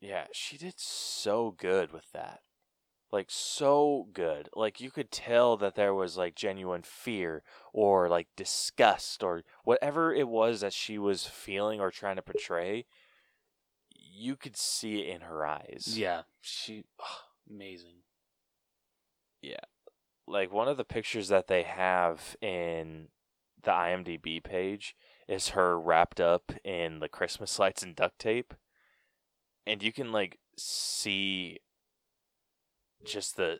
Yeah, 0.00 0.26
she 0.32 0.56
did 0.58 0.78
so 0.78 1.50
good 1.50 1.92
with 1.92 2.12
that. 2.12 2.40
Like 3.14 3.30
so 3.30 4.08
good. 4.12 4.48
Like 4.56 4.80
you 4.80 4.90
could 4.90 5.12
tell 5.12 5.56
that 5.58 5.76
there 5.76 5.94
was 5.94 6.16
like 6.16 6.34
genuine 6.34 6.82
fear 6.82 7.44
or 7.72 8.08
like 8.08 8.26
disgust 8.36 9.22
or 9.22 9.44
whatever 9.62 10.12
it 10.12 10.26
was 10.26 10.62
that 10.62 10.72
she 10.72 10.98
was 10.98 11.24
feeling 11.24 11.78
or 11.78 11.92
trying 11.92 12.16
to 12.16 12.22
portray. 12.22 12.86
You 13.88 14.34
could 14.34 14.56
see 14.56 14.98
it 14.98 15.14
in 15.14 15.20
her 15.20 15.46
eyes. 15.46 15.94
Yeah, 15.96 16.22
she 16.40 16.82
amazing. 17.48 17.98
Yeah. 19.40 19.62
Like 20.26 20.52
one 20.52 20.66
of 20.66 20.76
the 20.76 20.82
pictures 20.82 21.28
that 21.28 21.46
they 21.46 21.62
have 21.62 22.36
in 22.40 23.10
the 23.62 23.70
IMDb 23.70 24.42
page 24.42 24.96
is 25.28 25.50
her 25.50 25.78
wrapped 25.78 26.20
up 26.20 26.50
in 26.64 26.98
the 26.98 27.08
Christmas 27.08 27.58
lights 27.60 27.84
and 27.84 27.94
duct 27.94 28.18
tape. 28.18 28.54
And 29.68 29.84
you 29.84 29.92
can 29.92 30.10
like 30.10 30.40
see 30.58 31.60
just 33.04 33.36
the 33.36 33.58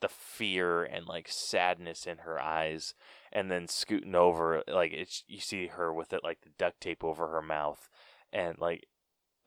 the 0.00 0.08
fear 0.08 0.82
and 0.82 1.06
like 1.06 1.28
sadness 1.28 2.06
in 2.06 2.18
her 2.18 2.40
eyes 2.40 2.94
and 3.32 3.50
then 3.50 3.68
scooting 3.68 4.14
over 4.14 4.62
like 4.66 4.92
it's 4.92 5.24
you 5.26 5.38
see 5.38 5.66
her 5.66 5.92
with 5.92 6.14
it 6.14 6.24
like 6.24 6.40
the 6.40 6.48
duct 6.56 6.80
tape 6.80 7.04
over 7.04 7.28
her 7.28 7.42
mouth 7.42 7.88
and 8.32 8.58
like 8.58 8.86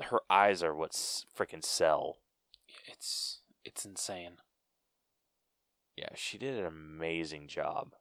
her 0.01 0.19
eyes 0.29 0.61
are 0.61 0.75
what's 0.75 1.25
freaking 1.35 1.63
sell. 1.63 2.17
It's 2.87 3.41
it's 3.63 3.85
insane. 3.85 4.37
Yeah, 5.95 6.09
she 6.15 6.37
did 6.37 6.57
an 6.57 6.65
amazing 6.65 7.47
job. 7.47 7.93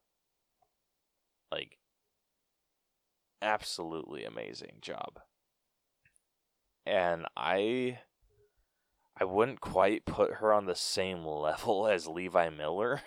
Like, 1.51 1.78
absolutely 3.43 4.24
amazing 4.24 4.78
job. 4.81 5.20
And 6.86 7.27
I, 7.36 8.01
I 9.22 9.24
wouldn't 9.24 9.60
quite 9.60 10.04
put 10.04 10.34
her 10.40 10.52
on 10.52 10.66
the 10.66 10.74
same 10.74 11.24
level 11.24 11.86
as 11.86 12.08
Levi 12.08 12.48
Miller. 12.48 13.02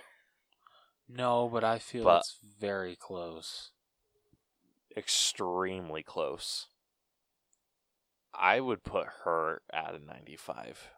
No, 1.10 1.50
but 1.52 1.66
I 1.66 1.78
feel 1.78 2.06
But- 2.06 2.20
it's 2.20 2.38
very 2.58 2.96
close. 2.96 3.72
Extremely 4.96 6.04
close. 6.04 6.68
I 8.34 8.62
would 8.62 8.86
put 8.86 9.08
her 9.26 9.62
at 9.74 9.94
a 9.94 10.00
95 10.00 10.90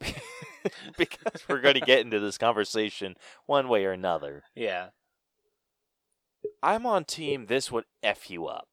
because 0.96 1.42
we're 1.48 1.60
going 1.60 1.74
to 1.74 1.80
get 1.80 2.00
into 2.00 2.20
this 2.20 2.38
conversation 2.38 3.16
one 3.46 3.68
way 3.68 3.84
or 3.84 3.92
another. 3.92 4.44
Yeah. 4.54 4.88
I'm 6.62 6.86
on 6.86 7.04
team 7.04 7.46
this 7.46 7.70
would 7.70 7.84
f 8.02 8.30
you 8.30 8.46
up. 8.46 8.68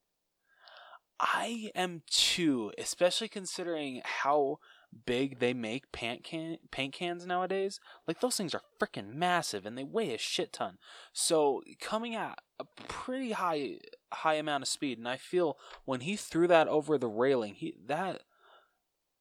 I 1.20 1.70
am 1.74 2.02
too, 2.10 2.72
especially 2.78 3.28
considering 3.28 4.02
how 4.04 4.58
big 5.06 5.38
they 5.38 5.52
make 5.54 5.92
paint 5.92 6.24
can 6.24 6.58
paint 6.70 6.94
cans 6.94 7.26
nowadays. 7.26 7.80
Like 8.06 8.20
those 8.20 8.36
things 8.36 8.54
are 8.54 8.62
freaking 8.80 9.14
massive 9.14 9.66
and 9.66 9.76
they 9.76 9.84
weigh 9.84 10.14
a 10.14 10.18
shit 10.18 10.52
ton. 10.52 10.78
So 11.12 11.62
coming 11.80 12.14
at 12.14 12.38
a 12.58 12.64
pretty 12.88 13.32
high 13.32 13.78
high 14.12 14.34
amount 14.34 14.62
of 14.62 14.68
speed, 14.68 14.98
and 14.98 15.08
I 15.08 15.16
feel 15.16 15.56
when 15.84 16.00
he 16.00 16.16
threw 16.16 16.46
that 16.48 16.68
over 16.68 16.98
the 16.98 17.08
railing, 17.08 17.54
he 17.54 17.74
that 17.86 18.22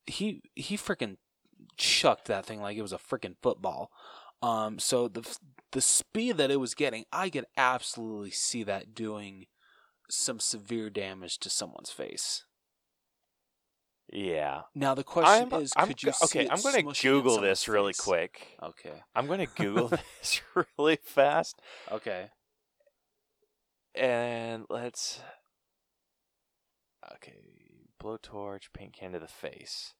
he 0.06 0.42
he 0.56 0.78
freaking 0.78 1.18
chucked 1.78 2.26
that 2.26 2.46
thing 2.46 2.62
like 2.62 2.78
it 2.78 2.82
was 2.82 2.94
a 2.94 2.98
freaking 2.98 3.36
football. 3.42 3.92
Um, 4.42 4.78
so 4.80 5.08
the 5.08 5.38
the 5.72 5.82
speed 5.82 6.38
that 6.38 6.52
it 6.52 6.60
was 6.60 6.76
getting, 6.76 7.06
I 7.12 7.30
could 7.30 7.46
absolutely 7.58 8.32
see 8.32 8.64
that 8.64 8.94
doing 8.94 9.48
some 10.10 10.40
severe 10.40 10.90
damage 10.90 11.40
to 11.40 11.50
someone's 11.50 11.92
face. 11.92 12.46
Yeah. 14.12 14.64
Now 14.76 14.94
the 14.94 15.04
question 15.04 15.54
I'm, 15.54 15.62
is, 15.62 15.74
I'm 15.76 15.88
could 15.88 16.04
you 16.04 16.12
okay, 16.26 16.48
I'm 16.50 16.62
going 16.62 16.76
to 16.76 17.02
Google 17.02 17.40
this 17.42 17.68
really 17.68 17.94
face? 17.94 18.02
quick. 18.02 18.58
Okay. 18.62 19.04
I'm 19.16 19.28
going 19.28 19.40
to 19.40 19.48
Google 19.48 19.88
this 20.20 20.42
really 20.78 20.98
fast 21.04 21.60
Okay. 21.92 22.30
and 23.96 24.66
let's 24.70 25.20
Okay, 27.16 27.36
blowtorch, 28.02 28.72
paint 28.74 28.94
can 28.94 29.12
to 29.12 29.20
the 29.20 29.28
face. 29.28 29.94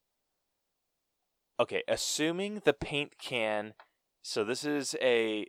Okay, 1.60 1.84
assuming 1.88 2.62
the 2.66 2.74
paint 2.74 3.18
can 3.20 3.74
So 4.22 4.44
this 4.44 4.64
is 4.64 4.96
a 5.02 5.48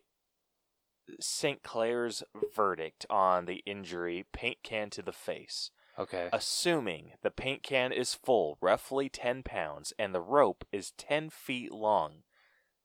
St. 1.21 1.63
Clair's 1.63 2.23
verdict 2.55 3.07
on 3.11 3.47
the 3.47 3.63
injury 3.67 4.25
paint 4.33 4.59
can 4.63 4.91
to 4.91 5.03
the 5.03 5.13
face. 5.13 5.71
Okay. 5.99 6.29
Assuming 6.33 7.13
the 7.23 7.31
paint 7.31 7.63
can 7.63 7.93
is 7.93 8.15
full, 8.15 8.59
roughly 8.61 9.09
10 9.09 9.43
pounds, 9.43 9.93
and 9.99 10.15
the 10.15 10.21
rope 10.21 10.65
is 10.73 10.93
10 10.93 11.31
feet 11.31 11.73
long, 11.73 12.23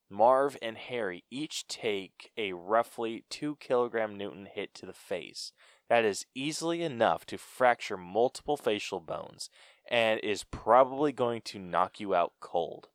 Marv 0.08 0.56
and 0.60 0.76
Harry 0.76 1.24
each 1.30 1.66
take 1.68 2.32
a 2.36 2.52
roughly 2.52 3.24
2 3.30 3.56
kilogram 3.56 4.16
Newton 4.16 4.46
hit 4.46 4.74
to 4.74 4.86
the 4.86 4.92
face. 4.92 5.52
That 5.88 6.04
is 6.04 6.26
easily 6.34 6.82
enough 6.82 7.24
to 7.26 7.38
fracture 7.38 7.96
multiple 7.96 8.56
facial 8.56 9.00
bones 9.00 9.50
and 9.88 10.20
is 10.20 10.44
probably 10.44 11.12
going 11.12 11.42
to 11.42 11.58
knock 11.58 12.00
you 12.00 12.14
out 12.14 12.32
cold. 12.40 12.88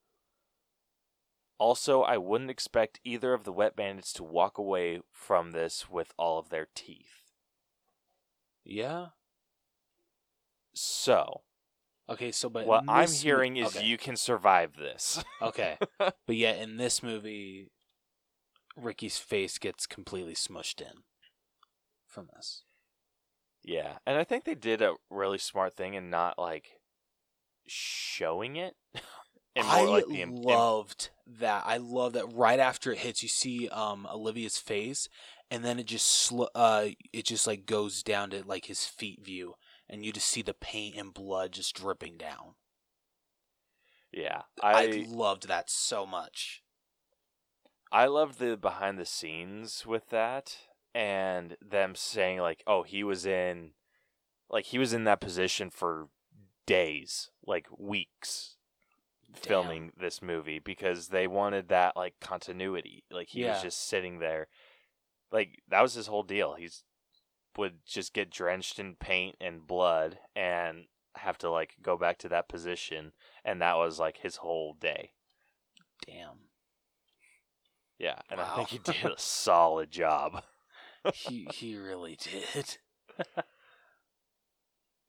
Also, 1.58 2.02
I 2.02 2.18
wouldn't 2.18 2.50
expect 2.52 3.00
either 3.04 3.34
of 3.34 3.44
the 3.46 3.52
wet 3.54 3.76
bandits 3.76 4.12
to 4.14 4.24
walk 4.24 4.58
away 4.58 5.00
from 5.12 5.52
this 5.52 5.90
with 5.90 6.14
all 6.18 6.38
of 6.40 6.50
their 6.50 6.68
teeth. 6.76 7.32
yeah. 8.64 9.08
So, 10.74 11.42
Okay. 12.10 12.32
So, 12.32 12.50
but 12.50 12.68
what 12.68 12.84
I'm 12.88 13.04
this 13.06 13.24
mo- 13.24 13.28
hearing 13.28 13.58
is 13.58 13.76
okay. 13.76 13.86
you 13.86 13.98
can 13.98 14.16
survive 14.18 14.76
this. 14.76 15.24
Okay. 15.42 15.78
but 15.98 16.36
yet 16.36 16.58
in 16.60 16.78
this 16.78 17.02
movie, 17.02 17.72
Ricky's 18.76 19.18
face 19.18 19.58
gets 19.58 19.88
completely 19.88 20.34
smushed 20.36 20.82
in 20.82 21.04
from 22.06 22.28
this. 22.36 22.64
yeah, 23.64 23.98
and 24.06 24.18
I 24.18 24.24
think 24.26 24.44
they 24.44 24.56
did 24.56 24.82
a 24.82 24.96
really 25.10 25.38
smart 25.38 25.74
thing 25.76 25.94
in 25.94 26.10
not 26.10 26.38
like 26.38 26.80
showing 27.68 28.56
it. 28.58 28.76
and 29.56 29.66
I 29.68 29.86
like 29.86 30.08
the 30.08 30.22
im- 30.22 30.36
loved 30.36 31.10
that. 31.40 31.64
I 31.66 31.78
love 31.78 32.14
that. 32.14 32.34
Right 32.34 32.60
after 32.60 32.92
it 32.92 33.00
hits, 33.00 33.24
you 33.24 33.30
see 33.30 33.70
um 33.70 34.08
Olivia's 34.12 34.58
face, 34.58 35.08
and 35.50 35.64
then 35.64 35.80
it 35.80 35.86
just 35.86 36.08
sl- 36.08 36.46
uh 36.56 36.90
it 37.14 37.26
just 37.26 37.48
like 37.48 37.66
goes 37.66 38.04
down 38.04 38.30
to 38.32 38.44
like 38.46 38.66
his 38.66 38.86
feet 38.86 39.24
view, 39.24 39.56
and 39.90 40.06
you 40.06 40.12
just 40.12 40.28
see 40.28 40.42
the 40.42 40.54
paint 40.54 40.96
and 40.98 41.14
blood 41.14 41.52
just 41.54 41.76
dripping 41.76 42.18
down. 42.18 42.56
yeah, 44.12 44.44
I, 44.62 44.84
I 44.86 45.06
loved 45.08 45.48
that 45.48 45.70
so 45.70 46.06
much. 46.06 46.64
I 47.92 48.08
loved 48.08 48.40
the 48.40 48.58
behind 48.58 48.98
the 48.98 49.06
scenes 49.06 49.86
with 49.86 50.10
that 50.10 50.58
and 50.94 51.58
them 51.62 51.96
saying 51.96 52.40
like, 52.40 52.64
"Oh, 52.68 52.84
he 52.84 53.04
was 53.04 53.26
in 53.26 53.72
like 54.50 54.66
he 54.66 54.78
was 54.80 54.94
in 54.94 55.04
that 55.06 55.22
position 55.22 55.70
for 55.70 56.10
days, 56.66 57.30
like 57.46 57.68
weeks 57.78 58.55
filming 59.36 59.92
this 59.98 60.22
movie 60.22 60.60
because 60.60 61.08
they 61.10 61.28
wanted 61.28 61.70
that 61.70 61.96
like 61.96 62.20
continuity. 62.20 63.04
Like 63.12 63.30
he 63.30 63.42
Yeah. 63.42 63.54
was 63.54 63.62
just 63.62 63.88
sitting 63.88 64.20
there. 64.20 64.48
Like 65.32 65.62
that 65.70 65.82
was 65.82 65.94
his 65.94 66.08
whole 66.08 66.24
deal. 66.24 66.56
He's 66.56 66.84
would 67.58 67.86
just 67.86 68.14
get 68.14 68.30
drenched 68.30 68.80
in 68.80 68.96
paint 68.96 69.36
and 69.40 69.66
blood 69.66 70.20
and 70.36 70.86
have 71.16 71.38
to 71.38 71.50
like 71.50 71.76
go 71.82 71.98
back 71.98 72.18
to 72.18 72.28
that 72.30 72.50
position 72.50 73.14
and 73.46 73.62
that 73.62 73.76
was 73.78 73.98
like 74.00 74.18
his 74.18 74.38
whole 74.38 74.74
day. 74.74 75.12
Damn. 76.06 76.38
Yeah, 77.98 78.20
and 78.30 78.42
I 78.42 78.56
think 78.58 78.70
he 78.70 78.78
did 78.80 79.06
a 79.06 79.18
solid 79.18 79.90
job. 79.90 80.44
he 81.14 81.46
he 81.46 81.78
really 81.78 82.18
did. 82.18 82.78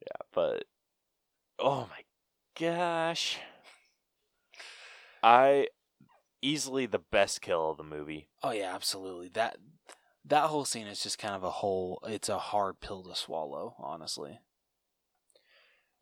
Yeah, 0.01 0.27
but 0.33 0.65
oh 1.59 1.89
my 1.91 2.05
gosh. 2.59 3.39
I 5.27 5.67
easily 6.41 6.87
the 6.87 7.01
best 7.01 7.43
kill 7.43 7.71
of 7.71 7.79
the 7.79 7.83
movie. 7.83 8.29
Oh 8.45 8.53
yeah, 8.53 8.73
absolutely. 8.73 9.29
That 9.31 9.57
that 10.25 10.45
whole 10.45 10.65
scene 10.65 10.87
is 10.87 11.03
just 11.03 11.19
kind 11.19 11.35
of 11.35 11.43
a 11.43 11.51
whole. 11.51 12.01
It's 12.07 12.29
a 12.29 12.39
hard 12.39 12.79
pill 12.79 13.03
to 13.03 13.17
swallow, 13.17 13.75
honestly. 13.81 14.39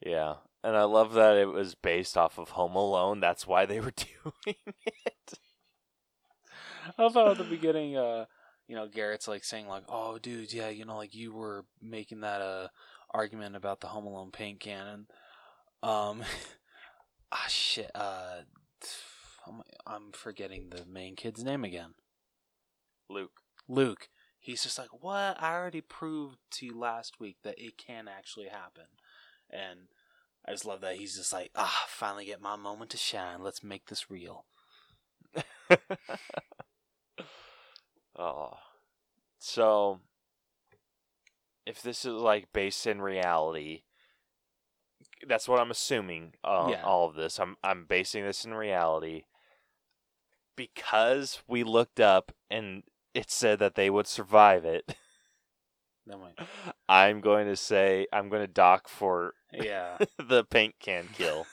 Yeah. 0.04 0.34
And 0.62 0.76
I 0.76 0.82
love 0.82 1.14
that 1.14 1.38
it 1.38 1.46
was 1.46 1.74
based 1.74 2.18
off 2.18 2.36
of 2.38 2.50
Home 2.50 2.76
Alone. 2.76 3.20
That's 3.20 3.46
why 3.46 3.64
they 3.64 3.80
were 3.80 3.94
doing 4.44 4.56
it. 4.84 5.32
I 6.98 7.02
love 7.02 7.14
how 7.14 7.30
at 7.30 7.38
the 7.38 7.44
beginning, 7.44 7.96
uh, 7.96 8.26
you 8.68 8.76
know, 8.76 8.88
Garrett's 8.88 9.26
like 9.26 9.44
saying 9.44 9.68
like, 9.68 9.84
"Oh, 9.88 10.18
dude, 10.18 10.52
yeah, 10.52 10.68
you 10.68 10.84
know, 10.84 10.98
like 10.98 11.14
you 11.14 11.32
were 11.32 11.64
making 11.80 12.20
that 12.20 12.42
uh 12.42 12.68
argument 13.10 13.56
about 13.56 13.80
the 13.80 13.86
Home 13.86 14.04
Alone 14.04 14.32
paint 14.32 14.60
can, 14.60 14.86
and 14.86 15.06
um, 15.82 16.22
ah, 17.32 17.46
shit, 17.48 17.90
uh, 17.94 18.40
I'm, 19.46 19.62
I'm 19.86 20.12
forgetting 20.12 20.70
the 20.70 20.84
main 20.86 21.16
kid's 21.16 21.42
name 21.44 21.64
again. 21.64 21.94
Luke. 23.08 23.40
Luke. 23.68 24.08
He's 24.38 24.62
just 24.62 24.78
like, 24.78 25.02
what? 25.02 25.42
I 25.42 25.54
already 25.54 25.80
proved 25.80 26.36
to 26.52 26.66
you 26.66 26.78
last 26.78 27.18
week 27.18 27.38
that 27.44 27.58
it 27.58 27.78
can 27.78 28.08
actually 28.08 28.48
happen, 28.48 28.84
and 29.50 29.88
I 30.46 30.52
just 30.52 30.66
love 30.66 30.82
that 30.82 30.96
he's 30.96 31.16
just 31.16 31.32
like, 31.32 31.50
ah, 31.54 31.84
finally 31.88 32.26
get 32.26 32.42
my 32.42 32.56
moment 32.56 32.90
to 32.90 32.98
shine. 32.98 33.42
Let's 33.42 33.64
make 33.64 33.86
this 33.86 34.10
real. 34.10 34.44
oh. 38.18 38.50
So 39.38 40.00
if 41.64 41.80
this 41.80 42.04
is 42.04 42.12
like 42.12 42.52
based 42.52 42.86
in 42.86 43.00
reality, 43.00 43.84
that's 45.26 45.48
what 45.48 45.58
I'm 45.60 45.70
assuming. 45.70 46.34
Uh, 46.44 46.68
Yeah. 46.70 46.82
All 46.82 47.08
of 47.08 47.14
this, 47.14 47.38
I'm 47.40 47.56
I'm 47.64 47.86
basing 47.86 48.24
this 48.24 48.44
in 48.44 48.52
reality 48.52 49.22
because 50.56 51.42
we 51.46 51.64
looked 51.64 52.00
up 52.00 52.32
and 52.50 52.82
it 53.14 53.30
said 53.30 53.58
that 53.60 53.74
they 53.74 53.90
would 53.90 54.06
survive 54.06 54.64
it. 54.64 54.96
I'm 56.88 57.20
going 57.20 57.46
to 57.46 57.56
say 57.56 58.06
I'm 58.12 58.28
going 58.28 58.42
to 58.42 58.52
dock 58.52 58.88
for 58.88 59.34
yeah. 59.52 59.98
the 60.18 60.44
paint 60.44 60.74
can 60.78 61.08
kill. 61.12 61.46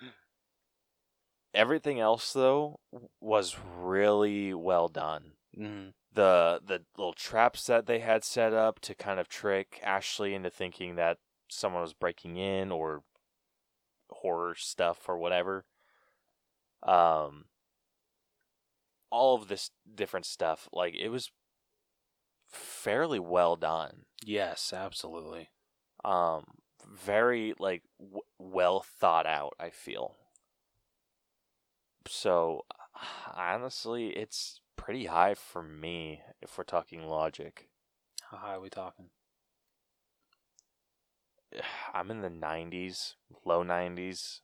Everything 1.54 2.00
else 2.00 2.32
though 2.32 2.80
was 3.20 3.56
really 3.78 4.52
well 4.52 4.88
done. 4.88 5.32
hmm 5.56 5.88
The 6.12 6.60
the 6.64 6.82
little 6.96 7.14
traps 7.14 7.66
that 7.66 7.86
they 7.86 8.00
had 8.00 8.24
set 8.24 8.52
up 8.52 8.80
to 8.80 8.94
kind 8.94 9.20
of 9.20 9.28
trick 9.28 9.80
Ashley 9.82 10.34
into 10.34 10.50
thinking 10.50 10.96
that 10.96 11.18
someone 11.48 11.82
was 11.82 11.94
breaking 11.94 12.36
in 12.36 12.72
or 12.72 13.02
horror 14.10 14.54
stuff 14.56 15.08
or 15.08 15.16
whatever. 15.16 15.64
Um 16.82 17.44
all 19.14 19.34
of 19.36 19.48
this 19.48 19.70
different 19.94 20.26
stuff 20.26 20.68
like 20.72 20.94
it 20.94 21.08
was 21.08 21.30
fairly 22.48 23.18
well 23.18 23.56
done. 23.56 24.04
Yes, 24.24 24.72
absolutely. 24.72 25.50
um 26.04 26.44
very 26.86 27.54
like 27.58 27.82
w- 27.98 28.20
well 28.38 28.84
thought 29.00 29.26
out 29.26 29.54
i 29.58 29.70
feel 29.70 30.16
so 32.06 32.60
honestly 33.34 34.08
it's 34.08 34.60
pretty 34.76 35.06
high 35.06 35.34
for 35.34 35.62
me 35.62 36.20
if 36.42 36.58
we're 36.58 36.64
talking 36.64 37.06
logic 37.06 37.68
How 38.30 38.36
high 38.36 38.54
are 38.54 38.60
we 38.60 38.68
talking? 38.70 39.08
i'm 41.94 42.10
in 42.10 42.20
the 42.20 42.28
90s 42.28 43.14
low 43.44 43.62
90s 43.64 44.40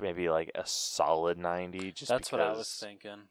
maybe 0.00 0.28
like 0.28 0.50
a 0.54 0.62
solid 0.66 1.38
90 1.38 1.92
just 1.92 2.08
That's 2.08 2.30
what 2.32 2.40
I 2.40 2.52
was 2.52 2.70
thinking. 2.80 3.28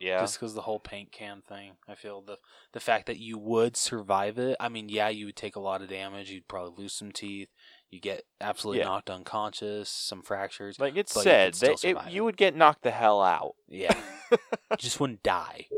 yeah 0.00 0.20
Just 0.20 0.38
because 0.38 0.54
the 0.54 0.62
whole 0.62 0.80
paint 0.80 1.10
can 1.12 1.42
thing, 1.42 1.72
I 1.88 1.94
feel 1.94 2.20
the 2.22 2.38
the 2.72 2.80
fact 2.80 3.06
that 3.06 3.18
you 3.18 3.38
would 3.38 3.76
survive 3.76 4.38
it. 4.38 4.56
I 4.60 4.68
mean, 4.68 4.88
yeah, 4.88 5.08
you 5.08 5.26
would 5.26 5.36
take 5.36 5.56
a 5.56 5.60
lot 5.60 5.82
of 5.82 5.88
damage. 5.88 6.30
You'd 6.30 6.48
probably 6.48 6.82
lose 6.84 6.92
some 6.92 7.12
teeth. 7.12 7.48
You 7.90 8.00
get 8.00 8.24
absolutely 8.40 8.80
Yeah. 8.80 8.84
knocked 8.86 9.08
unconscious, 9.10 9.88
some 9.88 10.22
fractures. 10.22 10.78
like 10.78 10.94
it 10.96 11.10
but 11.14 11.16
you 11.16 11.22
said 11.22 11.46
could 11.52 11.78
still 11.78 11.98
it, 12.06 12.10
you 12.12 12.22
would 12.24 12.36
get 12.36 12.54
knocked 12.54 12.82
the 12.82 12.90
hell 12.90 13.22
out 13.22 13.54
Yeah, 13.68 13.98
just 14.78 15.00
wouldn't 15.00 15.22
die. 15.22 15.68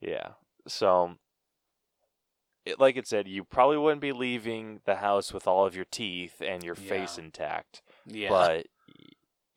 Yeah. 0.00 0.30
So, 0.66 1.16
it, 2.64 2.78
like 2.80 2.96
it 2.96 3.06
said, 3.08 3.26
you 3.28 3.44
probably 3.44 3.76
wouldn't 3.78 4.00
be 4.00 4.12
leaving 4.12 4.80
the 4.84 4.96
house 4.96 5.32
with 5.32 5.46
all 5.46 5.66
of 5.66 5.74
your 5.76 5.84
teeth 5.84 6.40
and 6.40 6.62
your 6.62 6.74
face 6.74 7.18
intact, 7.18 7.82
Yeah, 8.06 8.28
but 8.28 8.66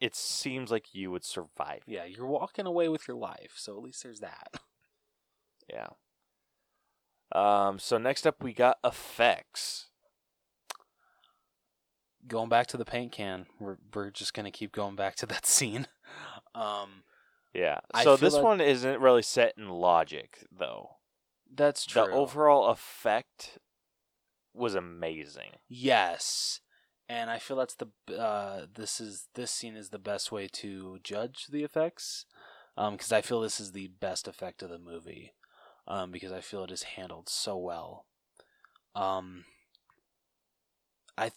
it 0.02 0.16
seems 0.16 0.72
like 0.72 0.94
you 0.94 1.12
would 1.12 1.24
survive. 1.24 1.82
yeah, 1.88 2.06
you're 2.06 2.26
walking 2.28 2.66
away 2.66 2.90
with 2.90 3.08
your 3.08 3.18
life, 3.18 3.54
so 3.56 3.76
at 3.78 3.84
least 3.84 4.04
there's 4.04 4.20
that. 4.20 4.54
Yeah. 5.68 5.88
Um. 7.32 7.80
So 7.80 7.98
next 7.98 8.28
up, 8.28 8.44
we 8.44 8.54
got 8.54 8.78
effects. 8.84 9.88
Going 12.28 12.50
back 12.50 12.68
to 12.68 12.78
the 12.78 12.86
paint 12.86 13.12
can, 13.12 13.46
we're 13.60 13.78
we're 13.94 14.12
just 14.12 14.34
gonna 14.36 14.52
keep 14.52 14.72
going 14.72 14.96
back 14.96 15.16
to 15.18 15.26
that 15.28 15.46
scene. 15.48 15.88
Um, 16.54 17.04
Yeah. 17.54 17.80
So 18.04 18.16
this 18.16 18.36
like- 18.36 18.44
one 18.44 18.62
isn't 18.62 19.00
really 19.02 19.22
set 19.24 19.54
in 19.58 19.70
logic, 19.70 20.46
though. 20.56 20.95
That's 21.54 21.86
true. 21.86 22.06
The 22.06 22.12
overall 22.12 22.68
effect 22.68 23.60
was 24.54 24.76
amazing. 24.76 25.52
Yes. 25.68 26.62
and 27.08 27.30
I 27.30 27.38
feel 27.38 27.58
that's 27.58 27.76
the 27.76 28.18
uh, 28.18 28.66
this 28.74 29.00
is 29.00 29.28
this 29.36 29.52
scene 29.52 29.76
is 29.76 29.90
the 29.90 30.00
best 30.00 30.32
way 30.32 30.48
to 30.54 31.00
judge 31.04 31.48
the 31.50 31.64
effects, 31.64 32.26
because 32.76 33.12
I 33.12 33.22
feel 33.22 33.42
this 33.42 33.60
is 33.60 33.72
the 33.72 33.88
best 33.88 34.28
effect 34.28 34.64
of 34.64 34.70
the 34.70 34.80
movie, 34.80 35.34
um, 35.88 36.12
because 36.12 36.32
I 36.32 36.42
feel 36.42 36.64
it 36.64 36.72
is 36.72 36.84
handled 36.84 37.30
so 37.30 37.58
well. 37.58 38.06
Um, 38.96 39.46
I 41.18 41.32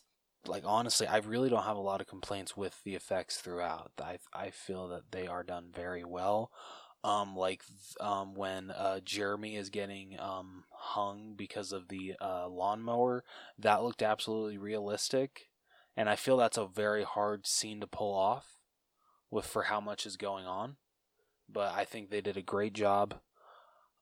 like 0.47 0.63
honestly, 0.65 1.07
I 1.07 1.19
really 1.19 1.51
don't 1.51 1.65
have 1.65 1.77
a 1.77 1.81
lot 1.81 2.01
of 2.01 2.07
complaints 2.07 2.57
with 2.57 2.83
the 2.85 2.95
effects 2.95 3.39
throughout. 3.39 3.93
I 4.01 4.19
I 4.33 4.51
feel 4.51 4.89
that 4.89 5.11
they 5.11 5.27
are 5.27 5.43
done 5.43 5.71
very 5.75 6.05
well. 6.05 6.51
Um, 7.09 7.35
like 7.35 7.63
um, 8.01 8.35
when 8.35 8.71
uh, 8.71 9.01
Jeremy 9.03 9.57
is 9.57 9.71
getting 9.71 10.21
um, 10.21 10.65
hung 10.71 11.33
because 11.39 11.73
of 11.73 11.89
the 11.89 12.17
uh, 12.21 12.47
lawnmower, 12.49 13.25
that 13.59 13.83
looked 13.83 14.03
absolutely 14.03 14.59
realistic, 14.59 15.49
and 15.97 16.11
I 16.11 16.17
feel 16.17 16.37
that's 16.37 16.59
a 16.59 16.67
very 16.67 17.05
hard 17.05 17.47
scene 17.47 17.81
to 17.81 17.87
pull 17.87 18.15
off, 18.15 18.59
with 19.31 19.47
for 19.47 19.65
how 19.65 19.81
much 19.81 20.05
is 20.05 20.19
going 20.19 20.45
on. 20.45 20.77
But 21.49 21.73
I 21.73 21.87
think 21.87 22.11
they 22.11 22.21
did 22.21 22.37
a 22.37 22.43
great 22.43 22.75
job, 22.75 23.15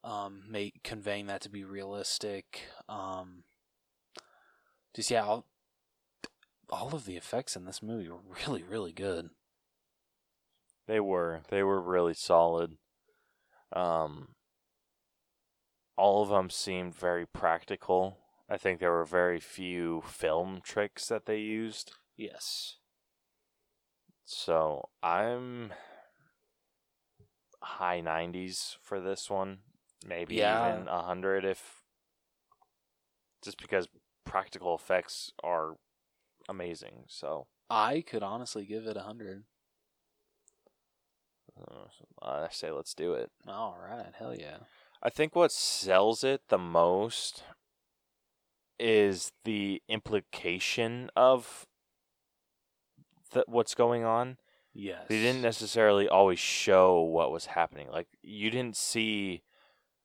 um, 0.02 0.42
make, 0.50 0.82
conveying 0.82 1.26
that 1.26 1.42
to 1.42 1.48
be 1.48 1.62
realistic. 1.62 2.62
Um, 2.88 3.44
just 4.96 5.12
yeah, 5.12 5.22
all, 5.22 5.46
all 6.68 6.92
of 6.92 7.04
the 7.04 7.16
effects 7.16 7.54
in 7.54 7.66
this 7.66 7.84
movie 7.84 8.08
were 8.08 8.18
really, 8.48 8.64
really 8.64 8.92
good. 8.92 9.30
They 10.88 10.98
were. 10.98 11.42
They 11.50 11.62
were 11.62 11.80
really 11.80 12.14
solid. 12.14 12.78
Um, 13.72 14.28
all 15.96 16.22
of 16.22 16.28
them 16.28 16.50
seemed 16.50 16.94
very 16.94 17.26
practical. 17.26 18.18
I 18.48 18.56
think 18.56 18.78
there 18.78 18.92
were 18.92 19.04
very 19.04 19.40
few 19.40 20.02
film 20.06 20.60
tricks 20.62 21.08
that 21.08 21.26
they 21.26 21.38
used. 21.38 21.92
Yes. 22.16 22.76
So 24.24 24.88
I'm 25.02 25.72
high 27.62 28.00
90s 28.00 28.76
for 28.82 29.00
this 29.00 29.28
one. 29.30 29.58
Maybe 30.06 30.36
Yeah. 30.36 30.68
even 30.70 30.86
100 30.86 31.44
if. 31.44 31.82
Just 33.42 33.58
because 33.58 33.88
practical 34.24 34.74
effects 34.74 35.32
are 35.42 35.76
amazing. 36.48 37.04
So 37.08 37.46
I 37.70 38.02
could 38.02 38.22
honestly 38.22 38.64
give 38.66 38.86
it 38.86 38.96
a 38.96 39.02
hundred. 39.02 39.38
uh, 39.38 39.55
I 42.22 42.48
say 42.50 42.70
let's 42.70 42.94
do 42.94 43.14
it. 43.14 43.30
All 43.46 43.78
right, 43.80 44.12
hell 44.18 44.34
yeah. 44.34 44.58
I 45.02 45.10
think 45.10 45.36
what 45.36 45.52
sells 45.52 46.24
it 46.24 46.42
the 46.48 46.58
most 46.58 47.44
is 48.78 49.32
the 49.44 49.82
implication 49.88 51.10
of 51.16 51.66
th- 53.32 53.46
what's 53.48 53.74
going 53.74 54.04
on. 54.04 54.36
Yes. 54.74 55.06
They 55.08 55.20
didn't 55.20 55.42
necessarily 55.42 56.08
always 56.08 56.38
show 56.38 57.00
what 57.00 57.32
was 57.32 57.46
happening. 57.46 57.88
Like 57.90 58.08
you 58.22 58.50
didn't 58.50 58.76
see 58.76 59.42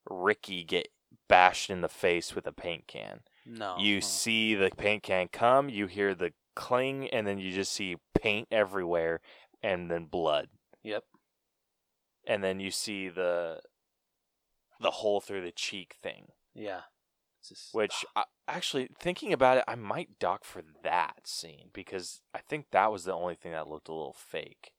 Ricky 0.09 0.63
get 0.63 0.87
bashed 1.27 1.69
in 1.69 1.81
the 1.81 1.89
face 1.89 2.35
with 2.35 2.47
a 2.47 2.53
paint 2.53 2.87
can. 2.87 3.21
No. 3.45 3.75
You 3.77 3.97
uh, 3.97 4.01
see 4.01 4.55
the 4.55 4.69
paint 4.77 5.03
can 5.03 5.27
come, 5.27 5.69
you 5.69 5.87
hear 5.87 6.13
the 6.13 6.31
cling, 6.55 7.09
and 7.09 7.25
then 7.25 7.39
you 7.39 7.51
just 7.51 7.71
see 7.73 7.97
paint 8.13 8.47
everywhere, 8.51 9.19
and 9.63 9.89
then 9.89 10.05
blood, 10.05 10.47
Yep. 10.83 11.03
And 12.27 12.43
then 12.43 12.59
you 12.59 12.71
see 12.71 13.09
the 13.09 13.61
the 14.79 14.91
hole 14.91 15.21
through 15.21 15.41
the 15.41 15.51
cheek 15.51 15.95
thing. 16.01 16.27
Yeah. 16.55 16.81
Just- 17.47 17.73
Which, 17.73 18.05
ah. 18.15 18.25
I, 18.47 18.53
actually, 18.55 18.89
thinking 18.99 19.31
about 19.33 19.57
it, 19.57 19.63
I 19.67 19.75
might 19.75 20.19
dock 20.19 20.43
for 20.43 20.61
that 20.83 21.27
scene 21.27 21.69
because 21.73 22.21
I 22.33 22.39
think 22.39 22.67
that 22.71 22.91
was 22.91 23.03
the 23.03 23.13
only 23.13 23.35
thing 23.35 23.51
that 23.51 23.67
looked 23.67 23.87
a 23.87 23.93
little 23.93 24.13
fake. 24.17 24.71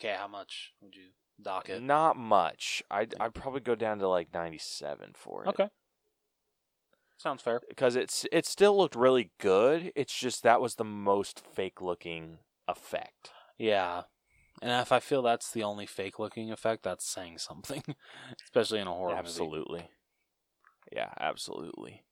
Okay, 0.00 0.14
how 0.18 0.28
much 0.28 0.72
would 0.80 0.94
you 0.96 1.08
dock 1.40 1.68
it? 1.68 1.82
Not 1.82 2.16
much. 2.16 2.82
I'd 2.90 3.14
I'd 3.20 3.34
probably 3.34 3.60
go 3.60 3.74
down 3.74 3.98
to 4.00 4.08
like 4.08 4.32
ninety 4.34 4.58
seven 4.58 5.12
for 5.14 5.44
it. 5.44 5.48
Okay. 5.48 5.68
Sounds 7.18 7.40
fair. 7.40 7.60
because 7.68 7.96
it's 7.96 8.26
it 8.30 8.44
still 8.46 8.76
looked 8.76 8.94
really 8.94 9.30
good. 9.38 9.90
It's 9.96 10.16
just 10.18 10.42
that 10.42 10.60
was 10.60 10.74
the 10.74 10.84
most 10.84 11.40
fake 11.40 11.80
looking 11.80 12.38
effect. 12.68 13.30
Yeah. 13.58 14.02
And 14.62 14.70
if 14.70 14.90
I 14.90 15.00
feel 15.00 15.22
that's 15.22 15.50
the 15.50 15.62
only 15.62 15.86
fake 15.86 16.18
looking 16.18 16.50
effect, 16.50 16.82
that's 16.82 17.06
saying 17.06 17.38
something. 17.38 17.82
Especially 18.44 18.80
in 18.80 18.86
a 18.86 18.92
horror 18.92 19.10
movie. 19.10 19.28
absolutely. 19.28 19.88
Yeah, 20.92 21.12
absolutely. 21.18 22.02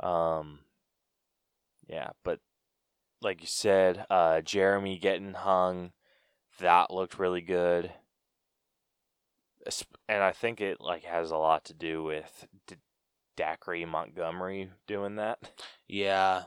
Um 0.00 0.60
yeah, 1.88 2.10
but 2.24 2.40
like 3.22 3.40
you 3.40 3.46
said, 3.46 4.06
uh 4.10 4.40
Jeremy 4.40 4.98
getting 4.98 5.34
hung, 5.34 5.92
that 6.58 6.90
looked 6.90 7.18
really 7.18 7.42
good. 7.42 7.92
And 10.08 10.22
I 10.22 10.32
think 10.32 10.60
it 10.60 10.80
like 10.80 11.04
has 11.04 11.30
a 11.32 11.36
lot 11.36 11.64
to 11.66 11.74
do 11.74 12.02
with 12.02 12.46
D- 12.66 12.76
Dacre 13.36 13.86
Montgomery 13.86 14.70
doing 14.86 15.16
that. 15.16 15.38
Yeah. 15.88 16.44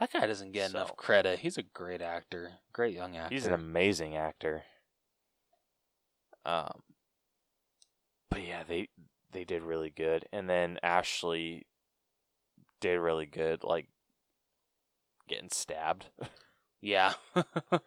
That 0.00 0.12
guy 0.12 0.26
doesn't 0.26 0.52
get 0.52 0.70
So- 0.70 0.78
enough 0.78 0.96
credit. 0.96 1.38
He's 1.40 1.56
a 1.58 1.62
great 1.62 2.02
actor. 2.02 2.58
Great 2.72 2.94
young 2.94 3.16
actor. 3.16 3.34
He's 3.34 3.46
an 3.46 3.52
amazing 3.52 4.16
actor. 4.16 4.64
Um, 6.44 6.82
but 8.30 8.42
yeah, 8.42 8.64
they 8.64 8.88
they 9.32 9.44
did 9.44 9.62
really 9.62 9.90
good, 9.90 10.26
and 10.32 10.48
then 10.48 10.78
Ashley 10.82 11.66
did 12.80 12.98
really 12.98 13.26
good, 13.26 13.64
like 13.64 13.88
getting 15.28 15.48
stabbed. 15.50 16.06
Yeah. 16.80 17.14
well, 17.34 17.80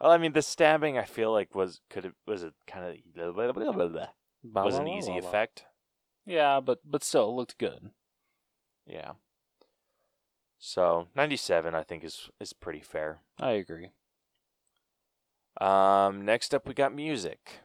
I 0.00 0.16
mean, 0.18 0.32
the 0.32 0.42
stabbing 0.42 0.96
I 0.96 1.04
feel 1.04 1.32
like 1.32 1.54
was 1.56 1.80
could 1.90 2.04
have 2.04 2.14
was 2.24 2.44
a 2.44 2.52
kind 2.68 2.86
of 3.18 3.36
was 4.54 4.76
an 4.76 4.86
easy 4.86 5.18
effect. 5.18 5.64
Yeah, 6.24 6.60
but 6.60 6.78
but 6.84 7.02
still, 7.02 7.28
it 7.30 7.32
looked 7.32 7.58
good. 7.58 7.90
Yeah. 8.86 9.12
So 10.66 11.08
ninety 11.14 11.36
seven, 11.36 11.74
I 11.74 11.82
think 11.82 12.02
is 12.02 12.30
is 12.40 12.54
pretty 12.54 12.80
fair. 12.80 13.18
I 13.38 13.50
agree. 13.50 13.90
Um, 15.60 16.24
next 16.24 16.54
up 16.54 16.66
we 16.66 16.72
got 16.72 16.94
music. 16.94 17.60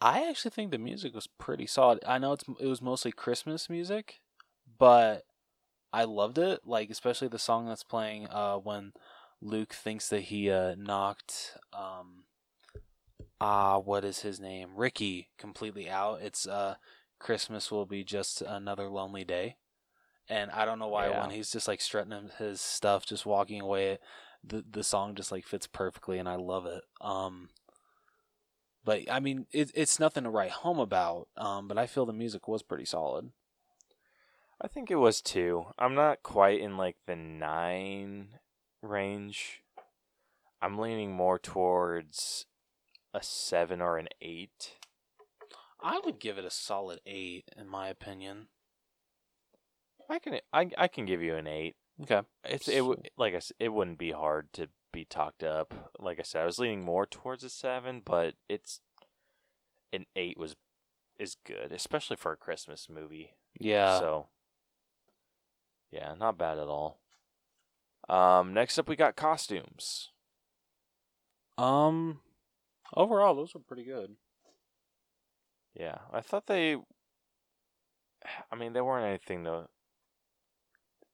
I 0.00 0.28
actually 0.28 0.52
think 0.52 0.70
the 0.70 0.78
music 0.78 1.12
was 1.12 1.26
pretty 1.26 1.66
solid. 1.66 1.98
I 2.06 2.18
know 2.18 2.34
it's 2.34 2.44
it 2.60 2.66
was 2.66 2.80
mostly 2.80 3.10
Christmas 3.10 3.68
music, 3.68 4.20
but 4.78 5.24
I 5.92 6.04
loved 6.04 6.38
it. 6.38 6.60
Like 6.64 6.88
especially 6.88 7.26
the 7.26 7.38
song 7.38 7.66
that's 7.66 7.82
playing 7.82 8.28
uh, 8.28 8.58
when 8.58 8.92
Luke 9.40 9.72
thinks 9.72 10.08
that 10.08 10.22
he 10.22 10.52
uh, 10.52 10.76
knocked 10.78 11.56
um 11.72 12.26
ah 13.40 13.78
what 13.78 14.04
is 14.04 14.20
his 14.20 14.38
name 14.38 14.70
Ricky 14.76 15.30
completely 15.36 15.90
out. 15.90 16.22
It's 16.22 16.46
uh 16.46 16.76
Christmas 17.18 17.72
will 17.72 17.86
be 17.86 18.04
just 18.04 18.40
another 18.40 18.88
lonely 18.88 19.24
day, 19.24 19.56
and 20.28 20.50
I 20.50 20.64
don't 20.64 20.78
know 20.78 20.88
why 20.88 21.08
Yeah. 21.08 21.20
when 21.20 21.30
he's 21.30 21.50
just 21.50 21.68
like 21.68 21.80
strutting 21.80 22.30
his 22.38 22.60
stuff, 22.60 23.04
just 23.06 23.26
walking 23.26 23.60
away, 23.60 23.98
the 24.44 24.64
the 24.68 24.82
song 24.84 25.14
just 25.14 25.30
like 25.32 25.46
fits 25.46 25.66
perfectly, 25.66 26.18
and 26.18 26.28
I 26.28 26.36
love 26.36 26.66
it. 26.66 26.84
Um. 27.00 27.48
But 28.84 29.02
I 29.08 29.20
mean, 29.20 29.46
it, 29.52 29.70
it's 29.74 30.00
nothing 30.00 30.24
to 30.24 30.30
write 30.30 30.50
home 30.50 30.80
about. 30.80 31.28
Um, 31.36 31.68
but 31.68 31.78
I 31.78 31.86
feel 31.86 32.04
the 32.04 32.12
music 32.12 32.48
was 32.48 32.64
pretty 32.64 32.84
solid. 32.84 33.30
I 34.60 34.66
think 34.68 34.90
it 34.90 34.96
was 34.96 35.20
too. 35.20 35.66
I'm 35.78 35.94
not 35.94 36.22
quite 36.24 36.60
in 36.60 36.76
like 36.76 36.96
the 37.06 37.14
nine 37.16 38.38
range. 38.82 39.62
I'm 40.60 40.78
leaning 40.78 41.12
more 41.12 41.38
towards 41.38 42.46
a 43.14 43.22
seven 43.22 43.80
or 43.80 43.98
an 43.98 44.08
eight. 44.20 44.76
I 45.80 46.00
would 46.04 46.18
give 46.20 46.38
it 46.38 46.44
a 46.44 46.50
solid 46.50 47.00
eight, 47.06 47.44
in 47.56 47.68
my 47.68 47.88
opinion. 47.88 48.48
I 50.08 50.18
can 50.18 50.38
I, 50.52 50.70
I 50.76 50.88
can 50.88 51.04
give 51.04 51.22
you 51.22 51.34
an 51.34 51.46
eight. 51.46 51.76
Okay. 52.02 52.22
It's 52.44 52.68
it 52.68 52.82
like 53.16 53.34
I 53.34 53.40
it 53.58 53.72
wouldn't 53.72 53.98
be 53.98 54.12
hard 54.12 54.52
to 54.54 54.68
be 54.92 55.04
talked 55.04 55.42
up. 55.42 55.90
Like 55.98 56.18
I 56.18 56.22
said, 56.22 56.42
I 56.42 56.46
was 56.46 56.58
leaning 56.58 56.84
more 56.84 57.06
towards 57.06 57.44
a 57.44 57.50
seven, 57.50 58.02
but 58.04 58.34
it's 58.48 58.80
an 59.92 60.06
eight 60.16 60.38
was 60.38 60.56
is 61.18 61.36
good, 61.46 61.72
especially 61.72 62.16
for 62.16 62.32
a 62.32 62.36
Christmas 62.36 62.88
movie. 62.90 63.34
Yeah. 63.58 63.98
So, 63.98 64.28
yeah, 65.90 66.14
not 66.18 66.38
bad 66.38 66.58
at 66.58 66.66
all. 66.66 67.00
Um, 68.08 68.52
next 68.52 68.78
up 68.78 68.88
we 68.88 68.96
got 68.96 69.16
costumes. 69.16 70.10
Um. 71.56 72.20
Overall, 72.94 73.34
those 73.34 73.54
were 73.54 73.60
pretty 73.60 73.84
good. 73.84 74.16
Yeah, 75.74 75.98
I 76.12 76.20
thought 76.20 76.46
they. 76.46 76.76
I 78.50 78.56
mean, 78.56 78.72
they 78.72 78.80
weren't 78.80 79.06
anything 79.06 79.44
to 79.44 79.68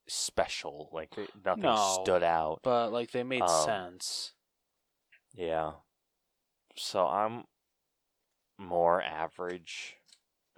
special. 0.09 0.91
Like 0.93 1.15
they, 1.15 1.27
nothing 1.45 1.63
No. 1.65 2.03
stood 2.03 2.23
out. 2.23 2.61
But 2.63 2.93
like 2.93 3.13
they 3.13 3.23
made 3.23 3.43
Um, 3.43 3.49
sense. 3.65 4.33
Yeah. 5.35 5.73
So 6.77 7.07
I'm 7.07 7.45
more 8.59 9.03
average, 9.03 9.97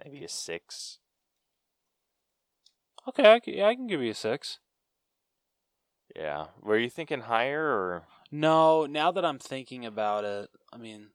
maybe 0.03 0.23
a 0.23 0.27
six. 0.29 0.99
Okay, 3.07 3.31
I 3.33 3.39
can, 3.39 3.53
yeah, 3.55 3.67
I 3.67 3.75
can 3.75 3.87
give 3.87 4.01
you 4.01 4.11
a 4.11 4.15
six. 4.15 4.59
Yeah. 6.15 6.47
Were 6.61 6.77
you 6.77 6.89
thinking 6.89 7.21
higher 7.21 7.63
or? 7.63 8.03
No, 8.31 8.85
now 8.85 9.11
that 9.11 9.25
I'm 9.25 9.39
thinking 9.39 9.85
about 9.85 10.23
it, 10.23 10.49
I 10.71 10.77
mean, 10.77 11.07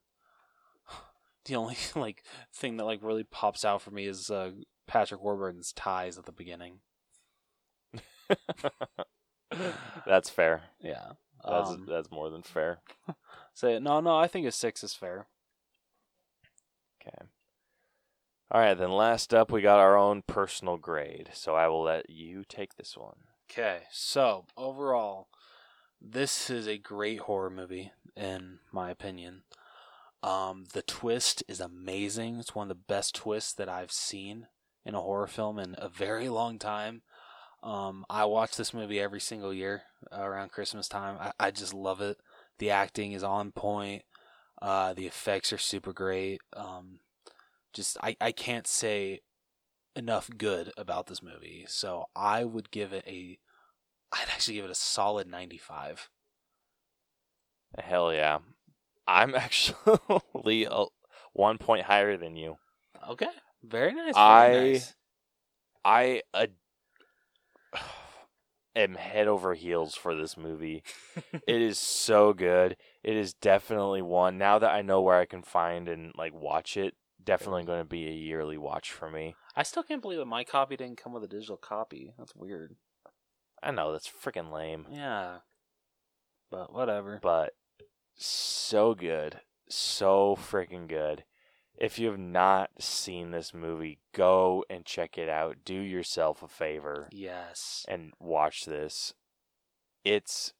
the 1.44 1.56
only 1.56 1.76
like 1.94 2.24
thing 2.54 2.76
that 2.76 2.84
like 2.84 3.00
really 3.02 3.24
pops 3.24 3.64
out 3.64 3.82
for 3.82 3.90
me 3.90 4.06
is 4.06 4.30
uh, 4.30 4.52
Patrick 4.86 5.22
Warburton's 5.22 5.72
ties 5.72 6.18
at 6.18 6.24
the 6.26 6.32
beginning. 6.32 6.80
that's 10.06 10.30
fair. 10.30 10.64
Yeah, 10.80 11.12
That's 11.46 11.70
um, 11.70 11.86
that's 11.88 12.10
more 12.10 12.30
than 12.30 12.42
fair. 12.42 12.78
so 13.54 13.78
no, 13.78 14.00
no, 14.00 14.16
I 14.16 14.26
think 14.26 14.46
a 14.46 14.52
six 14.52 14.82
is 14.84 14.94
fair. 14.94 15.26
Okay. 17.00 17.26
All 18.50 18.60
right, 18.60 18.74
then 18.74 18.92
last 18.92 19.34
up 19.34 19.50
we 19.50 19.60
got 19.60 19.80
our 19.80 19.96
own 19.96 20.22
personal 20.26 20.76
grade. 20.76 21.30
So 21.32 21.54
I 21.54 21.66
will 21.68 21.82
let 21.82 22.10
you 22.10 22.44
take 22.48 22.76
this 22.76 22.96
one. 22.96 23.16
Okay, 23.50 23.82
so 23.90 24.46
overall, 24.56 25.28
this 26.00 26.50
is 26.50 26.66
a 26.66 26.78
great 26.78 27.20
horror 27.20 27.50
movie 27.50 27.92
in 28.16 28.58
my 28.72 28.90
opinion. 28.90 29.42
Um, 30.22 30.64
the 30.72 30.82
twist 30.82 31.44
is 31.46 31.60
amazing. 31.60 32.38
It's 32.38 32.54
one 32.54 32.70
of 32.70 32.76
the 32.76 32.84
best 32.88 33.14
twists 33.14 33.52
that 33.54 33.68
I've 33.68 33.92
seen 33.92 34.46
in 34.84 34.94
a 34.94 35.00
horror 35.00 35.26
film 35.26 35.58
in 35.58 35.74
a 35.78 35.88
very 35.88 36.28
long 36.28 36.58
time. 36.58 37.02
Um, 37.66 38.06
I 38.08 38.24
watch 38.26 38.56
this 38.56 38.72
movie 38.72 39.00
every 39.00 39.20
single 39.20 39.52
year 39.52 39.82
around 40.12 40.52
Christmas 40.52 40.86
time. 40.88 41.16
I, 41.20 41.32
I 41.46 41.50
just 41.50 41.74
love 41.74 42.00
it. 42.00 42.16
The 42.58 42.70
acting 42.70 43.10
is 43.10 43.24
on 43.24 43.50
point. 43.50 44.02
Uh, 44.62 44.94
the 44.94 45.06
effects 45.06 45.52
are 45.52 45.58
super 45.58 45.92
great. 45.92 46.40
Um, 46.56 47.00
just 47.72 47.96
I, 48.02 48.16
I 48.20 48.30
can't 48.30 48.68
say 48.68 49.20
enough 49.96 50.30
good 50.38 50.72
about 50.76 51.08
this 51.08 51.22
movie. 51.22 51.64
So 51.68 52.04
I 52.14 52.44
would 52.44 52.70
give 52.70 52.92
it 52.92 53.04
a 53.04 53.38
I'd 54.12 54.28
actually 54.28 54.54
give 54.54 54.64
it 54.64 54.70
a 54.70 54.74
solid 54.76 55.26
95. 55.26 56.08
Hell 57.78 58.14
yeah. 58.14 58.38
I'm 59.08 59.34
actually 59.34 60.64
a, 60.70 60.84
one 61.32 61.58
point 61.58 61.84
higher 61.84 62.16
than 62.16 62.36
you. 62.36 62.58
Okay. 63.10 63.26
Very 63.64 63.92
nice. 63.92 64.14
Very 64.14 64.16
I- 64.16 64.48
nice. 64.52 64.94
I 65.84 66.22
ad- 66.32 66.54
am 68.76 68.94
head 68.94 69.26
over 69.26 69.54
heels 69.54 69.94
for 69.94 70.14
this 70.14 70.36
movie. 70.36 70.82
it 71.32 71.62
is 71.62 71.78
so 71.78 72.32
good. 72.32 72.76
It 73.02 73.16
is 73.16 73.34
definitely 73.34 74.02
one. 74.02 74.38
Now 74.38 74.58
that 74.58 74.70
I 74.70 74.82
know 74.82 75.00
where 75.00 75.18
I 75.18 75.24
can 75.24 75.42
find 75.42 75.88
and 75.88 76.12
like 76.16 76.34
watch 76.34 76.76
it, 76.76 76.94
definitely 77.22 77.64
going 77.64 77.80
to 77.80 77.84
be 77.84 78.06
a 78.06 78.12
yearly 78.12 78.58
watch 78.58 78.92
for 78.92 79.10
me. 79.10 79.34
I 79.56 79.62
still 79.62 79.82
can't 79.82 80.02
believe 80.02 80.18
that 80.18 80.26
my 80.26 80.44
copy 80.44 80.76
didn't 80.76 81.02
come 81.02 81.12
with 81.12 81.24
a 81.24 81.28
digital 81.28 81.56
copy. 81.56 82.12
That's 82.18 82.34
weird. 82.36 82.76
I 83.62 83.70
know 83.70 83.92
that's 83.92 84.08
freaking 84.08 84.52
lame, 84.52 84.86
Yeah. 84.92 85.38
But 86.50 86.72
whatever. 86.72 87.18
but 87.22 87.54
so 88.14 88.94
good, 88.94 89.40
so 89.68 90.36
freaking 90.38 90.86
good. 90.86 91.24
If 91.78 91.98
you 91.98 92.08
have 92.08 92.18
not 92.18 92.70
seen 92.78 93.30
this 93.30 93.52
movie, 93.52 93.98
go 94.14 94.64
and 94.70 94.84
check 94.84 95.18
it 95.18 95.28
out. 95.28 95.58
Do 95.64 95.74
yourself 95.74 96.42
a 96.42 96.48
favor. 96.48 97.08
Yes. 97.12 97.84
and 97.88 98.12
watch 98.18 98.64
this. 98.64 99.14
It's 100.04 100.52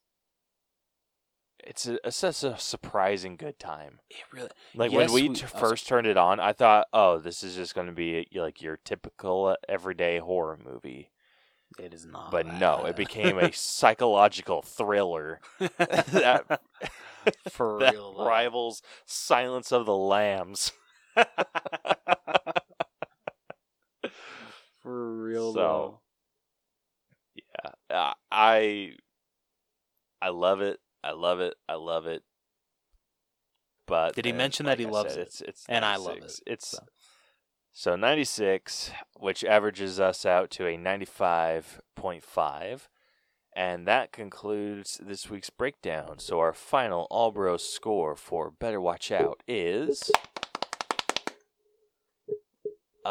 it's 1.65 1.87
a, 1.89 1.99
it's 2.07 2.21
just 2.21 2.45
a 2.45 2.59
surprising 2.59 3.37
good 3.37 3.59
time. 3.59 4.01
It 4.11 4.19
really 4.33 4.51
Like 4.75 4.93
Yes, 4.93 5.11
when 5.11 5.13
we 5.13 5.29
we- 5.31 5.35
t- 5.35 5.47
first 5.47 5.89
turned 5.89 6.07
it 6.07 6.17
on, 6.17 6.39
I 6.39 6.53
thought, 6.53 6.87
"Oh, 6.93 7.19
this 7.19 7.43
is 7.43 7.57
just 7.57 7.75
going 7.75 7.87
to 7.89 7.93
be 7.93 8.29
like 8.35 8.61
your 8.63 8.77
typical 8.85 9.47
uh, 9.47 9.57
everyday 9.69 10.19
horror 10.19 10.59
movie." 10.63 11.11
it 11.81 11.93
is 11.93 12.07
not. 12.07 12.31
But 12.31 12.47
no, 12.47 12.85
it 12.85 12.97
became 12.97 13.39
a 13.39 13.53
psychological 13.55 14.63
thriller 14.63 15.41
that, 15.59 16.61
for 17.51 17.81
that 17.81 17.95
real 17.95 18.15
rivals 18.25 18.83
Silence 19.05 19.73
of 19.73 19.87
the 19.87 19.97
Lambs. 19.97 20.73
For 24.83 25.13
real 25.17 25.53
So, 25.53 25.59
though. 25.61 26.01
Yeah, 27.91 28.13
I 28.31 28.93
I 30.23 30.29
love 30.29 30.61
it. 30.61 30.79
I 31.03 31.11
love 31.13 31.41
it. 31.41 31.55
I 31.69 31.75
love 31.75 32.07
it. 32.07 32.23
But 33.87 34.15
Did 34.15 34.25
he 34.25 34.31
then, 34.33 34.39
mention 34.39 34.67
that 34.67 34.79
he 34.79 34.87
I 34.87 34.91
loves 34.91 35.13
said, 35.13 35.23
it? 35.23 35.27
It's 35.29 35.41
it's 35.43 35.65
And 35.69 35.85
I 35.85 35.97
love 35.97 36.17
it, 36.17 36.41
It's 36.47 36.69
so. 36.71 36.79
so 37.73 37.97
96, 37.97 38.91
which 39.19 39.45
averages 39.45 40.01
us 40.01 40.25
out 40.27 40.51
to 40.53 40.67
a 40.67 40.77
95.5. 40.77 42.89
And 43.55 43.87
that 43.89 44.13
concludes 44.13 45.01
this 45.03 45.31
week's 45.31 45.51
breakdown. 45.51 46.19
So 46.19 46.41
our 46.41 46.53
final 46.53 47.07
Albro 47.11 47.59
score 47.59 48.15
for 48.17 48.51
Better 48.51 48.81
Watch 48.81 49.11
Out 49.11 49.43
is 49.49 50.11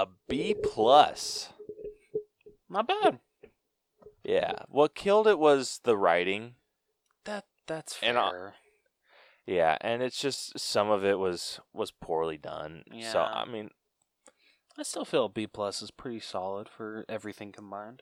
a 0.03 0.07
B 0.27 0.53
plus. 0.61 1.49
Not 2.69 2.88
bad. 2.88 3.19
Yeah. 4.23 4.53
What 4.69 4.95
killed 4.95 5.27
it 5.27 5.39
was 5.39 5.80
the 5.84 5.95
writing. 5.97 6.55
That 7.26 7.45
that's 7.67 7.97
And 8.01 8.17
I- 8.17 8.30
fair. 8.31 8.53
Yeah, 9.47 9.77
and 9.81 10.01
it's 10.01 10.19
just 10.19 10.57
some 10.59 10.89
of 10.89 11.05
it 11.05 11.19
was 11.19 11.59
was 11.72 11.91
poorly 11.91 12.38
done. 12.38 12.84
Yeah. 12.91 13.11
So 13.11 13.22
I 13.22 13.45
mean, 13.45 13.69
I 14.77 14.81
still 14.84 15.05
feel 15.05 15.30
B 15.30 15.45
plus 15.45 15.84
is 15.84 15.91
pretty 15.91 16.19
solid 16.19 16.67
for 16.67 17.05
everything 17.07 17.51
combined. 17.51 18.01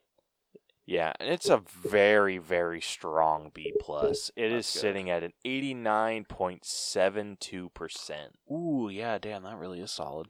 yeah, 0.86 1.11
and 1.20 1.30
it's 1.30 1.49
a 1.49 1.57
very 1.57 2.38
very 2.38 2.80
strong 2.80 3.52
B 3.53 3.74
plus. 3.82 4.32
It 4.38 4.53
is 4.53 4.65
That's 4.65 4.74
good. 4.74 4.80
sitting 4.80 5.10
at 5.10 5.24
an 5.24 5.34
eighty 5.44 5.74
nine 5.74 6.24
point 6.24 6.64
seven 6.64 7.36
two 7.41 7.70
percent. 7.70 8.36
Ooh, 8.49 8.90
yeah, 8.90 9.18
damn, 9.18 9.44
that 9.44 9.57
really 9.57 9.82
is 9.82 9.91
solid. 9.91 10.28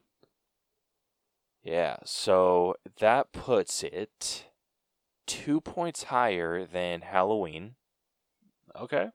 Yeah, 1.64 1.96
so 2.04 2.76
that 3.00 3.32
puts 3.32 3.82
it 3.82 4.44
two 5.26 5.62
points 5.62 6.04
higher 6.04 6.66
than 6.66 7.00
Halloween. 7.00 7.76
Okay. 8.78 9.08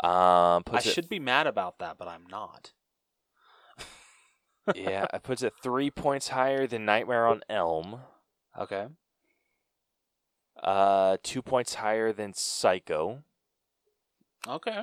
Um, 0.00 0.62
I 0.70 0.78
it, 0.78 0.82
should 0.84 1.10
be 1.10 1.18
mad 1.18 1.46
about 1.46 1.78
that, 1.80 1.98
but 1.98 2.08
I'm 2.08 2.24
not. 2.30 2.72
yeah, 4.74 5.06
it 5.12 5.22
puts 5.22 5.42
it 5.42 5.52
three 5.62 5.90
points 5.90 6.28
higher 6.28 6.66
than 6.66 6.86
Nightmare 6.86 7.26
on 7.26 7.42
Elm. 7.50 8.00
Okay. 8.58 8.86
Uh, 10.62 11.18
two 11.22 11.42
points 11.42 11.74
higher 11.74 12.14
than 12.14 12.32
Psycho. 12.32 13.22
Okay. 14.48 14.80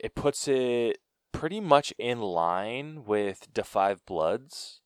It 0.00 0.14
puts 0.14 0.48
it 0.48 0.98
pretty 1.32 1.60
much 1.60 1.92
in 1.98 2.20
line 2.20 3.04
with 3.04 3.48
Five 3.64 4.04
Bloods. 4.06 4.80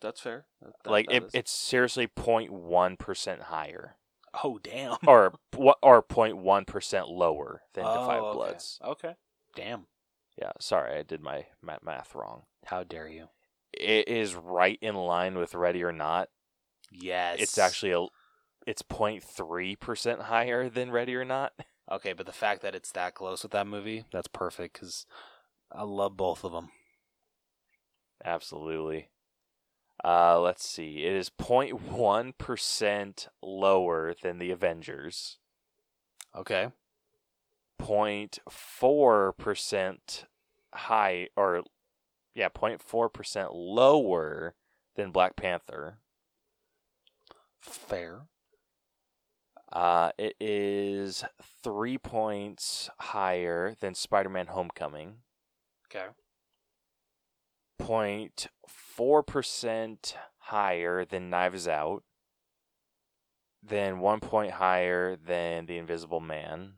That's 0.00 0.20
fair. 0.20 0.46
That- 0.60 0.90
like 0.90 1.06
that 1.08 1.14
it, 1.14 1.22
is- 1.24 1.30
it's 1.34 1.50
seriously 1.52 2.06
0.1 2.08 2.98
percent 2.98 3.42
higher, 3.42 3.96
Oh 4.42 4.58
damn. 4.58 4.96
or 5.06 5.34
what, 5.56 5.78
or 5.82 6.02
0.1 6.02 6.66
percent 6.66 7.08
lower 7.08 7.62
than 7.74 7.84
Oh, 7.86 8.10
okay. 8.10 8.18
Bloods. 8.36 8.78
Okay. 8.84 9.14
Damn. 9.56 9.86
Yeah, 10.36 10.50
sorry, 10.60 10.98
I 10.98 11.02
did 11.04 11.20
my 11.22 11.46
math 11.62 12.14
wrong. 12.14 12.42
How 12.66 12.82
dare 12.82 13.08
you? 13.08 13.28
It 13.72 14.08
is 14.08 14.34
right 14.34 14.78
in 14.82 14.94
line 14.96 15.36
with 15.38 15.54
Ready 15.54 15.82
or 15.84 15.92
Not. 15.92 16.28
Yes. 16.90 17.38
It's 17.40 17.56
actually 17.58 17.92
a, 17.92 18.06
it's 18.66 18.82
0.3 18.82 19.78
percent 19.78 20.22
higher 20.22 20.68
than 20.68 20.90
Ready 20.90 21.14
or 21.16 21.24
Not. 21.24 21.52
okay, 21.90 22.12
but 22.12 22.26
the 22.26 22.32
fact 22.32 22.62
that 22.62 22.74
it's 22.74 22.92
that 22.92 23.14
close 23.14 23.42
with 23.42 23.52
that 23.52 23.66
movie, 23.66 24.04
that's 24.12 24.28
perfect 24.28 24.74
because 24.74 25.06
I 25.72 25.82
love 25.82 26.16
both 26.16 26.44
of 26.44 26.52
them. 26.52 26.70
Absolutely. 28.24 29.08
Uh, 30.02 30.40
let's 30.40 30.68
see. 30.68 31.04
It 31.04 31.12
is 31.12 31.30
0.1 31.30 32.36
percent 32.38 33.28
lower 33.42 34.14
than 34.22 34.38
the 34.38 34.50
Avengers. 34.50 35.38
Okay. 36.36 36.68
0.4 37.80 39.36
percent 39.36 40.24
high, 40.74 41.28
or 41.36 41.62
yeah, 42.34 42.48
0.4 42.48 43.12
percent 43.12 43.54
lower 43.54 44.54
than 44.96 45.10
Black 45.10 45.36
Panther. 45.36 45.98
Fair. 47.60 48.26
Uh, 49.74 50.12
it 50.18 50.36
is 50.38 51.24
three 51.62 51.98
points 51.98 52.88
higher 52.98 53.74
than 53.80 53.94
Spider-Man: 53.94 54.46
Homecoming. 54.46 55.16
Okay. 55.86 56.06
0.4 57.82 59.26
percent 59.26 60.16
higher 60.38 61.04
than 61.04 61.28
Knives 61.30 61.66
Out. 61.68 62.02
Then 63.62 63.98
one 63.98 64.20
point 64.20 64.52
higher 64.52 65.16
than 65.16 65.66
The 65.66 65.78
Invisible 65.78 66.20
Man. 66.20 66.74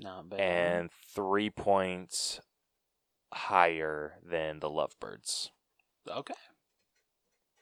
Not 0.00 0.30
bad. 0.30 0.40
and 0.40 0.90
three 1.14 1.50
points 1.50 2.40
higher 3.32 4.18
than 4.24 4.58
the 4.60 4.68
Lovebirds. 4.70 5.50
okay. 6.10 6.34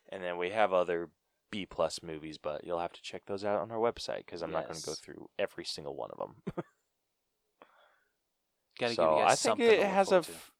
And 0.08 0.22
then 0.24 0.38
we 0.38 0.50
have 0.50 0.72
other 0.72 1.10
B 1.50 1.66
plus 1.66 2.02
movies, 2.02 2.38
but 2.38 2.64
you'll 2.64 2.80
have 2.80 2.92
to 2.92 3.02
check 3.02 3.22
those 3.26 3.44
out 3.44 3.60
on 3.60 3.70
our 3.70 3.78
website 3.78 4.24
because 4.26 4.42
I'm 4.42 4.52
not 4.52 4.68
going 4.68 4.78
to 4.78 4.86
go 4.86 4.94
through 4.94 5.28
every 5.38 5.64
single 5.64 5.96
one 5.96 6.10
of 6.10 6.18
them. 6.18 6.36
Gotta 8.78 8.94
so 8.94 9.02
give 9.02 9.10
you 9.10 9.18
guys 9.18 9.32
I 9.32 9.36
think 9.36 9.60
it 9.60 9.82
has 9.86 10.10
a, 10.10 10.16
f- 10.16 10.52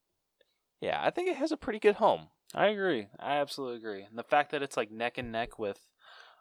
yeah, 0.81 1.01
I 1.03 1.11
think 1.11 1.29
it 1.29 1.37
has 1.37 1.53
a 1.53 1.57
pretty 1.57 1.79
good 1.79 1.97
home. 1.97 2.29
I 2.55 2.67
agree. 2.67 3.09
I 3.19 3.37
absolutely 3.37 3.79
agree. 3.79 4.03
And 4.03 4.19
the 4.19 4.25
fact 4.25 4.51
that 4.51 4.62
it's 4.62 4.77
like 4.77 4.91
neck 4.91 5.19
and 5.19 5.33
neck 5.33 5.59
with 5.59 5.79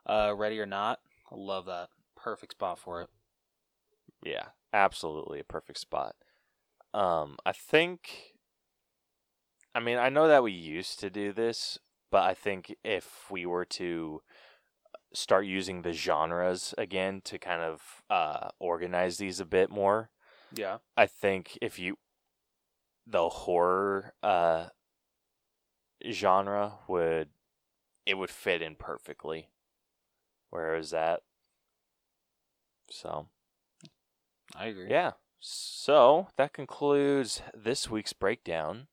uh, 0.06 0.34
Ready 0.36 0.60
or 0.60 0.66
Not, 0.66 1.00
I 1.32 1.36
love 1.36 1.66
that. 1.68 1.90
Perfect 2.16 2.54
spot 2.54 2.80
for 2.80 3.02
it. 3.02 3.10
Yeah, 4.24 4.48
absolutely 4.74 5.40
a 5.40 5.44
perfect 5.44 5.80
spot. 5.80 6.16
Um, 6.94 7.38
I 7.46 7.52
think. 7.52 8.34
I 9.74 9.80
mean, 9.80 9.98
I 9.98 10.10
know 10.10 10.28
that 10.28 10.44
we 10.44 10.52
used 10.52 11.00
to 11.00 11.10
do 11.10 11.32
this, 11.32 11.78
but 12.12 12.24
I 12.24 12.34
think 12.34 12.76
if 12.84 13.30
we 13.30 13.46
were 13.46 13.66
to 13.66 14.22
start 15.14 15.46
using 15.46 15.82
the 15.82 15.94
genres 15.94 16.74
again 16.78 17.22
to 17.26 17.40
kind 17.40 17.62
of 17.62 17.82
uh, 18.10 18.50
organize 18.60 19.18
these 19.18 19.40
a 19.40 19.46
bit 19.46 19.70
more, 19.70 20.10
Yeah. 20.56 20.78
I 20.96 21.06
think 21.08 21.58
if 21.62 21.80
you 21.80 21.98
the 23.08 23.30
horror 23.30 24.14
uh, 24.22 24.68
genre 26.12 26.80
would 26.88 27.30
it 28.06 28.18
would 28.18 28.30
fit 28.30 28.62
in 28.62 28.76
perfectly. 28.76 29.50
Where 30.50 30.76
is 30.76 30.90
that, 30.92 31.22
so 32.90 33.28
I 34.56 34.66
agree. 34.68 34.90
yeah. 34.90 35.12
So 35.40 36.28
that 36.38 36.54
concludes 36.54 37.42
this 37.54 37.90
week's 37.90 38.14
breakdown. 38.14 38.88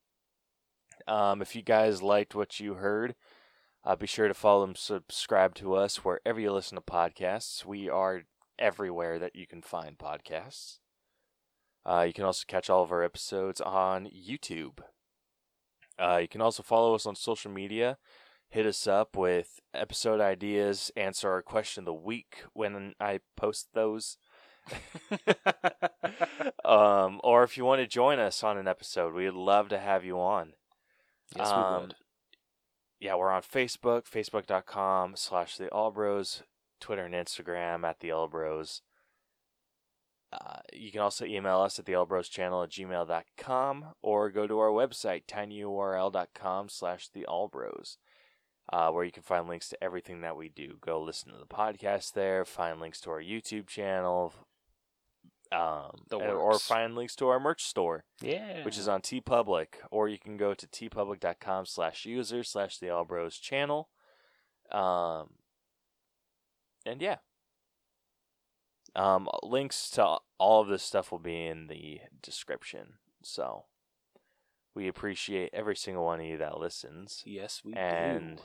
Um, 1.07 1.41
if 1.41 1.55
you 1.55 1.63
guys 1.63 2.03
liked 2.03 2.35
what 2.35 2.59
you 2.59 2.75
heard, 2.75 3.15
uh, 3.85 3.95
be 3.95 4.07
sure 4.07 4.27
to 4.27 4.35
follow 4.35 4.65
and 4.65 4.77
subscribe 4.77 5.55
to 5.57 5.75
us 5.75 6.05
wherever 6.05 6.41
you 6.41 6.53
listen 6.53 6.75
to 6.75 6.83
podcasts. 6.83 7.65
We 7.65 7.89
are 7.89 8.23
everywhere 8.59 9.19
that 9.19 9.37
you 9.37 9.47
can 9.47 9.63
find 9.63 9.97
podcasts. 9.97 10.79
Uh, 11.85 12.05
you 12.07 12.13
can 12.13 12.25
also 12.25 12.45
catch 12.49 12.69
all 12.69 12.83
of 12.83 12.91
our 12.91 13.05
episodes 13.05 13.61
on 13.61 14.07
YouTube. 14.07 14.81
Uh, 15.99 16.19
you 16.23 16.29
can 16.29 16.41
also 16.41 16.65
follow 16.65 16.95
us 16.95 17.07
on 17.07 17.15
social 17.15 17.51
media. 17.51 17.99
Hit 18.49 18.67
us 18.67 18.87
up 18.89 19.17
with 19.17 19.61
episode 19.73 20.21
ideas, 20.21 20.91
answer 20.97 21.31
our 21.31 21.43
question 21.43 21.83
of 21.83 21.87
the 21.87 21.95
week 21.95 22.43
when 22.53 22.95
I 22.99 23.21
post 23.37 23.69
those. 23.75 24.19
um, 26.65 27.21
or 27.23 27.45
if 27.45 27.57
you 27.57 27.65
want 27.65 27.81
to 27.81 27.87
join 27.87 28.19
us 28.19 28.43
on 28.43 28.59
an 28.59 28.67
episode, 28.67 29.15
we'd 29.15 29.31
love 29.31 29.69
to 29.69 29.79
have 29.79 30.05
you 30.05 30.19
on. 30.19 30.55
Yes, 31.35 31.49
we 31.49 31.53
Um, 31.55 31.83
would. 31.83 31.95
Yeah, 32.99 33.15
we're 33.17 33.31
on 33.31 33.43
Facebook, 33.43 34.05
facebook.com 34.05 35.17
slash 35.17 35.57
the 35.57 35.67
Allbros, 35.69 36.43
Twitter 36.81 37.05
and 37.05 37.15
Instagram 37.15 37.85
at 37.85 38.01
the 38.01 38.09
Allbros. 38.11 38.81
Uh, 40.33 40.61
you 40.73 40.91
can 40.91 41.01
also 41.01 41.25
email 41.25 41.61
us 41.61 41.79
at 41.79 41.85
the 41.87 41.93
Allbros 41.93 42.31
channel 42.31 42.63
at 42.63 42.71
gmail.com 42.71 43.95
or 44.03 44.31
go 44.31 44.47
to 44.47 44.59
our 44.59 44.71
website, 44.71 45.25
tinyurl.com 45.27 46.69
slash 46.69 47.09
the 47.09 47.25
Allbros, 47.29 47.97
uh, 48.73 48.91
where 48.91 49.05
you 49.05 49.13
can 49.13 49.23
find 49.23 49.47
links 49.47 49.69
to 49.69 49.83
everything 49.85 50.23
that 50.23 50.37
we 50.37 50.49
do. 50.49 50.79
Go 50.81 51.01
listen 51.01 51.33
to 51.33 51.39
the 51.39 51.47
podcast 51.47 52.13
there, 52.13 52.45
find 52.45 52.81
links 52.81 53.01
to 53.03 53.11
our 53.11 53.23
YouTube 53.23 53.67
channel, 53.69 54.35
um, 55.53 55.93
or 56.13 56.59
find 56.59 56.95
links 56.95 57.15
to 57.17 57.29
our 57.29 57.39
merch 57.41 57.63
store 57.65 58.05
Yeah. 58.21 58.65
which 58.65 58.77
is 58.79 58.89
on 58.89 59.01
TeePublic, 59.01 59.67
or 59.91 60.09
you 60.09 60.19
can 60.19 60.37
go 60.37 60.55
to 60.55 60.67
teepublic.com 60.67 61.67
slash 61.67 62.05
user 62.05 62.43
slash 62.43 62.79
the 62.79 62.91
All 62.91 63.05
Bros 63.05 63.39
channel. 63.39 63.89
Um, 64.73 65.35
and 66.85 67.01
yeah. 67.01 67.17
Um, 68.95 69.29
links 69.43 69.91
to 69.91 70.19
all 70.39 70.63
of 70.63 70.69
this 70.69 70.83
stuff 70.83 71.13
will 71.13 71.19
be 71.19 71.47
in 71.47 71.67
the 71.67 72.01
description. 72.23 72.95
So 73.23 73.65
we 74.75 74.89
appreciate 74.89 75.51
every 75.53 75.77
single 75.77 76.05
one 76.05 76.21
of 76.21 76.27
you 76.27 76.39
that 76.39 76.59
listens. 76.59 77.23
Yes, 77.27 77.63
we 77.65 77.75
and 77.75 78.37
do. 78.39 78.43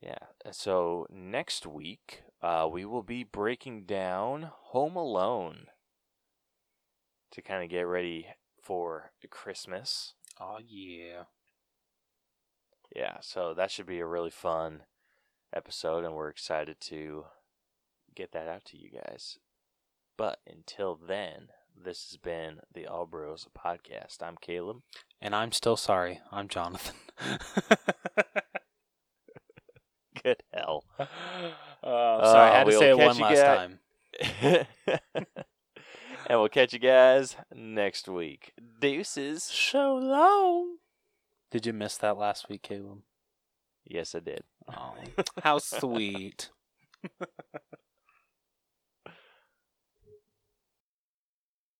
Yeah, 0.00 0.18
so 0.52 1.06
next 1.10 1.66
week 1.66 2.22
uh, 2.42 2.68
we 2.70 2.84
will 2.84 3.02
be 3.02 3.24
breaking 3.24 3.84
down 3.84 4.50
Home 4.70 4.96
Alone 4.96 5.66
to 7.30 7.42
kind 7.42 7.64
of 7.64 7.70
get 7.70 7.82
ready 7.82 8.26
for 8.62 9.10
Christmas. 9.30 10.14
Oh 10.40 10.58
yeah. 10.64 11.24
Yeah, 12.94 13.18
so 13.20 13.54
that 13.54 13.70
should 13.70 13.86
be 13.86 13.98
a 13.98 14.06
really 14.06 14.30
fun 14.30 14.82
episode, 15.54 16.04
and 16.04 16.14
we're 16.14 16.28
excited 16.28 16.80
to 16.82 17.26
get 18.14 18.32
that 18.32 18.48
out 18.48 18.64
to 18.66 18.76
you 18.78 18.90
guys. 18.90 19.38
But 20.16 20.38
until 20.46 20.96
then, 20.96 21.48
this 21.76 22.08
has 22.10 22.16
been 22.16 22.60
the 22.72 22.86
All 22.86 23.06
Bros 23.06 23.46
podcast. 23.56 24.22
I'm 24.22 24.36
Caleb. 24.40 24.78
And 25.20 25.34
I'm 25.34 25.52
still 25.52 25.76
sorry. 25.76 26.20
I'm 26.32 26.48
Jonathan. 26.48 26.96
Good 30.28 30.42
hell. 30.52 30.84
Uh, 30.98 31.06
sorry, 31.82 32.50
I 32.50 32.58
had 32.58 32.66
to 32.66 32.72
say 32.72 32.90
it 32.90 32.98
one 32.98 33.16
last 33.18 33.34
guys- 33.34 33.56
time. 33.56 33.78
and 36.26 36.38
we'll 36.38 36.50
catch 36.50 36.74
you 36.74 36.78
guys 36.78 37.34
next 37.54 38.08
week. 38.08 38.52
Deuces. 38.78 39.42
So 39.42 39.94
long. 39.94 40.76
Did 41.50 41.64
you 41.64 41.72
miss 41.72 41.96
that 41.96 42.18
last 42.18 42.50
week, 42.50 42.60
Caleb? 42.60 42.98
Yes, 43.86 44.14
I 44.14 44.20
did. 44.20 44.42
Oh, 44.70 44.92
how 45.42 45.56
sweet. 45.56 46.50